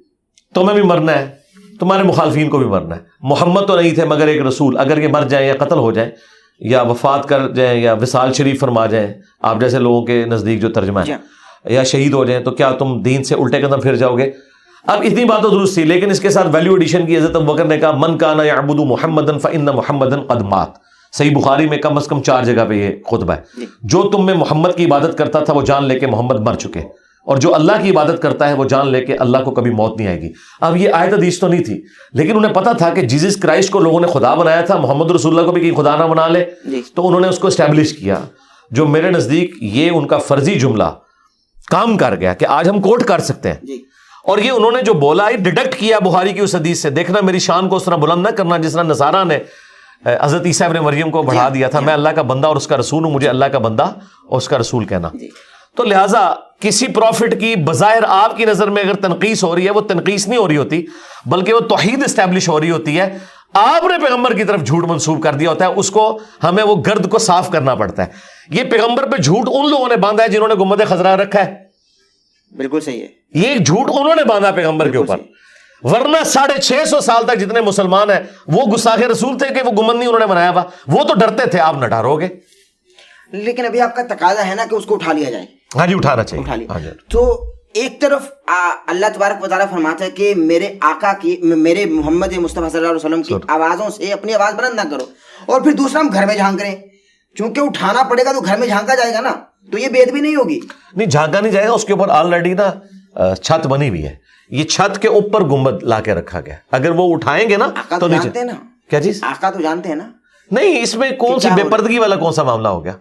تمہیں 0.55 0.73
بھی 0.73 0.83
مرنا 0.83 1.11
ہے۔ 1.11 1.38
تمہارے 1.79 2.03
مخالفین 2.03 2.49
کو 2.49 2.57
بھی 2.57 2.65
مرنا 2.65 2.95
ہے۔ 2.95 3.01
محمد 3.21 3.61
تو 3.67 3.81
نہیں 3.81 3.95
تھے 3.95 4.05
مگر 4.05 4.27
ایک 4.27 4.41
رسول۔ 4.41 4.77
اگر 4.77 4.97
یہ 4.97 5.07
مر 5.07 5.21
جائیں 5.21 5.47
یا 5.47 5.53
قتل 5.59 5.77
ہو 5.77 5.91
جائیں 5.91 6.11
یا 6.59 6.81
وفات 6.81 7.27
کر 7.27 7.49
جائیں 7.49 7.81
یا 7.81 7.93
وصال 7.93 8.33
شریف 8.33 8.59
فرما 8.59 8.85
جائیں 8.85 9.13
آپ 9.41 9.59
جیسے 9.59 9.79
لوگوں 9.79 10.05
کے 10.05 10.25
نزدیک 10.25 10.61
جو 10.61 10.69
ترجمہ 10.69 10.99
جی۔ 11.05 11.11
ہے 11.11 11.39
یا 11.73 11.83
شہید 11.83 12.13
ہو 12.13 12.25
جائیں 12.25 12.43
تو 12.43 12.51
کیا 12.51 12.71
تم 12.71 13.01
دین 13.01 13.23
سے 13.23 13.35
الٹے 13.35 13.61
قدم 13.61 13.79
پھر 13.79 13.95
جاؤ 13.95 14.17
گے؟ 14.17 14.31
اب 14.87 15.01
اتنی 15.03 15.25
بات 15.25 15.41
تو 15.41 15.49
درست 15.49 15.73
تھی 15.73 15.83
لیکن 15.83 16.09
اس 16.09 16.19
کے 16.19 16.29
ساتھ 16.29 16.47
ویلیو 16.53 16.73
ایڈیشن 16.73 17.05
کی 17.05 17.17
ابو 17.17 17.53
بکر 17.53 17.65
نے 17.65 17.77
کہا 17.77 17.91
من 17.91 18.17
کانا 18.17 18.43
یعبد 18.43 18.79
محمد 18.79 19.41
فان 19.41 19.65
محمد 19.65 20.13
قدمات 20.27 20.67
صحیح 21.13 21.35
بخاری 21.35 21.69
میں 21.69 21.77
کم 21.77 21.97
از 21.97 22.07
کم 22.07 22.23
چار 22.23 22.43
جگہ 22.43 22.65
پہ 22.69 22.73
یہ 22.73 22.91
خطبہ 23.11 23.33
ہے۔ 23.33 23.65
جو 23.83 24.09
تم 24.09 24.25
میں 24.25 24.33
محمد 24.33 24.69
کی 24.75 24.85
عبادت 24.85 25.17
کرتا 25.17 25.39
تھا 25.39 25.53
وہ 25.53 25.61
جان 25.61 25.83
لے 25.83 25.99
کے 25.99 26.07
محمد 26.07 26.39
مر 26.39 26.53
چکے۔ 26.53 26.81
اور 27.25 27.37
جو 27.37 27.55
اللہ 27.55 27.71
کی 27.83 27.89
عبادت 27.89 28.21
کرتا 28.21 28.49
ہے 28.49 28.53
وہ 28.53 28.65
جان 28.65 28.87
لے 28.87 29.05
کے 29.05 29.15
اللہ 29.15 29.37
کو 29.37 29.51
کبھی 29.51 29.71
موت 29.71 29.97
نہیں 29.97 30.07
آئے 30.07 30.21
گی۔ 30.21 30.29
اب 30.61 30.77
یہ 30.77 30.89
آیت 30.93 31.13
حدیث 31.13 31.39
تو 31.39 31.47
نہیں 31.47 31.63
تھی 31.63 31.81
لیکن 32.13 32.37
انہیں 32.37 32.53
پتا 32.53 32.71
تھا 32.71 32.89
کہ 32.89 33.01
جیزس 33.01 33.37
کرائسٹ 33.37 33.69
کو 33.71 33.79
لوگوں 33.79 33.99
نے 33.99 34.07
خدا 34.07 34.33
بنایا 34.33 34.61
تھا 34.61 34.77
محمد 34.77 35.11
رسول 35.11 35.37
اللہ 35.37 35.45
کو 35.45 35.51
بھی 35.53 35.69
کہ 35.69 35.75
خدا 35.75 35.95
نہ 35.95 36.03
بنا 36.03 36.27
لے۔ 36.27 36.45
جی۔ 36.65 36.81
تو 36.95 37.07
انہوں 37.07 37.21
نے 37.21 37.27
اس 37.27 37.39
کو 37.39 37.47
اسٹیبلش 37.47 37.93
کیا۔ 37.93 38.19
جو 38.71 38.87
میرے 38.87 39.09
نزدیک 39.09 39.53
یہ 39.61 39.91
ان 39.93 40.07
کا 40.07 40.17
فرضی 40.17 40.59
جملہ 40.59 40.83
کام 41.71 41.97
کر 41.97 42.15
گیا 42.15 42.33
کہ 42.33 42.45
آج 42.45 42.69
ہم 42.69 42.81
کوٹ 42.81 43.03
کر 43.03 43.19
سکتے 43.19 43.49
ہیں۔ 43.49 43.55
جی۔ 43.63 43.83
اور 44.25 44.37
یہ 44.37 44.51
انہوں 44.51 44.71
نے 44.71 44.81
جو 44.81 44.93
بولا 44.93 45.29
یہ 45.29 45.37
ڈیڈکٹ 45.37 45.75
کیا 45.75 45.99
بخاری 45.99 46.33
کی 46.33 46.39
اس 46.39 46.55
حدیث 46.55 46.81
سے۔ 46.81 46.89
دیکھنا 46.89 47.19
میری 47.21 47.39
شان 47.39 47.69
کو 47.69 47.75
اس 47.75 47.83
طرح 47.83 47.95
بلند 47.95 48.25
نہ 48.25 48.31
کرنا 48.31 48.57
جس 48.57 48.73
طرح 48.73 48.83
نصارہ 48.83 49.23
نے 49.23 49.39
حضرت 50.21 50.45
عیسیٰ 50.45 50.67
ابن 50.67 50.77
مریم 50.77 51.11
کو 51.11 51.21
بڑھا 51.21 51.49
دیا 51.53 51.67
تھا 51.67 51.79
میں 51.79 51.93
اللہ 51.93 52.09
کا 52.09 52.21
بندہ 52.21 52.47
اور 52.47 52.55
اس 52.55 52.67
کا 52.67 52.77
رسول 52.77 53.05
ہوں 53.05 53.11
مجھے 53.11 53.29
اللہ 53.29 53.45
کا 53.45 53.59
بندہ 53.59 53.83
اور 53.83 54.37
اس 54.37 54.47
کا 54.47 54.57
رسول 54.57 54.85
کہنا۔ 54.85 55.09
جی۔ 55.13 55.29
تو 55.79 55.85
لہٰذا 55.85 56.33
کسی 56.59 56.87
پروفٹ 56.87 57.39
کی 57.39 57.55
بظاہر 57.55 58.03
آپ 58.07 58.37
کی 58.37 58.45
نظر 58.45 58.69
میں 58.69 58.83
اگر 58.83 58.93
تنقیس 58.93 59.43
ہو 59.43 59.55
رہی 59.55 59.65
ہے 59.65 59.71
وہ 59.71 59.81
تنقیس 59.81 60.27
نہیں 60.27 60.39
ہو 60.39 60.47
رہی 60.47 60.57
ہوتی 60.57 60.85
بلکہ 61.25 61.53
وہ 61.53 61.59
توحید 61.59 62.03
اسٹیبلش 62.05 62.49
ہو 62.49 62.59
رہی 62.59 62.71
ہوتی 62.71 62.99
ہے۔ 62.99 63.17
آپ 63.53 63.83
نے 63.83 64.07
پیغمبر 64.07 64.33
کی 64.33 64.43
طرف 64.43 64.61
جھوٹ 64.61 64.83
منسوب 64.87 65.23
کر 65.23 65.33
دیا 65.33 65.49
ہوتا 65.49 65.65
ہے 65.65 65.73
اس 65.75 65.91
کو 65.91 66.19
ہمیں 66.43 66.63
وہ 66.63 66.75
گرد 66.87 67.09
کو 67.09 67.19
صاف 67.19 67.51
کرنا 67.51 67.75
پڑتا 67.75 68.05
ہے۔ 68.05 68.11
یہ 68.49 68.63
پیغمبر 68.63 69.09
پہ 69.09 69.17
جھوٹ 69.17 69.49
ان 69.53 69.69
لوگوں 69.69 69.87
نے 69.87 69.95
باندھا 69.95 70.23
ہے 70.23 70.29
جنہوں 70.29 70.47
نے 70.47 70.53
گمبد 70.53 70.89
خزرہ 70.89 71.15
رکھا 71.15 71.45
ہے۔ 71.45 71.55
بالکل 72.57 72.79
صحیح 72.79 73.01
ہے۔ 73.01 73.07
یہ 73.33 73.47
ایک 73.47 73.65
جھوٹ 73.65 73.89
انہوں 73.89 74.15
نے 74.15 74.23
باندھا 74.23 74.51
پیغمبر 74.51 74.89
کے 74.89 74.97
اوپر۔ 74.97 75.17
ورنہ 75.83 76.23
ساڑھے 76.25 76.61
چھ 76.61 76.87
سو 76.87 76.99
سال 76.99 77.25
تک 77.25 77.39
جتنے 77.39 77.61
مسلمان 77.61 78.09
ہیں 78.09 78.19
وہ 78.47 78.61
گساخ 78.61 78.99
رسول 78.99 79.37
تھے 79.37 79.47
کہ 79.49 79.61
وہ 79.65 79.71
گمن 79.71 79.97
نہیں 79.97 80.07
انہوں 80.07 80.19
نے 80.19 80.25
بنایا 80.25 80.49
ہوا۔ 80.49 80.63
وہ 80.87 81.03
تو 81.03 81.13
ڈرتے 81.13 81.45
تھے 81.45 81.59
آپ 81.59 81.75
نہ 81.77 81.85
ڈرو 81.85 82.15
گے 82.15 82.27
لیکن 83.31 83.65
ابھی 83.65 83.81
آپ 83.81 83.95
کا 83.95 84.01
تقاضا 84.15 84.47
ہے 84.47 84.55
نا 84.55 84.65
کہ 84.69 84.75
اس 84.75 84.85
کو 84.85 84.95
اٹھا 84.95 85.13
لیا 85.13 85.29
جائے۔ 85.29 85.58
ہاں 85.75 85.87
جی 85.87 85.93
اٹھانا 85.93 86.21
اٹھا 86.21 86.23
چاہیے۔ 86.23 86.55
لیا 86.57 86.67
ہاں 86.69 86.79
جی۔ 86.79 86.89
تو 87.09 87.43
ایک 87.73 88.01
طرف 88.01 88.21
اللہ 88.87 89.05
تبارک 89.15 89.43
و 89.43 89.47
تعالیٰ 89.47 89.69
فرماتا 89.69 90.05
ہے 90.05 90.11
کہ 90.11 90.35
میرے 90.35 90.73
آقا 90.81 91.13
کی 91.21 91.37
میرے 91.41 91.85
محمد 91.85 92.33
مصطفیٰ 92.33 92.69
صلی 92.69 92.77
اللہ 92.77 92.87
علیہ 92.87 93.05
وسلم 93.05 93.23
کی 93.23 93.33
آوازوں 93.47 93.89
سے 93.89 94.11
اپنی 94.13 94.33
آواز 94.33 94.53
بلند 94.53 94.75
نہ 94.75 94.89
کرو 94.91 95.05
اور 95.45 95.61
پھر 95.61 95.71
دوسرا 95.71 96.01
ہم 96.01 96.09
گھر 96.13 96.25
میں 96.25 96.35
جھانک 96.35 96.61
رہے 96.61 96.69
ہیں۔ 96.69 96.87
چونکہ 97.37 97.59
اٹھانا 97.59 98.03
پڑے 98.03 98.25
گا 98.25 98.31
تو 98.31 98.41
گھر 98.41 98.57
میں 98.57 98.67
جھانکا 98.67 98.95
جائے 98.95 99.13
گا 99.13 99.19
نا 99.19 99.33
تو 99.71 99.77
یہ 99.77 99.87
بید 99.87 100.11
بھی 100.11 100.21
نہیں 100.21 100.35
ہوگی۔ 100.35 100.59
نہیں 100.95 101.07
جھانکا 101.07 101.39
نہیں 101.39 101.51
جائے 101.51 101.67
گا 101.67 101.73
اس 101.73 101.85
کے 101.85 101.93
اوپر 101.93 102.09
آلریڈی 102.09 102.53
نا 102.53 102.71
چھت 103.33 103.67
بنی 103.67 103.89
ہوئی 103.89 104.05
ہے۔ 104.05 104.15
یہ 104.49 104.63
چھت 104.63 105.01
کے 105.01 105.07
اوپر 105.07 105.43
گنبد 105.43 105.83
لا 105.83 106.01
کے 106.01 106.13
رکھا 106.13 106.41
گیا۔ 106.41 106.55
اگر 106.71 106.91
وہ 106.91 107.13
اٹھائیں 107.13 107.49
گے 107.49 107.57
نا 107.57 107.67
تو 107.99 108.07
نیچے۔ 108.07 108.23
جانتے 108.23 108.39
ہیں 108.39 108.45
نا۔ 108.45 108.53
کیا 108.89 109.01
چیز؟ 109.01 109.23
آقا 109.23 109.49
تو 109.49 109.61
جانتے 109.61 109.89
ہیں 109.89 109.95
نا۔ 109.95 110.09
نہیں 110.51 110.81
اس 110.81 110.95
میں 110.95 111.11
کون 111.11 111.39
سی 111.39 111.49
بے 111.55 111.63
پردگی 111.69 111.99
والا 111.99 112.15
کون 112.15 112.33
سا 112.33 112.43
معاملہ 112.43 112.67
ہو 112.67 112.83
گیا؟ 112.83 112.93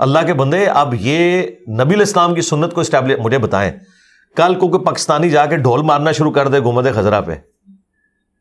اللہ 0.00 0.18
کے 0.26 0.34
بندے 0.34 0.66
اب 0.66 0.94
یہ 1.00 1.42
نبی 1.68 1.94
الاسلام 1.94 2.34
کی 2.34 2.40
سنت 2.40 2.72
کو 2.72 2.80
اسٹیبلش 2.80 3.18
مجھے 3.18 3.38
بتائیں۔ 3.38 3.72
کل 4.36 4.54
کو 4.54 4.68
کوئی 4.68 4.84
پاکستانی 4.84 5.30
جا 5.30 5.46
کے 5.46 5.56
ڈھول 5.56 5.82
مارنا 5.82 6.12
شروع 6.12 6.30
کر 6.30 6.48
دے 6.48 6.60
گمد 6.60 6.86
خزرہ 6.94 7.20
پہ 7.20 7.34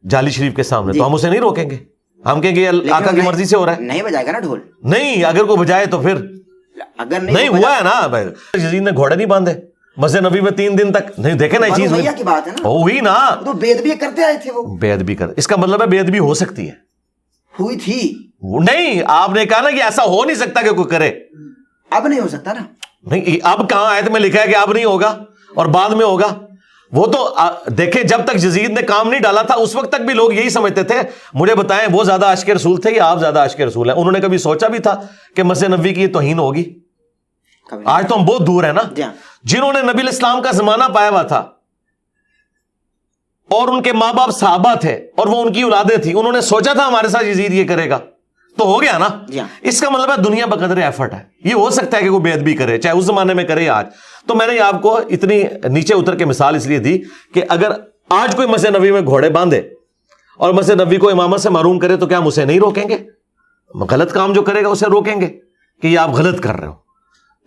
جالی 0.10 0.30
شریف 0.30 0.56
کے 0.56 0.64
سامنے 0.64 0.94
جی۔ 0.94 1.00
تو 1.00 1.06
ہم 1.08 1.14
اسے 1.14 1.30
نہیں 1.30 1.40
روکیں 1.40 1.70
گے؟ 1.70 1.78
ہم 2.26 2.42
کہیں 2.42 2.56
گے 2.56 2.68
آقا 2.92 3.12
کی 3.12 3.22
مرضی 3.22 3.46
سے 3.46 3.58
ہو 3.58 3.66
رہا 3.66 3.76
ہے۔ 3.76 3.82
نہیں 3.82 4.04
بجائے 4.04 4.26
گا 4.26 4.32
نا 4.32 4.40
ڈھول۔ 4.40 4.60
نہیں 4.84 5.24
اگر 5.24 5.44
کوئی 5.44 5.58
بجائے 5.60 5.86
تو 5.86 6.02
پھر۔ 6.02 6.16
اگر 6.98 7.20
نہیں 7.20 7.48
ہوا 7.48 7.78
ہے 7.78 7.84
نا۔ 7.84 8.18
یزید 8.54 8.82
نے 8.82 8.92
گھوڑے 8.96 9.16
نہیں 9.16 9.28
باندھے۔ 9.28 9.54
مسجد 9.98 10.26
نبی 10.26 10.42
میں 10.42 10.52
تین 10.52 10.78
دن 10.78 10.92
تک۔ 10.92 11.20
نہیں 11.20 11.34
دیکھے 11.34 11.58
نا 11.60 11.68
یہ 11.68 11.76
چیز 11.76 11.94
ہوئی 12.64 13.02
نا۔ 13.02 13.30
بید 13.54 13.82
بھی 13.82 13.92
کرتے 13.92 14.24
آئے 14.24 14.38
تھے 14.38 14.52
وہ۔ 14.52 14.78
بید 14.78 15.02
بھی 15.02 15.16
کر 15.16 15.28
اس 15.38 15.48
کا 15.48 15.56
مطلب 15.56 15.82
ہے 15.82 15.88
بید 15.88 16.10
بھی 16.10 16.20
ہو 16.20 16.34
سکتی 16.34 16.68
ہے۔ 16.68 16.74
ہوئی 17.60 17.78
تھی۔ 17.78 18.29
نہیں 18.44 19.02
آپ 19.08 19.30
نے 19.30 19.46
کہا 19.46 19.62
نا 19.62 19.72
کہ 19.72 19.84
ایسا 19.84 20.04
ہو 20.04 20.26
نہیں 20.26 20.36
سکتا 20.36 20.62
کہ 20.62 20.70
کوئی 20.70 20.88
کرے۔ 20.88 21.12
اب 21.90 22.08
نہیں 22.08 22.20
ہو 22.20 22.28
سکتا 22.28 22.54
نا۔ 22.54 22.62
نہیں 23.04 23.40
اب 23.44 23.70
کہاں 23.70 23.86
آیت 23.86 24.10
میں 24.10 24.20
لکھا 24.20 24.42
ہے 24.42 24.48
کہ 24.48 24.56
اب 24.56 24.74
نہیں 24.74 24.86
ہوگا 24.86 25.24
اور 25.56 25.66
بعد 25.66 25.90
میں 25.90 26.06
ہوگا۔ 26.06 26.28
وہ 26.92 27.06
تو 27.06 27.36
دیکھیں 27.68 28.04
جب 28.04 28.26
تک 28.26 28.36
جزید 28.36 28.70
نے 28.70 28.82
کام 28.82 29.10
نہیں 29.10 29.20
ڈالا 29.20 29.42
تھا 29.42 29.56
اس 29.56 29.76
وقت 29.76 29.90
تک 29.92 30.02
بھی 30.02 30.14
لوگ 30.14 30.34
یہی 30.34 30.50
سمجھتے 30.50 30.84
تھے۔ 30.84 30.96
مجھے 31.34 31.56
بتائیں 31.56 31.88
وہ 31.92 32.04
زیادہ 32.04 32.26
عاشق 32.26 32.50
رسول 32.50 32.82
تھے 32.82 32.92
یا 32.92 33.06
آپ 33.06 33.20
زیادہ 33.20 33.40
عاشق 33.40 33.62
رسول 33.62 33.90
ہیں؟ 33.90 33.98
انہوں 33.98 34.12
نے 34.12 34.20
کبھی 34.20 34.38
سوچا 34.38 34.68
بھی 34.68 34.80
تھا 34.80 35.02
کہ 35.36 35.44
مسجد 35.44 35.74
نبی 35.74 35.94
کی 35.94 36.02
یہ 36.02 36.08
توہین 36.08 36.40
ہوگی؟ 36.40 36.80
آج 37.86 38.10
تو 38.10 38.20
ہم 38.20 38.26
بہت 38.26 38.48
دور 38.48 38.64
ہیں 38.64 38.74
نا۔ 38.74 38.82
جی 38.92 39.04
ہاں۔ 39.04 39.14
جنہوں 39.44 39.74
نے 39.74 39.82
نبی 39.82 40.02
الاسلام 40.02 40.42
کا 40.42 40.52
زمانہ 40.52 40.84
پایا 40.94 41.10
ہوا 41.10 41.22
تھا 41.22 41.38
اور 43.50 43.68
ان 43.68 43.82
کے 43.82 43.94
ماں 43.94 44.14
باپ 44.14 44.32
صحابہ 44.32 44.76
تھے 44.76 44.96
اور 44.96 45.28
وہ 45.28 45.42
ان 45.42 45.54
کی 45.54 45.62
اولادیں 45.62 45.98
تھیں 45.98 46.14
انہوں 46.14 46.34
نے 46.34 46.42
سوچا 46.42 46.74
تھا 46.74 46.88
ہمارے 46.88 47.08
ساتھ 47.08 47.26
یزید 47.26 47.54
یہ 47.54 47.68
کرے 47.68 47.90
گا۔ 47.90 48.00
تو 48.60 48.66
ہو 48.66 48.82
گیا 48.82 48.98
نا؟ 48.98 49.08
اس 49.62 49.82
کا 49.82 49.90
مطلب 49.90 50.10
ہے 50.10 50.24
دنیا 50.24 50.46
بقدر 50.46 50.78
ایفرٹ 50.78 51.14
ہے۔ 51.14 51.24
یہ 51.44 51.54
ہو 51.54 51.70
سکتا 51.70 51.98
ہے 51.98 52.02
کہ 52.02 52.10
کوئی 52.10 52.22
بید 52.22 52.42
بھی 52.44 52.54
کرے 52.54 52.78
چاہے 52.78 52.98
اس 52.98 53.06
زمانے 53.06 53.34
میں 53.34 53.44
کرے 53.44 53.70
آج۔ 53.70 53.88
تو 54.28 54.36
میں 54.36 54.48
نے 54.48 54.60
آپ 54.60 54.82
کو 54.82 54.98
اتنی 55.10 55.44
نیچے 55.70 55.94
اتر 55.94 56.16
کے 56.16 56.26
مثال 56.26 56.56
اس 56.56 56.68
لیے 56.68 56.80
دی 56.80 57.00
کہ 57.34 57.42
اگر 57.50 57.72
آج 58.10 58.36
کوئی 58.36 58.48
مسجد 58.48 58.76
نبی 58.76 58.92
میں 58.92 59.02
گھوڑے 59.02 59.30
باندھے 59.30 59.62
اور 60.38 60.54
مسجد 60.54 60.82
نبی 60.82 60.98
کو 60.98 61.10
امامت 61.10 61.42
سے 61.42 61.50
معروم 61.50 61.80
کرے 61.80 61.98
تو 61.98 62.06
کیا 62.08 62.18
ہم 62.18 62.28
اسے 62.28 62.46
نہیں 62.46 62.60
روکیں 62.60 62.90
گے؟ 62.90 62.98
غلط 63.92 64.14
کام 64.14 64.34
جو 64.34 64.42
کرے 64.42 64.64
گا 64.64 64.68
اسے 64.68 64.86
روکیں 64.86 65.22
گے 65.22 65.28
کہ 65.82 65.88
یہ 65.88 66.00
آپ 66.00 66.10
غلط 66.10 66.42
کر 66.42 66.56
رہے 66.56 66.68
ہو۔ 66.68 66.74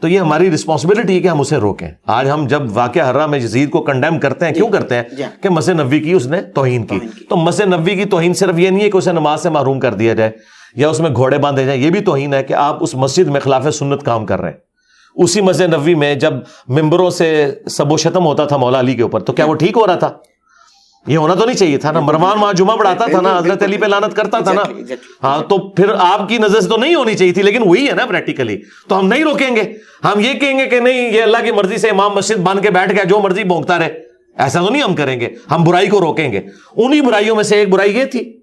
تو 0.03 0.09
یہ 0.09 0.20
ہماری 0.20 0.51
رسپانسبلٹی 0.51 1.14
ہے 1.14 1.20
کہ 1.20 1.29
ہم 1.29 1.40
اسے 1.40 1.57
روکیں۔ 1.57 1.88
آج 2.07 2.31
ہم 2.31 2.46
جب 2.46 2.62
واقعہ 2.77 3.11
حرہ 3.11 3.27
میں 3.27 3.38
یزید 3.38 3.70
کو 3.70 3.83
کنڈیم 3.83 4.18
کرتے 4.18 4.46
ہیں 4.46 4.53
کیوں 4.53 4.68
کرتے 4.68 4.94
ہیں؟ 4.94 5.03
کہ 5.42 5.48
مسجد 5.48 5.81
نبی 5.81 6.01
کی 6.01 6.12
اس 6.12 6.27
نے 6.27 6.42
توہین 6.42 6.87
کی۔ 6.87 6.98
تو 7.29 7.37
مسجد 7.37 7.75
نبی 7.75 7.94
کی 7.94 8.05
توہین 8.05 8.35
صرف 8.35 8.59
یہ 8.59 8.70
نہیں 8.70 8.85
ہے 8.85 8.90
کہ 8.90 8.96
اسے 8.96 9.12
نماز 9.12 9.42
سے 9.42 9.51
محروم 9.51 9.81
کر 9.81 9.94
دیا 9.94 10.14
جائے۔ 10.14 10.31
یا 10.75 10.89
اس 10.89 11.01
میں 11.01 11.11
گھوڑے 11.11 11.39
باندھے 11.39 11.65
جائیں 11.65 11.83
یہ 11.83 11.91
بھی 11.91 12.01
توہین 12.01 12.35
ہے 12.35 12.43
کہ 12.43 12.55
آپ 12.55 12.83
اس 12.83 12.95
مسجد 12.95 13.29
میں 13.29 13.41
خلاف 13.41 13.69
سنت 13.75 14.03
کام 14.03 14.27
کر 14.27 14.41
رہے 14.41 14.51
ہیں۔ 14.51 14.57
اسی 15.15 15.41
مسجد 15.41 15.75
نبوی 15.75 15.95
میں 15.95 16.15
جب 16.15 16.33
ممبروں 16.69 17.11
سے 17.11 17.51
سب 17.71 17.93
و 17.93 17.97
شتم 17.97 18.27
ہوتا 18.27 18.45
تھا 18.45 18.57
مولا 18.57 18.81
علی 18.81 18.95
کے 18.95 19.03
اوپر 19.03 19.21
تو 19.21 19.33
کیا 19.33 19.45
وہ 19.45 19.55
ٹھیک 19.55 19.77
ہو 19.77 19.87
رہا 19.87 19.95
تھا؟ 19.95 20.11
یہ 21.07 21.17
ہونا 21.17 21.35
تو 21.35 21.45
نہیں 21.45 21.57
چاہیے 21.57 21.77
تھا 21.77 21.93
نا۔ 21.93 22.01
مروان 22.01 22.39
وہاں 22.39 22.53
جمعہ 22.53 22.77
پڑھاتا 22.77 23.07
تھا 23.07 23.21
نا 23.21 23.39
حضرت 23.39 23.63
علی 23.63 23.77
پہ 23.77 23.87
لانت 23.87 24.17
کرتا 24.17 24.39
تھا 24.39 24.53
نا۔ 24.53 24.63
ہاں 25.23 25.43
تو 25.49 25.59
پھر 25.59 25.85
آپ 25.99 26.29
کی 26.29 26.39
نظر 26.39 26.61
سے 26.61 26.69
تو 26.69 26.77
نہیں 26.77 26.95
ہونی 26.95 27.15
چاہیے 27.15 27.33
تھی 27.33 27.43
لیکن 27.43 27.63
وہی 27.67 27.89
ہے 27.89 27.93
نا 27.93 28.07
پریکٹیکلی 28.07 28.59
تو 28.89 28.99
ہم 28.99 29.09
نہیں 29.09 29.25
روکیں 29.25 29.57
گے۔ 29.57 29.63
ہم 30.05 30.21
یہ 30.21 30.33
کہیں 30.33 30.59
گے 30.59 30.67
کہ 30.67 30.81
نہیں 30.81 31.13
یہ 31.13 31.23
اللہ 31.23 31.37
کی 31.45 31.51
مرضی 31.51 31.77
سے 31.77 31.89
امام 31.89 32.15
مسجد 32.15 32.37
باندھ 32.37 32.63
کے 32.63 32.71
بیٹھ 32.71 32.93
گیا 32.93 33.05
جو 33.05 33.21
مرضی 33.21 33.45
بونکتا 33.45 33.79
رہے۔ 33.79 33.99
ایسا 34.39 34.61
تو 34.61 34.71
نہیں 34.71 34.83
ہم 34.83 34.95
کریں 34.95 35.21
گے 35.21 35.29
ہم 35.51 35.65
برائی 35.65 35.87
کو 35.87 36.01
روکیں 36.01 36.33
گے۔ 36.33 36.41
انہی 36.77 37.01
برائیوں 37.01 37.37
میں 37.37 37.45
سے 37.45 37.57
ایک 37.57 37.69
برائی 37.69 37.99
یہ 37.99 38.05
تھی۔ 38.05 38.41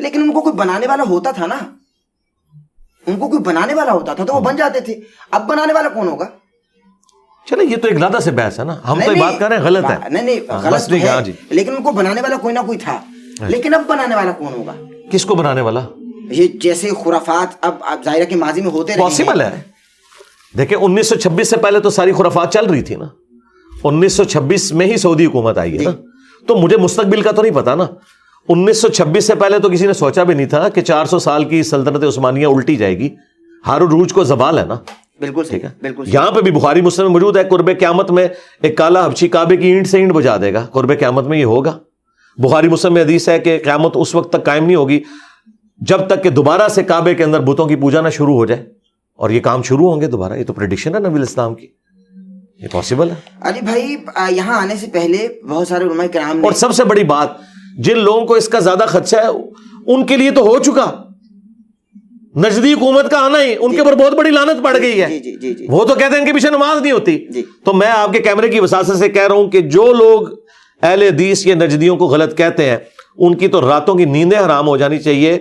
لیکن 0.00 0.22
ان 0.22 0.32
کو 0.32 0.40
کوئی 0.40 0.54
بنانے 0.54 0.86
والا 0.86 1.02
ہوتا 1.08 1.30
تھا 1.30 1.46
نا؟ 1.46 1.58
ان 3.06 3.16
کو 3.18 3.28
کوئی 3.28 3.40
بنانے 3.40 3.74
والا 3.74 3.92
ہوتا 3.92 4.14
تھا 4.14 4.24
تو 4.24 4.34
وہ 4.34 4.40
بن 4.40 4.56
جاتے 4.56 4.80
تھے۔ 4.80 5.00
اب 5.30 5.46
بنانے 5.48 5.72
والا 5.72 5.88
کون 5.88 6.08
ہوگا؟ 6.08 6.24
چلے 7.50 7.64
یہ 7.64 7.76
تو 7.76 7.88
ایک 7.88 7.96
لادہ 7.96 8.18
سے 8.24 8.30
بحث 8.30 8.58
ہے 8.60 8.64
نا۔ 8.64 8.76
ہم 8.88 9.00
تو 9.06 9.14
بات 9.20 9.32
کر 9.38 9.48
رہے 9.48 9.56
ہیں 9.56 9.64
غلط 9.64 9.84
ہے۔ 9.84 10.08
نہیں 10.08 10.22
نہیں 10.22 10.40
ہاں، 10.50 10.60
غلط 10.62 10.92
ہے، 10.92 11.00
کہا 11.00 11.20
جی۔ 11.20 11.32
لیکن 11.50 11.76
ان 11.76 11.82
کو 11.82 11.92
بنانے 11.92 12.20
والا 12.20 12.36
کوئی 12.36 12.54
نہ 12.54 12.58
کوئی 12.66 12.78
تھا۔ 12.78 13.00
لیکن 13.48 13.74
اب 13.74 13.82
بنانے 13.86 14.14
والا 14.14 14.32
کون 14.32 14.52
ہوگا؟ 14.54 14.74
کس 15.10 15.24
کو 15.24 15.34
بنانے 15.34 15.60
والا؟ 15.60 15.80
یہ 16.30 16.48
جیسے 16.48 16.90
خرافات 17.04 17.56
اب 17.60 17.74
ظاہرہ 18.04 18.24
کے 18.24 18.36
ماضی 18.36 18.60
میں 18.60 18.70
ہوتے 18.70 18.92
رہے 18.92 19.02
ہیں۔ 19.02 19.08
پاسبل 19.08 19.40
ہے۔ 19.40 19.62
دیکھیں 20.58 20.78
انیس 20.78 21.08
سو 21.08 21.14
چھبیس 21.14 21.50
سے 21.50 21.56
پہلے 21.56 21.80
تو 21.80 21.90
ساری 21.90 22.12
خرافات 22.12 22.52
چل 22.52 22.66
رہی 22.66 22.82
تھی 22.82 22.94
نا۔ 22.96 23.04
انیس 23.84 24.12
سو 24.12 24.24
چھبیس 24.24 24.72
میں 24.72 24.86
ہی 24.86 24.96
سعودی 24.96 25.26
حکومت 25.26 25.58
آئی 25.58 25.78
ہے 25.78 25.82
نا۔ 25.84 25.90
تو 26.46 26.56
مجھے 26.56 26.76
مستقبل 26.76 27.22
کا 27.22 27.30
تو 27.30 27.42
نہیں 27.42 27.54
پتا 27.54 27.74
نا۔ 27.74 27.86
انیس 28.48 28.80
سو 28.82 28.88
چھبیس 28.88 29.24
سے 29.24 29.34
پہلے 29.34 29.58
تو 29.58 29.68
کسی 29.68 29.86
نے 29.86 29.92
سوچا 29.92 30.22
بھی 30.22 30.34
نہیں 30.34 30.46
تھا 30.46 30.68
کہ 30.68 30.80
چار 30.80 31.04
سو 31.04 31.18
سال 31.18 31.44
کی 31.44 31.62
سلطنت 31.62 32.04
عثمانیہ 32.04 32.46
الٹی 32.46 32.76
جائے 32.76 32.98
گی۔ 32.98 33.08
ہار 33.66 33.80
روج 33.80 34.12
کو 34.12 34.24
زوال 34.24 34.58
ہے 34.58 34.64
نا؟ 34.64 34.74
بالکل 35.20 35.42
ٹھیک 35.50 35.64
ہے۔ 35.64 35.68
بالکل۔ 35.82 36.04
یہاں 36.06 36.30
پہ 36.30 36.40
بھی 36.40 36.50
بخاری 36.50 36.80
مسلم 36.80 37.04
میں 37.06 37.12
موجود 37.12 37.36
ہے 37.36 37.44
قرب 37.44 37.70
قیامت 37.78 38.10
میں 38.10 38.28
ایک 38.62 38.76
کالا 38.76 39.06
حبشی 39.06 39.28
کعبے 39.28 39.56
کی 39.56 39.66
اینٹ 39.66 39.86
سے 39.86 39.98
اینٹ 39.98 40.12
بجا 40.12 40.36
دے 40.36 40.54
گا۔ 40.54 40.66
قرب 40.72 40.98
قیامت 40.98 41.26
میں 41.26 41.38
یہ 41.38 41.44
ہوگا۔ 41.44 41.78
بخاری 42.36 42.68
مسلم 42.68 42.94
میں 42.94 43.02
حدیث 43.02 43.28
ہے 43.28 43.38
کہ 43.38 43.58
قیامت 43.64 43.92
اس 43.94 44.14
وقت 44.14 44.32
تک 44.32 44.44
قائم 44.44 44.64
نہیں 44.64 44.76
ہوگی 44.76 45.00
جب 45.76 46.06
تک 46.06 46.22
کہ 46.22 46.30
دوبارہ 46.30 46.68
سے 46.68 46.82
کعبے 46.82 47.14
کے 47.14 47.24
اندر 47.24 47.40
بتوں 47.40 47.66
کی 47.66 47.76
پوجا 47.76 48.00
نہ 48.00 48.08
شروع 48.08 48.34
ہو 48.34 48.46
جائے۔ 48.46 48.66
اور 49.14 49.30
یہ 49.30 49.40
کام 49.40 49.62
شروع 49.62 49.92
ہوں 49.92 50.00
گے 50.00 50.06
دوبارہ۔ 50.06 50.32
یہ 50.32 50.44
تو 50.44 50.52
پریڈکشن 50.52 50.94
ہے 50.94 51.00
نبی 51.00 51.14
الاسلام 51.14 51.54
کی۔ 51.54 51.66
یہ 52.58 52.68
پاسبل 52.72 53.10
ہے۔ 53.10 53.14
علی 53.40 53.60
بھائی 53.60 53.96
یہاں 54.30 54.60
آنے 54.60 54.76
سے 54.76 54.86
پہلے 54.86 55.28
بہت 55.48 55.68
سارے 55.68 55.84
علماء 55.84 56.04
کرام 56.12 56.44
اور 56.44 56.52
سب 56.52 56.72
سے 56.72 56.84
بڑی 56.84 57.04
بات 57.04 57.28
جن 57.76 57.98
لوگوں 57.98 58.26
کو 58.26 58.34
اس 58.34 58.48
کا 58.48 58.58
زیادہ 58.58 58.84
خدشہ 58.86 59.16
ہے 59.16 59.26
ان 59.86 60.06
کے 60.06 60.16
لیے 60.16 60.30
تو 60.30 60.40
ہو 60.42 60.58
چکا۔ 60.58 61.02
نجدی 62.36 62.72
حکومت 62.72 63.10
کا 63.10 63.18
آنا 63.18 63.42
ہی 63.42 63.54
ان 63.60 63.74
کے 63.74 63.80
اوپر 63.80 63.94
بہت 63.94 64.14
بڑی 64.14 64.30
لانت 64.30 64.64
پڑ 64.64 64.78
گئی 64.82 65.02
ہے۔ 65.02 65.08
جی 65.08 65.18
جی 65.18 65.36
جی 65.36 65.54
جی۔ 65.54 65.66
وہ 65.68 65.84
تو 65.84 65.94
کہتے 65.94 66.14
ہیں 66.14 66.20
ان 66.20 66.26
کے 66.26 66.32
پیچھے 66.32 66.50
نماز 66.50 66.82
نہیں 66.82 66.92
ہوتی۔ 66.92 67.26
جی۔ 67.30 67.42
تو 67.64 67.72
میں 67.72 67.88
آپ 67.88 68.12
کے 68.12 68.18
کیمرے 68.18 68.48
کی 68.48 68.60
وساست 68.60 68.96
سے 68.96 69.08
کہہ 69.08 69.26
رہا 69.26 69.34
ہوں 69.34 69.50
کہ 69.50 69.60
جو 69.60 69.92
لوگ 69.92 70.22
اہل 70.82 71.02
حدیث 71.02 71.46
یا 71.46 71.54
نجدیوں 71.54 71.96
کو 71.96 72.06
غلط 72.06 72.38
کہتے 72.38 72.70
ہیں 72.70 72.76
ان 73.18 73.34
کی 73.36 73.48
تو 73.48 73.60
راتوں 73.60 73.94
کی 73.94 74.04
نیندیں 74.04 74.38
حرام 74.38 74.68
ہو 74.68 74.76
جانی 74.76 74.98
چاہیے۔ 74.98 75.38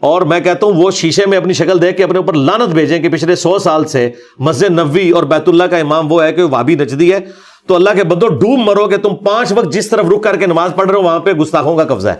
اور 0.00 0.22
میں 0.22 0.40
کہتا 0.40 0.66
ہوں 0.66 0.72
وہ 0.72 0.90
شیشے 0.90 1.26
میں 1.26 1.38
اپنی 1.38 1.52
شکل 1.52 1.82
دیکھ 1.82 1.96
کے 1.96 2.04
اپنے 2.04 2.18
اوپر 2.18 2.34
لانت 2.34 2.68
بھیجیں 2.68 2.98
کہ 2.98 3.08
پچھلے 3.08 3.36
سو 3.36 3.58
سال 3.58 3.84
سے 3.84 4.10
مسجد 4.38 4.70
نبوی 4.70 5.10
اور 5.10 5.22
بیت 5.22 5.48
اللہ 5.48 5.64
کا 5.64 5.76
امام 5.76 6.12
وہ 6.12 6.24
ہے 6.24 6.32
کہ 6.32 6.42
وابی 6.42 6.74
نجدی 6.74 7.12
ہے۔ 7.12 7.20
تو 7.68 7.74
اللہ 7.74 7.90
کے 7.96 8.04
بدو 8.04 8.28
ڈوب 8.28 8.58
مرو 8.58 8.86
کہ 8.86 8.96
تم 8.96 9.16
پانچ 9.16 9.52
وقت 9.52 9.72
جس 9.72 9.88
طرف 9.88 10.06
رک 10.06 10.22
کر 10.24 10.36
کے 10.36 10.46
نماز 10.46 10.70
پڑھ 10.76 10.88
رہے 10.88 10.96
ہو 10.96 11.02
وہاں 11.02 11.20
پہ 11.20 11.32
گستاخوں 11.32 11.76
کا 11.76 11.84
قبضہ 11.84 12.08
ہے۔ 12.08 12.14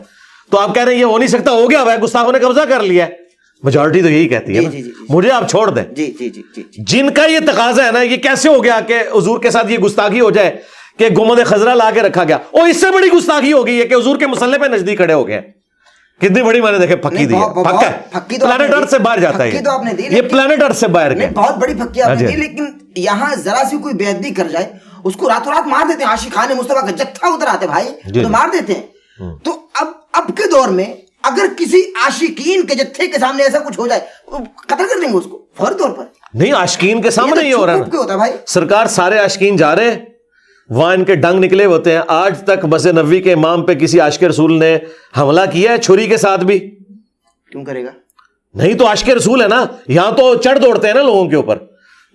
تو 0.50 0.58
آپ 0.58 0.74
کہہ 0.74 0.82
رہے 0.82 0.92
ہیں 0.92 1.00
یہ 1.00 1.04
ہو 1.04 1.18
نہیں 1.18 1.28
سکتا 1.28 1.50
ہو 1.50 1.70
گیا 1.70 1.82
ہوا 1.82 1.92
ہے 1.92 1.98
گستاخوں 1.98 2.32
نے 2.32 2.38
قبضہ 2.38 2.60
کر 2.60 2.82
لیا 2.82 3.06
ہے۔ 3.06 3.10
میجورٹی 3.62 4.02
تو 4.02 4.08
یہی 4.08 4.28
کہتی 4.28 4.56
ہے 4.56 4.60
جی، 4.60 4.64
نا۔ 4.64 4.70
جی، 4.70 4.82
جی،۔ 4.82 4.90
مجھے 5.08 5.30
آپ 5.30 5.50
چھوڑ 5.50 5.70
دیں۔ 5.70 5.84
جن 6.78 7.10
کا 7.10 7.26
یہ 7.26 7.38
تقاضا 7.38 7.86
ہے 7.86 7.90
نا 7.92 8.00
یہ 8.02 8.16
کیسے 8.16 8.48
ہو 8.48 8.64
گیا 8.64 8.80
کہ 8.80 8.94
حضور 9.16 9.38
کے 9.38 9.50
ساتھ 9.50 9.72
یہ 9.72 9.78
گستاخی 9.78 10.20
ہو 10.20 10.30
جائے 10.30 10.56
کہ 10.98 11.08
گمد 11.08 11.38
خزرہ 11.46 11.74
لا 11.74 11.90
کے 11.94 12.02
رکھا 12.02 12.24
گیا۔ 12.24 12.36
اور 12.50 12.68
اس 12.68 12.80
سے 12.80 12.86
بڑی 12.90 13.08
گستاخی 13.08 13.52
ہو 13.52 13.66
گئی 13.66 13.80
ہے 13.80 13.86
کہ 13.86 13.94
حضور 13.94 14.16
کے 14.16 14.26
مسلح 14.26 14.56
پہ 14.58 14.66
نزدیک 14.66 14.96
کھڑے 14.96 15.12
ہو 15.12 15.28
گئے۔ 15.28 15.40
کتنی 16.20 16.42
بڑی 16.42 16.60
میں 16.60 16.72
نے 16.72 16.78
دیکھے 16.78 16.96
پکی 16.96 17.26
دی 17.26 17.34
ہے۔ 17.34 17.64
پلانٹ۔ 18.40 18.74
ارتھ 18.74 18.90
سے 18.90 18.98
باہر 18.98 19.18
جاتا 19.18 19.44
ہے 19.44 19.50
یہ۔ 20.10 20.22
پلانٹ 20.22 20.62
ارتھ 20.62 20.76
سے 20.76 20.86
باہر 20.86 21.16
گیا 21.16 21.28
بہت 21.34 21.56
بڑی 21.56 21.74
پکی 21.74 22.02
آپ 22.02 22.08
ہاں 22.08 22.14
نے 22.14 22.20
جی۔ 22.20 22.26
دی 22.26 22.40
لیکن 22.40 22.66
یہاں 22.96 23.34
ذرا 23.34 23.62
سی 23.70 23.78
کوئی 23.78 23.94
بے 23.94 24.04
ادبی 24.04 24.30
کر 24.34 24.48
جائے 24.48 24.87
اس 25.04 25.16
کو 25.16 25.28
راتوں 25.28 25.52
رات 25.52 25.66
مار 25.66 25.86
دیتے 25.88 26.04
ہیں 26.04 26.10
عاشق 26.10 26.34
خان 26.34 26.56
مصطفیٰ 26.56 26.80
کا 26.80 26.90
جتھا 26.90 27.26
ادھر 27.26 27.46
آتے 27.46 27.66
بھائی 27.66 27.86
جی۔ 28.04 28.22
تو 28.22 28.28
مار 28.28 28.48
دیتے 28.52 28.74
ہیں۔ 28.74 28.82
تو 29.44 29.50
اب 29.74 29.86
اب 30.12 30.26
کے 30.36 30.42
دور 30.50 30.68
میں 30.68 30.84
اگر 31.22 31.46
کسی 31.56 31.82
عاشقین 32.04 32.66
کے 32.66 32.74
جتھے 32.74 33.06
کے 33.06 33.18
سامنے 33.18 33.42
ایسا 33.42 33.58
کچھ 33.58 33.78
ہو 33.78 33.86
جائے 33.86 34.00
قتل 34.66 34.84
کر 34.88 35.00
دیں 35.00 35.12
گے 35.12 35.16
اس 35.16 35.24
کو 35.24 35.46
فوری 35.56 35.74
طور 35.78 35.90
پر۔ 35.90 36.04
نہیں 36.34 36.52
عاشقین 36.52 37.02
کے 37.02 37.10
سامنے 37.10 37.48
یہ 37.48 37.54
تو 37.54 37.58
ہو 37.60 37.66
رہا 37.66 37.74
ہے 37.74 38.16
بھائی؟ 38.16 38.32
سرکار 38.46 38.86
سارے 38.86 39.18
عاشقین 39.18 39.56
جا 39.56 39.76
رہے 39.76 39.90
ہیں۔ 39.90 39.98
وہاں 40.70 40.94
ان 40.94 41.04
کے 41.04 41.14
ڈنگ 41.14 41.44
نکلے 41.44 41.64
ہوتے 41.64 41.92
ہیں۔ 41.92 42.00
آج 42.08 42.42
تک 42.44 42.64
بس 42.64 42.86
نبی 42.86 43.20
کے 43.20 43.32
امام 43.32 43.62
پہ 43.62 43.74
کسی 43.74 44.00
عاشق 44.00 44.22
رسول 44.24 44.58
نے 44.58 44.78
حملہ 45.18 45.40
کیا 45.52 45.72
ہے 45.72 45.78
چھری 45.78 46.06
کے 46.06 46.16
ساتھ 46.16 46.44
بھی۔ 46.44 46.58
کیوں 47.50 47.64
کرے 47.64 47.84
گا؟ 47.84 47.90
نہیں 48.54 48.74
تو 48.74 48.86
عاشق 48.86 49.08
رسول 49.08 49.42
ہے 49.42 49.48
نا۔ 49.48 49.64
یہاں 49.88 50.12
تو 50.12 50.34
چڑھ 50.34 50.58
دوڑتے 50.58 50.86
ہیں 50.86 50.94
نا 50.94 51.02
لوگوں 51.02 51.28
کے 51.28 51.36
اوپر۔ 51.36 51.58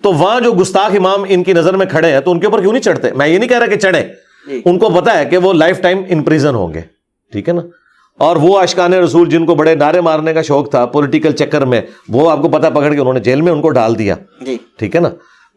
تو 0.03 0.13
وہاں 0.13 0.41
جو 0.41 0.51
گستاخ 0.51 0.91
امام 0.97 1.25
ان 1.29 1.43
کی 1.43 1.53
نظر 1.53 1.75
میں 1.77 1.85
کھڑے 1.85 2.11
ہیں 2.11 2.19
تو 2.19 2.31
ان 2.31 2.39
کے 2.39 2.45
اوپر 2.45 2.61
کیوں 2.61 2.71
نہیں 2.71 2.83
چڑھتے؟ 2.83 3.11
میں 3.11 3.27
یہ 3.27 3.37
نہیں 3.37 3.49
کہہ 3.49 3.57
رہا 3.57 3.65
کہ 3.65 3.75
چڑھے 3.75 4.03
جی۔ 4.47 4.61
ان 4.65 4.79
کو 4.79 4.89
پتا 4.89 5.19
ہے 5.19 5.25
کہ 5.25 5.37
وہ 5.37 5.53
لائف 5.53 5.81
ٹائم 5.81 6.01
ان 6.09 6.23
پریزن 6.23 6.55
ہوں 6.55 6.73
گے۔ 6.73 6.81
ٹھیک 7.31 7.47
ہے 7.47 7.53
نا؟ 7.53 7.61
اور 8.19 8.35
وہ 8.35 8.59
اشکان 8.59 8.93
رسول 8.93 9.29
جن 9.29 9.45
کو 9.45 9.55
بڑے 9.55 9.75
نعرے 9.75 10.01
مارنے 10.01 10.33
کا 10.33 10.41
شوق 10.41 10.69
تھا 10.69 10.85
پولیٹیکل 10.85 11.31
چکر 11.31 11.65
میں 11.65 11.81
وہ 12.09 12.31
آپ 12.31 12.41
کو 12.41 12.49
پتا 12.49 12.69
پکڑ 12.69 12.93
کے 12.93 12.99
انہوں 12.99 13.13
نے 13.13 13.19
جیل 13.19 13.41
میں 13.41 13.51
ان 13.51 13.61
کو 13.61 13.69
ڈال 13.69 13.99
دیا۔ 13.99 14.15
جی۔ 14.41 14.57
ٹھیک 14.77 14.95
ہے 14.95 15.01
نا؟ 15.01 15.09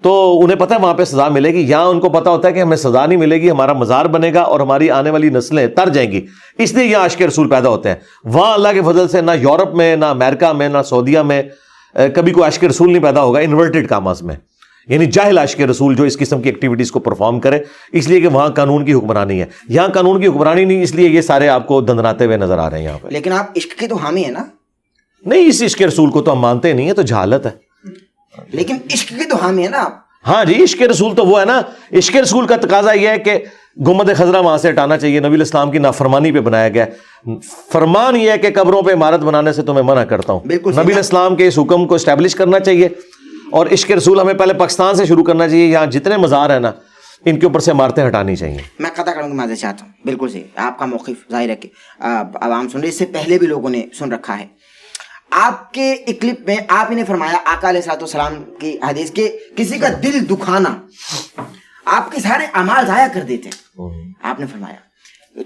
تو 0.02 0.40
انہیں 0.44 0.58
پتا 0.58 0.74
ہے 0.74 0.80
وہاں 0.80 0.94
پہ 0.94 1.04
سزا 1.04 1.28
ملے 1.28 1.52
گی 1.52 1.60
یہاں 1.60 1.84
ان 1.84 2.00
کو 2.00 2.08
پتا 2.08 2.30
ہوتا 2.30 2.48
ہے 2.48 2.52
کہ 2.52 2.60
ہمیں 2.60 2.76
سزا 2.76 3.06
نہیں 3.06 3.18
ملے 3.18 3.36
گی 3.36 3.50
ہمارا 3.50 3.72
مزار 3.72 4.06
بنے 4.06 4.34
گا 4.34 4.40
اور 4.40 4.60
ہماری 4.60 4.90
آنے 4.90 5.10
والی 5.10 5.28
نسلیں 5.28 5.66
تر 5.66 5.88
جائیں 5.88 6.12
گی۔ 6.12 6.26
اس 6.58 6.74
لیے 6.74 6.86
یہاں 6.86 7.02
عاشق 7.02 7.22
رسول 7.22 7.48
پیدا 7.48 7.68
ہوتے 7.68 7.88
ہیں۔ 7.88 7.96
وہاں 8.24 8.54
اللہ 8.54 8.68
کے 8.74 8.80
فضل 8.80 9.08
سے 9.08 9.20
نہ 9.20 9.30
یورپ 9.40 9.74
میں 9.74 9.96
نہ 9.96 10.04
امریکہ 10.04 10.52
میں 10.52 10.68
نہ 10.68 10.78
سعودیہ 10.82 11.18
میں 11.18 11.42
کبھی 12.14 12.32
کوئی 12.32 12.44
عاشق 12.44 12.64
رسول 12.64 12.92
نہیں 12.92 13.02
پیدا 13.02 13.22
ہوگا 13.22 13.40
انورٹیڈ 13.40 13.88
کاماز 13.88 14.22
میں۔ 14.22 14.34
یعنی 14.86 15.06
جاہل 15.06 15.38
عاشق 15.38 15.60
رسول 15.60 15.94
جو 15.94 16.04
اس 16.04 16.18
قسم 16.18 16.42
کی 16.42 16.48
ایکٹیویٹیز 16.48 16.90
کو 16.90 17.00
پرفارم 17.00 17.40
کرے 17.40 17.58
اس 17.92 18.08
لیے 18.08 18.20
کہ 18.20 18.28
وہاں 18.28 18.48
قانون 18.48 18.84
کی 18.84 18.94
حکمرانی 18.94 19.40
ہے۔ 19.40 19.46
یہاں 19.68 19.88
قانون 19.88 20.20
کی 20.20 20.26
حکمرانی 20.26 20.64
نہیں 20.64 20.82
اس 20.82 20.94
لیے 20.94 21.08
یہ 21.08 21.20
سارے 21.20 21.48
آپ 21.48 21.66
کو 21.66 21.80
دندناتے 21.80 22.24
ہوئے 22.24 22.36
نظر 22.36 22.58
آ 22.58 22.70
رہے 22.70 22.78
ہیں 22.78 22.84
یہاں 22.84 22.98
پہ۔ 23.02 23.08
لیکن 23.08 23.32
آپ 23.32 23.50
عشق 23.56 23.78
کے 23.78 23.88
تو 23.88 23.96
حامی 23.96 24.24
ہیں 24.24 24.30
نا؟ 24.30 24.44
نہیں 25.26 25.46
اس 25.46 25.62
عشق 25.62 25.82
رسول 25.82 26.10
کو 26.10 26.22
تو 26.22 26.32
ہم 26.32 26.38
مانتے 26.38 26.72
نہیں 26.72 26.88
ہے 26.88 26.94
تو 26.94 27.02
جہالت 27.02 27.46
ہے۔ 27.46 27.50
لیکن 28.52 28.76
عشق 28.94 29.08
کے 29.08 29.28
تو 29.28 29.36
حامی 29.36 29.62
ہیں 29.62 29.70
نا 29.70 29.82
آپ۔ 29.82 29.92
ہاں 30.26 30.44
جی 30.44 30.64
عشق 30.64 30.82
رسول 30.82 31.16
تو 31.16 31.26
وہ 31.26 31.40
ہے 31.40 31.44
نا۔ 31.44 31.60
عشق 31.92 32.16
رسول 32.16 32.46
کا 32.46 32.56
تقاضا 32.56 32.92
یہ 32.92 33.08
ہے 33.08 33.18
کہ 33.18 33.38
گمد 33.80 34.10
خزرہ 34.16 34.40
وہاں 34.42 34.58
سے 34.58 34.70
ہٹانا 34.70 34.98
چاہیے۔ 34.98 35.20
نبی 35.20 35.34
الاسلام 35.34 35.70
کی 35.70 35.78
نافرمانی 35.78 36.32
پہ 36.32 36.40
بنایا 36.40 36.68
گیا۔ 36.68 36.86
فرمان 37.72 38.16
یہ 38.16 38.30
ہے 38.30 38.38
کہ 38.38 38.48
قبروں 38.54 38.82
پہ 38.82 38.92
عمارت 38.92 39.20
بنانے 39.20 39.52
سے 39.52 39.62
تمہیں 39.62 39.82
منع 39.82 40.04
کرتا 40.04 40.32
ہوں۔ 40.32 40.40
نبی 40.44 40.92
الاسلام 40.92 41.36
کے 41.36 41.46
اس 41.48 41.58
حکم 41.58 41.86
کو 41.86 41.94
اسٹیبلش 41.94 42.34
کرنا 42.34 42.60
چاہیے 42.60 42.88
اور 43.52 43.66
عشق 43.72 43.90
رسول 43.90 44.20
ہمیں 44.20 44.34
پہلے 44.34 44.54
پاکستان 44.54 44.94
سے 44.96 45.06
شروع 45.06 45.24
کرنا 45.24 45.48
چاہیے۔ 45.48 45.66
یہاں 45.66 45.86
جتنے 45.86 46.16
مزار 46.16 46.50
ہیں 46.50 46.60
نا 46.60 46.72
ان 47.24 47.38
کے 47.38 47.46
اوپر 47.46 47.60
سے 47.60 47.70
عمارتیں 47.70 48.06
ہٹانی 48.06 48.36
چاہیے۔ 48.36 48.58
میں 48.78 48.90
قطع 48.94 49.10
کروں 49.12 49.28
گی 49.28 49.32
معذرت 49.32 49.58
چاہتا 49.58 49.84
ہوں۔ 49.84 49.92
بالکل 50.04 50.28
صحیح۔ 50.28 50.42
آپ 50.56 50.78
کا 50.78 50.86
موقف 50.86 51.30
ظاہر 51.30 51.48
ہے 51.48 51.56
کہ 51.56 51.68
عوام 52.40 52.68
سن 52.68 52.80
رہے 52.80 52.88
اس 52.88 52.98
سے 52.98 53.06
پہلے 53.06 53.38
بھی 53.38 53.46
لوگوں 53.46 53.70
نے 53.70 53.82
سن 53.98 54.12
رکھا 54.12 54.38
ہے۔ 54.38 54.46
آپ 55.30 55.72
کے 55.72 55.92
ایک 55.92 56.20
کلپ 56.20 56.46
میں 56.46 56.56
آپ 56.68 56.90
ہی 56.90 56.96
نے 56.96 57.04
فرمایا 57.04 57.38
آقا 57.44 57.68
علیہ 57.68 57.80
والسلام 57.86 58.34
کی 58.58 58.76
حدیث 58.88 59.10
کے 59.10 59.38
کسی 59.56 59.78
کا 59.78 59.88
دل 60.02 60.24
دکھانا۔ 60.30 60.74
آپ 61.86 62.12
کے 62.12 62.20
سارے 62.20 62.46
اعمال 62.54 62.86
ضائع 62.86 63.06
کر 63.14 63.20
دیتے 63.20 63.48
ہیں۔ 63.48 64.12
آپ 64.22 64.40
نے 64.40 64.46
فرمایا 64.46 64.74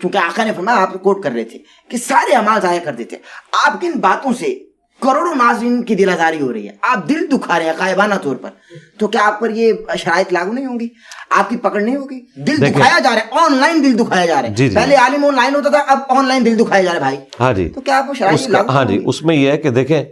چونکہ 0.02 0.18
آقا 0.18 0.44
نے 0.44 0.52
فرمایا 0.56 0.78
آپ 0.78 1.02
کوٹ 1.02 1.22
کر 1.22 1.30
رہے 1.32 1.44
تھے 1.44 1.58
کہ 1.88 1.96
سارے 1.96 2.34
اعمال 2.34 2.60
ضائع 2.60 2.80
کر 2.80 2.92
دیتے 2.92 3.16
ہیں۔ 3.16 3.22
آپ 3.66 3.80
کی 3.80 3.86
ان 3.86 3.98
باتوں 4.00 4.32
سے 4.32 4.58
کروڑوں 5.02 5.34
ناظرین 5.34 5.84
کی 5.84 5.94
دل 5.94 6.08
آزاری 6.08 6.40
ہو 6.40 6.52
رہی 6.52 6.68
ہے۔ 6.68 6.72
آپ 6.82 7.08
دل 7.08 7.26
دکھا 7.32 7.58
رہے 7.58 7.66
ہیں 7.66 7.72
غائبانہ 7.78 8.14
طور 8.14 8.36
پر۔ 8.36 8.50
تو 8.98 9.08
کیا 9.08 9.20
آپ 9.24 9.40
پر 9.40 9.50
یہ 9.50 9.72
شرائط 9.98 10.32
لاگو 10.32 10.52
نہیں 10.52 10.66
ہوں 10.66 10.80
گی؟ 10.80 10.88
آپ 11.30 11.48
کی 11.48 11.56
پکڑ 11.56 11.80
نہیں 11.80 11.96
ہوگی؟ 11.96 12.20
دل۔ 12.36 12.56
دکھایا 12.56 12.98
جا 12.98 13.10
رہا 13.10 13.16
ہے۔ 13.16 13.44
آن 13.44 13.56
لائن 13.56 13.84
دل 13.84 13.98
دکھایا 13.98 14.26
جا 14.26 14.42
رہا 14.42 14.48
ہے۔ 14.48 14.54
جی، 14.54 14.68
جی۔ 14.68 14.76
پہلے 14.76 14.94
عالم 14.94 15.24
آن 15.24 15.34
لائن 15.34 15.54
ہوتا 15.54 15.70
تھا 15.70 15.78
اب 15.78 15.98
آن 16.08 16.26
لائن 16.26 16.44
دل 16.44 16.58
دکھایا 16.58 16.82
جا 16.82 16.88
رہا 16.88 16.96
ہے 16.96 17.00
بھائی۔ 17.00 17.16
ہاں 17.40 17.52
جی۔ 17.52 17.68
تو 17.68 17.80
کیا 17.80 17.98
آپ 17.98 18.06
کو 18.06 18.14
شرائط 18.14 18.50
ہاں 18.68 18.84
جی 18.84 19.02
اس 19.06 19.22
میں 19.22 19.36
یہ 19.36 19.50
ہے 19.50 19.58
کہ 19.58 19.70
دیکھیں 19.70 20.04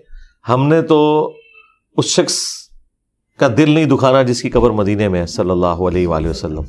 ہم 0.49 0.69
نے 0.69 0.83
تو 0.83 1.33
اس 1.97 2.07
شخص 2.07 2.39
کا 3.39 3.49
دل 3.57 3.71
نہیں 3.71 3.85
دکھانا 3.85 4.23
جس 4.23 4.43
کی 4.43 4.51
قبر 4.51 4.71
مدینے 4.71 5.09
میں 5.09 5.21
ہے 5.21 5.27
صلی 5.27 5.51
اللہ 5.51 5.67
علیہ 5.67 6.07
وآلہ 6.07 6.29
وسلم۔ 6.29 6.61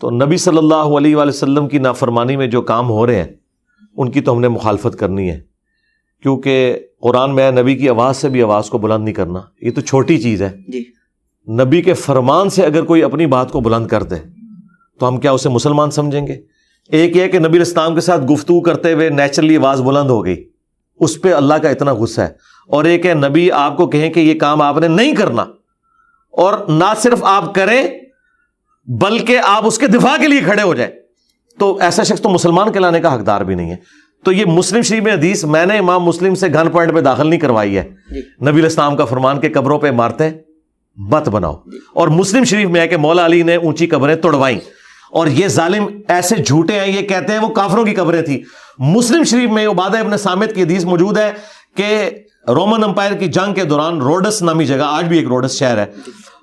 تو 0.00 0.10
نبی 0.10 0.36
صلی 0.36 0.58
اللہ 0.58 0.74
علیہ 0.74 1.16
وآلہ 1.16 1.28
وسلم 1.28 1.68
کی 1.68 1.78
نافرمانی 1.78 2.36
میں 2.36 2.46
جو 2.46 2.62
کام 2.62 2.90
ہو 2.90 3.06
رہے 3.06 3.16
ہیں 3.16 3.32
ان 3.96 4.10
کی 4.10 4.20
تو 4.20 4.32
ہم 4.32 4.40
نے 4.40 4.48
مخالفت 4.48 4.98
کرنی 4.98 5.30
ہے۔ 5.30 5.40
کیونکہ 6.22 6.78
قرآن 7.00 7.34
میں 7.34 7.50
نبی 7.50 7.76
کی 7.76 7.88
آواز 7.88 8.16
سے 8.16 8.28
بھی 8.28 8.42
آواز 8.42 8.70
کو 8.70 8.78
بلند 8.78 9.04
نہیں 9.04 9.14
کرنا۔ 9.14 9.40
یہ 9.62 9.70
تو 9.70 9.80
چھوٹی 9.80 10.18
چیز 10.18 10.42
ہے؟ 10.42 10.50
جی۔ 10.68 10.84
نبی 11.52 11.82
کے 11.82 11.94
فرمان 11.94 12.50
سے 12.50 12.62
اگر 12.62 12.82
کوئی 12.82 13.02
اپنی 13.02 13.26
بات 13.26 13.52
کو 13.52 13.60
بلند 13.60 13.86
کر 13.86 14.02
دے 14.02 14.16
تو 15.00 15.08
ہم 15.08 15.16
کیا 15.16 15.32
اسے 15.32 15.48
مسلمان 15.48 15.90
سمجھیں 15.90 16.26
گے؟ 16.26 16.36
ایک 16.88 17.16
یہ 17.16 17.26
کہ 17.26 17.38
نبی 17.38 17.56
الاسلام 17.56 17.94
کے 17.94 18.00
ساتھ 18.00 18.24
گفتگو 18.24 18.60
کرتے 18.60 18.92
ہوئے 18.92 19.08
نیچرلی 19.08 19.56
آواز 19.56 19.80
بلند 19.80 20.10
ہو 20.10 20.24
گئی۔ 20.24 20.44
اس 21.00 21.20
پہ 21.20 21.34
اللہ 21.34 21.54
کا 21.54 21.68
اتنا 21.68 21.92
غصہ 21.92 22.20
ہے۔ 22.20 22.28
اور 22.68 22.84
ایک 22.84 23.06
ہے 23.06 23.14
نبی 23.14 23.50
آپ 23.50 23.76
کو 23.76 23.86
کہیں 23.86 24.12
کہ 24.12 24.20
یہ 24.20 24.38
کام 24.38 24.62
آپ 24.62 24.78
نے 24.78 24.88
نہیں 24.88 25.14
کرنا۔ 25.14 25.44
اور 26.32 26.68
نہ 26.68 26.84
صرف 26.96 27.24
آپ 27.24 27.54
کریں 27.54 27.88
بلکہ 28.86 29.38
آپ 29.44 29.66
اس 29.66 29.78
کے 29.78 29.86
دفاع 29.86 30.16
کے 30.20 30.28
لیے 30.28 30.40
کھڑے 30.40 30.62
ہو 30.62 30.74
جائیں۔ 30.74 30.92
تو 31.58 31.78
ایسا 31.78 32.02
شخص 32.02 32.20
تو 32.20 32.28
مسلمان 32.28 32.72
کہلانے 32.72 33.00
کا 33.00 33.14
حقدار 33.14 33.40
بھی 33.40 33.54
نہیں 33.54 33.70
ہے۔ 33.70 33.76
تو 34.24 34.32
یہ 34.32 34.44
مسلم 34.46 34.82
شریف 34.82 35.02
میں 35.02 35.12
حدیث 35.12 35.44
میں 35.44 35.66
نے 35.66 35.78
امام 35.78 36.02
مسلم 36.04 36.34
سے 36.34 36.48
گن 36.48 36.70
پوائنٹ 36.70 36.94
پہ 36.94 37.00
داخل 37.00 37.26
نہیں 37.26 37.40
کروائی 37.40 37.78
ہے۔ 37.78 37.88
جی۔ 38.10 38.50
نبی 38.50 38.60
الاسلام 38.60 38.96
کا 38.96 39.04
فرمان 39.04 39.40
کے 39.40 39.48
قبروں 39.48 39.78
پہ 39.78 39.90
مارتے 39.90 40.30
مت 40.96 41.28
بناؤ۔ 41.28 41.54
اور 41.94 42.08
مسلم 42.08 42.44
شریف 42.44 42.68
میں 42.68 42.80
ہے 42.80 42.88
کہ 42.88 42.96
مولا 42.96 43.26
علی 43.26 43.42
نے 43.42 43.56
اونچی 43.56 43.86
قبریں 43.86 44.16
توڑوائیں۔ 44.16 44.58
اور 45.10 45.26
یہ 45.26 45.48
ظالم 45.48 45.86
ایسے 46.08 46.36
جھوٹے 46.36 46.80
ہیں 46.80 46.86
یہ 46.86 47.06
کہتے 47.06 47.32
ہیں 47.32 47.40
وہ 47.40 47.48
کافروں 47.48 47.84
کی 47.84 47.94
قبریں 47.94 48.22
تھیں۔ 48.22 48.40
مسلم 48.78 49.24
شریف 49.24 49.50
میں 49.50 49.66
عبادہ 49.66 49.98
ابن 49.98 50.18
سامد 50.18 50.46
کی 50.54 50.62
حدیث 50.62 50.84
موجود 50.84 51.18
ہے 51.18 51.32
کہ 51.76 52.10
رومن 52.46 52.84
امپائر 52.84 53.12
کی 53.12 53.26
جنگ 53.26 53.54
کے 53.54 53.64
دوران 53.64 54.00
روڈس 54.02 54.42
نامی 54.42 54.64
جگہ، 54.66 54.82
آج 54.82 55.04
بھی 55.04 55.18
ایک 55.18 55.26
روڈس 55.26 55.58
شہر 55.58 55.78
ہے۔ 55.78 55.84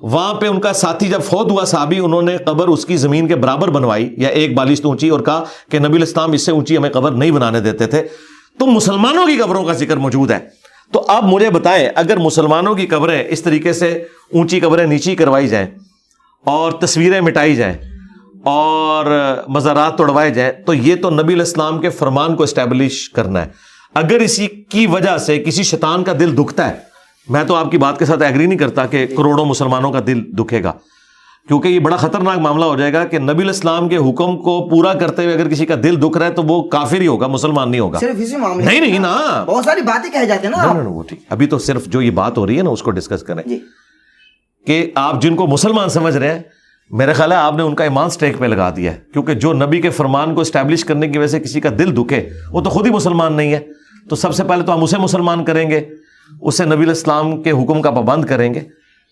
وہاں 0.01 0.33
پہ 0.33 0.47
ان 0.47 0.59
کا 0.59 0.73
ساتھی 0.73 1.07
جب 1.07 1.21
فوت 1.21 1.51
ہوا 1.51 1.65
صحابی، 1.65 1.99
انہوں 1.99 2.21
نے 2.21 2.37
قبر 2.37 2.67
اس 2.67 2.85
کی 2.85 2.97
زمین 2.97 3.27
کے 3.27 3.35
برابر 3.35 3.69
بنوائی، 3.69 4.09
یا 4.17 4.29
ایک 4.29 4.55
بالش 4.57 4.81
تو 4.81 4.89
اونچی، 4.89 5.09
اور 5.09 5.19
کہا 5.19 5.43
کہ 5.71 5.79
نبی 5.79 5.97
الاسلام 5.97 6.31
اس 6.31 6.45
سے 6.45 6.51
اونچی 6.51 6.77
ہمیں 6.77 6.89
قبر 6.89 7.11
نہیں 7.11 7.31
بنانے 7.31 7.59
دیتے 7.59 7.85
تھے۔ 7.85 8.07
تو 8.59 8.65
مسلمانوں 8.65 9.25
کی 9.27 9.37
قبروں 9.37 9.63
کا 9.63 9.73
ذکر 9.73 9.97
موجود 9.97 10.31
ہے۔ 10.31 10.39
تو 10.93 11.05
آپ 11.07 11.23
مجھے 11.23 11.49
بتائیں، 11.49 11.89
اگر 11.95 12.17
مسلمانوں 12.17 12.75
کی 12.75 12.87
قبریں 12.87 13.23
اس 13.27 13.43
طریقے 13.43 13.73
سے 13.73 13.91
اونچی 14.33 14.59
قبریں 14.59 14.85
نیچی 14.87 15.15
کروائی 15.15 15.47
جائیں، 15.47 15.67
اور 16.45 16.71
تصویریں 16.71 17.21
مٹائی 17.21 17.55
جائیں، 17.55 17.75
اور 18.43 19.05
مزارات 19.47 19.97
توڑوائے 19.97 20.29
جائیں، 20.29 20.51
تو 20.65 20.73
یہ 20.73 20.95
تو 20.95 21.09
نبی 21.09 21.33
الاسلام 21.33 21.79
کے 21.81 21.89
فرمان 21.89 22.35
کو 22.35 22.43
اسٹیبلش 22.43 23.09
کرنا 23.09 23.41
ہے۔ 23.41 23.67
اگر 23.95 24.19
اسی 24.19 24.47
کی 24.47 24.87
وجہ 24.87 25.17
سے 25.17 25.37
کسی 25.37 25.63
شیطان 25.63 26.03
کا 26.03 26.13
دل 26.19 26.37
دکھتا 26.37 26.69
ہے 26.69 26.75
میں 27.29 27.43
تو 27.43 27.55
آپ 27.55 27.71
کی 27.71 27.77
بات 27.77 27.99
کے 27.99 28.05
ساتھ 28.05 28.23
ایگری 28.23 28.45
نہیں 28.45 28.59
کرتا 28.59 28.85
کہ 28.85 29.07
کروڑوں 29.07 29.45
مسلمانوں 29.45 29.91
کا 29.91 29.99
دل 30.07 30.21
دکھے 30.21 30.63
گا۔ 30.63 30.71
کیونکہ 31.47 31.67
یہ 31.67 31.79
بڑا 31.79 31.95
خطرناک 31.95 32.37
معاملہ 32.37 32.65
ہو 32.65 32.75
جائے 32.75 32.93
گا 32.93 33.05
کہ 33.05 33.19
نبی 33.19 33.43
الاسلام 33.43 33.89
کے 33.89 33.97
حکم 33.97 34.37
کو 34.37 34.69
پورا 34.69 34.93
کرتے 34.93 35.23
ہوئے 35.23 35.35
اگر 35.35 35.49
کسی 35.49 35.65
کا 35.65 35.75
دل 35.83 36.01
دکھ 36.01 36.17
رہا 36.17 36.25
ہے 36.25 36.31
تو 36.31 36.43
وہ 36.43 36.63
کافر 36.63 37.01
ہی 37.01 37.07
ہوگا 37.07 37.27
مسلمان 37.27 37.71
نہیں 37.71 37.81
ہوگا۔ 37.81 37.99
صرف 37.99 38.15
اسی 38.17 38.35
معاملے 38.35 38.65
نہیں 38.65 38.79
نہیں 38.81 38.99
نا 38.99 39.43
بہت 39.47 39.65
ساری 39.65 39.81
باتیں 39.81 40.11
کہہ 40.11 40.25
جاتے 40.25 40.47
ہیں 40.47 40.51
نا 40.51 40.57
نہیں، 40.57 40.69
آپ۔ 40.69 40.75
نہیں، 40.75 40.93
وہ 40.93 41.03
ٹھیک۔ 41.03 41.19
ابھی 41.29 41.47
تو 41.47 41.57
صرف 41.59 41.85
جو 41.85 42.01
یہ 42.01 42.11
بات 42.11 42.37
ہو 42.37 42.47
رہی 42.47 42.57
ہے 42.57 42.63
نا 42.63 42.69
اس 42.69 42.83
کو 42.83 42.91
ڈسکس 42.91 43.23
کریں۔ 43.23 43.43
جی۔ 43.45 43.59
کہ 44.67 44.91
آپ 44.95 45.21
جن 45.21 45.35
کو 45.35 45.47
مسلمان 45.47 45.89
سمجھ 45.89 46.17
رہے 46.17 46.33
ہیں 46.33 46.39
میرا 46.91 47.13
خیال 47.13 47.31
ہے 47.31 47.37
آپ 47.37 47.55
نے 47.55 47.63
ان 47.63 47.75
کا 47.75 47.83
ایمان 47.83 48.05
اسٹیک 48.05 48.37
پہ 48.37 48.45
لگا 48.45 48.69
دیا 48.75 48.93
ہے۔ 48.93 48.97
کیونکہ 49.13 49.33
جو 49.33 49.53
نبی 49.53 49.81
کے 49.81 49.89
فرمان 49.89 50.35
کو 50.35 50.41
اسٹیبلش 50.41 50.85
کرنے 50.85 51.07
کی 51.07 51.17
وجہ 51.17 51.27
سے 51.27 51.39
کسی 51.39 51.61
کا 51.61 51.69
دل 51.79 51.95
دکھے 51.97 52.29
وہ 52.51 52.61
تو 52.61 52.69
خود 52.69 52.85
ہی 52.85 52.91
مسلمان 52.91 53.33
نہیں 53.33 53.53
ہے۔ 53.53 53.78
تو 54.09 54.15
سب 54.15 54.33
سے 54.33 54.43
پہلے 54.43 54.63
تو 54.63 54.73
ہم 54.73 54.83
اسے 54.83 54.97
مسلمان 54.97 55.45
کریں 55.45 55.69
گے 55.69 55.89
اسے 56.41 56.65
نبی 56.65 56.83
الاسلام 56.83 57.43
کے 57.43 57.51
حکم 57.51 57.81
کا 57.81 57.91
پابند 57.91 58.25
کریں 58.25 58.53
گے۔ 58.53 58.59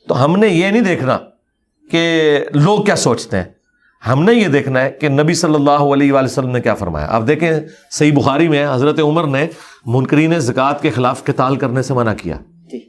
تو 0.07 0.25
ہم 0.25 0.35
نے 0.35 0.47
یہ 0.47 0.67
نہیں 0.67 0.81
دیکھنا 0.81 1.17
کہ 1.91 2.39
لوگ 2.53 2.83
کیا 2.83 2.95
سوچتے 2.95 3.37
ہیں۔ 3.37 3.43
ہم 4.09 4.23
نے 4.23 4.33
یہ 4.33 4.47
دیکھنا 4.47 4.81
ہے 4.81 4.91
کہ 4.91 5.09
نبی 5.09 5.33
صلی 5.33 5.55
اللہ 5.55 5.71
علیہ 5.71 6.13
وآلہ 6.13 6.25
وسلم 6.25 6.49
نے 6.49 6.61
کیا 6.61 6.75
فرمایا۔ 6.75 7.07
آپ 7.09 7.27
دیکھیں 7.27 7.51
صحیح 7.91 8.13
بخاری 8.13 8.47
میں 8.47 8.67
حضرت 8.73 8.99
عمر 8.99 9.27
نے 9.27 9.47
منکرین 9.85 10.39
زکوٰۃ 10.39 10.81
کے 10.81 10.89
خلاف 10.89 11.23
قتال 11.23 11.55
کرنے 11.55 11.81
سے 11.81 11.93
منع 11.93 12.13
کیا۔ 12.13 12.37
جی۔ 12.71 12.79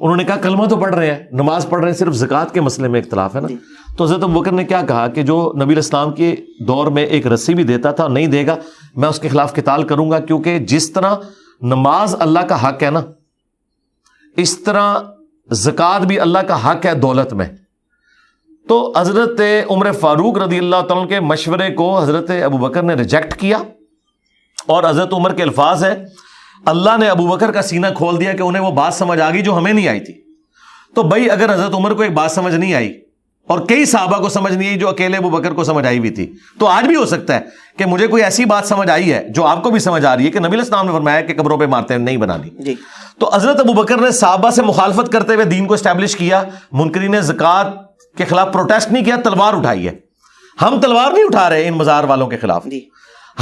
انہوں 0.00 0.16
نے 0.16 0.24
کہا 0.24 0.36
کلمہ 0.36 0.66
تو 0.66 0.76
پڑھ 0.76 0.94
رہے 0.94 1.10
ہیں 1.10 1.18
نماز 1.32 1.68
پڑھ 1.68 1.80
رہے 1.80 1.90
ہیں 1.90 1.98
صرف 1.98 2.14
زکوٰۃ 2.14 2.52
کے 2.52 2.60
مسئلے 2.60 2.88
میں 2.88 3.00
اختلاف 3.00 3.36
ہے 3.36 3.40
نا۔ 3.40 3.48
تو 3.96 4.04
حضرت 4.04 4.20
بکر 4.20 4.52
نے 4.52 4.64
کیا 4.64 4.82
کہا 4.88 5.08
کہ 5.08 5.22
جو 5.22 5.52
نبی 5.62 5.72
الاسلام 5.72 6.12
کے 6.12 6.36
دور 6.60 6.86
میں 6.86 7.06
ایک 7.06 7.26
رسی 7.26 7.54
بھی 7.54 7.64
دیتا 7.64 7.90
تھا 7.90 8.08
نہیں 8.08 8.26
دے 8.26 8.46
گا 8.46 8.56
میں 8.96 9.08
اس 9.08 9.18
کے 9.18 9.28
خلاف 9.28 9.54
قتال 9.54 9.82
کروں 9.82 10.10
گا 10.10 10.20
کیونکہ 10.20 10.58
جس 10.58 10.92
طرح 10.92 11.16
نماز 11.60 12.16
اللہ 12.18 12.40
کا 12.40 12.68
حق 12.68 12.82
ہے 12.82 12.90
نا، 12.90 13.00
اس 14.36 14.58
طرح 14.58 14.94
زکوٰۃ 15.50 16.00
بھی 16.00 16.20
اللہ 16.20 16.38
کا 16.38 16.70
حق 16.70 16.86
ہے 16.86 16.94
دولت 16.94 17.32
میں۔ 17.32 17.48
تو 18.68 18.92
حضرت 18.96 19.40
عمر 19.70 19.92
فاروق 19.92 20.38
رضی 20.38 20.58
اللہ 20.58 20.82
تعالیٰ 20.88 21.08
کے 21.08 21.20
مشورے 21.20 21.74
کو 21.74 21.98
حضرت 21.98 22.30
ابو 22.44 22.58
بکر 22.58 22.82
نے 22.82 22.94
ریجیکٹ 22.94 23.40
کیا۔ 23.40 23.58
اور 24.66 24.84
حضرت 24.84 25.12
عمر 25.12 25.32
کے 25.34 25.42
الفاظ 25.42 25.84
ہے 25.84 26.04
اللہ 26.66 26.96
نے 26.96 27.08
ابو 27.08 27.26
بکر 27.26 27.52
کا 27.52 27.62
سینہ 27.62 27.86
کھول 27.96 28.20
دیا 28.20 28.32
کہ 28.32 28.42
انہیں 28.42 28.62
وہ 28.62 28.70
بات 28.70 28.94
سمجھ 28.94 29.20
آ 29.20 29.30
گئی 29.30 29.42
جو 29.42 29.56
ہمیں 29.56 29.72
نہیں 29.72 29.88
آئی 29.88 30.00
تھی۔ 30.00 30.22
تو 30.94 31.02
بھائی، 31.02 31.30
اگر 31.30 31.54
حضرت 31.54 31.74
عمر 31.74 31.94
کو 31.94 32.02
ایک 32.02 32.12
بات 32.12 32.32
سمجھ 32.32 32.54
نہیں 32.54 32.74
آئی 32.74 33.00
اور 33.50 33.58
کئی 33.58 33.84
صحابہ 33.84 34.18
کو 34.18 34.28
سمجھ 34.28 34.52
نہیں 34.52 34.68
آئی 34.68 34.78
جو 34.78 34.88
اکیلے 34.88 35.16
ابو 35.16 35.30
بکر 35.30 35.52
کو 35.52 35.64
سمجھ 35.64 35.86
آئی 35.86 35.98
ہوئی 35.98 36.10
تھی۔ 36.10 36.32
تو 36.58 36.66
آج 36.66 36.86
بھی 36.86 36.96
ہو 36.96 37.06
سکتا 37.06 37.34
ہے 37.34 37.40
کہ 37.78 37.86
مجھے 37.86 38.06
کوئی 38.06 38.22
ایسی 38.22 38.44
بات 38.44 38.66
سمجھ 38.66 38.90
آئی 38.90 39.12
ہے 39.12 39.28
جو 39.28 39.46
آپ 39.46 39.62
کو 39.62 39.70
بھی 39.70 39.80
سمجھ 39.80 40.04
آ 40.04 40.16
رہی 40.16 40.24
ہے 40.24 40.30
کہ 40.30 40.38
نبی 40.38 40.56
الاسلام 40.56 40.86
نے 40.86 40.92
فرمایا 40.92 41.20
کہ 41.20 41.34
قبروں 41.34 41.58
پہ 41.58 41.66
مارتے 41.66 41.94
ہیں 41.94 42.00
نہیں 42.00 42.16
بنانی 42.16 42.50
جی۔ 42.58 42.74
تو 43.18 43.34
حضرت 43.34 43.60
ابو 43.60 43.72
بکر 43.72 43.98
نے 43.98 44.10
صحابہ 44.10 44.50
سے 44.50 44.62
مخالفت 44.62 45.12
کرتے 45.12 45.34
ہوئے 45.34 45.44
دین 45.44 45.66
کو 45.66 45.74
اسٹیبلش 45.74 46.16
کیا۔ 46.16 46.42
منکری 46.72 47.08
نے 47.08 47.20
زکوٰۃ 47.20 47.64
کے 48.16 48.24
خلاف 48.24 48.52
پروٹیسٹ 48.52 48.92
نہیں 48.92 49.04
کیا 49.04 49.16
تلوار 49.24 49.54
اٹھائی 49.54 49.88
ہے۔ 49.88 49.92
ہم 50.62 50.80
تلوار 50.80 51.12
نہیں 51.12 51.24
اٹھا 51.24 51.50
رہے 51.50 51.68
ان 51.68 51.74
مزار 51.74 52.04
والوں 52.04 52.26
کے 52.26 52.36
خلاف۔ 52.36 52.64
جی۔ 52.64 52.80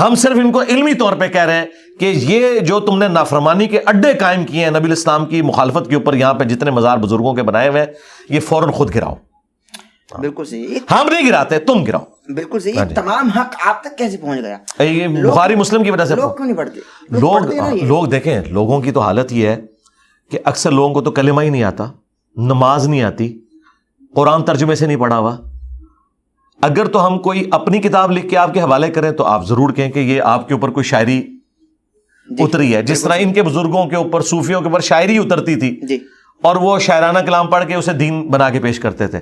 ہم 0.00 0.14
صرف 0.14 0.36
ان 0.36 0.52
کو 0.52 0.62
علمی 0.62 0.94
طور 0.94 1.12
پہ 1.12 1.28
کہہ 1.28 1.44
رہے 1.44 1.54
ہیں 1.54 1.66
کہ 2.00 2.04
یہ 2.04 2.58
جو 2.58 2.80
تم 2.80 2.98
نے 2.98 3.08
نافرمانی 3.08 3.66
کے 3.66 3.80
اڈے 3.86 4.12
قائم 4.14 4.44
کیے 4.44 4.64
ہیں 4.64 4.70
نبی 4.70 4.84
الاسلام 4.84 5.26
کی 5.26 5.42
مخالفت 5.42 5.90
کے 5.90 5.94
اوپر 5.94 6.14
یہاں 6.14 6.34
پہ 6.34 6.44
جتنے 6.44 6.70
مزار 6.70 6.98
بزرگوں 6.98 7.34
کے 7.34 7.42
بنائے 7.42 7.68
ہوئے 7.68 7.80
ہیں 7.80 7.88
یہ 8.28 8.40
فوراً 8.40 8.70
خود 8.70 8.94
گراؤ۔ 8.94 9.14
بالکل 10.16 10.44
صحیح 10.44 10.78
ہم 10.90 11.08
نہیں 11.12 11.28
گراتے 11.28 11.58
تم 11.58 11.84
گراؤ۔ 11.84 12.32
بالکل 12.34 12.60
صحیح 12.60 12.72
یہ 12.74 12.94
تمام 12.94 13.28
حق 13.28 13.54
آپ 13.64 13.80
تک 13.82 13.98
کیسے 13.98 14.16
پہنچ 14.16 14.40
گیا؟ 14.40 14.82
یہ 14.82 15.08
بخاری 15.08 15.54
مسلم 15.54 15.84
کی 15.84 15.90
وجہ 15.90 16.04
سے 16.04 16.14
لوگ 16.16 16.30
کیوں 16.30 16.46
نہیں 16.46 16.56
پڑھتے؟ 16.56 16.80
لوگ۔ 17.10 17.52
لوگ 17.82 18.04
دیکھیں 18.04 18.40
لوگوں 18.50 18.80
کی 18.80 18.92
تو 18.92 19.00
حالت 19.00 19.32
یہ 19.32 19.48
ہے 19.48 19.60
کہ 20.30 20.38
اکثر 20.44 20.70
لوگوں 20.70 20.94
کو 20.94 21.00
تو 21.00 21.10
کلمہ 21.10 21.42
ہی 21.42 21.50
نہیں 21.50 21.62
آتا 21.62 21.86
نماز 22.36 22.88
نہیں 22.88 23.02
آتی 23.02 23.38
قرآن 24.14 24.42
ترجمے 24.42 24.74
سے 24.74 24.86
نہیں 24.86 24.96
پڑھا 24.96 25.18
ہوا۔ 25.18 25.36
اگر 26.62 26.84
تو 26.84 27.06
ہم 27.06 27.18
کوئی 27.18 27.44
اپنی 27.50 27.78
کتاب 27.78 28.10
لکھ 28.12 28.28
کے 28.28 28.36
آپ 28.36 28.54
کے 28.54 28.60
حوالے 28.60 28.90
کریں 28.90 29.10
تو 29.10 29.24
آپ 29.24 29.46
ضرور 29.46 29.70
کہیں 29.70 29.90
کہ 29.90 29.98
یہ 29.98 30.22
آپ 30.22 30.48
کے 30.48 30.54
اوپر 30.54 30.70
کوئی 30.70 30.84
شاعری 30.84 31.22
جی، 32.30 32.42
اتری 32.42 32.76
ہے۔ 32.76 32.82
جس 32.82 33.02
طرح 33.02 33.14
ان 33.18 33.32
کے 33.32 33.42
بزرگوں 33.42 33.86
کے 33.86 33.96
اوپر 33.96 34.20
صوفیوں 34.20 34.60
کے 34.60 34.66
اوپر 34.68 34.80
شاعری 34.80 35.18
اترتی 35.18 35.56
تھی 35.56 35.80
جی۔ 35.82 35.98
اور 36.42 36.56
وہ 36.56 36.78
شاعرانہ 36.78 37.18
کلام 37.18 37.46
پڑھ 37.46 37.68
کے 37.68 37.74
اسے 37.74 37.92
دین 37.92 38.28
بنا 38.28 38.50
کے 38.50 38.60
پیش 38.60 38.80
کرتے 38.80 39.06
تھے۔ 39.06 39.20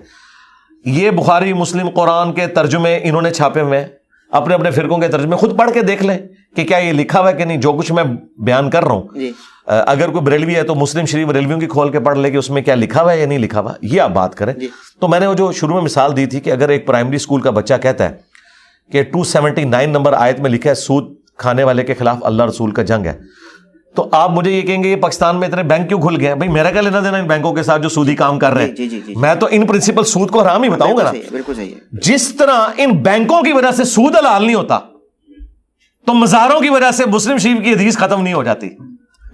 یہ 0.86 1.10
بخاری 1.10 1.52
مسلم 1.52 1.90
قرآن 1.90 2.32
کے 2.32 2.46
ترجمے 2.46 3.00
انہوں 3.02 3.22
نے 3.22 3.30
چھاپے 3.30 3.60
ہوئے 3.60 3.80
ہیں۔ 3.80 3.86
اپنے 4.30 4.54
اپنے 4.54 4.70
فرقوں 4.70 4.98
کے 4.98 5.08
ترجمے 5.08 5.36
خود 5.36 5.58
پڑھ 5.58 5.70
کے 5.70 5.80
دیکھ 5.82 6.02
لیں 6.02 6.18
کہ 6.56 6.64
کیا 6.64 6.78
یہ 6.78 6.92
لکھا 6.92 7.20
ہوا 7.20 7.30
ہے 7.30 7.36
کہ 7.36 7.44
نہیں 7.44 7.56
جو 7.56 7.72
کچھ 7.72 7.92
میں 7.92 8.04
بیان 8.38 8.70
کر 8.70 8.84
رہا 8.84 8.92
ہوں۔ 8.92 9.02
جی۔ 9.14 9.32
اگر 9.66 10.08
کوئی 10.08 10.24
بریلوی 10.24 10.54
ہے 10.54 10.62
تو 10.62 10.74
مسلم 10.74 11.04
شریف 11.04 11.26
بریلویوں 11.26 11.60
کی 11.60 11.66
کھول 11.66 11.92
کے 11.92 12.00
پڑھ 12.00 12.18
لے 12.18 12.30
کہ 12.30 12.36
اس 12.36 12.50
میں 12.50 12.62
کیا 12.62 12.74
لکھا 12.74 13.02
ہوا 13.02 13.12
ہے 13.12 13.20
یا 13.20 13.26
نہیں 13.26 13.38
لکھا 13.38 13.60
ہوا۔ 13.60 13.72
یہ 13.82 14.00
آپ 14.00 14.10
بات 14.10 14.34
کریں۔ 14.34 14.52
جی۔ 14.52 14.68
تو 15.00 15.08
میں 15.08 15.20
نے 15.20 15.26
وہ 15.26 15.34
جو 15.34 15.52
شروع 15.52 15.74
میں 15.74 15.82
مثال 15.82 16.16
دی 16.16 16.26
تھی 16.26 16.40
کہ 16.40 16.50
اگر 16.50 16.68
ایک 16.68 16.86
پرائمری 16.86 17.16
اسکول 17.16 17.40
کا 17.40 17.50
بچہ 17.50 17.74
کہتا 17.82 18.08
ہے 18.08 18.16
کہ 18.92 19.02
ٹو 19.02 19.24
سیونٹی 19.24 19.64
نائن 19.64 19.90
نمبر 19.90 20.12
آیت 20.12 20.40
میں 20.40 20.50
لکھا 20.50 20.70
ہے 20.70 20.74
سود 20.74 21.14
کھانے 21.36 21.64
والے 21.64 21.84
کے 21.84 21.94
خلاف 21.94 22.16
اللہ 22.20 22.42
رسول 22.42 22.70
کا 22.70 22.82
جنگ 22.82 23.06
ہے۔ 23.06 23.18
تو 23.96 24.08
آپ 24.12 24.30
مجھے 24.30 24.50
یہ 24.50 24.62
کہیں 24.62 24.82
گے 24.84 24.88
یہ 24.88 24.96
پاکستان 24.96 25.36
میں 25.36 25.48
اتنے 25.48 25.62
بینک 25.62 25.88
کیوں 25.88 26.00
کھل 26.00 26.20
گئے 26.20 26.28
ہیں؟ 26.28 26.34
بھائی 26.34 26.50
میرا 26.50 26.70
کیا 26.70 26.80
لینا 26.80 27.00
دینا 27.00 27.16
ان 27.16 27.26
بینکوں 27.26 27.52
کے 27.52 27.62
ساتھ 27.62 27.82
جو 27.82 27.88
سودی 27.88 28.14
کام 28.16 28.38
کر 28.38 28.54
رہے 28.54 28.68
جی 28.68 28.88
جی 28.88 29.00
جی 29.00 29.12
ہیں 29.12 29.20
میں 29.20 29.34
تو 29.34 29.48
ان 29.50 29.66
پرنسپل 29.66 30.04
سود 30.04 30.30
کو 30.30 30.42
حرام 30.42 30.62
ہی 30.62 30.68
بتاؤں 30.68 30.96
گا 30.96 31.02
نا۔ 31.02 31.12
بالکل 31.30 31.62
جس 32.02 32.28
طرح 32.34 32.66
ان 32.76 32.90
بینکوں 33.02 33.42
کی 33.42 33.52
وجہ 33.52 33.70
سے 33.70 33.84
سود 33.84 34.16
حلال 34.16 34.44
نہیں 34.44 34.54
ہوتا 34.54 34.78
تو 36.06 36.14
مزاروں 36.14 36.60
کی 36.60 36.70
وجہ 36.70 36.90
سے 36.90 37.04
مسلم 37.06 37.38
شریف 37.38 37.64
کی 37.64 37.72
حدیث 37.72 37.96
ختم 37.96 38.22
نہیں 38.22 38.34
ہو 38.34 38.42
جاتی۔ 38.42 38.68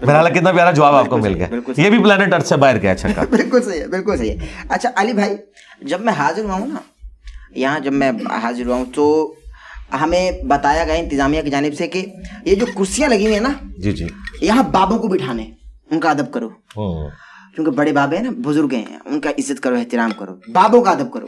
میرا 0.02 0.16
حال 0.16 0.32
کتنا 0.32 0.52
پیارا 0.52 0.70
جواب 0.70 0.94
آپ 0.94 1.06
کو 1.06 1.18
مل 1.18 1.34
گیا۔ 1.34 1.46
یہ 1.76 1.90
بھی 1.90 1.98
پلانٹ 1.98 2.34
ارتھ 2.34 2.46
سے 2.46 2.56
باہر 2.56 2.82
گیا 2.82 2.94
چھکا۔ 2.94 3.22
بالکل 3.30 3.62
صحیح 3.62 3.80
ہے 3.80 3.86
بالکل 3.86 4.16
صحیح 4.16 4.30
ہے۔ 4.30 4.46
اچھا 4.68 4.88
علی 4.96 5.12
بھائی 5.12 5.36
جب 5.82 6.00
میں 6.00 6.12
حاضر 6.12 6.44
ہوا 6.44 6.54
ہوں 6.54 6.66
نا 6.66 6.80
یہاں 7.54 7.80
جب 7.80 7.92
میں 7.92 8.12
حاضر 8.42 8.66
ہوا 8.66 8.76
ہوں 8.76 8.84
تو 8.94 9.34
ہمیں 10.00 10.30
بتایا 10.44 10.84
گیا 10.84 10.94
انتظامیہ 10.94 11.42
کی 11.42 11.50
جانب 11.50 11.74
سے 11.78 11.86
کہ 11.86 12.06
یہ 12.44 12.54
جو 12.54 12.66
کرسیاں 12.76 13.08
لگی 13.08 13.22
ہوئی 13.22 13.34
ہیں 13.34 13.40
نا 13.40 13.52
جی 13.78 13.92
جی۔ 13.92 14.06
یہاں 14.40 14.62
بابوں 14.62 14.98
کو 14.98 15.08
بٹھانے 15.08 15.50
ان 15.90 16.00
کا 16.00 16.10
ادب 16.10 16.32
کرو۔ 16.32 16.48
ہوں 16.48 17.08
کیونکہ 17.54 17.72
بڑے 17.72 17.92
بابے 17.92 18.16
ہیں 18.16 18.24
نا 18.24 18.30
بزرگ 18.44 18.72
ہیں 18.72 18.84
ان 19.04 19.20
کا 19.20 19.30
عزت 19.30 19.60
کرو 19.60 19.74
احترام 19.74 20.10
کرو 20.10 20.34
بابوں 20.52 20.82
کا 20.82 20.90
ادب 20.90 21.12
کرو۔ 21.12 21.26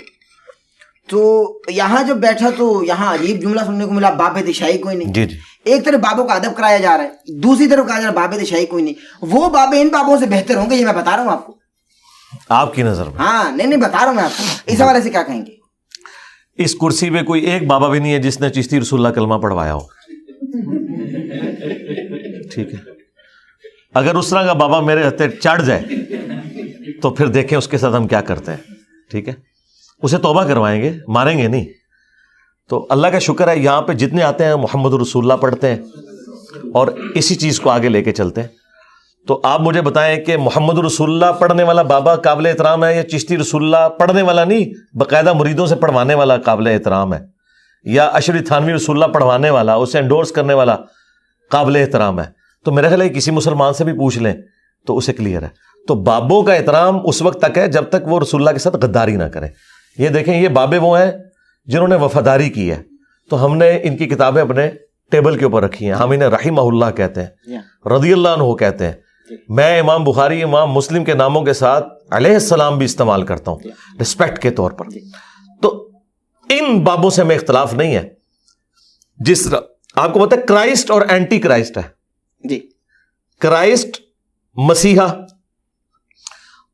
تو 1.09 1.59
یہاں 1.69 2.03
جب 2.03 2.17
بیٹھا 2.17 2.51
تو 2.51 2.85
یہاں 2.85 3.15
عجیب 3.15 3.43
جملہ 3.43 3.61
سننے 3.67 3.85
کو 3.85 3.91
ملا 3.91 4.11
باب 4.11 4.39
دشائی 4.49 4.79
کوئی 4.79 4.97
نہیں۔ 4.97 5.13
جی 5.13 5.27
جی۔ 5.27 5.39
ایک 5.65 5.85
طرف 5.85 6.01
بابوں 6.01 6.25
کا 6.25 6.35
ادب 6.35 6.57
کرایا 6.57 6.79
جا 6.79 6.97
رہا 6.97 7.05
ہے 7.05 7.11
دوسری 7.33 7.67
طرف 7.67 7.87
کہا 7.87 8.01
جا 8.01 8.03
رہا 8.03 8.09
ہے 8.09 8.15
باب 8.15 8.43
دشائی 8.43 8.67
کوئی 8.67 8.85
نہیں۔ 8.85 8.95
وہ 9.21 9.49
بابے 9.51 9.81
ان 9.81 9.89
بابوں 9.89 10.17
سے 10.17 10.27
بہتر 10.27 10.57
ہوں 10.57 10.71
گے 10.71 10.77
یہ 10.77 10.85
میں 10.85 10.93
بتا 10.93 11.17
رہا 11.17 11.25
ہوں 11.25 11.31
آپ 11.31 11.47
کو۔ 11.47 11.57
آپ 12.49 12.75
کی 12.75 12.83
نظر 12.83 13.05
میں۔ 13.05 13.17
ہاں 13.19 13.57
نہیں 13.57 13.67
نہیں 13.67 13.81
بتا 13.81 13.99
رہا 14.01 14.07
ہوں 14.07 14.15
میں 14.15 14.25
آپ 14.25 14.39
کو۔ 14.39 14.45
اس 14.67 14.81
حوالے 14.81 15.01
سے 15.01 15.11
کیا 15.11 15.23
کہیں 15.23 15.47
گے؟ 15.47 15.64
اس 16.59 16.75
کرسی 16.75 17.11
پہ 17.11 17.23
کوئی 17.23 17.43
ایک 17.43 17.67
بابا 17.67 17.89
بھی 17.89 17.99
نہیں 17.99 18.13
ہے 18.13 18.19
جس 18.19 18.41
نے 18.41 18.51
چشتی 18.51 18.81
رسول 18.81 19.07
اللہ 19.07 19.15
کلمہ 19.15 19.35
پڑھوایا 19.35 19.75
ہو۔ 19.75 19.79
ٹھیک 22.55 22.75
ہے۔ 22.75 22.79
اگر 23.95 24.15
اس 24.15 24.31
طرح 24.31 24.47
کا 24.47 24.53
بابا 24.53 24.81
میرے 24.81 25.09
ہتھے 25.09 25.29
چڑھ 25.29 25.65
جائے، 25.65 25.83
تو 27.03 27.11
پھر 27.11 27.27
دیکھیں 27.27 27.59
اس 27.59 27.69
کے 27.69 27.79
ساتھ 27.79 27.97
ہم 27.97 28.09
کیا 28.09 28.21
کرتے 28.21 28.51
ہیں۔ 28.53 28.59
ٹھیک 29.11 29.29
ہے۔ 29.29 29.35
اسے 30.03 30.19
توبہ 30.19 30.45
کروائیں 30.45 30.83
گے، 30.83 30.93
ماریں 31.09 31.39
گے 31.39 31.49
نہیں۔ 31.49 31.65
تو 32.69 32.87
اللہ 32.91 33.07
کا 33.07 33.19
شکر 33.19 33.49
ہے، 33.49 33.59
یہاں 33.59 33.83
پہ 33.83 33.93
جتنے 33.93 34.23
آتے 34.23 34.45
ہیں، 34.45 34.55
محمد 34.55 34.95
رسول 34.95 35.25
اللہ 35.25 35.43
پڑھتے 35.43 35.69
ہیں 35.69 35.77
اور 36.75 36.89
اسی 37.15 37.35
چیز 37.35 37.61
کو 37.61 37.71
آگے 37.71 37.89
لے 37.89 38.03
کے 38.03 38.13
چلتے 38.13 38.41
ہیں۔ 38.41 38.49
تو 39.27 39.41
آپ 39.45 39.61
مجھے 39.61 39.81
بتائیں 39.81 40.25
کہ 40.25 40.37
محمد 40.37 40.79
رسول 40.79 41.11
اللہ 41.11 41.39
پڑھنے 41.39 41.63
والا 41.63 41.83
بابا 41.83 42.17
قابل 42.17 42.47
احترام 42.47 42.85
ہے 42.85 42.97
یا 42.97 43.09
چشتی 43.09 43.39
رسول 43.39 43.65
اللہ 43.65 43.89
پڑھنے 43.89 44.23
والا 44.23 44.45
نہیں 44.45 44.97
باقاعدہ 44.97 45.33
مریدوں 45.33 45.67
سے 45.67 45.77
پڑھوانے 45.77 46.15
والا 46.15 46.37
قابل 46.37 46.67
احترام 46.67 47.15
ہے 47.15 47.19
یا 47.85 48.07
اشری 48.07 48.41
تھانوی 48.41 48.75
رسول 48.75 49.03
اللہ 49.03 49.13
پڑھوانے 49.15 49.51
والا 49.51 49.75
اسے 49.75 49.99
انڈورس 49.99 50.33
کرنے 50.33 50.55
والا 50.55 50.77
قابل 51.51 51.77
احترام 51.77 52.21
ہے۔ 52.21 52.25
تو 52.65 52.73
میرا 52.73 52.89
خیال 52.89 53.03
ہے 53.03 53.09
کسی 53.09 53.31
مسلمان 53.31 53.75
سے 53.75 53.85
بھی 53.85 53.93
پوچھ 53.93 54.19
لیں 54.19 54.35
تو 54.87 54.97
اسے 54.97 55.13
کلیئر 55.13 55.43
ہے۔ 55.43 55.49
تو 55.89 55.95
بابوں 55.95 56.43
کا 56.43 56.55
احترام 56.55 56.99
اس 57.05 57.23
وقت 57.23 57.43
تک 57.43 57.59
ہے 57.59 57.69
جب 57.69 57.85
تک 57.89 58.07
وہ 58.07 58.21
رسول 58.21 58.41
اللہ 58.41 58.51
کے 58.51 58.59
ساتھ 58.59 58.77
غداری 58.77 59.17
نہ 59.17 59.25
کریں۔ 59.25 59.49
یہ 59.99 60.09
دیکھیں 60.09 60.43
یہ 60.43 60.49
بابے 60.49 60.79
وہ 60.79 60.99
ہیں 60.99 61.13
جنہوں 61.67 61.89
نے 61.89 61.95
وفاداری 61.95 62.49
کی 62.49 62.71
ہے۔ 62.71 62.83
تو 63.31 63.47
ہم 63.47 63.57
نے 63.57 63.79
ان 63.83 63.97
کی 63.97 64.07
کتابیں 64.07 64.43
اپنے 64.43 64.71
ٹیبل 65.11 65.39
کے 65.39 65.45
اوپر 65.45 65.63
رکھی 65.63 65.87
ہیں۔ 65.87 65.93
ہم 65.93 66.11
انہیں 66.11 66.29
رحمہ 66.29 66.61
اللہ 66.61 66.97
کہتے 66.97 67.23
ہیں 67.23 67.59
رضی 67.97 68.13
اللہ 68.13 68.29
عنہ 68.29 68.55
کہتے 68.55 68.87
ہیں۔ 68.87 68.93
میں 69.49 69.81
امام 69.81 70.05
بخاری 70.05 70.43
امام 70.43 70.73
مسلم 70.73 71.05
کے 71.05 71.15
ناموں 71.15 71.43
کے 71.43 71.53
ساتھ 71.53 71.87
علیہ 72.11 72.35
السلام 72.35 72.79
بھی 72.79 72.85
استعمال 72.85 73.23
کرتا 73.23 73.51
ہوں 73.51 73.59
رسپیکٹ 74.01 74.43
کے 74.43 74.51
طور 74.51 74.71
پر۔ 74.71 74.85
تو 75.63 75.91
ان 76.49 76.85
بابوں 76.85 77.11
سے 77.11 77.23
ہمیں 77.23 77.37
اختلاف 77.37 77.75
نہیں 77.75 77.95
ہے۔ 77.95 78.09
جس 79.19 79.43
طرح 79.43 79.59
آپ 79.95 80.13
کو 80.13 80.27
پتا 80.27 80.37
ہے 80.37 80.41
کرائسٹ 80.41 80.91
اور 80.91 81.03
اینٹی 81.09 81.39
کرائسٹ 81.39 81.79
ہے۔ 81.79 81.83
جی۔ 82.45 82.69
کرائسٹ 83.41 84.01
مسیحا 84.55 85.05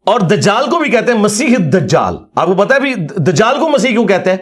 اور 0.07 0.21
دجال 0.21 0.71
کو 0.71 0.79
بھی 0.79 0.91
کہتے 0.91 1.13
ہیں 1.13 1.19
مسیح 1.19 1.57
دجال۔ 1.59 2.17
آپ 2.35 2.47
کو 2.47 2.55
پتا 2.55 2.75
ہے 2.75 2.81
بھی 2.81 2.95
دجال 3.17 3.61
کو 3.61 3.69
مسیح 3.69 3.91
کیوں 3.91 4.07
کہتے 4.07 4.31
ہیں؟ 4.31 4.39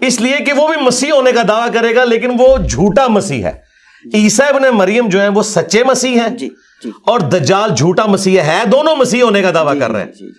اس 0.00 0.20
لیے 0.20 0.36
کہ 0.44 0.52
وہ 0.52 0.68
بھی 0.68 0.86
مسیح 0.86 1.12
ہونے 1.12 1.32
کا 1.32 1.42
دعویٰ 1.48 1.72
کرے 1.72 1.94
گا 1.94 2.04
لیکن 2.04 2.30
وہ 2.38 2.56
جھوٹا 2.56 3.06
مسیح 3.08 3.44
ہے۔ 3.44 3.67
عیسیٰ 4.14 4.48
ابن 4.48 4.62
مریم 4.76 5.08
جو 5.08 5.20
ہیں 5.20 5.28
وہ 5.28 5.42
سچے 5.42 5.84
مسیح 5.84 6.20
ہیں 6.20 6.28
جی 6.28 6.48
جی۔ 6.84 6.90
اور 7.06 7.20
دجال 7.20 7.70
جھوٹا 7.76 8.06
مسیح 8.06 8.40
ہے 8.40 8.62
دونوں 8.72 8.96
مسیح 8.96 9.22
ہونے 9.22 9.42
کا 9.42 9.50
دعویٰ 9.54 9.80
کر 9.80 9.90
رہے 9.90 10.00
ہیں۔ 10.00 10.12
جی 10.12 10.26
جی۔ 10.26 10.32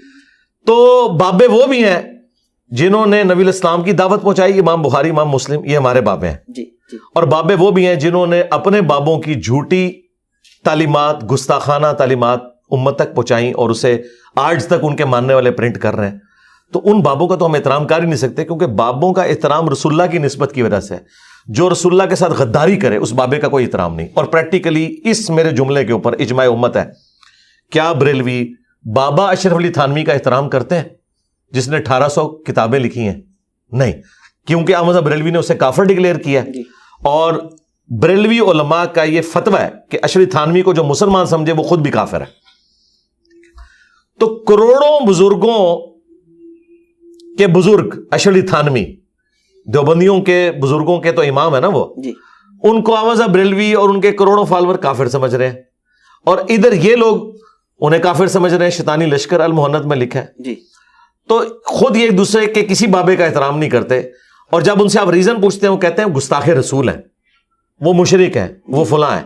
تو 0.66 1.08
بابے 1.08 1.48
وہ 1.48 1.66
بھی 1.68 1.86
ہیں 1.86 2.02
جنہوں 2.70 3.06
نے 3.06 3.24
نبی 3.24 3.44
الاسلام 3.44 3.84
کی 3.84 3.92
دعوت 3.92 4.22
پہنچائی 4.22 4.60
امام 4.60 4.82
بخاری 4.82 5.10
امام 5.10 5.30
مسلم 5.30 5.66
یہ 5.66 5.78
ہمارے 5.78 6.02
بابے 6.02 6.28
ہیں۔ 6.28 6.38
جی 6.48 6.66
جی۔ 6.92 6.98
اور 7.16 7.24
بابے 7.24 7.56
وہ 7.56 7.72
بھی 7.72 7.88
ہیں 7.88 7.96
جنہوں 7.96 8.28
نے 8.28 8.44
اپنے 8.52 8.82
بابوں 8.82 9.20
کی 9.20 9.36
جھوٹی 9.36 9.92
تعلیمات 10.64 11.32
گستاخانہ 11.32 11.88
تعلیمات 11.98 12.40
امت 12.72 12.96
تک 12.96 13.16
پہنچائیں 13.16 13.54
اور 13.54 13.70
اسے 13.70 14.02
آج 14.36 14.68
تک 14.68 14.74
ان 14.82 14.96
کے 14.96 15.06
ماننے 15.06 15.34
والے 15.34 15.52
پرنٹ 15.52 15.78
کر 15.78 15.96
رہے 15.96 16.10
ہیں۔ 16.10 16.18
تو 16.74 16.82
ان 16.84 17.02
بابوں 17.02 17.28
کا 17.28 17.36
تو 17.36 17.46
ہم 17.46 17.54
احترام 17.54 17.88
کر 17.88 18.00
ہی 18.00 18.06
نہیں 18.06 18.16
سکتے 18.16 18.46
کیونکہ 18.46 18.66
بابوں 18.66 19.14
کا 19.14 19.24
احترام 19.24 19.70
رسول 19.70 19.92
اللہ 19.92 20.12
کی 20.12 20.18
نسبت 20.18 20.52
کی 20.56 20.62
وجہ 20.62 20.80
سے 20.80 20.96
ہے۔ 20.96 21.00
جو 21.50 21.70
رسول 21.70 21.94
اللہ 21.94 22.10
کے 22.10 22.16
ساتھ 22.16 22.32
غداری 22.32 22.78
کرے، 22.78 22.98
اس 22.98 23.14
بابے 23.14 23.38
کا 23.38 23.48
کوئی 23.48 23.66
احترام 23.66 23.96
نہیں۔ 23.96 24.08
اور 24.14 24.26
پریکٹیکلی 24.26 24.98
اس 25.04 25.30
میرے 25.30 25.50
جملے 25.50 25.86
کے 25.86 25.94
اوپر 25.94 26.14
اجماع 26.14 26.48
امت 26.48 26.78
ہے۔ 26.78 26.86
کیا 27.72 27.92
بریلوی 27.92 28.54
بابا 28.96 29.32
اشرف 29.32 29.58
علی 29.58 29.70
تھانوی 29.70 30.04
کا 30.04 30.14
احترام 30.14 30.50
کرتے 30.50 30.76
ہیں؟ 30.76 30.84
جس 31.52 31.68
نے 31.68 31.78
اٹھارہ 31.78 32.10
سو 32.10 32.30
کتابیں 32.30 32.80
لکھی 32.80 33.02
ہیں۔ 33.02 33.22
نہیں، 33.72 33.92
کیونکہ 34.48 34.76
احمد 34.76 34.94
بریلوی 34.94 35.32
نے 35.32 35.38
اسے 35.38 35.56
کافر 35.56 35.84
ڈکلیئر 35.84 36.16
کیا 36.16 36.44
ہے۔ 36.44 36.62
اور 37.04 37.34
بریلوی 38.02 38.40
علماء 38.40 38.86
کا 38.86 39.04
یہ 39.04 39.22
فتویٰ 39.22 39.60
ہے 39.60 39.70
کہ 39.90 40.00
اشری 40.04 40.26
تھانوی 40.26 40.62
کو 40.62 40.74
جو 40.74 40.84
مسلمان 40.84 41.26
سمجھے، 41.26 41.54
وہ 41.54 41.64
خود 41.64 41.80
بھی 41.80 41.92
کافر 41.92 42.22
ہے۔ 42.22 42.26
تو 44.20 44.36
کروڑوں 44.36 45.08
بزرگوں 45.08 45.78
کہ 47.38 47.48
بزرگ 47.48 47.90
اشلی 48.12 48.42
تھانوی 48.42 48.99
دیوبندیوں 49.66 50.22
کے 50.22 50.52
بزرگوں 50.62 51.02
کے 51.02 51.12
تو 51.12 51.22
امام 51.22 51.56
ہے 51.56 51.60
نا 51.60 51.68
وہ؟ 51.68 51.94
جی۔ 51.98 52.14
ان 52.64 52.82
کو 52.82 52.96
آواز 52.96 53.22
بریلوی 53.22 53.74
اور 53.74 53.90
ان 53.90 54.02
کے 54.02 54.12
کروڑوں 54.12 54.46
فالوور 54.46 54.76
کافر 54.76 55.08
سمجھ 55.08 55.36
رہے 55.36 55.48
ہیں۔ 55.48 55.62
اور 56.26 56.38
ادھر 56.38 56.74
یہ 56.74 56.96
لوگ 56.96 57.36
انہیں 57.80 58.02
کافر 58.02 58.28
سمجھ 58.28 58.54
رہے 58.54 58.66
ہیں 58.66 58.72
شیطانی 58.72 59.06
لشکر 59.06 59.40
المحنت 59.40 59.86
میں 59.86 59.98
لکھا 59.98 60.20
ہے 60.20 60.26
جی۔ 60.40 60.56
تو 61.28 61.44
خود 61.66 61.98
یہ 61.98 62.02
ایک 62.02 62.18
دوسرے 62.18 62.46
کے 62.46 62.66
کسی 62.66 62.88
بابے 62.88 63.16
کا 63.16 63.26
احترام 63.26 63.58
نہیں 63.58 63.70
کرتے۔ 63.70 64.00
اور 64.52 64.62
جب 64.62 64.82
ان 64.82 64.90
سے 64.90 65.00
آپ 65.00 65.10
ریزن 65.10 65.42
پوچھتے 65.42 65.68
ہیں 65.68 65.74
وہ 65.74 65.80
کہتے 65.80 66.02
ہیں 66.02 66.10
گستاخ 66.10 66.50
رسول 66.50 66.90
ہیں۔ 66.90 66.98
وہ 67.82 67.94
مشرق 67.94 68.38
ہیں 68.38 68.48
وہ 68.68 68.84
فلاں 68.84 69.16
ہیں۔ 69.16 69.24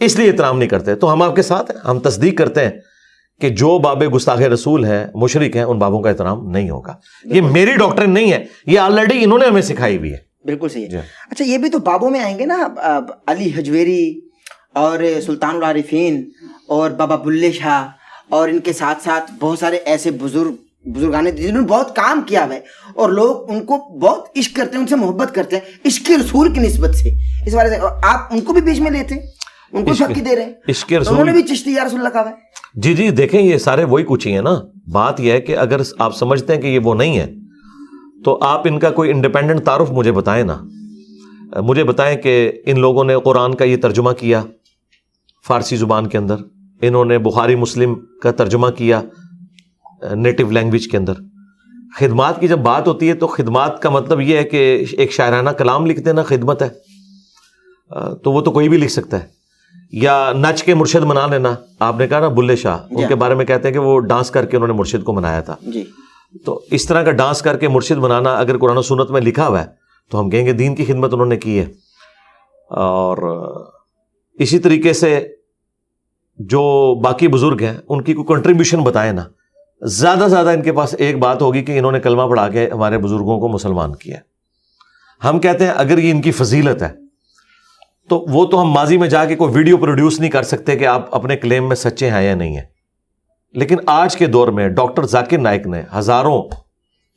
اس 0.00 0.18
لیے 0.18 0.30
احترام 0.30 0.58
نہیں 0.58 0.68
کرتے۔ 0.68 0.94
تو 0.94 1.12
ہم 1.12 1.22
آپ 1.22 1.36
کے 1.36 1.42
ساتھ 1.42 1.70
ہیں 1.70 1.78
ہم 1.88 1.98
تصدیق 1.98 2.38
کرتے 2.38 2.64
ہیں۔ 2.64 2.72
کہ 3.40 3.48
جو 3.50 3.78
بابے 3.78 4.06
گستاخ 4.08 4.38
رسول 4.38 4.84
ہیں 4.84 5.06
مشرق 5.14 5.56
ہیں 5.56 5.62
ان 5.62 5.78
بابوں 5.78 6.00
کا 6.02 6.10
احترام 6.10 6.50
نہیں 6.50 6.70
ہوگا۔ 6.70 6.94
یہ 7.24 7.40
میری 7.40 7.72
ڈاکٹر 7.72 8.06
نہیں 8.06 8.32
ہے 8.32 8.44
یہ 8.66 8.78
آلریڈی 8.78 9.24
انہوں 9.24 9.38
نے 9.38 9.46
ہمیں 9.46 9.62
سکھائی 9.62 9.96
ہوئی 9.96 10.12
ہے۔ 10.12 10.18
بالکل 10.44 10.68
صحیح 10.68 10.86
جی۔ 10.88 10.96
ہے 10.96 11.02
اچھا 11.30 11.44
یہ 11.44 11.58
بھی 11.58 11.70
تو 11.70 11.78
بابوں 11.78 12.10
میں 12.10 12.20
آئیں 12.20 12.38
گے 12.38 12.46
نا 12.46 12.56
علی 13.26 13.50
حجویری 13.56 14.20
اور 14.72 14.98
سلطان 15.26 15.56
العارفین 15.56 16.30
اور 16.68 16.90
بابا 16.90 17.16
بلے 17.16 17.52
شاہ 17.52 17.86
اور 18.28 18.48
ان 18.48 18.58
کے 18.58 18.72
ساتھ 18.72 19.02
ساتھ 19.02 19.32
بہت 19.40 19.58
سارے 19.58 19.76
ایسے 19.76 20.10
بزرگ 20.10 20.54
بزرگان 20.84 21.30
جنہوں 21.30 21.60
نے 21.60 21.66
بہت 21.68 21.96
کام 21.96 22.20
کیا 22.26 22.44
ہوا 22.44 22.54
ہے 22.54 22.60
اور 22.94 23.10
لوگ 23.10 23.50
ان 23.50 23.64
کو 23.64 23.76
بہت 23.98 24.38
عشق 24.38 24.56
کرتے 24.56 24.72
ہیں 24.72 24.80
ان 24.80 24.86
سے 24.86 24.96
محبت 24.96 25.34
کرتے 25.34 25.56
ہیں 25.56 25.72
عشق 25.86 26.10
رسول 26.10 26.52
کی 26.54 26.60
نسبت 26.60 26.94
سے۔ 26.94 27.10
اس 27.46 27.54
بارے 27.54 27.68
سے 27.70 27.76
آپ 28.02 28.32
ان 28.32 28.40
کو 28.40 28.52
بھی 28.52 28.60
بیچ 28.60 28.80
میں 28.80 28.90
لیتے؟ 28.90 29.14
ہیں 29.14 29.22
ان 29.74 29.84
کو 29.84 29.94
شکی 29.94 30.20
دے 30.20 30.36
رہے 30.36 30.44
ہیں؟ 30.44 30.94
انہوں 31.08 31.24
نے 31.24 31.32
بھی 31.32 31.42
چشتی 31.42 31.72
یا 31.72 31.84
رسول 31.84 31.98
اللہ 31.98 32.08
کہا 32.08 32.28
ہے؟ 32.30 32.34
جی 32.74 32.94
جی 32.94 33.10
دیکھیں 33.10 33.40
یہ 33.42 33.58
سارے 33.58 33.84
وہی 33.84 34.04
کچھ 34.08 34.26
ہی 34.28 34.32
ہیں 34.32 34.42
نا۔ 34.42 34.54
بات 34.92 35.20
یہ 35.20 35.32
ہے 35.32 35.40
کہ 35.40 35.56
اگر 35.56 35.80
آپ 35.98 36.16
سمجھتے 36.16 36.54
ہیں 36.54 36.62
کہ 36.62 36.66
یہ 36.66 36.78
وہ 36.78 36.94
نہیں 36.94 37.18
ہے 37.18 37.26
تو 38.24 38.38
آپ 38.42 38.62
ان 38.64 38.78
کا 38.78 38.90
کوئی 38.90 39.10
انڈیپینڈنٹ 39.10 39.64
تعارف 39.64 39.90
مجھے 39.90 40.12
بتائیں 40.12 40.44
نا۔ 40.44 40.56
مجھے 41.62 41.84
بتائیں 41.84 42.16
کہ 42.16 42.52
ان 42.66 42.80
لوگوں 42.80 43.04
نے 43.04 43.14
قرآن 43.24 43.54
کا 43.54 43.64
یہ 43.64 43.76
ترجمہ 43.76 44.10
کیا 44.12 44.42
فارسی 45.46 45.76
زبان 45.76 46.06
کے 46.06 46.18
اندر 46.18 46.36
انہوں 46.82 47.04
نے 47.04 47.18
بخاری 47.18 47.54
مسلم 47.54 47.94
کا 48.22 48.30
ترجمہ 48.30 48.68
کیا 48.68 49.02
نیٹو 50.14 50.50
لینگویج 50.50 50.88
کے 50.88 50.96
اندر۔ 50.96 51.12
خدمات 51.98 52.40
کی 52.40 52.48
جب 52.48 52.58
بات 52.58 52.88
ہوتی 52.88 53.08
ہے 53.08 53.14
تو 53.14 53.26
خدمات 53.26 53.82
کا 53.82 53.90
مطلب 53.90 54.20
یہ 54.20 54.36
ہے 54.36 54.44
کہ 54.44 54.84
ایک 54.92 55.12
شاعرانہ 55.12 55.50
کلام 55.50 55.86
لکھ 55.86 56.00
دینا 56.00 56.22
خدمت 56.22 56.62
ہے۔ 56.62 56.68
تو 58.24 58.32
وہ 58.32 58.40
تو 58.40 58.50
کوئی 58.50 58.68
بھی 58.68 58.78
لکھ 58.78 58.92
سکتا 58.92 59.22
ہے۔ 59.22 59.43
یا 59.92 60.32
نچ 60.36 60.62
کے 60.62 60.74
مرشد 60.74 61.04
منا 61.04 61.26
لینا۔ 61.26 61.54
آپ 61.78 61.96
نے 61.98 62.06
کہا 62.08 62.20
نا 62.20 62.28
بلے 62.28 62.56
شاہ 62.56 62.78
ان 62.90 62.96
جی۔ 62.96 63.04
کے 63.08 63.14
بارے 63.14 63.34
میں 63.34 63.44
کہتے 63.44 63.68
ہیں 63.68 63.72
کہ 63.72 63.78
وہ 63.78 64.00
ڈانس 64.00 64.30
کر 64.30 64.44
کے 64.46 64.56
انہوں 64.56 64.66
نے 64.66 64.72
مرشد 64.72 65.04
کو 65.04 65.12
منایا 65.12 65.40
تھا۔ 65.40 65.56
جی۔ 65.62 65.84
تو 66.46 66.60
اس 66.70 66.86
طرح 66.86 67.02
کا 67.02 67.10
ڈانس 67.10 67.42
کر 67.42 67.56
کے 67.56 67.68
مرشد 67.68 67.96
بنانا 67.96 68.34
اگر 68.34 68.58
قرآن 68.58 68.76
و 68.76 68.82
سنت 68.82 69.10
میں 69.10 69.20
لکھا 69.20 69.48
ہوا 69.48 69.60
ہے 69.60 69.66
تو 70.10 70.20
ہم 70.20 70.30
کہیں 70.30 70.46
گے 70.46 70.52
دین 70.52 70.74
کی 70.74 70.84
خدمت 70.84 71.12
انہوں 71.12 71.26
نے 71.26 71.36
کی 71.36 71.58
ہے۔ 71.58 71.66
اور 72.70 73.18
اسی 74.32 74.58
طریقے 74.58 74.92
سے 74.92 75.28
جو 76.38 76.94
باقی 77.00 77.28
بزرگ 77.28 77.56
ہیں 77.62 77.78
ان 77.88 78.02
کی 78.02 78.14
کوئی 78.14 78.26
کنٹریبیوشن 78.26 78.80
بتائے 78.80 79.12
نا۔ 79.12 79.22
زیادہ 79.82 80.26
زیادہ 80.28 80.48
ان 80.48 80.62
کے 80.62 80.72
پاس 80.72 80.94
ایک 80.98 81.18
بات 81.18 81.42
ہوگی 81.42 81.62
کہ 81.62 81.78
انہوں 81.78 81.92
نے 81.92 82.00
کلمہ 82.00 82.22
پڑھا 82.22 82.48
کے 82.48 82.68
ہمارے 82.72 82.98
بزرگوں 82.98 83.40
کو 83.40 83.48
مسلمان 83.48 83.94
کیا۔ 83.94 84.16
ہم 85.28 85.38
کہتے 85.38 85.64
ہیں 85.66 85.72
اگر 85.76 85.98
یہ 85.98 86.10
ان 86.10 86.22
کی 86.22 86.32
فضیلت 86.32 86.82
ہے 86.82 87.03
تو 88.08 88.24
وہ 88.28 88.44
تو 88.46 88.62
ہم 88.62 88.70
ماضی 88.70 88.96
میں 88.96 89.08
جا 89.08 89.24
کے 89.24 89.36
کوئی 89.36 89.54
ویڈیو 89.54 89.76
پروڈیوس 89.76 90.20
نہیں 90.20 90.30
کر 90.30 90.42
سکتے 90.42 90.76
کہ 90.76 90.86
آپ 90.86 91.14
اپنے 91.14 91.36
کلیم 91.36 91.68
میں 91.68 91.76
سچے 91.76 92.10
ہیں 92.10 92.22
یا 92.22 92.34
نہیں 92.34 92.56
ہیں۔ 92.56 92.64
لیکن 93.54 93.76
آج 93.86 94.16
کے 94.16 94.26
دور 94.26 94.48
میں 94.48 94.68
ڈاکٹر 94.68 95.06
ذاکر 95.06 95.38
نائک 95.38 95.66
نے 95.66 95.82
ہزاروں 95.98 96.42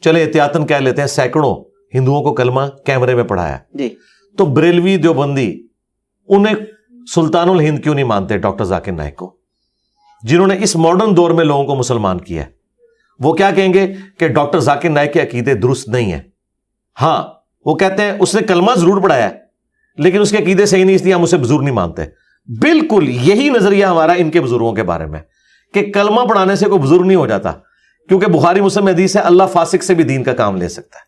چلے 0.02 0.24
احتیاطن 0.24 0.66
کہہ 0.66 0.76
لیتے 0.76 1.02
ہیں 1.02 1.08
سینکڑوں 1.08 1.64
ہندوؤں 1.94 2.24
کو 2.24 2.34
کلمہ 2.34 2.62
کیمرے 2.86 3.16
میں 3.16 3.24
پڑھایا۔ 3.24 3.58
جی۔ 3.74 3.96
تو 4.38 4.46
بریلوی 4.46 4.98
دیوبندی 4.98 5.68
انہیں 6.28 6.56
سلطان 7.16 7.50
الہند 7.50 7.80
کیوں 7.80 7.96
نہیں 7.96 8.06
مانتے 8.06 8.38
ڈاکٹر 8.38 8.64
ذاکر 8.64 8.92
نائک 8.92 9.16
کو؟ 9.16 9.36
جنہوں 10.24 10.48
نے 10.48 10.56
اس 10.60 10.76
ماڈرن 10.76 11.18
دور 11.18 11.32
میں 11.32 11.46
لوگوں 11.46 11.66
کو 11.66 11.76
مسلمان 11.76 12.22
کیا 12.22 12.46
ہے۔ 12.46 12.50
وہ 13.20 13.34
کیا 13.34 13.52
کہیں 13.52 13.74
گے 13.74 13.94
کہ 14.20 14.28
ڈاکٹر 14.28 14.60
ذاکر 14.60 14.90
نائک 14.90 15.14
کے 15.14 15.22
عقیدے 15.22 15.54
درست 15.54 15.90
نہیں 15.90 16.12
ہیں؟ 16.12 16.22
ہاں 17.02 17.24
وہ 17.66 17.76
کہتے 17.76 18.04
ہیں 18.04 18.12
اس 18.20 18.36
نے 18.36 18.42
کلمہ 18.42 18.72
ضرور 18.78 19.02
پڑھایا 19.02 19.30
ہے۔ 19.30 19.47
لیکن 19.98 20.22
اس 20.22 20.32
کے 20.32 20.38
عقیدے 20.38 20.66
صحیح 20.66 20.86
نہیں 20.86 20.96
اس 20.96 21.02
لیے 21.02 21.14
ہم 21.14 21.24
اسے 21.24 21.38
بزرگ 21.38 21.62
نہیں 21.62 21.74
مانتے۔ 21.74 22.04
بالکل 22.48 23.10
یہی 23.10 23.50
نظریہ 23.50 23.86
ہمارا 23.86 24.14
ان 24.18 24.30
کے 24.32 24.42
بزرگوں 24.42 24.74
کے 24.74 24.84
بارے 24.84 25.06
میں 25.06 25.20
کہ 25.74 25.92
کلمہ 25.92 26.22
پڑھانے 26.22 26.56
سے 26.56 26.66
کوئی 26.66 26.82
بزرگ 26.82 27.02
نہیں 27.02 27.18
ہو 27.18 27.28
جاتا 27.28 27.52
کیونکہ 28.10 28.28
بخاری 28.28 28.62
مسلم 28.62 28.88
حدیث 28.88 29.16
ہے 29.16 29.22
اللہ 29.22 29.44
فاسق 29.54 29.84
سے 29.84 29.94
بھی 29.94 30.04
دین 30.04 30.24
کا 30.24 30.34
کام 30.34 30.58
لے 30.58 30.70
سکتا 30.70 31.00
ہے۔ 31.00 31.06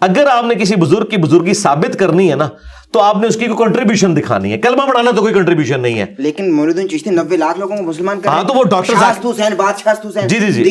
اگر 0.00 0.26
آپ 0.26 0.44
نے 0.44 0.54
کسی 0.54 0.76
بزرگ 0.76 1.06
کی 1.06 1.16
بزرگی 1.16 1.54
ثابت 1.54 1.98
کرنی 1.98 2.30
ہے 2.30 2.34
نا 2.34 2.48
تو 2.92 3.00
آپ 3.00 3.16
نے 3.16 3.26
اس 3.26 3.36
کی 3.36 3.46
کوئی 3.46 3.66
کنٹریبیوشن 3.66 4.16
دکھانی 4.16 4.52
ہے۔ 4.52 4.58
کلمہ 4.58 4.82
پڑھانا 4.86 5.10
تو 5.10 5.20
کوئی 5.20 5.34
کنٹریبیوشن 5.34 5.80
نہیں 5.80 5.98
ہے۔ 5.98 6.04
لیکن 6.18 6.88
چشتی 6.90 7.10
نبے 7.10 7.36
لاکھ 7.36 7.58
لوگوں 7.58 7.76
کو 7.76 7.82
مسلمان 7.82 8.20
ہاں 8.26 8.42
تو 8.42 8.54
وہ 8.54 8.64
ڈاکٹر 8.64 8.94
شاست 9.00 9.26
حسین 9.26 9.54
بادشاہ 9.56 9.94
حسین 10.08 10.28
جی 10.28 10.40
جی 10.40 10.52
جی 10.52 10.64
جی 10.64 10.70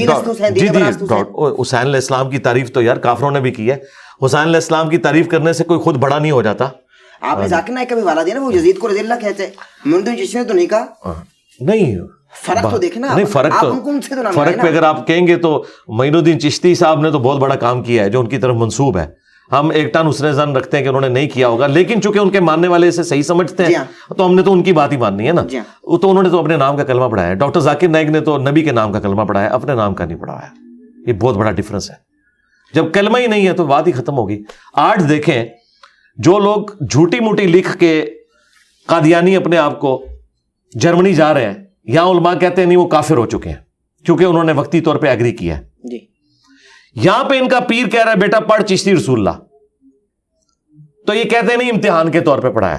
جی 0.59 0.67
حسین 1.61 1.79
علیہ 1.79 1.95
السلام 1.95 2.29
کی 2.29 2.37
تعریف 2.37 2.71
تو 2.71 2.81
یار 2.81 2.97
کافروں 2.97 3.31
نے 3.31 3.39
بھی 3.39 3.51
کی 3.51 3.71
ہے۔ 3.71 3.77
حسین 4.25 4.41
علیہ 4.41 4.55
السلام 4.55 4.89
کی 4.89 4.97
تعریف 4.97 5.27
کرنے 5.27 5.53
سے 5.53 5.63
کوئی 5.63 5.79
خود 5.79 5.97
بڑا 5.97 6.19
نہیں 6.19 6.31
ہو 6.31 6.41
جاتا۔ 6.41 6.67
آپ 7.21 7.39
نے 7.39 7.47
ذاکر 7.47 7.73
نائک 7.73 7.89
کا 7.89 7.95
بھی 7.95 8.03
والا 8.03 8.23
دیا 8.23 8.33
نا 8.33 8.41
وہ 8.41 8.53
یزید 8.53 8.77
کو 8.77 8.87
رضی 8.89 8.99
اللہ 8.99 9.13
کہتے 9.21 9.47
ہیں۔ 9.47 10.01
چشتی 10.01 10.37
نے 10.37 10.43
تو 10.43 10.53
نہیں 10.53 10.67
کہا؟ 10.67 10.85
ہاں۔ 11.05 11.13
نہیں۔ 11.59 11.95
فرق 12.45 12.71
تو 12.71 12.77
دیکھنا 12.77 13.13
نہیں 13.13 13.25
فرق 13.25 13.53
تو 13.61 13.73
فرق 14.31 14.61
پہ۔ 14.61 14.67
اگر 14.67 14.83
آپ 14.83 15.07
کہیں 15.07 15.27
گے 15.27 15.35
تو 15.35 15.63
معین 15.87 16.15
الدین 16.15 16.39
چشتی 16.39 16.75
صاحب 16.75 17.01
نے 17.01 17.11
تو 17.11 17.19
بہت 17.19 17.37
بڑا 17.39 17.55
کام 17.55 17.83
کیا 17.83 18.03
ہے 18.03 18.09
جو 18.09 18.19
ان 18.19 18.29
کی 18.29 18.37
طرف 18.37 18.55
منسوب 18.55 18.97
ہے۔ 18.97 19.07
ہم 19.51 19.69
ایک 19.69 19.93
ٹن 19.93 20.07
اس 20.07 20.21
نے 20.21 20.33
زن 20.33 20.55
رکھتے 20.55 20.77
ہیں 20.77 20.83
کہ 20.83 20.89
انہوں 20.89 21.01
نے 21.01 21.09
نہیں 21.09 21.29
کیا 21.29 21.47
ہوگا 21.47 21.67
لیکن 21.67 22.01
چونکہ 22.01 22.19
ان 22.19 22.29
کے 22.29 22.39
ماننے 22.39 22.67
والے 22.67 22.87
اسے 22.87 23.03
صحیح 23.03 23.21
سمجھتے 23.21 23.63
جی 23.65 23.75
ہیں 23.75 23.83
ہاں۔ 23.83 24.13
تو 24.13 24.25
ہم 24.25 24.35
نے 24.35 24.41
تو 24.41 24.53
ان 24.53 24.63
کی 24.63 24.73
بات 24.73 24.91
ہی 24.91 24.97
ماننی 24.97 25.27
ہے 25.27 25.31
نا۔ 25.33 25.41
جی 25.41 25.57
ہاں۔ 25.57 25.97
تو 25.97 26.09
انہوں 26.09 26.23
نے 26.23 26.29
تو 26.29 26.39
اپنے 26.39 26.57
نام 26.57 26.77
کا 26.77 26.83
کلمہ 26.83 27.05
پڑھایا 27.05 27.29
ہے۔ 27.29 27.35
ڈاکٹر 27.35 27.59
ذاکر 27.59 27.87
نائک 27.87 28.09
نے 28.09 28.19
تو 28.19 28.37
نبی 28.37 28.61
کے 28.61 28.71
نام 28.71 28.91
کا 28.93 28.99
کلمہ 28.99 29.21
پڑھایا 29.21 29.49
اپنے 29.49 29.73
نام 29.73 29.93
کا 29.95 30.05
نہیں 30.05 30.17
پڑھایا۔ 30.17 30.47
یہ 31.07 31.13
بہت 31.13 31.37
بڑا 31.37 31.51
ڈفرنس 31.51 31.89
ہے۔ 31.89 31.95
جب 32.73 32.85
کلمہ 32.93 33.17
ہی 33.17 33.27
نہیں 33.27 33.47
ہے 33.47 33.53
تو 33.53 33.65
بات 33.65 33.87
ہی 33.87 33.91
ختم 33.91 34.17
ہوگی 34.17 34.43
آج 34.73 35.09
دیکھیں۔ 35.09 35.45
جو 36.17 36.39
لوگ 36.39 36.83
جھوٹی 36.91 37.19
موٹی 37.19 37.47
لکھ 37.47 37.77
کے 37.77 38.05
قادیانی 38.85 39.35
اپنے 39.35 39.57
آپ 39.57 39.79
کو 39.79 40.05
جرمنی 40.73 41.13
جا 41.13 41.33
رہے 41.33 41.45
ہیں 41.45 41.53
یہاں 41.83 42.05
علماء 42.05 42.33
کہتے 42.33 42.61
ہیں 42.61 42.67
نہیں 42.67 42.77
وہ 42.77 42.87
کافر 42.87 43.17
ہو 43.17 43.25
چکے 43.25 43.49
ہیں 43.49 43.55
کیونکہ 44.05 44.23
انہوں 44.23 44.43
نے 44.43 44.51
وقتی 44.51 44.81
طور 44.81 44.95
پہ 44.95 45.07
ایگری 45.07 45.31
کیا 45.31 45.57
ہے۔ 45.57 45.63
جی۔ 45.83 45.97
یہاں 46.95 47.23
پہ 47.23 47.39
ان 47.39 47.49
کا 47.49 47.59
پیر 47.59 47.89
کہہ 47.89 48.03
رہا 48.03 48.11
ہے 48.11 48.17
بیٹا 48.17 48.39
پڑھ 48.39 48.63
چشتی 48.63 48.95
رسول 48.95 49.27
اللہ۔ 49.27 49.43
تو 51.07 51.13
یہ 51.13 51.23
کہتے 51.23 51.47
ہیں 51.49 51.57
نہیں 51.57 51.69
امتحان 51.69 52.11
کے 52.11 52.21
طور 52.21 52.39
پہ 52.39 52.49
پڑھایا۔ 52.49 52.77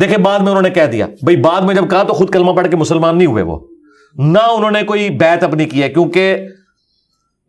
دیکھیں 0.00 0.18
بعد 0.18 0.38
میں 0.38 0.48
انہوں 0.48 0.62
نے 0.62 0.70
کہہ 0.70 0.86
دیا۔ 0.86 1.06
بھائی 1.06 1.36
بعد 1.36 1.60
میں 1.60 1.74
جب 1.74 1.90
کہا 1.90 2.02
تو 2.02 2.12
خود 2.12 2.30
کلمہ 2.30 2.52
پڑھ 2.52 2.70
کے 2.70 2.76
مسلمان 2.76 3.18
نہیں 3.18 3.26
ہوئے 3.26 3.42
وہ۔ 3.42 3.66
نہ 4.14 4.38
انہوں 4.38 4.70
نے 4.70 4.82
کوئی 4.82 5.10
بیت 5.10 5.42
اپنی 5.42 5.64
کی 5.64 5.82
ہے 5.82 5.88
کیونکہ 5.88 6.36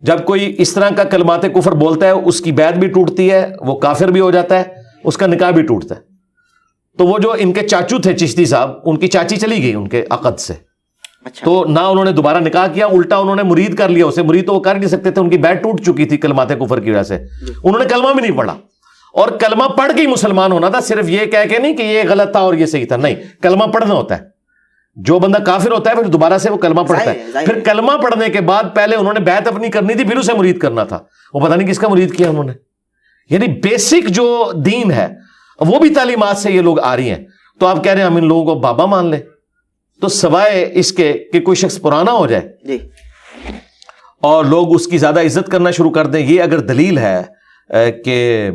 جب 0.01 0.25
کوئی 0.25 0.55
اس 0.57 0.73
طرح 0.73 0.89
کا 0.89 1.03
کلمات 1.03 1.41
کفر 1.41 1.71
بولتا 1.71 2.05
ہے 2.05 2.11
اس 2.11 2.41
کی 2.41 2.51
بیت 2.51 2.77
بھی 2.77 2.88
ٹوٹتی 2.88 3.31
ہے 3.31 3.51
وہ 3.61 3.79
کافر 3.79 4.07
بھی 4.07 4.21
ہو 4.21 4.31
جاتا 4.31 4.59
ہے۔ 4.59 4.76
اس 5.07 5.17
کا 5.17 5.27
نکاح 5.27 5.49
بھی 5.49 5.61
ٹوٹتا 5.61 5.95
ہے۔ 5.95 5.99
تو 6.97 7.07
وہ 7.07 7.19
جو 7.19 7.33
ان 7.39 7.53
کے 7.53 7.67
چاچو 7.67 7.99
تھے 7.99 8.13
چشتی 8.13 8.45
صاحب 8.45 8.71
ان 8.85 8.97
کی 8.97 9.07
چاچی 9.07 9.35
چلی 9.35 9.63
گئی 9.63 9.73
ان 9.73 9.87
کے 9.87 10.05
عقد 10.09 10.39
سے۔ 10.39 10.53
اچھا۔ 11.25 11.45
تو 11.45 11.65
نہ 11.65 11.79
انہوں 11.79 12.05
نے 12.05 12.11
دوبارہ 12.11 12.37
نکاح 12.39 12.67
کیا 12.67 12.85
الٹا 12.85 13.15
انہوں 13.17 13.35
نے 13.35 13.43
مرید 13.43 13.77
کر 13.77 13.89
لیا 13.89 14.05
اسے۔ 14.05 14.23
مرید 14.23 14.47
تو 14.47 14.53
وہ 14.53 14.59
کر 14.59 14.75
نہیں 14.75 14.89
سکتے 14.89 15.11
تھے 15.11 15.21
ان 15.21 15.29
کی 15.29 15.37
بیٹ 15.37 15.63
ٹوٹ 15.63 15.81
چکی 15.81 16.05
تھی 16.05 16.17
کلمات 16.17 16.49
کفر 16.49 16.79
کی 16.79 16.91
وجہ 16.91 17.03
سے۔ 17.03 17.15
انہوں 17.63 17.79
نے 17.79 17.85
کلمہ 17.89 18.13
بھی 18.13 18.27
نہیں 18.27 18.37
پڑھا۔ 18.37 18.55
اور 19.13 19.29
کلمہ 19.29 19.63
پڑھ 19.63 19.91
کے 19.95 20.01
ہی 20.01 20.07
مسلمان 20.07 20.51
ہونا 20.51 20.69
تھا 20.69 20.79
صرف 20.79 21.09
یہ 21.09 21.25
کہہ 21.25 21.49
کے 21.49 21.59
نہیں 21.59 21.77
کہ 21.77 21.83
یہ 21.83 22.03
غلط 22.09 22.31
تھا 22.31 22.39
اور 22.39 22.53
یہ 22.53 22.65
صحیح 22.65 22.85
تھا۔ 22.87 22.97
نہیں 22.97 23.15
کلمہ 23.41 23.63
پڑھنا 23.63 23.93
ہوتا 23.93 24.17
ہے۔ 24.17 24.37
جو 24.95 25.19
بندہ 25.19 25.37
کافر 25.37 25.71
ہوتا 25.71 25.91
ہے 25.91 25.95
پھر 25.95 26.03
دوبارہ 26.03 26.37
سے 26.37 26.51
وہ 26.51 26.57
کلمہ 26.57 26.81
پڑھتا 26.81 27.11
ہے، 27.11 27.25
پھر۔ 27.45 27.59
کلمہ 27.59 27.91
پڑھنے 27.91 28.29
کے 28.29 28.41
بعد 28.41 28.63
پہلے 28.75 28.95
انہوں 28.95 29.13
نے 29.13 29.19
بیت 29.19 29.47
اپنی 29.47 29.69
کرنی 29.69 29.93
تھی 29.93 30.03
پھر 30.03 30.17
اسے 30.17 30.33
مرید 30.33 30.59
کرنا 30.59 30.83
تھا۔ 30.83 30.99
وہ 31.33 31.39
پتہ 31.39 31.55
نہیں 31.55 31.67
کس 31.67 31.79
کا 31.79 31.87
مرید 31.87 32.17
کیا 32.17 32.29
انہوں 32.29 32.43
نے۔ 32.43 32.66
یعنی 33.30 33.47
بیسک 33.47 34.07
جو 34.07 34.51
دین 34.65 34.91
ہے 34.91 35.07
وہ 35.59 35.80
بھی 35.80 35.89
تعلیمات 35.89 36.38
سے 36.38 36.51
یہ 36.51 36.61
لوگ 36.61 36.80
آ 36.80 36.95
رہی 36.95 37.09
ہیں۔ 37.09 37.25
تو 37.59 37.67
آپ 37.67 37.84
کہہ 37.84 37.91
رہے 37.91 38.01
ہیں 38.01 38.07
ہم 38.07 38.15
ان 38.15 38.28
لوگوں 38.28 38.45
کو 38.45 38.59
بابا 38.59 38.86
مان 38.86 39.05
لیں۔ 39.05 39.19
تو 40.01 40.07
سوائے 40.07 40.69
اس 40.73 40.91
کے 40.91 41.13
کہ 41.34 41.39
کوئی 41.39 41.55
شخص 41.55 41.82
پرانا 41.82 42.11
ہو 42.11 42.28
جائے 42.28 42.55
جی۔ 42.67 42.78
اور 44.21 44.45
لوگ 44.45 44.75
اس 44.75 44.88
کی 44.88 44.97
زیادہ 44.97 45.21
عزت 45.21 45.51
کرنا 45.51 45.71
شروع 45.71 45.91
کر 45.91 46.05
دیں 46.05 46.19
یہ 46.19 46.41
اگر 46.41 46.59
دلیل 46.59 46.97
ہے 46.97 47.23
کہ 48.05 48.49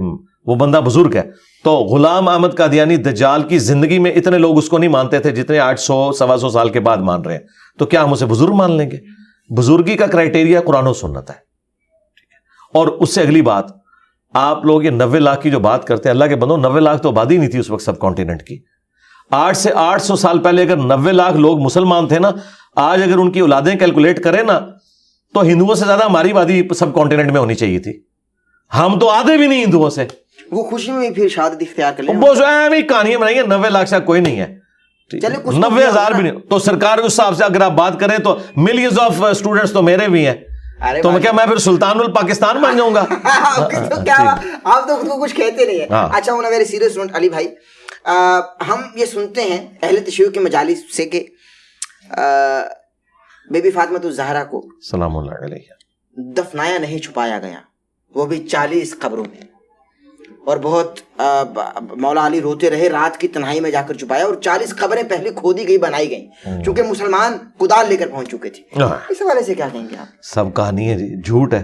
وہ 0.47 0.55
بندہ 0.55 0.81
بزرگ 0.85 1.17
ہے 1.17 1.23
تو 1.65 1.73
غلام 1.77 2.29
احمد 2.29 2.49
قادیانی 2.57 2.97
دجال 2.97 3.43
کی 3.43 3.59
زندگی 3.59 3.99
میں 3.99 4.13
اتنے 4.13 4.39
لوگ 4.39 4.59
اس 4.59 4.69
کو 4.69 4.79
نہیں 4.79 4.91
مانتے 4.91 5.19
تھے 5.19 5.31
جتنے 5.31 5.59
آٹھ 5.59 5.81
سو 5.81 6.13
سوا 6.13 6.37
سو 6.37 6.49
سال 6.49 6.69
کے 6.69 6.81
بعد 6.81 6.97
مان 6.97 7.23
رہے 7.23 7.35
ہیں۔ 7.35 7.41
تو 7.79 7.87
کیا 7.87 8.05
ہم 8.05 8.13
اسے 8.13 8.27
بزرگ 8.27 8.53
مان 8.53 8.73
لیں 8.73 8.91
گے؟ 8.91 8.97
بزرگی 9.55 9.97
کا 9.97 10.07
کرائٹیریا 10.07 10.61
قرآن 10.61 10.87
و 10.87 10.93
سنت 10.93 11.31
ہے۔ 11.31 11.35
اور 12.75 12.87
اس 12.87 13.15
سے 13.15 13.21
اگلی 13.21 13.43
بات 13.43 13.82
آپ 14.33 14.65
لوگ 14.65 14.83
یہ 14.83 14.91
نوے 14.91 15.19
لاکھ 15.19 15.43
کی 15.43 15.51
جو 15.51 15.61
بات 15.61 15.85
کرتے 15.85 16.09
ہیں 16.09 16.15
اللہ 16.15 16.25
کے 16.25 16.37
بندو 16.37 16.57
نوے 16.57 16.81
لاکھ 16.81 17.03
تو 17.03 17.09
آبادی 17.09 17.37
نہیں 17.37 17.51
تھی 17.51 17.59
اس 17.59 17.71
وقت 17.71 17.83
سب 17.83 17.99
کانٹیننٹ 17.99 18.43
کی۔ 18.43 18.59
آٹھ 19.31 19.57
سے 19.57 19.71
آٹھ 19.75 20.03
سو 20.03 20.17
سال 20.17 20.39
پہلے 20.39 20.63
اگر 20.63 20.77
نوے 20.77 21.13
لاکھ 21.13 21.37
لوگ 21.37 21.61
مسلمان 21.61 22.09
تھے 22.09 22.19
نا 22.19 22.31
آج 22.77 23.03
اگر 23.03 23.17
ان 23.19 23.31
کی 23.31 23.41
اولادیں 23.41 23.75
کیلکولیٹ 23.75 24.23
کریں 24.23 24.43
نا 24.43 24.61
تو 25.35 25.43
ہندوؤں 25.43 25.75
سے 25.75 25.85
زیادہ 25.85 26.05
ہماری 26.05 26.33
وادی 26.33 26.63
سب 26.79 26.95
کانٹیننٹ 26.95 27.33
میں 27.33 27.41
ہونی 27.41 27.55
چاہیے 27.55 27.79
تھی۔ 27.79 28.03
ہم 28.79 28.99
تو 28.99 29.09
آدھے 29.09 29.37
بھی 29.37 29.47
نہیں 29.47 29.65
ہندوؤں 29.65 29.91
سے۔ 29.91 30.07
وہ 30.51 30.63
خوشی 30.63 30.93
میں 30.93 31.11
پھر 31.11 31.29
شہادت 31.29 31.55
اختیار 31.61 31.93
کر 31.93 32.03
لیں۔ 32.03 32.15
وہ 32.17 32.35
جو 32.35 32.45
ہے 32.47 32.83
کہانیاں 32.83 33.19
بنائی 33.19 33.35
ہیں 33.35 33.47
نوے 33.47 33.71
لاکھ 33.71 33.89
سے 33.89 33.97
کوئی 34.01 34.21
نہیں 34.21 34.41
ہے۔ 34.41 34.59
نوے 35.45 35.87
ہزار 35.87 36.13
بھی 36.13 36.23
نہیں۔ 36.23 36.41
تو 36.41 36.59
سرکار 36.59 36.99
اس 36.99 37.13
حساب 37.13 37.37
سے 37.37 37.45
اگر 37.45 37.61
آپ 37.61 37.73
بات 37.73 38.01
کریں 38.01 38.19
تو 38.19 38.39
ملینز 38.57 38.99
آف 38.99 39.23
اسٹوڈنٹس 39.23 39.73
تو 39.73 39.83
میرے 39.83 40.09
بھی 40.09 40.27
ہیں۔ 40.27 40.35
تو 41.03 41.11
میں 41.11 41.21
کیا 41.21 41.33
میں 41.33 41.47
پھر 41.47 41.57
سلطان 41.57 42.01
الپاکستان 42.01 42.61
بن 42.63 42.77
جاؤں 42.77 42.95
گا۔ 42.95 43.01
آپ 43.25 43.71
تو 43.71 44.05
کیا 44.05 44.35
آپ 44.65 44.89
تو 44.89 44.97
خود 44.97 45.09
کو 45.09 45.23
کچھ 45.23 45.35
کہتے 45.35 45.67
نہیں 45.67 45.81
ہیں۔ 45.81 45.87
ہاں۔ 45.91 46.09
اچھا 46.13 46.33
ہونا 46.33 46.51
میرے 46.51 46.65
سیریس 46.65 46.89
اسٹوڈنٹ 46.89 47.17
علی 47.17 47.29
بھائی۔ 47.29 47.49
ہم 48.69 48.81
یہ 48.95 49.07
سنتے 49.07 49.43
ہیں 49.43 49.69
اہل 49.83 50.05
تشیع 50.07 50.31
کے 50.31 50.41
مجالس 50.41 50.97
سے 50.97 51.05
کہ 51.07 51.27
بی 53.51 53.61
بی 53.61 53.71
فاطمہ 53.71 53.99
الزہرا 54.05 54.45
کو 54.45 54.67
سلام 54.91 55.17
اللہ 55.17 55.45
علیہ۔ 55.45 55.73
دفنایا 56.17 56.79
نہیں 56.79 56.99
چھپایا 56.99 57.39
گیا۔ 57.39 57.59
وہ 58.15 58.27
بھی 58.27 58.49
چالیس 58.49 58.95
قبروں 58.99 59.25
میں۔ 59.25 59.52
اور 60.47 60.57
بہت 60.63 61.01
مولا 61.97 62.27
علی 62.27 62.41
روتے 62.41 62.71
رہے 62.71 62.89
رات 62.89 63.17
کی 63.17 63.29
تنہائی 63.29 63.61
میں 63.61 63.71
جا 63.71 63.83
کر 63.83 63.95
چھپایا 63.95 64.25
اور 64.25 64.35
چالیس 64.35 64.77
قبریں 64.77 65.03
پہلے 65.03 65.31
کھودی 65.31 65.69
گئی 65.69 65.79
بنائی 65.79 66.11
گئیں۔ 66.11 66.63
چونکہ 66.65 66.83
مسلمان 66.83 67.33
کدال 67.59 67.87
لے 67.89 67.97
کر 67.97 68.09
پہنچ 68.09 68.29
چکے 68.29 68.51
تھے۔ 68.51 68.63
اس 69.11 69.23
حوالے 69.23 69.43
سے 69.43 69.55
کیا 69.55 69.69
کہیں 69.73 69.89
گے 69.91 69.97
آپ؟ 69.97 70.07
سب 70.23 70.45
کہانی 70.55 70.91
ہے 70.91 70.99
جی 70.99 71.21
جھوٹ 71.21 71.55
ہے 71.55 71.63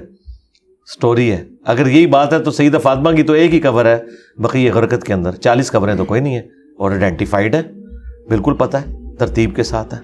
سٹوری 0.96 1.32
ہے۔ 1.32 1.44
اگر 1.64 1.86
یہی 1.86 2.06
بات 2.06 2.32
ہے 2.32 2.38
تو 2.38 2.50
سیدہ 2.50 2.78
فاطمہ 2.82 3.10
کی 3.10 3.22
تو 3.22 3.32
ایک 3.32 3.54
ہی 3.54 3.60
قبر 3.60 3.84
ہے۔ 3.84 3.98
بقیہ 4.36 4.72
غرکت 4.72 5.04
کے 5.04 5.12
اندر 5.12 5.32
چالیس 5.32 5.72
قبریں 5.72 5.94
تو 5.94 6.04
کوئی 6.04 6.20
نہیں 6.20 6.34
ہے۔ 6.34 6.42
اور 6.78 6.90
آئیڈینٹیفائڈ 6.90 7.54
ہے 7.54 7.62
بالکل 8.28 8.54
پتہ 8.54 8.76
ہے 8.76 9.16
ترتیب 9.16 9.56
کے 9.56 9.62
ساتھ 9.62 9.94
ہے۔ 9.94 9.98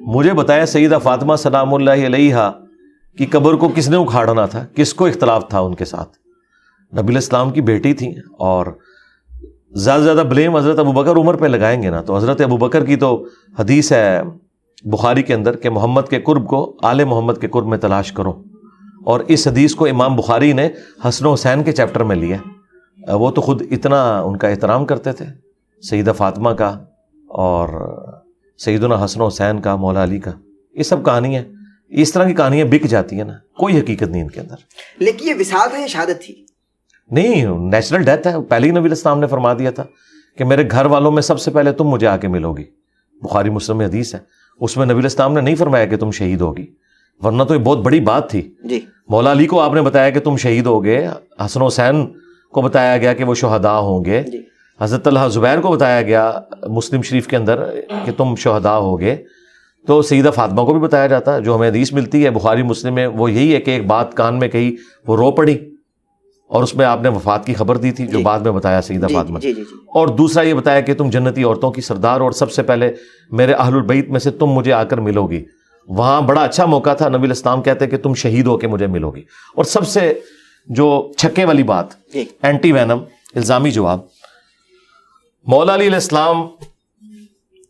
مجھے 0.00 0.32
بتایا 0.32 0.66
سیدہ 0.66 0.98
فاطمہ 1.02 1.36
سلام 1.36 1.74
اللہ 1.74 1.90
علیہ 1.90 2.36
کی 3.18 3.26
قبر 3.26 3.54
کو 3.54 3.68
کس 3.68 3.88
نے 3.88 3.96
اکھاڑنا 3.96 4.46
تھا 4.46 4.66
کس 4.74 4.94
کو 4.94 5.06
اختلاف 5.06 5.48
تھا 5.48 5.60
ان 5.60 5.74
کے 5.74 5.84
ساتھ؟ 5.84 6.23
نبی 6.98 7.12
الاسلام 7.12 7.50
کی 7.50 7.60
بیٹی 7.60 7.92
تھی 7.92 8.14
اور 8.38 8.66
زیادہ 9.70 10.00
سے 10.00 10.04
زیادہ 10.04 10.26
بلیم 10.26 10.56
حضرت 10.56 10.78
ابو 10.78 10.92
بکر 10.92 11.10
عمر 11.10 11.34
پہ 11.34 11.46
لگائیں 11.46 11.82
گے 11.82 11.90
نا۔ 11.90 12.02
تو 12.02 12.16
حضرت 12.16 12.40
ابو 12.40 12.56
بکر 12.56 12.84
کی 12.84 12.96
تو 12.96 13.26
حدیث 13.58 13.92
ہے 13.92 14.22
بخاری 14.84 15.22
کے 15.22 15.34
اندر 15.34 15.56
کہ 15.56 15.70
محمد 15.70 16.02
کے 16.10 16.20
قرب 16.20 16.48
کو 16.48 16.76
آل 16.82 17.04
محمد 17.04 17.32
کے 17.40 17.48
قرب 17.48 17.66
میں 17.66 17.78
تلاش 17.78 18.12
کرو۔ 18.12 18.42
اور 19.04 19.20
اس 19.20 19.48
حدیث 19.48 19.74
کو 19.74 19.86
امام 19.86 20.16
بخاری 20.16 20.52
نے 20.52 20.68
حسن 21.08 21.26
و 21.26 21.32
حسین 21.32 21.62
کے 21.62 21.72
چیپٹر 21.72 22.02
میں 22.04 22.16
لیا۔ 22.16 22.36
وہ 23.14 23.30
تو 23.30 23.40
خود 23.40 23.62
اتنا 23.70 24.20
ان 24.20 24.36
کا 24.36 24.48
احترام 24.48 24.86
کرتے 24.86 25.12
تھے۔ 25.12 25.26
سیدہ 25.82 26.12
فاطمہ 26.16 26.50
کا 26.50 26.68
اور 27.28 27.68
سیدنا 28.58 29.04
حسن 29.04 29.20
و 29.20 29.26
حسین 29.26 29.60
کا، 29.60 29.76
مولا 29.76 30.04
علی 30.04 30.18
کا۔ 30.18 30.30
یہ 30.72 30.82
سب 30.82 31.04
کہانی 31.04 31.36
ہے 31.36 31.44
اس 31.88 32.12
طرح 32.12 32.24
کی 32.24 32.34
کہانیاں 32.34 32.66
بک 32.66 32.86
جاتی 32.86 33.16
ہیں 33.16 33.24
نا۔ 33.24 33.32
کوئی 33.58 33.80
حقیقت 33.80 34.02
نہیں 34.02 34.22
ان 34.22 34.30
کے 34.30 34.40
اندر۔ 34.40 34.54
لیکن 34.98 35.28
یہ 35.28 35.34
وسال 35.40 35.68
تھا 35.68 35.78
یہ 35.78 35.86
شہادت 35.86 36.22
تھی؟ 36.26 36.53
نہیں 37.10 37.46
نیچرل 37.46 38.02
ڈیتھ 38.02 38.26
ہے 38.26 38.32
پہلے 38.48 38.66
ہی 38.66 38.72
نبی 38.72 38.84
الاسلام 38.84 39.20
نے 39.20 39.26
فرما 39.26 39.52
دیا 39.52 39.70
تھا 39.70 39.84
کہ 40.38 40.44
میرے 40.44 40.70
گھر 40.70 40.86
والوں 40.86 41.12
میں 41.12 41.22
سب 41.22 41.40
سے 41.40 41.50
پہلے 41.50 41.72
تم 41.72 41.88
مجھے 41.88 42.06
آ 42.06 42.16
کے 42.16 42.28
ملو 42.28 42.52
گی 42.52 42.64
بخاری 43.22 43.50
مسلم 43.50 43.78
میں 43.78 43.86
حدیث 43.86 44.14
ہے 44.14 44.20
اس 44.60 44.76
میں 44.76 44.86
نبی 44.86 44.98
الاسلام 44.98 45.32
نے 45.32 45.40
نہیں 45.40 45.54
فرمایا 45.54 45.86
کہ 45.86 45.96
تم 45.96 46.10
شہید 46.10 46.40
ہوگی 46.40 46.66
ورنہ 47.22 47.42
تو 47.42 47.54
یہ 47.54 47.58
بہت 47.58 47.78
بڑی 47.78 48.00
بات 48.00 48.30
تھی۔ 48.30 48.54
جی۔ 48.64 48.80
مولا 49.08 49.32
علی 49.32 49.46
کو 49.46 49.60
آپ 49.60 49.74
نے 49.74 49.82
بتایا 49.82 50.10
کہ 50.10 50.20
تم 50.20 50.36
شہید 50.36 50.66
ہوگے 50.66 51.06
حسن 51.44 51.62
و 51.62 51.66
حسین 51.66 52.06
کو 52.52 52.62
بتایا 52.62 52.96
گیا 52.96 53.12
کہ 53.12 53.24
وہ 53.24 53.34
شہداء 53.34 53.78
ہوں 53.78 54.04
گے۔ 54.04 54.22
جی۔ 54.22 54.42
حضرت 54.80 55.06
اللہ 55.06 55.28
زبیر 55.28 55.60
کو 55.60 55.68
بتایا 55.68 56.02
گیا 56.02 56.32
مسلم 56.68 57.02
شریف 57.02 57.26
کے 57.26 57.36
اندر 57.36 57.64
کہ 58.04 58.12
تم 58.16 58.34
شہداء 58.36 58.76
ہوگے۔ 58.76 59.16
تو 59.86 60.02
سیدہ 60.02 60.30
فاطمہ 60.34 60.62
کو 60.62 60.72
بھی 60.72 60.80
بتایا 60.80 61.06
جاتا 61.06 61.38
جو 61.38 61.56
ہمیں 61.56 61.68
حدیث 61.68 61.92
ملتی 61.92 62.24
ہے 62.24 62.30
بخاری 62.30 62.62
مسلم 62.62 62.94
میں 62.94 63.06
وہ 63.06 63.32
یہی 63.32 63.54
ہے 63.54 63.60
کہ 63.60 63.70
ایک 63.70 63.86
بات 63.86 64.14
کان 64.14 64.38
میں 64.38 64.48
کہی 64.48 64.76
وہ 65.06 65.16
رو 65.16 65.30
پڑی۔ 65.30 65.73
اور 66.48 66.62
اس 66.62 66.74
میں 66.74 66.86
آپ 66.86 67.02
نے 67.02 67.08
وفات 67.08 67.46
کی 67.46 67.54
خبر 67.54 67.76
دی 67.76 67.90
تھی 67.90 68.06
جو 68.06 68.18
جی۔ 68.18 68.24
بعد 68.24 68.40
میں 68.40 68.52
بتایا 68.52 68.82
سیدہ 68.82 69.06
جی 69.06 69.14
فاطمہ۔ 69.14 69.38
جی 69.38 69.52
جی 69.52 69.62
اور 69.94 70.08
دوسرا 70.08 70.42
یہ 70.42 70.54
بتایا 70.54 70.80
کہ 70.80 70.94
تم 70.94 71.10
جنتی 71.10 71.42
عورتوں 71.42 71.70
کی 71.70 71.80
سردار 71.80 72.20
اور 72.20 72.32
سب 72.32 72.52
سے 72.52 72.62
پہلے 72.62 72.92
میرے 73.30 73.52
اہل 73.52 73.74
البیت 73.74 74.08
میں 74.08 74.20
سے 74.20 74.30
تم 74.30 74.46
مجھے 74.46 74.72
آ 74.72 74.84
کر 74.84 74.98
ملو 74.98 75.26
گی۔ 75.26 75.44
وہاں 75.88 76.20
بڑا 76.22 76.42
اچھا 76.42 76.66
موقع 76.66 76.94
تھا 76.94 77.08
نبی 77.08 77.24
الاسلام 77.24 77.62
کہتے 77.62 77.86
کہ 77.86 77.96
تم 77.96 78.14
شہید 78.14 78.46
ہو 78.46 78.56
کے 78.56 78.66
مجھے 78.66 78.86
ملو 78.86 79.10
گی۔ 79.10 79.22
اور 79.56 79.64
سب 79.64 79.86
سے 79.86 80.20
جو 80.66 81.12
چھکے 81.16 81.44
والی 81.44 81.62
بات 81.62 81.86
اینٹی 82.42 82.72
وینم 82.72 82.98
الزامی 83.34 83.70
جواب۔ 83.70 84.00
مولا 85.46 85.74
علی 85.74 85.84
علیہ 85.84 85.94
السلام 85.94 86.36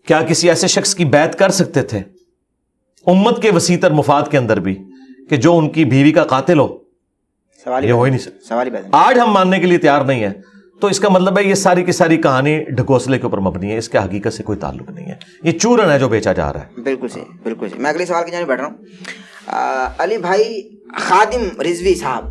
کیا 0.07 0.23
کسی 0.23 0.49
ایسے 0.49 0.67
شخص 0.67 0.95
کی 0.95 1.05
بیعت 1.05 1.39
کر 1.39 1.49
سکتے 1.49 1.83
تھے؟ 1.83 1.99
امت 3.07 3.43
کے 3.43 3.51
وسیع 3.51 3.77
تر 3.83 3.91
مفاد 3.91 4.23
کے 4.31 4.39
اندر 4.39 4.61
بھی 4.61 4.79
کہ 5.31 5.37
جو 5.37 5.59
ان 5.59 5.69
کی 5.69 5.85
بیوی 5.85 6.13
کا 6.13 6.25
قاتل 6.25 6.59
ہو۔ 6.59 6.84
سوال 7.65 7.85
یہ 7.85 7.93
ہو 7.93 8.03
ہی 8.03 8.11
نہیں 8.11 8.21
سکتا۔ 8.21 8.49
سوال 8.49 8.69
آج 8.93 9.19
ہم 9.19 9.33
ماننے 9.33 9.59
کے 9.59 9.67
لیے 9.67 9.79
تیار 9.79 10.05
نہیں 10.05 10.23
ہے 10.25 10.31
تو 10.81 10.87
اس 10.87 11.01
کا 11.01 11.09
مطلب 11.09 11.39
ہے 11.39 11.45
یہ 11.45 11.55
ساری 11.55 11.85
کی 11.85 11.93
ساری 11.93 12.17
کہانی 12.17 12.65
ڈھکوسلے 12.65 13.19
کے 13.19 13.25
اوپر 13.25 13.39
مبنی 13.39 13.73
ہے 13.73 13.79
اس 13.79 13.89
کے 13.89 13.99
حقیقت 13.99 14.33
سے 14.33 14.43
کوئی 14.43 14.59
تعلق 14.59 14.91
نہیں 14.91 15.07
ہے۔ 15.07 15.15
یہ 15.43 15.59
چورن 15.59 15.91
ہے 15.91 15.99
جو 15.99 16.09
بیچا 16.09 16.33
جا 16.33 16.53
رہا 16.53 16.61
ہے۔ 16.61 16.81
بالکل 16.81 17.09
صحیح 17.09 17.25
بالکل 17.43 17.69
صحیح۔ 17.69 17.81
میں 17.81 17.91
اگلے 17.91 18.07
سوال 18.07 18.25
کی 18.25 18.31
جانب 18.31 18.47
بیٹھ 18.47 18.61
رہا 18.61 18.69
ہوں۔ 18.69 18.77
علی 19.99 20.17
بھائی 20.19 20.69
خادم 20.97 21.61
رضوی 21.61 21.95
صاحب 21.95 22.25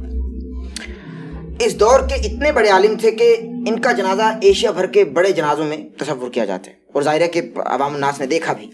اس 1.59 1.79
دور 1.79 1.99
کے 1.99 2.15
اتنے 2.15 2.51
بڑے 2.51 2.69
عالم 2.69 2.95
تھے 3.01 3.11
کہ 3.11 3.35
ان 3.41 3.79
کا 3.79 3.91
جنازہ 3.91 4.23
ایشیا 4.41 4.71
بھر 4.71 4.85
کے 4.85 5.03
بڑے 5.03 5.31
جنازوں 5.31 5.65
میں 5.65 5.77
تصور 5.97 6.29
کیا 6.29 6.45
جاتا 6.45 6.71
ہے۔ 6.71 6.75
اور 6.93 7.01
ظاہر 7.01 7.21
ہے 7.21 7.27
کہ 7.27 7.41
عوام 7.65 7.93
الناس 7.93 8.19
نے 8.19 8.25
دیکھا 8.25 8.53
بھی۔ 8.53 8.69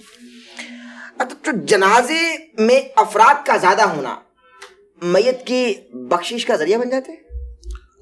جنازے 1.53 2.35
میں 2.57 2.81
افراد 2.95 3.45
کا 3.45 3.57
زیادہ 3.57 3.81
ہونا 3.81 4.15
میت 5.01 5.47
کی 5.47 5.73
بخشش 5.93 6.45
کا 6.45 6.55
ذریعہ 6.55 6.79
بن 6.79 6.89
جاتے؟ 6.89 7.11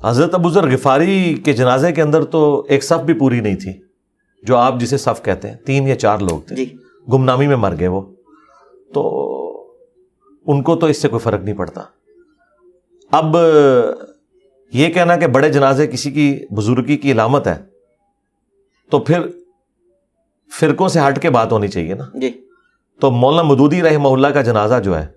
حضرت 0.03 0.33
ابو 0.33 0.49
ذر 0.49 0.73
غفاری 0.73 1.41
کے 1.45 1.53
جنازے 1.53 1.91
کے 1.91 2.01
اندر 2.01 2.23
تو 2.23 2.65
ایک 2.69 2.83
صف 2.83 3.03
بھی 3.03 3.13
پوری 3.13 3.39
نہیں 3.39 3.55
تھی 3.55 3.73
جو 4.43 4.55
آپ 4.55 4.79
جسے 4.79 4.97
صف 4.97 5.23
کہتے 5.23 5.49
ہیں 5.49 5.55
تین 5.55 5.87
یا 5.87 5.95
چار 5.95 6.17
لوگ 6.19 6.39
تھے۔ 6.47 6.55
جی۔ 6.55 6.73
گمنامی 7.13 7.47
میں 7.47 7.55
مر 7.55 7.75
گئے 7.79 7.87
وہ۔ 7.87 8.01
تو 8.93 9.13
ان 10.47 10.63
کو 10.63 10.75
تو 10.75 10.85
اس 10.85 11.01
سے 11.01 11.07
کوئی 11.07 11.19
فرق 11.19 11.41
نہیں 11.43 11.55
پڑتا۔ 11.55 11.81
اب 13.11 13.37
یہ 14.73 14.89
کہنا 14.89 15.15
کہ 15.15 15.27
بڑے 15.27 15.49
جنازے 15.49 15.87
کسی 15.87 16.11
کی 16.11 16.45
بزرگی 16.51 16.97
کی 16.97 17.11
علامت 17.11 17.47
ہے 17.47 17.55
تو 18.89 18.99
پھر 18.99 19.19
فرقوں 20.59 20.87
سے 20.87 20.99
ہٹ 21.07 21.21
کے 21.21 21.29
بات 21.29 21.51
ہونی 21.51 21.67
چاہیے 21.67 21.93
نا۔ 21.93 22.05
جی۔ 22.13 22.41
تو 22.99 23.11
مولانا 23.11 23.41
مدودی 23.41 23.81
رحمہ 23.81 24.07
اللہ 24.07 24.27
کا 24.27 24.41
جنازہ 24.41 24.75
جو 24.83 24.97
ہے 24.97 25.16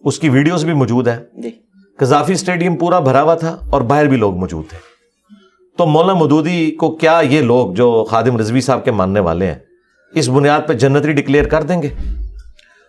اس 0.00 0.18
کی 0.18 0.28
ویڈیوز 0.28 0.64
بھی 0.64 0.72
موجود 0.72 1.08
ہیں۔ 1.08 1.16
جی۔ 1.34 1.50
قذافی 1.96 2.32
اسٹیڈیم 2.32 2.76
پورا 2.76 2.98
بھرا 2.98 3.22
ہوا 3.22 3.34
تھا 3.34 3.56
اور 3.70 3.80
باہر 3.80 4.06
بھی 4.06 4.16
لوگ 4.16 4.36
موجود 4.36 4.68
تھے۔ 4.68 4.78
تو 5.78 5.86
مولانا 5.86 6.14
مدودی 6.14 6.70
کو 6.70 6.96
کیا 6.96 7.20
یہ 7.30 7.40
لوگ 7.40 7.74
جو 7.74 8.04
خادم 8.10 8.36
رضوی 8.36 8.60
صاحب 8.60 8.84
کے 8.84 8.90
ماننے 8.90 9.20
والے 9.20 9.46
ہیں 9.46 9.54
اس 10.14 10.28
بنیاد 10.28 10.60
پہ 10.66 10.72
جنتی 10.72 11.12
ڈکلیئر 11.12 11.48
کر 11.48 11.62
دیں 11.62 11.82
گے؟ 11.82 11.88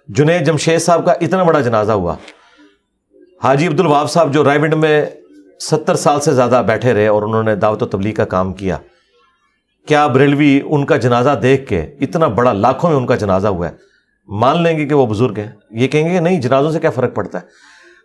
جنید 0.08 0.46
جمشید 0.46 0.80
صاحب 0.80 1.06
کا 1.06 1.12
اتنا 1.12 1.44
بڑا 1.44 1.62
جنازہ 1.62 1.92
ہوا۔ 1.92 2.16
حاجی 3.44 3.68
عبد 3.68 3.80
الوہاب 3.80 4.12
صاحب 4.12 4.34
جو 4.34 4.44
رائے 4.44 4.60
میں 4.60 5.06
ستر 5.60 5.96
سال 5.96 6.20
سے 6.20 6.34
زیادہ 6.34 6.64
بیٹھے 6.68 6.94
رہے 6.94 7.08
اور 7.08 7.22
انہوں 7.22 7.44
نے 7.44 7.56
دعوت 7.56 7.84
و 7.84 7.86
تبلیغ 7.86 8.14
کا 8.14 8.26
کام 8.26 8.54
کیا 8.54 8.78
کیا 9.88 10.08
بریلوی 10.08 10.62
ان 10.66 10.86
کا 10.86 10.98
جنازہ 10.98 11.40
دیکھ 11.42 11.68
کے 11.68 11.82
اتنا 11.82 12.28
بڑا 12.28 12.54
لاکھوں 12.54 12.90
میں 12.90 12.98
ان 12.98 13.06
کا 13.06 13.16
جنازہ 13.16 13.48
ہوا 13.48 13.70
ہے؟ 13.70 13.89
مان 14.30 14.64
لیں 14.64 14.78
گے 14.78 14.86
کہ 14.86 14.96
وہ 14.96 15.06
بزرگ 15.06 15.34
ہیں۔ 15.38 15.52
یہ 15.72 15.88
کہیں 15.88 16.10
گے 16.10 16.14
کہ 16.14 16.20
نہیں 16.20 16.42
جنازوں 16.42 16.72
سے 16.72 16.80
کیا 16.80 16.90
فرق 16.90 17.16
پڑتا 17.16 17.40
ہے؟ 17.40 17.44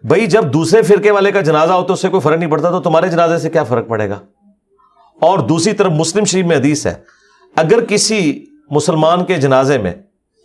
بھائی 0.07 0.27
جب 0.27 0.53
دوسرے 0.53 0.83
فرقے 0.83 1.11
والے 1.11 1.33
کا 1.33 1.41
جنازہ 1.41 1.73
ہو 1.73 1.83
تو 1.83 1.93
اس 1.93 2.01
سے 2.03 2.09
کوئی 2.09 2.21
فرق 2.21 2.39
نہیں 2.39 2.51
پڑتا 2.51 2.71
تو 2.71 2.81
تمہارے 2.81 3.09
جنازے 3.09 3.39
سے 3.39 3.51
کیا 3.51 3.65
فرق 3.65 3.89
پڑے 3.89 4.09
گا؟ 4.09 4.19
اور 5.21 5.39
دوسری 5.39 5.73
طرف 5.73 5.93
مسلم 5.93 6.25
شریف 6.25 6.47
میں 6.47 6.57
حدیث 6.57 6.87
ہے 6.87 6.95
اگر 7.57 7.85
کسی 7.85 8.45
مسلمان 8.71 9.25
کے 9.25 9.35
جنازے 9.35 9.79
میں 9.79 9.93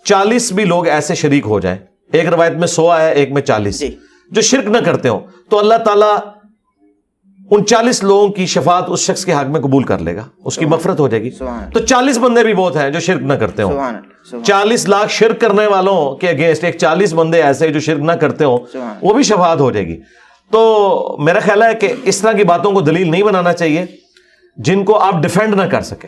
چالیس 0.03 0.51
بھی 0.51 0.65
لوگ 0.65 0.87
ایسے 0.87 1.15
شریک 1.15 1.45
ہو 1.45 1.59
جائیں 1.59 1.77
ایک 2.11 2.27
روایت 2.27 2.53
میں 2.53 2.67
سو 2.67 2.89
آیا 2.89 3.07
ایک 3.07 3.31
میں 3.31 3.41
چالیس۔ 3.41 3.79
جی۔ 3.79 3.95
جو 4.31 4.41
شرک 4.41 4.65
نہ 4.65 4.77
کرتے 4.77 5.09
ہوں 5.09 5.19
تو 5.49 5.59
اللہ 5.59 5.75
تعالیٰ 5.85 6.17
ان 7.51 7.65
چالیس 7.65 8.03
لوگوں 8.03 8.27
کی 8.27 8.45
شفاعت 8.45 8.83
اس 8.87 8.99
شخص 8.99 9.25
کے 9.25 9.33
حق 9.33 9.47
میں 9.47 9.61
قبول 9.61 9.83
کر 9.83 9.99
لے 9.99 10.15
گا 10.15 10.23
اس 10.45 10.55
کی 10.55 10.65
مفرت 10.65 10.99
ہو 10.99 11.07
جائے 11.07 11.23
گی۔ 11.23 11.29
تو 11.73 11.79
چالیس 11.79 12.17
بندے 12.17 12.43
بھی 12.43 12.53
بہت 12.53 12.75
ہیں 12.75 12.89
جو 12.89 12.99
شرک 12.99 13.21
نہ 13.21 13.33
کرتے 13.33 13.63
ہوں۔ 13.63 13.73
چالیس 14.43 14.89
لاکھ 14.89 15.11
شرک 15.11 15.41
کرنے 15.41 15.67
والوں 15.67 16.15
کے 16.15 16.29
اگینسٹ 16.29 16.63
ایک 16.63 16.77
چالیس 16.77 17.13
بندے 17.13 17.41
ایسے 17.41 17.69
جو 17.69 17.79
شرک 17.79 17.99
نہ 17.99 18.11
کرتے 18.11 18.45
ہوں 18.45 18.57
وہ 19.01 19.13
بھی 19.13 19.23
شفاعت 19.23 19.59
ہو 19.59 19.71
جائے 19.71 19.87
گی۔ 19.87 20.01
تو 20.51 21.17
میرا 21.19 21.39
خیال 21.39 21.63
ہے 21.63 21.75
کہ 21.75 21.93
اس 22.03 22.17
طرح 22.17 22.31
کی 22.31 22.43
باتوں 22.43 22.71
کو 22.71 22.81
دلیل 22.81 23.11
نہیں 23.11 23.23
بنانا 23.23 23.53
چاہیے 23.53 23.85
جن 24.57 24.85
کو 24.85 24.97
آپ 24.99 25.15
ڈیفینڈ 25.21 25.53
نہ 25.53 25.61
کر 25.61 25.81
سکے 25.81 26.07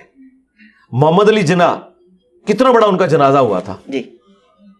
محمد 0.92 1.30
علی 1.30 1.42
جناح 1.42 1.76
کتنا 2.48 2.72
بڑا 2.72 2.88
ان 2.88 2.98
کا 2.98 3.06
جنازہ 3.06 3.38
ہوا 3.38 3.60
تھا؟ 3.60 3.76
جی۔ 3.88 4.04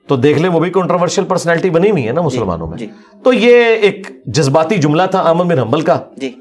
تو 0.08 0.16
دیکھ 0.16 0.40
لیں 0.40 0.50
وہ 0.50 0.60
بھی 0.60 0.70
کنٹروورشل 0.70 1.24
پرسنالٹی 1.24 1.70
بنی 1.70 1.92
ہوئی 1.92 2.08
ہے 2.08 2.12
نا 2.12 2.22
مسلمانوں 2.22 2.68
میں۔ 2.68 2.78
جی۔ 2.78 2.88
تو 3.24 3.34
یہ 3.34 3.64
ایک 3.64 4.26
جذباتی 4.26 4.78
جملہ 4.78 5.04
تھا 5.12 5.20
احمد 5.20 5.46
بن 5.46 5.60
حنبل 5.60 5.82
کا۔ 5.82 6.00
جی۔ 6.18 6.32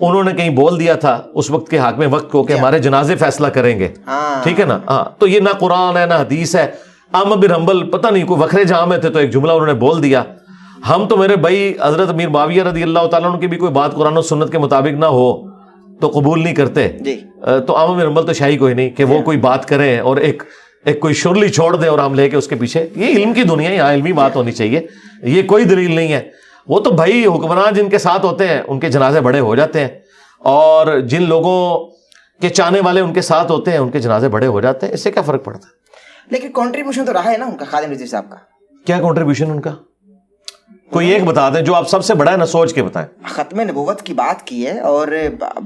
انہوں 0.00 0.24
نے 0.24 0.32
کہیں 0.32 0.50
بول 0.50 0.80
دیا 0.80 0.94
تھا 0.94 1.22
اس 1.34 1.50
وقت 1.50 1.70
کے 1.70 1.78
حاکم 1.78 2.14
وقت 2.14 2.30
کو 2.32 2.42
کہ 2.42 2.52
ہمارے 2.52 2.78
جنازے 2.78 3.16
فیصلہ 3.16 3.46
کریں 3.46 3.78
گے۔ 3.78 3.88
ہاں۔ 4.06 4.42
ٹھیک 4.42 4.60
ہے 4.60 4.64
نا؟ 4.64 4.78
ہاں۔ 4.88 5.04
تو 5.18 5.26
یہ 5.26 5.40
نہ 5.40 5.48
قرآن 5.48 5.96
ہے 5.96 6.06
نہ 6.06 6.14
حدیث 6.14 6.56
ہے۔ 6.56 6.66
احمد 7.14 7.36
بن 7.36 7.52
حنبل 7.52 7.90
پتہ 7.90 8.08
نہیں 8.08 8.26
کوئی 8.26 8.42
وکھرے 8.42 8.64
جہاں 8.64 8.86
میں 8.86 8.98
تھے 8.98 9.10
تو 9.10 9.18
ایک 9.18 9.32
جملہ 9.32 9.52
انہوں 9.52 9.66
نے 9.66 9.74
بول 9.74 10.02
دیا۔ 10.02 10.22
ہم 10.88 11.06
تو 11.08 11.16
میرے 11.16 11.36
بھائی 11.36 11.74
حضرت 11.82 12.08
امیر 12.08 12.28
معاویہ 12.28 12.62
رضی 12.62 12.82
اللہ 12.82 13.06
تعالیٰ 13.10 13.30
عنہ 13.30 13.38
کی 13.38 13.46
بھی 13.46 13.56
کوئی 13.56 13.72
بات 13.72 13.94
قرآن 13.94 14.16
و 14.16 14.22
سنت 14.22 14.52
کے 14.52 14.58
مطابق 14.58 14.98
نہ 14.98 15.06
ہو 15.06 15.48
تو 16.00 16.08
قبول 16.08 16.42
نہیں 16.42 16.54
کرتے۔ 16.54 16.88
جی۔ 16.88 17.20
تو 17.66 17.76
عام 17.76 17.98
نرمل 17.98 18.26
تو 18.26 18.32
شاہی 18.32 18.56
کوئی 18.56 18.74
نہیں 18.74 18.90
کہ 18.90 19.04
وہ 19.04 19.22
کوئی 19.22 19.38
بات 19.38 19.68
کریں 19.68 20.00
اور 20.00 20.16
ایک 20.16 20.42
ایک 20.84 21.00
کوئی 21.00 21.14
شرلی 21.14 21.48
چھوڑ 21.48 21.76
دے 21.76 21.86
اور 21.86 21.98
ہم 21.98 22.14
لے 22.14 22.30
کے 22.30 22.36
اس 22.36 22.48
کے 22.48 22.56
پیچھے۔ 22.56 22.88
یہ 22.96 23.06
علم 23.06 23.32
کی 23.32 23.42
دنیا 23.42 23.70
ہے 23.70 23.74
یہاں 23.74 23.94
علمی 23.94 24.12
بات 24.12 24.36
ہونی 24.36 24.52
چاہیے۔ 24.52 24.86
یہ 25.22 25.42
کوئی 25.42 25.64
دلیل 25.64 25.90
نہیں 25.90 26.12
ہے۔ 26.12 26.30
وہ 26.68 26.80
تو 26.80 26.90
بھائی 26.90 27.26
حکمران 27.26 27.74
جن 27.74 27.88
کے 27.88 27.98
ساتھ 27.98 28.24
ہوتے 28.24 28.48
ہیں 28.48 28.62
ان 28.66 28.80
کے 28.80 28.88
جنازے 28.88 29.20
بڑے 29.20 29.40
ہو 29.40 29.54
جاتے 29.54 29.80
ہیں۔ 29.80 29.88
اور 30.38 31.00
جن 31.00 31.22
لوگوں 31.28 31.90
کے 32.40 32.48
چاہنے 32.48 32.80
والے 32.80 33.00
ان 33.00 33.14
کے 33.14 33.20
ساتھ 33.20 33.52
ہوتے 33.52 33.70
ہیں 33.70 33.78
ان 33.78 33.90
کے 33.90 34.00
جنازے 34.00 34.28
بڑے 34.28 34.46
ہو 34.46 34.60
جاتے 34.60 34.86
ہیں۔ 34.86 34.94
اس 34.94 35.02
سے 35.02 35.12
کیا 35.12 35.22
فرق 35.22 35.44
پڑتا 35.44 35.68
ہے؟ 35.68 35.82
لیکن 36.30 36.52
کنٹریبیوشن 36.52 37.04
تو 37.04 37.12
رہا 37.12 37.32
ہے 37.32 37.36
نا 37.36 37.44
ان 37.44 37.56
کا 37.56 37.64
خادم 37.70 37.90
رضوی 37.90 38.06
صاحب 38.06 38.30
کا۔ 38.30 38.36
کیا 38.86 39.00
کنٹریبیوشن 39.00 39.50
ان 39.50 39.60
کا؟ 39.60 39.70
کوئی 40.92 41.08
ایک 41.08 41.24
بتا 41.24 41.48
دیں 41.48 41.60
جو 41.60 41.74
آپ 41.74 41.88
سب 41.88 42.04
سے 42.04 42.14
بڑا 42.14 42.32
ہے 42.32 42.36
نا 42.36 42.46
سوچ 42.46 42.74
کے 42.74 42.82
بتائیں۔ 42.82 43.08
ختم 43.24 43.60
نبوت 43.60 44.02
کی 44.02 44.14
بات 44.14 44.46
کی 44.46 44.66
ہے 44.66 44.80
اور 44.80 45.08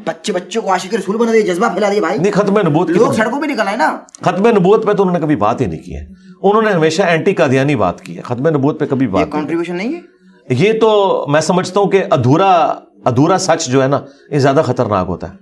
بچے 0.04 0.32
بچوں 0.32 0.62
کو 0.62 0.70
عاشق 0.72 0.94
رسول 0.94 1.16
بنا 1.16 1.32
دیا 1.32 1.40
جذبہ 1.40 1.68
پھیلا 1.68 1.88
دیا 1.92 2.00
بھائی۔ 2.00 2.18
نہیں 2.18 2.32
ختم 2.32 2.58
نبوت 2.58 2.86
کی 2.88 2.92
لوگ 2.92 3.12
سڑکوں 3.12 3.40
پہ 3.40 3.46
نکل 3.46 3.68
آئے 3.68 3.76
نا۔ 3.76 3.98
ختم 4.22 4.46
نبوت 4.46 4.86
پہ 4.86 4.92
تو 4.92 5.02
انہوں 5.02 5.16
نے 5.16 5.22
کبھی 5.22 5.36
بات 5.36 5.60
ہی 5.60 5.66
نہیں 5.66 5.82
کی 5.82 5.96
ہے۔ 5.96 6.06
انہوں 6.42 6.62
نے 6.62 6.70
ہمیشہ 6.70 7.02
اینٹی 7.02 7.34
قادیانی 7.34 7.76
بات 7.76 8.00
کی 8.00 8.16
ہے۔ 8.16 8.22
ختم 8.22 8.48
نبوت 8.48 8.80
پہ 8.80 8.86
کبھی 8.86 9.06
یہ 9.06 9.10
بات 9.10 9.32
کنٹریبیوشن 9.32 9.76
نہیں 9.76 9.94
ہے؟ 9.94 10.00
یہ 10.48 10.72
تو 10.80 11.24
میں 11.28 11.40
سمجھتا 11.40 11.80
ہوں 11.80 11.90
کہ 11.90 12.04
ادھورا 12.10 12.74
ادھورا 13.04 13.38
سچ 13.38 13.66
جو 13.66 13.82
ہے 13.82 13.88
نا 13.88 14.00
یہ 14.30 14.38
زیادہ 14.38 14.62
خطرناک 14.64 15.06
ہوتا 15.08 15.30
ہے۔ 15.30 15.34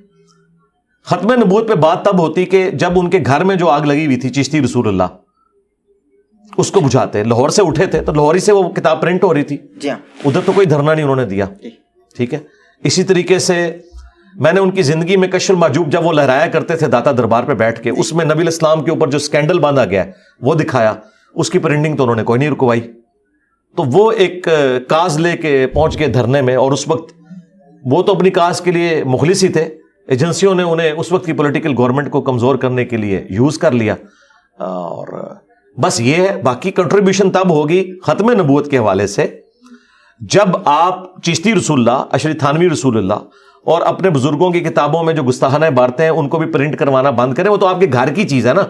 ختم 1.04 1.32
نبوت 1.32 1.68
پہ 1.68 1.74
بات 1.74 2.04
تب 2.04 2.18
ہوتی 2.18 2.44
کہ 2.44 2.70
جب 2.70 2.90
ان 2.96 3.10
کے 3.10 3.18
گھر 3.26 3.44
میں 3.44 3.56
جو 3.56 3.68
آگ 3.68 3.80
لگی 3.80 4.06
ہوئی 4.06 4.16
تھی 4.16 4.28
چشتی 4.28 4.60
رسول 4.60 4.88
اللہ۔ 4.88 5.23
اس 6.56 6.70
کو 6.70 6.80
بجھاتے 6.80 7.24
لاہور 7.24 7.48
سے 7.48 7.62
اٹھے 7.62 7.86
تھے 7.86 8.00
تو 8.00 8.12
لاہوری 8.12 8.38
سے 8.38 8.52
وہ 8.52 8.70
کتاب 8.70 9.00
پرنٹ 9.00 9.24
ہو 9.24 9.34
رہی 9.34 9.42
تھی۔ 9.42 9.56
جی 9.76 9.90
ہاں۔ 9.90 9.96
ادھر 10.24 10.40
تو 10.44 10.52
کوئی 10.52 10.66
دھرنا 10.66 10.94
نہیں 10.94 11.02
انہوں 11.02 11.16
نے 11.16 11.24
دیا۔ 11.24 11.46
جی۔ 11.62 11.70
ٹھیک 12.16 12.34
ہے۔ 12.34 12.38
اسی 12.84 13.02
طریقے 13.02 13.38
سے 13.38 13.76
میں 14.34 14.52
نے 14.52 14.60
ان 14.60 14.70
کی 14.70 14.82
زندگی 14.82 15.16
میں 15.16 15.28
کشل 15.28 15.54
معجوب 15.54 15.88
جب 15.88 16.06
وہ 16.06 16.12
لہرایا 16.12 16.46
کرتے 16.46 16.76
تھے 16.76 16.86
داتا 16.86 17.12
دربار 17.12 17.44
پہ 17.44 17.54
بیٹھ 17.54 17.82
کے 17.82 17.90
اس 17.90 18.12
میں 18.12 18.24
نبی 18.24 18.40
الاسلام 18.40 18.84
کے 18.84 18.90
اوپر 18.90 19.10
جو 19.10 19.16
اسکینڈل 19.16 19.58
باندھا 19.58 19.84
گیا 19.84 20.04
ہے 20.04 20.10
وہ 20.40 20.54
دکھایا۔ 20.54 20.94
اس 21.34 21.50
کی 21.50 21.58
پرنٹنگ 21.58 21.96
تو 21.96 22.02
انہوں 22.02 22.16
نے 22.16 22.22
کوئی 22.22 22.38
نہیں 22.38 22.50
رکوائی۔ 22.50 22.80
تو 23.76 23.82
وہ 23.92 24.12
ایک 24.12 24.48
کاز 24.88 25.18
لے 25.18 25.36
کے 25.36 25.66
پہنچ 25.66 25.98
گئے 25.98 26.06
دھرنے 26.06 26.42
میں 26.42 26.56
اور 26.56 26.72
اس 26.72 26.88
وقت 26.88 27.12
وہ 27.84 28.02
تو 28.02 28.12
اپنی 28.12 28.30
کاز 28.30 28.60
کے 28.60 28.72
لیے 28.72 29.04
مخلص 29.04 29.44
ہی 29.44 29.48
تھے۔ 29.48 29.62
ایجنسیوں 30.08 30.54
نے 30.54 30.62
انہیں 30.62 30.92
اس 30.92 31.12
وقت 31.12 31.26
کی 31.26 31.32
پولیٹیکل 31.32 31.74
گورنمنٹ 31.76 32.10
کو 32.10 32.20
کمزور 32.20 32.56
کرنے 32.56 32.84
کے 32.84 32.96
لیے 32.96 33.26
یوز 33.30 33.58
کر 33.58 33.70
لیا۔ 33.70 33.94
اور 34.58 35.34
بس 35.78 36.00
یہ 36.00 36.14
ہے، 36.14 36.42
باقی 36.44 36.70
کنٹریبیوشن 36.70 37.30
تب 37.30 37.50
ہوگی 37.50 37.98
ختم 38.02 38.30
نبوت 38.30 38.70
کے 38.70 38.78
حوالے 38.78 39.06
سے 39.06 39.40
جب 40.20 40.48
آپ 40.64 41.22
چشتی 41.22 41.54
رسول 41.54 41.78
اللہ، 41.78 42.04
اشری 42.12 42.34
تھانوی 42.34 42.70
رسول 42.70 42.98
اللہ 42.98 43.14
اور 43.64 43.82
اپنے 43.82 44.10
بزرگوں 44.10 44.50
کی 44.50 44.60
کتابوں 44.60 45.04
میں 45.04 45.14
جو 45.14 45.22
گستاخانہ 45.22 45.66
بارتے 45.66 46.02
ہیں، 46.02 46.10
ان 46.10 46.28
کو 46.28 46.38
بھی 46.38 46.52
پرنٹ 46.52 46.78
کروانا 46.78 47.10
بند 47.10 47.34
کریں، 47.34 47.50
وہ 47.50 47.56
تو 47.56 47.66
آپ 47.66 47.80
کے 47.80 47.86
گھر 47.92 48.12
کی 48.12 48.28
چیز 48.28 48.46
ہے 48.46 48.54
نا۔ 48.54 48.62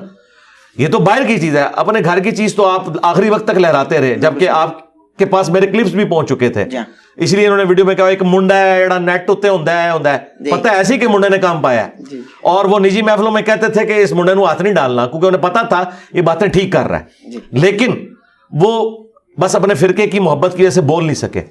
یہ 0.79 0.89
تو 0.89 0.99
باہر 0.99 1.27
کی 1.27 1.39
چیز 1.39 1.57
ہے۔ 1.57 1.63
اپنے 1.77 2.01
گھر 2.05 2.19
کی 2.19 2.31
چیز 2.31 2.55
تو 2.55 2.67
آپ 2.67 2.83
آخری 3.03 3.31
وقت 3.31 3.45
تک 3.45 3.59
لہراتے 3.59 3.99
رہے، 3.99 4.15
جبکہ 4.15 4.49
آپ 4.49 4.84
کے 5.19 5.25
پاس 5.25 5.49
میرے 5.49 5.67
کلپس 5.67 5.91
بھی 5.91 6.05
پہنچ 6.05 6.29
چکے 6.29 6.49
تھے 6.49 6.65
جی 6.65 6.77
ہاں۔ 6.77 6.85
اس 7.19 7.33
لیے 7.33 7.47
انہوں 7.47 7.59
نے 7.59 7.65
ویڈیو 7.65 7.85
میں 7.85 7.95
کہا 7.95 8.07
ایک 8.07 8.23
منڈا 8.23 8.57
ہے 8.57 8.79
جڑا 8.79 8.99
نیٹ 8.99 9.31
اتنے 9.31 9.51
ہوندا 9.51 9.83
ہے 9.83 9.91
ہوندا 9.91 10.13
ہے 10.13 10.19
جی۔ 10.41 10.51
پتہ 10.51 10.69
ہے 10.69 10.77
ایسے 10.77 10.97
کہ 10.99 11.09
منڈے 11.09 11.29
نے 11.29 11.39
کام 11.39 11.61
پایا 11.63 11.85
ہے 11.87 12.05
جی۔ 12.11 12.21
اور 12.43 12.65
وہ 12.65 12.79
نجی 12.79 13.03
محفلوں 13.03 13.31
میں 13.31 13.43
کہتے 13.43 13.69
تھے 13.69 13.85
کہ 13.87 14.03
اس 14.03 14.13
منڈے 14.13 14.35
نو 14.35 14.45
ہاتھ 14.45 14.63
نہیں 14.63 14.75
ڈالنا 14.75 15.07
کیونکہ 15.07 15.27
انہیں 15.27 15.43
پتا 15.43 15.63
تھا 15.63 15.85
یہ 16.13 16.23
باتیں 16.23 16.47
ٹھیک 16.49 16.73
کر 16.73 16.89
رہا 16.89 16.99
ہے۔ 16.99 17.39
لیکن 17.61 17.95
وہ 18.53 18.73
بس 19.39 19.55
اپنے 19.57 19.75
فرقے 19.75 20.07
کی 20.07 20.21
محبت 20.21 20.57
کی 20.57 20.63
وجہ 20.63 20.71
سے 20.71 20.81
بول 20.81 21.05
نہیں 21.05 21.15
سکے 21.15 21.43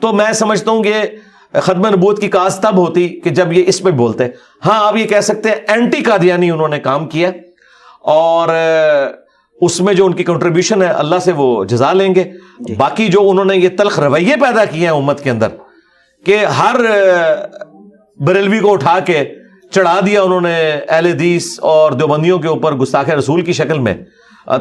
تو 0.00 0.12
میں 0.12 0.32
سمجھتا 0.32 0.70
ہوں 0.70 0.82
کہ 0.82 1.02
ختم 1.54 1.86
نبوت 1.86 2.20
کی 2.20 2.28
کاز 2.28 2.58
تب 2.58 2.76
ہوتی 2.76 3.08
کہ 3.20 3.30
جب 3.30 3.52
یہ 3.52 3.64
اس 3.66 3.82
پہ 3.82 3.90
بولتے 3.90 4.28
ہاں 4.66 4.78
آپ 4.86 4.96
یہ 4.96 5.06
کہہ 5.06 5.20
سکتے 5.20 5.48
ہیں 5.48 5.56
اینٹی 5.68 6.02
قادیانی 6.02 6.50
انہوں 6.50 6.68
نے 6.68 6.78
کام 6.78 7.08
کیا 7.08 7.30
اور 8.10 8.48
اس 9.60 9.80
میں 9.80 9.94
جو 9.94 10.06
ان 10.06 10.12
کی 10.12 10.24
کنٹریبیوشن 10.24 10.82
ہے 10.82 10.86
اللہ 10.86 11.16
سے 11.16 11.32
وہ 11.32 11.64
جزا 11.64 11.92
لیں 11.92 12.14
گے۔ 12.14 12.24
باقی 12.78 13.08
جو 13.08 13.30
انہوں 13.30 13.44
نے 13.44 13.56
یہ 13.56 13.68
تلخ 13.78 14.00
رویے 14.00 14.34
پیدا 14.36 14.64
کیے 14.64 14.80
ہیں 14.80 14.94
امت 14.94 15.22
کے 15.22 15.30
اندر 15.30 15.48
کہ 16.26 16.36
ہر 16.36 16.76
بریلوی 18.20 18.58
کو 18.58 18.72
اٹھا 18.72 19.00
کے 19.00 19.24
چڑھا 19.70 20.00
دیا 20.06 20.22
انہوں 20.22 20.40
نے 20.40 20.70
اہل 20.88 21.06
حدیث 21.06 21.60
اور 21.62 21.92
دیوبندیوں 21.92 22.38
کے 22.38 22.48
اوپر 22.48 22.74
گستاخ 22.74 23.08
رسول 23.08 23.42
کی 23.42 23.52
شکل 23.52 23.78
میں۔ 23.78 23.94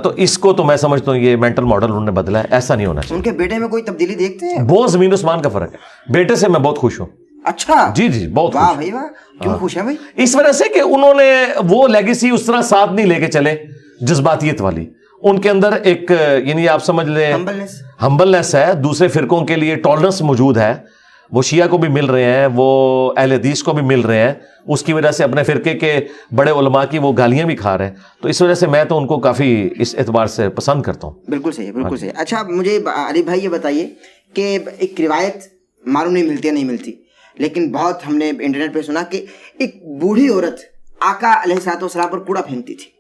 تو 0.04 0.10
اس 0.10 0.38
کو 0.38 0.54
تو 0.54 0.64
میں 0.64 0.78
سمجھتا 0.78 1.12
ہوں 1.12 1.20
یہ 1.20 1.36
مینٹل 1.36 1.64
ماڈل 1.64 1.86
انہوں 1.86 2.06
نے 2.06 2.12
بدلا 2.12 2.40
ہے 2.40 2.46
ایسا 2.52 2.76
نہیں 2.76 2.88
ہونا 2.88 3.02
چاہیے۔ 3.02 3.16
ان 3.18 3.22
کے 3.22 3.32
بیٹے 3.32 3.58
میں 3.58 3.68
کوئی 3.68 3.84
تبدیلی 3.84 4.16
دیکھتے 4.16 4.46
ہیں؟ 4.46 4.64
بہت 4.64 4.92
زمین 4.92 5.14
عثمان 5.14 5.42
کا 5.42 5.50
فرق 5.50 5.74
ہے۔ 5.74 5.78
بیٹے 6.14 6.36
سے 6.36 6.48
میں 6.48 6.60
بہت 6.60 6.78
خوش 6.78 7.00
ہوں۔ 7.00 7.08
اچھا۔ 7.44 7.92
جی 7.96 8.08
جی 8.08 8.28
بہت 8.28 8.54
خوش 8.54 8.76
بھائی 8.76 8.92
کیوں 9.42 9.58
خوش 9.58 9.76
ہیں 9.78 9.84
بھائی؟ 9.84 9.98
اس 10.16 10.36
وجہ 10.36 10.52
سے 10.52 10.64
کہ 10.74 10.80
انہوں 10.80 11.14
نے 11.14 11.46
وہ 11.70 11.88
لیگیسی 11.88 12.30
اس 12.30 12.46
طرح 12.46 12.62
ساتھ 12.62 12.94
نہیں 12.94 13.06
لے 13.06 13.16
کے 13.16 13.28
چلے۔ 13.28 13.56
جذباتیت 14.02 14.62
والی۔ 14.62 14.86
ان 15.22 15.42
کے 15.42 15.50
اندر 15.50 15.72
ایک 15.84 16.12
یعنی 16.44 16.70
آپ 16.70 16.86
سمجھ 16.86 17.08
لیں 17.08 17.34
ہمبلنس 17.34 17.82
ہمبلنس 18.02 18.56
ہے۔ 18.56 18.74
دوسرے 18.74 19.08
فرقوں 19.08 19.46
کے 19.46 19.56
لیے 19.56 19.76
ٹالرنس 19.76 20.22
موجود 20.22 20.58
ہے۔ 20.58 20.74
وہ 21.32 21.42
شیعہ 21.42 21.68
کو 21.68 21.78
بھی 21.78 21.90
مل 21.90 22.06
رہے 22.06 22.24
ہیں 22.24 22.48
وہ 22.56 22.68
اہل 23.18 23.32
حدیث 23.32 23.64
کو 23.64 23.74
بھی 23.74 23.84
مل 23.84 24.02
رہے 24.02 24.20
ہیں۔ 24.20 24.34
اس 24.68 24.84
کی 24.84 24.94
وجہ 24.94 25.12
سے 25.12 25.24
اپنے 25.24 25.44
فرقے 25.44 25.74
کے 25.74 26.00
بڑے 26.36 26.52
علماء 26.52 26.86
کی 26.86 27.00
وہ 27.00 27.14
گالیاں 27.18 27.46
بھی 27.46 27.56
کھا 27.56 27.78
رہے 27.78 27.88
ہیں۔ 27.88 27.96
تو 28.22 28.28
اس 28.28 28.42
وجہ 28.42 28.54
سے 28.54 28.68
میں 28.68 28.84
تو 28.84 28.98
ان 28.98 29.08
کو 29.08 29.20
کافی 29.20 29.70
اس 29.80 29.96
اعتبار 29.98 30.26
سے 30.26 30.50
پسند 30.50 30.82
کرتا 30.82 31.08
ہوں۔ 31.08 31.14
بالکل 31.30 31.52
صحیح 31.52 31.72
بالکل 31.72 31.98
صحیح۔ 31.98 32.12
اچھا 32.16 32.44
مجھے 32.44 32.80
علی 33.10 33.24
بھائی 33.24 33.44
یہ 33.44 33.50
بتائیے 33.50 33.90
کہ 34.34 34.58
ایک 34.80 35.02
روایت 35.02 35.36
معلوم 35.86 36.14
نہیں 36.14 36.24
ملتی 36.24 36.48
ہے 36.48 36.54
نہیں 36.54 36.64
ملتی 36.64 36.92
لیکن 37.38 37.72
بہت 37.72 38.08
ہم 38.08 38.16
نے 38.16 38.30
انٹرنیٹ 38.30 38.74
پہ 38.74 38.82
سنا 38.82 39.04
کہ 39.04 39.26
ایک 39.58 39.84
بوڑھی 40.00 40.30
عورت 40.30 40.60
آقا 41.00 41.44
علیہ 41.44 41.68
والسلام 41.68 42.10
پر 42.10 42.20
کوڑا 42.20 42.42
پھینکتی 42.42 42.76
تھی۔ 42.76 43.00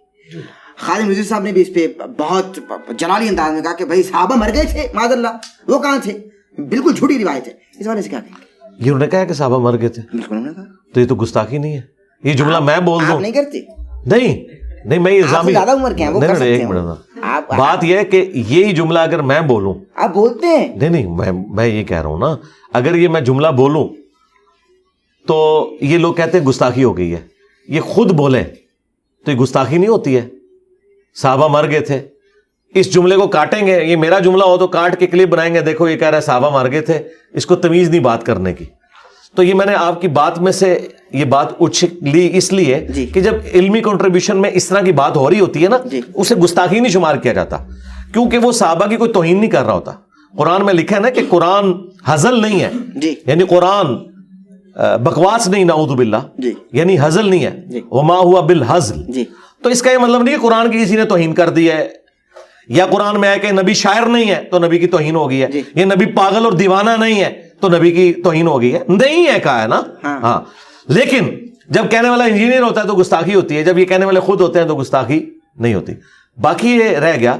خادم 0.79 1.09
رضی 1.09 1.23
صاحب 1.23 1.43
نے 1.43 1.51
بھی 1.51 1.61
اس 1.61 1.73
پہ 1.73 1.87
بہت 2.17 2.59
جلالی 2.97 3.27
انداز 3.29 3.53
میں 3.53 3.61
کہا 3.61 3.73
کہ 3.73 3.85
بھائی 3.85 4.03
صحابہ 4.03 4.35
مر 4.35 4.53
گئے 4.53 4.63
تھے 4.63 4.87
معذ 4.93 5.11
اللہ 5.11 5.27
وہ 5.67 5.79
کہاں 5.79 5.97
تھے؟ 6.03 6.17
بالکل 6.57 6.93
جھوٹی 6.93 7.19
روایت 7.23 7.47
ہے 7.47 7.53
اس 7.79 7.87
والے 7.87 8.01
سے 8.01 8.09
کیا 8.09 8.19
کہیں؟ 8.19 8.35
گے 8.37 8.75
یہ 8.79 8.85
انہوں 8.85 8.99
نے 8.99 9.07
کہا 9.07 9.25
کہ 9.25 9.33
صحابہ 9.33 9.59
مر 9.59 9.79
گئے 9.81 9.89
تھے۔ 9.89 10.01
بالکل 10.01 10.35
انہوں 10.35 10.47
نے 10.47 10.53
کہا۔ 10.53 10.93
تو 10.93 10.99
یہ 10.99 11.05
تو 11.05 11.15
گستاخی 11.15 11.57
نہیں 11.57 11.73
ہے۔ 11.73 11.81
یہ 12.23 12.33
جملہ 12.33 12.59
میں 12.59 12.77
بول 12.77 13.03
آپ 13.05 13.11
دوں۔ 13.11 13.19
نہیں 13.19 13.31
کرتے۔ 13.31 13.59
نہیں 14.05 14.45
نہیں 14.85 14.99
میں 14.99 15.11
یہ 15.11 15.21
آپ 15.21 15.27
الزامی 15.27 15.51
زیادہ 15.51 15.71
عمر 15.71 15.93
کے 15.93 16.03
ہیں 16.03 16.11
وہ 16.11 16.21
کر 16.21 16.35
سکتے 16.35 16.63
ہیں۔ 16.63 17.21
آپ 17.21 17.49
بات 17.57 17.83
یہ 17.83 17.97
ہے 17.97 18.05
کہ 18.05 18.31
یہی 18.33 18.73
جملہ 18.73 18.99
اگر 18.99 19.21
میں 19.21 19.41
بولوں۔ 19.41 19.73
آپ 19.95 20.13
بولتے 20.13 20.47
ہیں۔ 20.47 20.75
نہیں 20.75 20.89
نہیں 20.89 21.07
میں 21.07 21.31
میں 21.31 21.67
یہ 21.67 21.83
کہہ 21.83 22.01
رہا 22.01 22.09
ہوں 22.09 22.19
نا۔ 22.19 22.35
اگر 22.73 22.95
یہ 22.95 23.07
میں 23.07 23.21
جملہ 23.21 23.47
بولوں 23.47 23.87
تو 25.27 25.69
یہ 25.81 25.97
لوگ 25.97 26.13
کہتے 26.13 26.37
ہیں 26.39 26.45
گستاخی 26.45 26.83
ہو 26.83 26.97
گئی 26.97 27.13
ہے۔ 27.13 27.21
یہ 27.67 27.81
خود 27.81 28.11
بولیں 28.11 28.43
تو 29.25 29.31
یہ 29.31 29.37
گستاخی 29.37 29.77
نہیں 29.77 29.89
ہوتی 29.89 30.17
ہے۔ 30.17 30.27
صحابہ 31.15 31.47
مر 31.47 31.69
گئے 31.69 31.79
تھے۔ 31.79 32.01
اس 32.75 32.93
جملے 32.93 33.15
کو 33.15 33.27
کاٹیں 33.27 33.67
گے 33.67 33.83
یہ 33.83 33.95
میرا 33.95 34.19
جملہ 34.19 34.43
ہو 34.43 34.57
تو 34.57 34.67
کاٹ 34.67 34.99
کے 34.99 35.07
کلپ 35.07 35.29
بنائیں 35.29 35.53
گے۔ 35.55 35.61
دیکھو 35.61 35.89
یہ 35.89 35.97
کہہ 35.97 36.07
رہا 36.07 36.17
ہے 36.17 36.21
صحابہ 36.21 36.49
مر 36.49 36.71
گئے 36.71 36.81
تھے۔ 36.81 36.99
اس 37.33 37.45
کو 37.45 37.55
تمیز 37.55 37.89
نہیں 37.89 37.99
بات 37.99 38.23
کرنے 38.25 38.53
کی۔ 38.53 38.65
تو 39.35 39.43
یہ 39.43 39.53
میں 39.53 39.65
نے 39.65 39.75
آپ 39.75 40.01
کی 40.01 40.07
بات 40.07 40.39
میں 40.39 40.51
سے 40.51 40.87
یہ 41.13 41.25
بات 41.25 41.47
اچھ 41.61 41.85
لی 42.01 42.29
اس 42.33 42.53
لیے 42.53 42.79
جی۔ 42.89 43.05
کہ 43.05 43.21
جب 43.21 43.33
علمی 43.53 43.81
کنٹریبیوشن 43.81 44.37
میں 44.37 44.51
اس 44.53 44.67
طرح 44.67 44.81
کی 44.81 44.91
بات 44.91 45.17
ہو 45.17 45.29
رہی 45.29 45.39
ہوتی 45.39 45.63
ہے 45.63 45.69
نا 45.69 45.77
جی۔ 45.85 46.01
اسے 46.13 46.35
گستاخی 46.35 46.79
نہیں 46.79 46.91
شمار 46.91 47.15
کیا 47.15 47.33
جاتا۔ 47.33 47.57
کیونکہ 48.13 48.37
وہ 48.37 48.51
صحابہ 48.51 48.85
کی 48.85 48.95
کوئی 48.95 49.11
توہین 49.11 49.39
نہیں 49.39 49.51
کر 49.51 49.63
رہا 49.63 49.73
ہوتا۔ 49.73 49.91
قرآن 50.37 50.65
میں 50.65 50.73
لکھا 50.73 50.95
ہے 50.95 51.01
نا 51.01 51.09
کہ 51.09 51.21
قرآن 51.29 51.73
حزل 52.05 52.41
نہیں 52.41 52.59
ہے۔ 52.59 52.69
جی۔ 52.95 53.15
یعنی 53.25 53.43
قرآن 53.43 53.85
بکواس 55.03 55.47
نہیں 55.47 55.63
نعوذ 55.63 55.91
باللہ۔ 55.91 56.17
جی۔ 56.37 56.53
یعنی 56.73 56.97
حزل 57.01 57.29
نہیں 57.29 57.39
جی۔ 57.39 57.45
ہے 57.45 57.81
وما 57.91 58.17
ہوا 58.17 58.41
بالحزل 58.41 59.11
جی۔ 59.11 59.25
تو 59.63 59.69
اس 59.69 59.81
کا 59.81 59.91
یہ 59.91 59.97
مطلب 59.97 60.23
نہیں 60.23 60.35
کہ 60.35 60.41
قرآن 60.41 60.71
کی 60.71 60.83
کسی 60.83 60.95
نے 60.95 61.05
توہین 61.05 61.33
کر 61.33 61.49
دی 61.49 61.71
ہے 61.71 61.87
یا 62.67 62.85
قرآن 62.85 63.19
میں 63.19 63.29
آیا 63.29 63.37
کہ 63.37 63.51
نبی 63.51 63.73
شاعر 63.73 64.05
نہیں 64.05 64.29
ہے 64.31 64.43
تو 64.51 64.59
نبی 64.59 64.79
کی 64.79 64.87
توہین 64.87 65.15
ہو 65.15 65.29
گئی 65.29 65.41
ہے 65.41 65.47
جی۔ 65.47 65.61
یہ 65.75 65.85
نبی 65.85 66.05
پاگل 66.05 66.45
اور 66.45 66.51
دیوانہ 66.51 66.89
نہیں 66.99 67.23
ہے 67.23 67.49
تو 67.59 67.69
نبی 67.69 67.91
کی 67.91 68.13
توہین 68.13 68.47
ہو 68.47 68.61
گئی 68.61 68.73
ہے۔ 68.73 68.79
نہیں 68.87 69.27
ہے 69.27 69.39
کہا 69.39 69.61
ہے 69.61 69.67
نا؟ 69.67 69.81
ہاں۔ 70.03 70.19
ہاں۔ 70.21 70.41
لیکن 70.87 71.29
جب 71.69 71.91
کہنے 71.91 72.09
والا 72.09 72.23
انجینئر 72.23 72.61
ہوتا 72.61 72.81
ہے 72.81 72.87
تو 72.87 72.95
گستاخی 72.95 73.35
ہوتی 73.35 73.57
ہے 73.57 73.63
جب 73.63 73.79
یہ 73.79 73.85
کہنے 73.85 74.05
والے 74.05 74.19
خود 74.19 74.41
ہوتے 74.41 74.59
ہیں 74.59 74.67
تو 74.67 74.75
گستاخی 74.75 75.25
نہیں 75.55 75.73
ہوتی۔ 75.73 75.93
باقی 76.37 76.69
یہ 76.71 76.83
رہ 76.83 77.17
گیا۔ 77.19 77.37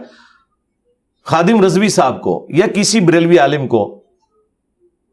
خادم 1.26 1.66
رضوی 1.66 1.90
صاحب 1.90 2.22
کو 2.22 2.48
یا 2.50 2.66
کسی 2.68 3.00
بریلوی 3.00 3.38
عالم 3.38 3.68
کو 3.68 4.04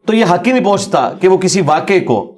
تو 0.06 0.14
یہ 0.14 0.24
حق 0.24 0.46
ہی 0.46 0.52
نہیں 0.52 0.64
پہنچتا 0.64 1.10
کہ 1.20 1.28
وہ 1.28 1.38
کسی 1.38 1.60
واقعے 1.60 2.00
کو 2.00 2.36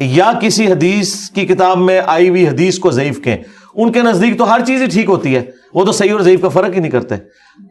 یا 0.00 0.32
کسی 0.40 0.72
حدیث 0.72 1.30
کی 1.30 1.46
کتاب 1.46 1.78
میں 1.78 2.00
آئی 2.06 2.28
ہوئی 2.28 2.48
حدیث 2.48 2.78
کو 2.78 2.90
ضعیف 2.90 3.22
کہیں۔ 3.22 3.42
ان 3.74 3.92
کے 3.92 4.02
نزدیک 4.02 4.38
تو 4.38 4.54
ہر 4.54 4.60
چیز 4.66 4.82
ہی 4.82 4.86
ٹھیک 4.86 5.08
ہوتی 5.08 5.36
ہے۔ 5.36 5.42
وہ 5.74 5.84
تو 5.84 5.92
صحیح 5.92 6.12
اور 6.12 6.20
ضعیف 6.20 6.42
کا 6.42 6.48
فرق 6.48 6.74
ہی 6.74 6.80
نہیں 6.80 6.90
کرتے۔ 6.90 7.14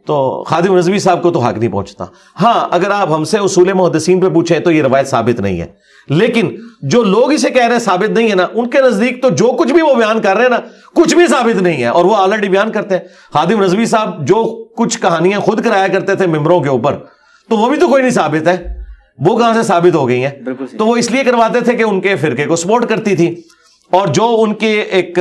تو 0.06 0.43
خادم 0.43 0.78
رضوی 0.78 0.99
صاحب 0.99 1.24
کو 1.24 1.32
تو 1.32 1.39
حق 1.39 1.58
نہیں 1.58 1.72
پہنچتا۔ 1.72 2.06
ہاں 2.41 2.68
اگر 2.72 2.91
آپ 2.91 3.12
ہم 3.12 3.24
سے 3.24 3.38
اصول 3.38 3.74
محدثین 3.74 4.22
پہ 4.22 4.30
پوچھیں 4.30 4.60
تو 4.60 4.72
یہ 4.72 4.84
روایت 4.84 5.08
ثابت 5.08 5.39
نہیں 5.39 5.62
ہے۔ 5.62 5.66
لیکن 6.10 6.56
جو 6.82 7.04
لوگ 7.04 7.32
اسے 7.32 7.49
کہہ 7.49 7.64
رہے 7.64 7.72
ہیں 7.72 7.80
ثابت 7.80 8.10
نہیں 8.10 8.30
ہے 8.30 8.36
نا 8.36 8.47
ان 8.54 8.70
کے 8.70 8.78
نزدیک 8.82 9.22
تو 9.22 9.30
جو 9.30 9.47
کچھ 9.47 9.74
بھی 9.74 9.82
وہ 9.82 9.93
بیان 9.93 10.22
کر 10.22 10.36
رہے 10.36 10.43
ہیں 10.43 10.49
نا 10.49 10.60
کچھ 10.95 11.16
بھی 11.16 11.28
ثابت 11.28 11.62
نہیں 11.62 11.84
ہے۔ 11.84 11.88
اور 11.88 12.06
وہ 12.06 12.16
آلریڈی 12.16 12.49
بیان 12.49 12.72
کرتے 12.72 12.97
ہیں۔ 12.97 13.04
خادم 13.34 13.62
رضوی 13.62 13.86
صاحب 13.86 14.28
جو 14.28 14.64
کچھ 14.78 15.01
کہانیاں 15.01 15.39
خود 15.39 15.66
کرایا 15.66 15.88
کرتے 15.88 16.16
تھے 16.16 16.28
ممبروں 16.28 16.62
کے 16.62 16.70
اوپر 16.70 16.93
تو 17.49 17.58
وہ 17.58 17.70
بھی 17.70 17.80
تو 17.80 17.88
کوئی 17.88 18.01
نہیں 18.04 18.14
ثابت 18.14 18.47
ہے۔ 18.47 18.84
وہ 19.20 19.38
کہاں 19.38 19.54
سے 19.54 19.64
ثابت 19.64 19.95
ہو 19.95 20.08
گئی 20.08 20.24
ہیں؟ 20.24 20.32
تو 20.78 20.86
وہ 20.86 20.95
اس 20.95 21.12
لیے 21.12 21.24
کرواتے 21.24 21.60
تھے 21.60 21.74
کہ 21.74 21.84
ان 21.84 22.01
کے 22.01 22.16
فرقے 22.16 22.45
کو 22.45 22.56
سپورٹ 22.56 22.89
کرتی 22.89 23.16
تھی۔ 23.16 23.41
اور 23.91 24.08
جو 24.08 24.36
ان 24.39 24.54
کے 24.54 24.82
ایک 24.82 25.20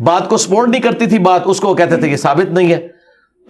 بات 0.00 0.28
کو 0.28 0.36
سپورٹ 0.36 0.68
نہیں 0.68 0.82
کرتی 0.82 1.06
تھی 1.06 1.18
بات 1.18 1.42
اس 1.44 1.60
کو 1.60 1.68
وہ 1.68 1.74
کہتے 1.74 1.96
تھے 1.96 2.08
یہ 2.08 2.16
ثابت 2.16 2.52
نہیں 2.52 2.72
ہے۔ 2.72 2.88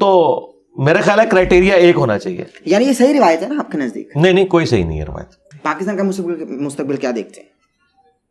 تو 0.00 0.40
میرا 0.76 1.00
خیال 1.00 1.20
ہے 1.20 1.24
کرائٹیریا 1.30 1.74
ایک 1.74 1.96
ہونا 1.96 2.18
چاہیے۔ 2.18 2.44
یعنی 2.64 2.84
یہ 2.84 2.92
صحیح 2.92 3.18
روایت 3.18 3.42
ہے 3.42 3.48
نا 3.48 3.54
آپ 3.58 3.70
کے 3.70 3.78
نزدیک؟ 3.78 4.16
نہیں 4.16 4.32
نہیں 4.32 4.46
کوئی 4.46 4.66
صحیح 4.66 4.84
نہیں 4.84 5.00
ہے 5.00 5.04
روایت۔ 5.04 5.62
پاکستان 5.62 5.96
کا 5.96 6.02
مستقبل 6.02 6.44
مستقبل 6.48 6.96
کیا 6.96 7.10
دیکھتے 7.16 7.40
ہیں؟ 7.40 7.48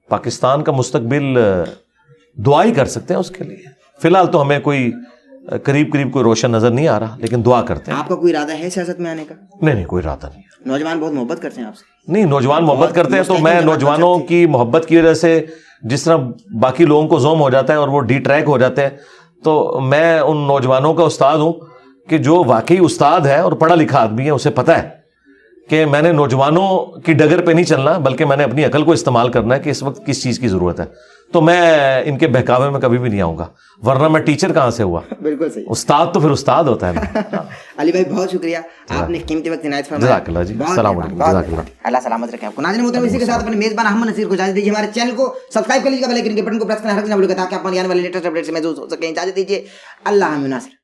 پاکستان 0.09 0.63
کا 0.63 0.71
مستقبل 0.71 1.37
دعا 2.45 2.63
ہی 2.63 2.71
کر 2.71 2.85
سکتے 2.85 3.13
ہیں 3.13 3.19
اس 3.21 3.31
کے 3.31 3.43
لیے۔ 3.43 3.57
فی 4.01 4.07
الحال 4.07 4.31
تو 4.31 4.41
ہمیں 4.41 4.59
کوئی 4.59 4.91
قریب 5.63 5.93
قریب 5.93 6.11
کوئی 6.11 6.23
روشن 6.23 6.51
نظر 6.51 6.69
نہیں 6.69 6.87
آ 6.87 6.99
رہا 6.99 7.15
لیکن 7.19 7.45
دعا 7.45 7.61
کرتے 7.61 7.91
ہیں۔ 7.91 7.99
آپ 7.99 8.07
کا 8.07 8.15
کوئی 8.15 8.35
ارادہ 8.35 8.59
ہے 8.59 8.69
سیاست 8.69 8.99
میں 8.99 9.11
آنے 9.11 9.25
کا؟ 9.29 9.35
نہیں 9.61 9.75
نہیں 9.75 9.85
کوئی 9.85 10.03
ارادہ 10.03 10.25
نہیں۔ 10.25 10.41
نوجوان 10.65 10.99
بہت 10.99 11.11
محبت 11.11 11.41
کرتے 11.41 11.61
ہیں 11.61 11.67
آپ 11.67 11.77
سے۔ 11.77 12.11
نہیں 12.11 12.25
نوجوان 12.25 12.63
محبت 12.63 12.95
کرتے 12.95 13.15
ہیں 13.15 13.23
تو 13.23 13.37
میں 13.37 13.61
نوجوانوں 13.61 14.19
کی 14.19 14.45
محبت 14.45 14.85
کی 14.87 14.97
وجہ 14.97 15.13
سے 15.13 15.45
جس 15.83 16.03
طرح 16.03 16.17
باقی 16.61 16.85
لوگوں 16.85 17.07
کو 17.07 17.19
زوم 17.19 17.41
ہو 17.41 17.49
جاتا 17.49 17.73
ہے 17.73 17.77
اور 17.77 17.87
وہ 17.87 17.99
ڈی 18.01 18.19
ٹریک 18.19 18.47
ہو 18.47 18.57
جاتے 18.57 18.81
ہیں، 18.81 18.89
تو 19.43 19.79
میں 19.81 20.19
ان 20.19 20.37
نوجوانوں 20.37 20.93
کا 20.93 21.03
استاد 21.03 21.37
ہوں 21.37 21.53
کہ 22.09 22.17
جو 22.17 22.43
واقعی 22.47 22.77
استاد 22.81 23.21
ہے 23.21 23.37
اور 23.37 23.51
پڑھا 23.51 23.75
لکھا 23.75 24.01
آدمی 24.01 24.25
ہے 24.25 24.29
اسے 24.29 24.49
پتا 24.49 24.83
ہے 24.83 24.89
کہ 25.69 25.85
میں 25.85 26.01
نے 26.01 26.11
نوجوانوں 26.11 26.67
کی 27.01 27.13
ڈگر 27.13 27.45
پہ 27.45 27.51
نہیں 27.51 27.65
چلنا، 27.65 27.97
بلکہ 27.97 28.25
میں 28.25 28.37
نے 28.37 28.43
اپنی 28.43 28.65
عقل 28.65 28.83
کو 28.83 28.91
استعمال 28.91 29.29
کرنا 29.31 29.55
ہے 29.55 29.59
کہ 29.59 29.69
اس 29.69 29.83
وقت 29.83 30.05
کس 30.05 30.23
چیز 30.23 30.39
کی 30.39 30.47
ضرورت 30.47 30.79
ہے۔ 30.79 30.85
تو 31.33 31.41
میں 31.41 32.01
ان 32.05 32.17
کے 32.17 32.27
بہکاوے 32.27 32.69
میں 32.69 32.79
کبھی 32.79 32.97
بھی 32.97 33.09
نہیں 33.09 33.21
آؤں 33.21 33.37
گا 33.37 33.47
ورنہ 33.83 34.07
میں 34.07 34.21
ٹیچر 34.21 34.53
کہاں 34.53 34.71
سے 34.71 34.83
ہوا؟ 34.83 35.01
بالکل 35.21 35.49
صحیح۔ 35.49 35.63
استاد 35.67 36.05
تو 36.13 36.19
پھر 36.19 36.29
استاد 36.29 36.63
ہوتا 36.63 36.89
ہے 36.89 36.93
نا۔ 36.93 37.19
علی 37.77 37.91
بھائی 37.91 38.05
بہت 38.05 38.31
شکریہ۔ 38.31 38.57
آپ 38.89 39.09
نے 39.09 39.17
قیمتی 39.17 39.49
وقت 39.49 39.65
عنایت 39.65 39.87
فرمایا۔ 39.87 40.05
جزاک 40.05 40.29
اللہ 40.29 40.43
جی۔ 40.43 40.53
السلام 40.67 40.97
علیکم۔ 40.99 41.15
جزاک 41.15 41.45
مہربان۔ 41.45 41.65
اللہ 41.83 41.97
سلامت 42.03 42.33
رکھے۔ 42.33 42.47
آپ 42.47 42.55
کو 42.55 42.61
ناظرین 42.61 42.85
محترم 42.85 43.03
اسی 43.03 43.17
کے 43.17 43.25
ساتھ 43.25 43.43
اپنے 43.43 43.55
میزبان 43.55 43.87
احمد 43.87 44.09
نصیر 44.09 44.27
کو 44.27 44.33
اجازت 44.33 44.55
دیجیے۔ 44.55 44.71
ہمارے 44.71 44.87
چینل 44.93 45.15
کو 45.15 45.35
سبسکرائب 45.53 45.83
کر 45.83 45.89
لیجیے 45.89 46.07
بیل 46.07 46.15
آئکن 46.15 46.35
کے 46.35 46.41
بٹن 46.41 46.59
کو 46.59 46.65
پریس 46.65 46.81
کرنا 46.81 47.01
نہ 47.01 47.15
بھولے 47.15 47.33
تاکہ 47.33 47.55
آپ 47.55 47.61
ہماری 47.61 47.79
آنے 47.79 47.87
والی 47.87 48.01
لیٹسٹ 48.01 48.25
اپڈیٹ 48.25 48.45
سے 48.45 48.51
محظوظ 48.51 48.79
ہو 48.79 48.89
سکیں۔ 48.89 49.09
اجازت 49.09 49.35
دیجیے۔ 49.35 49.65
اللہ 50.05 50.25
ناصر۔ 50.25 50.82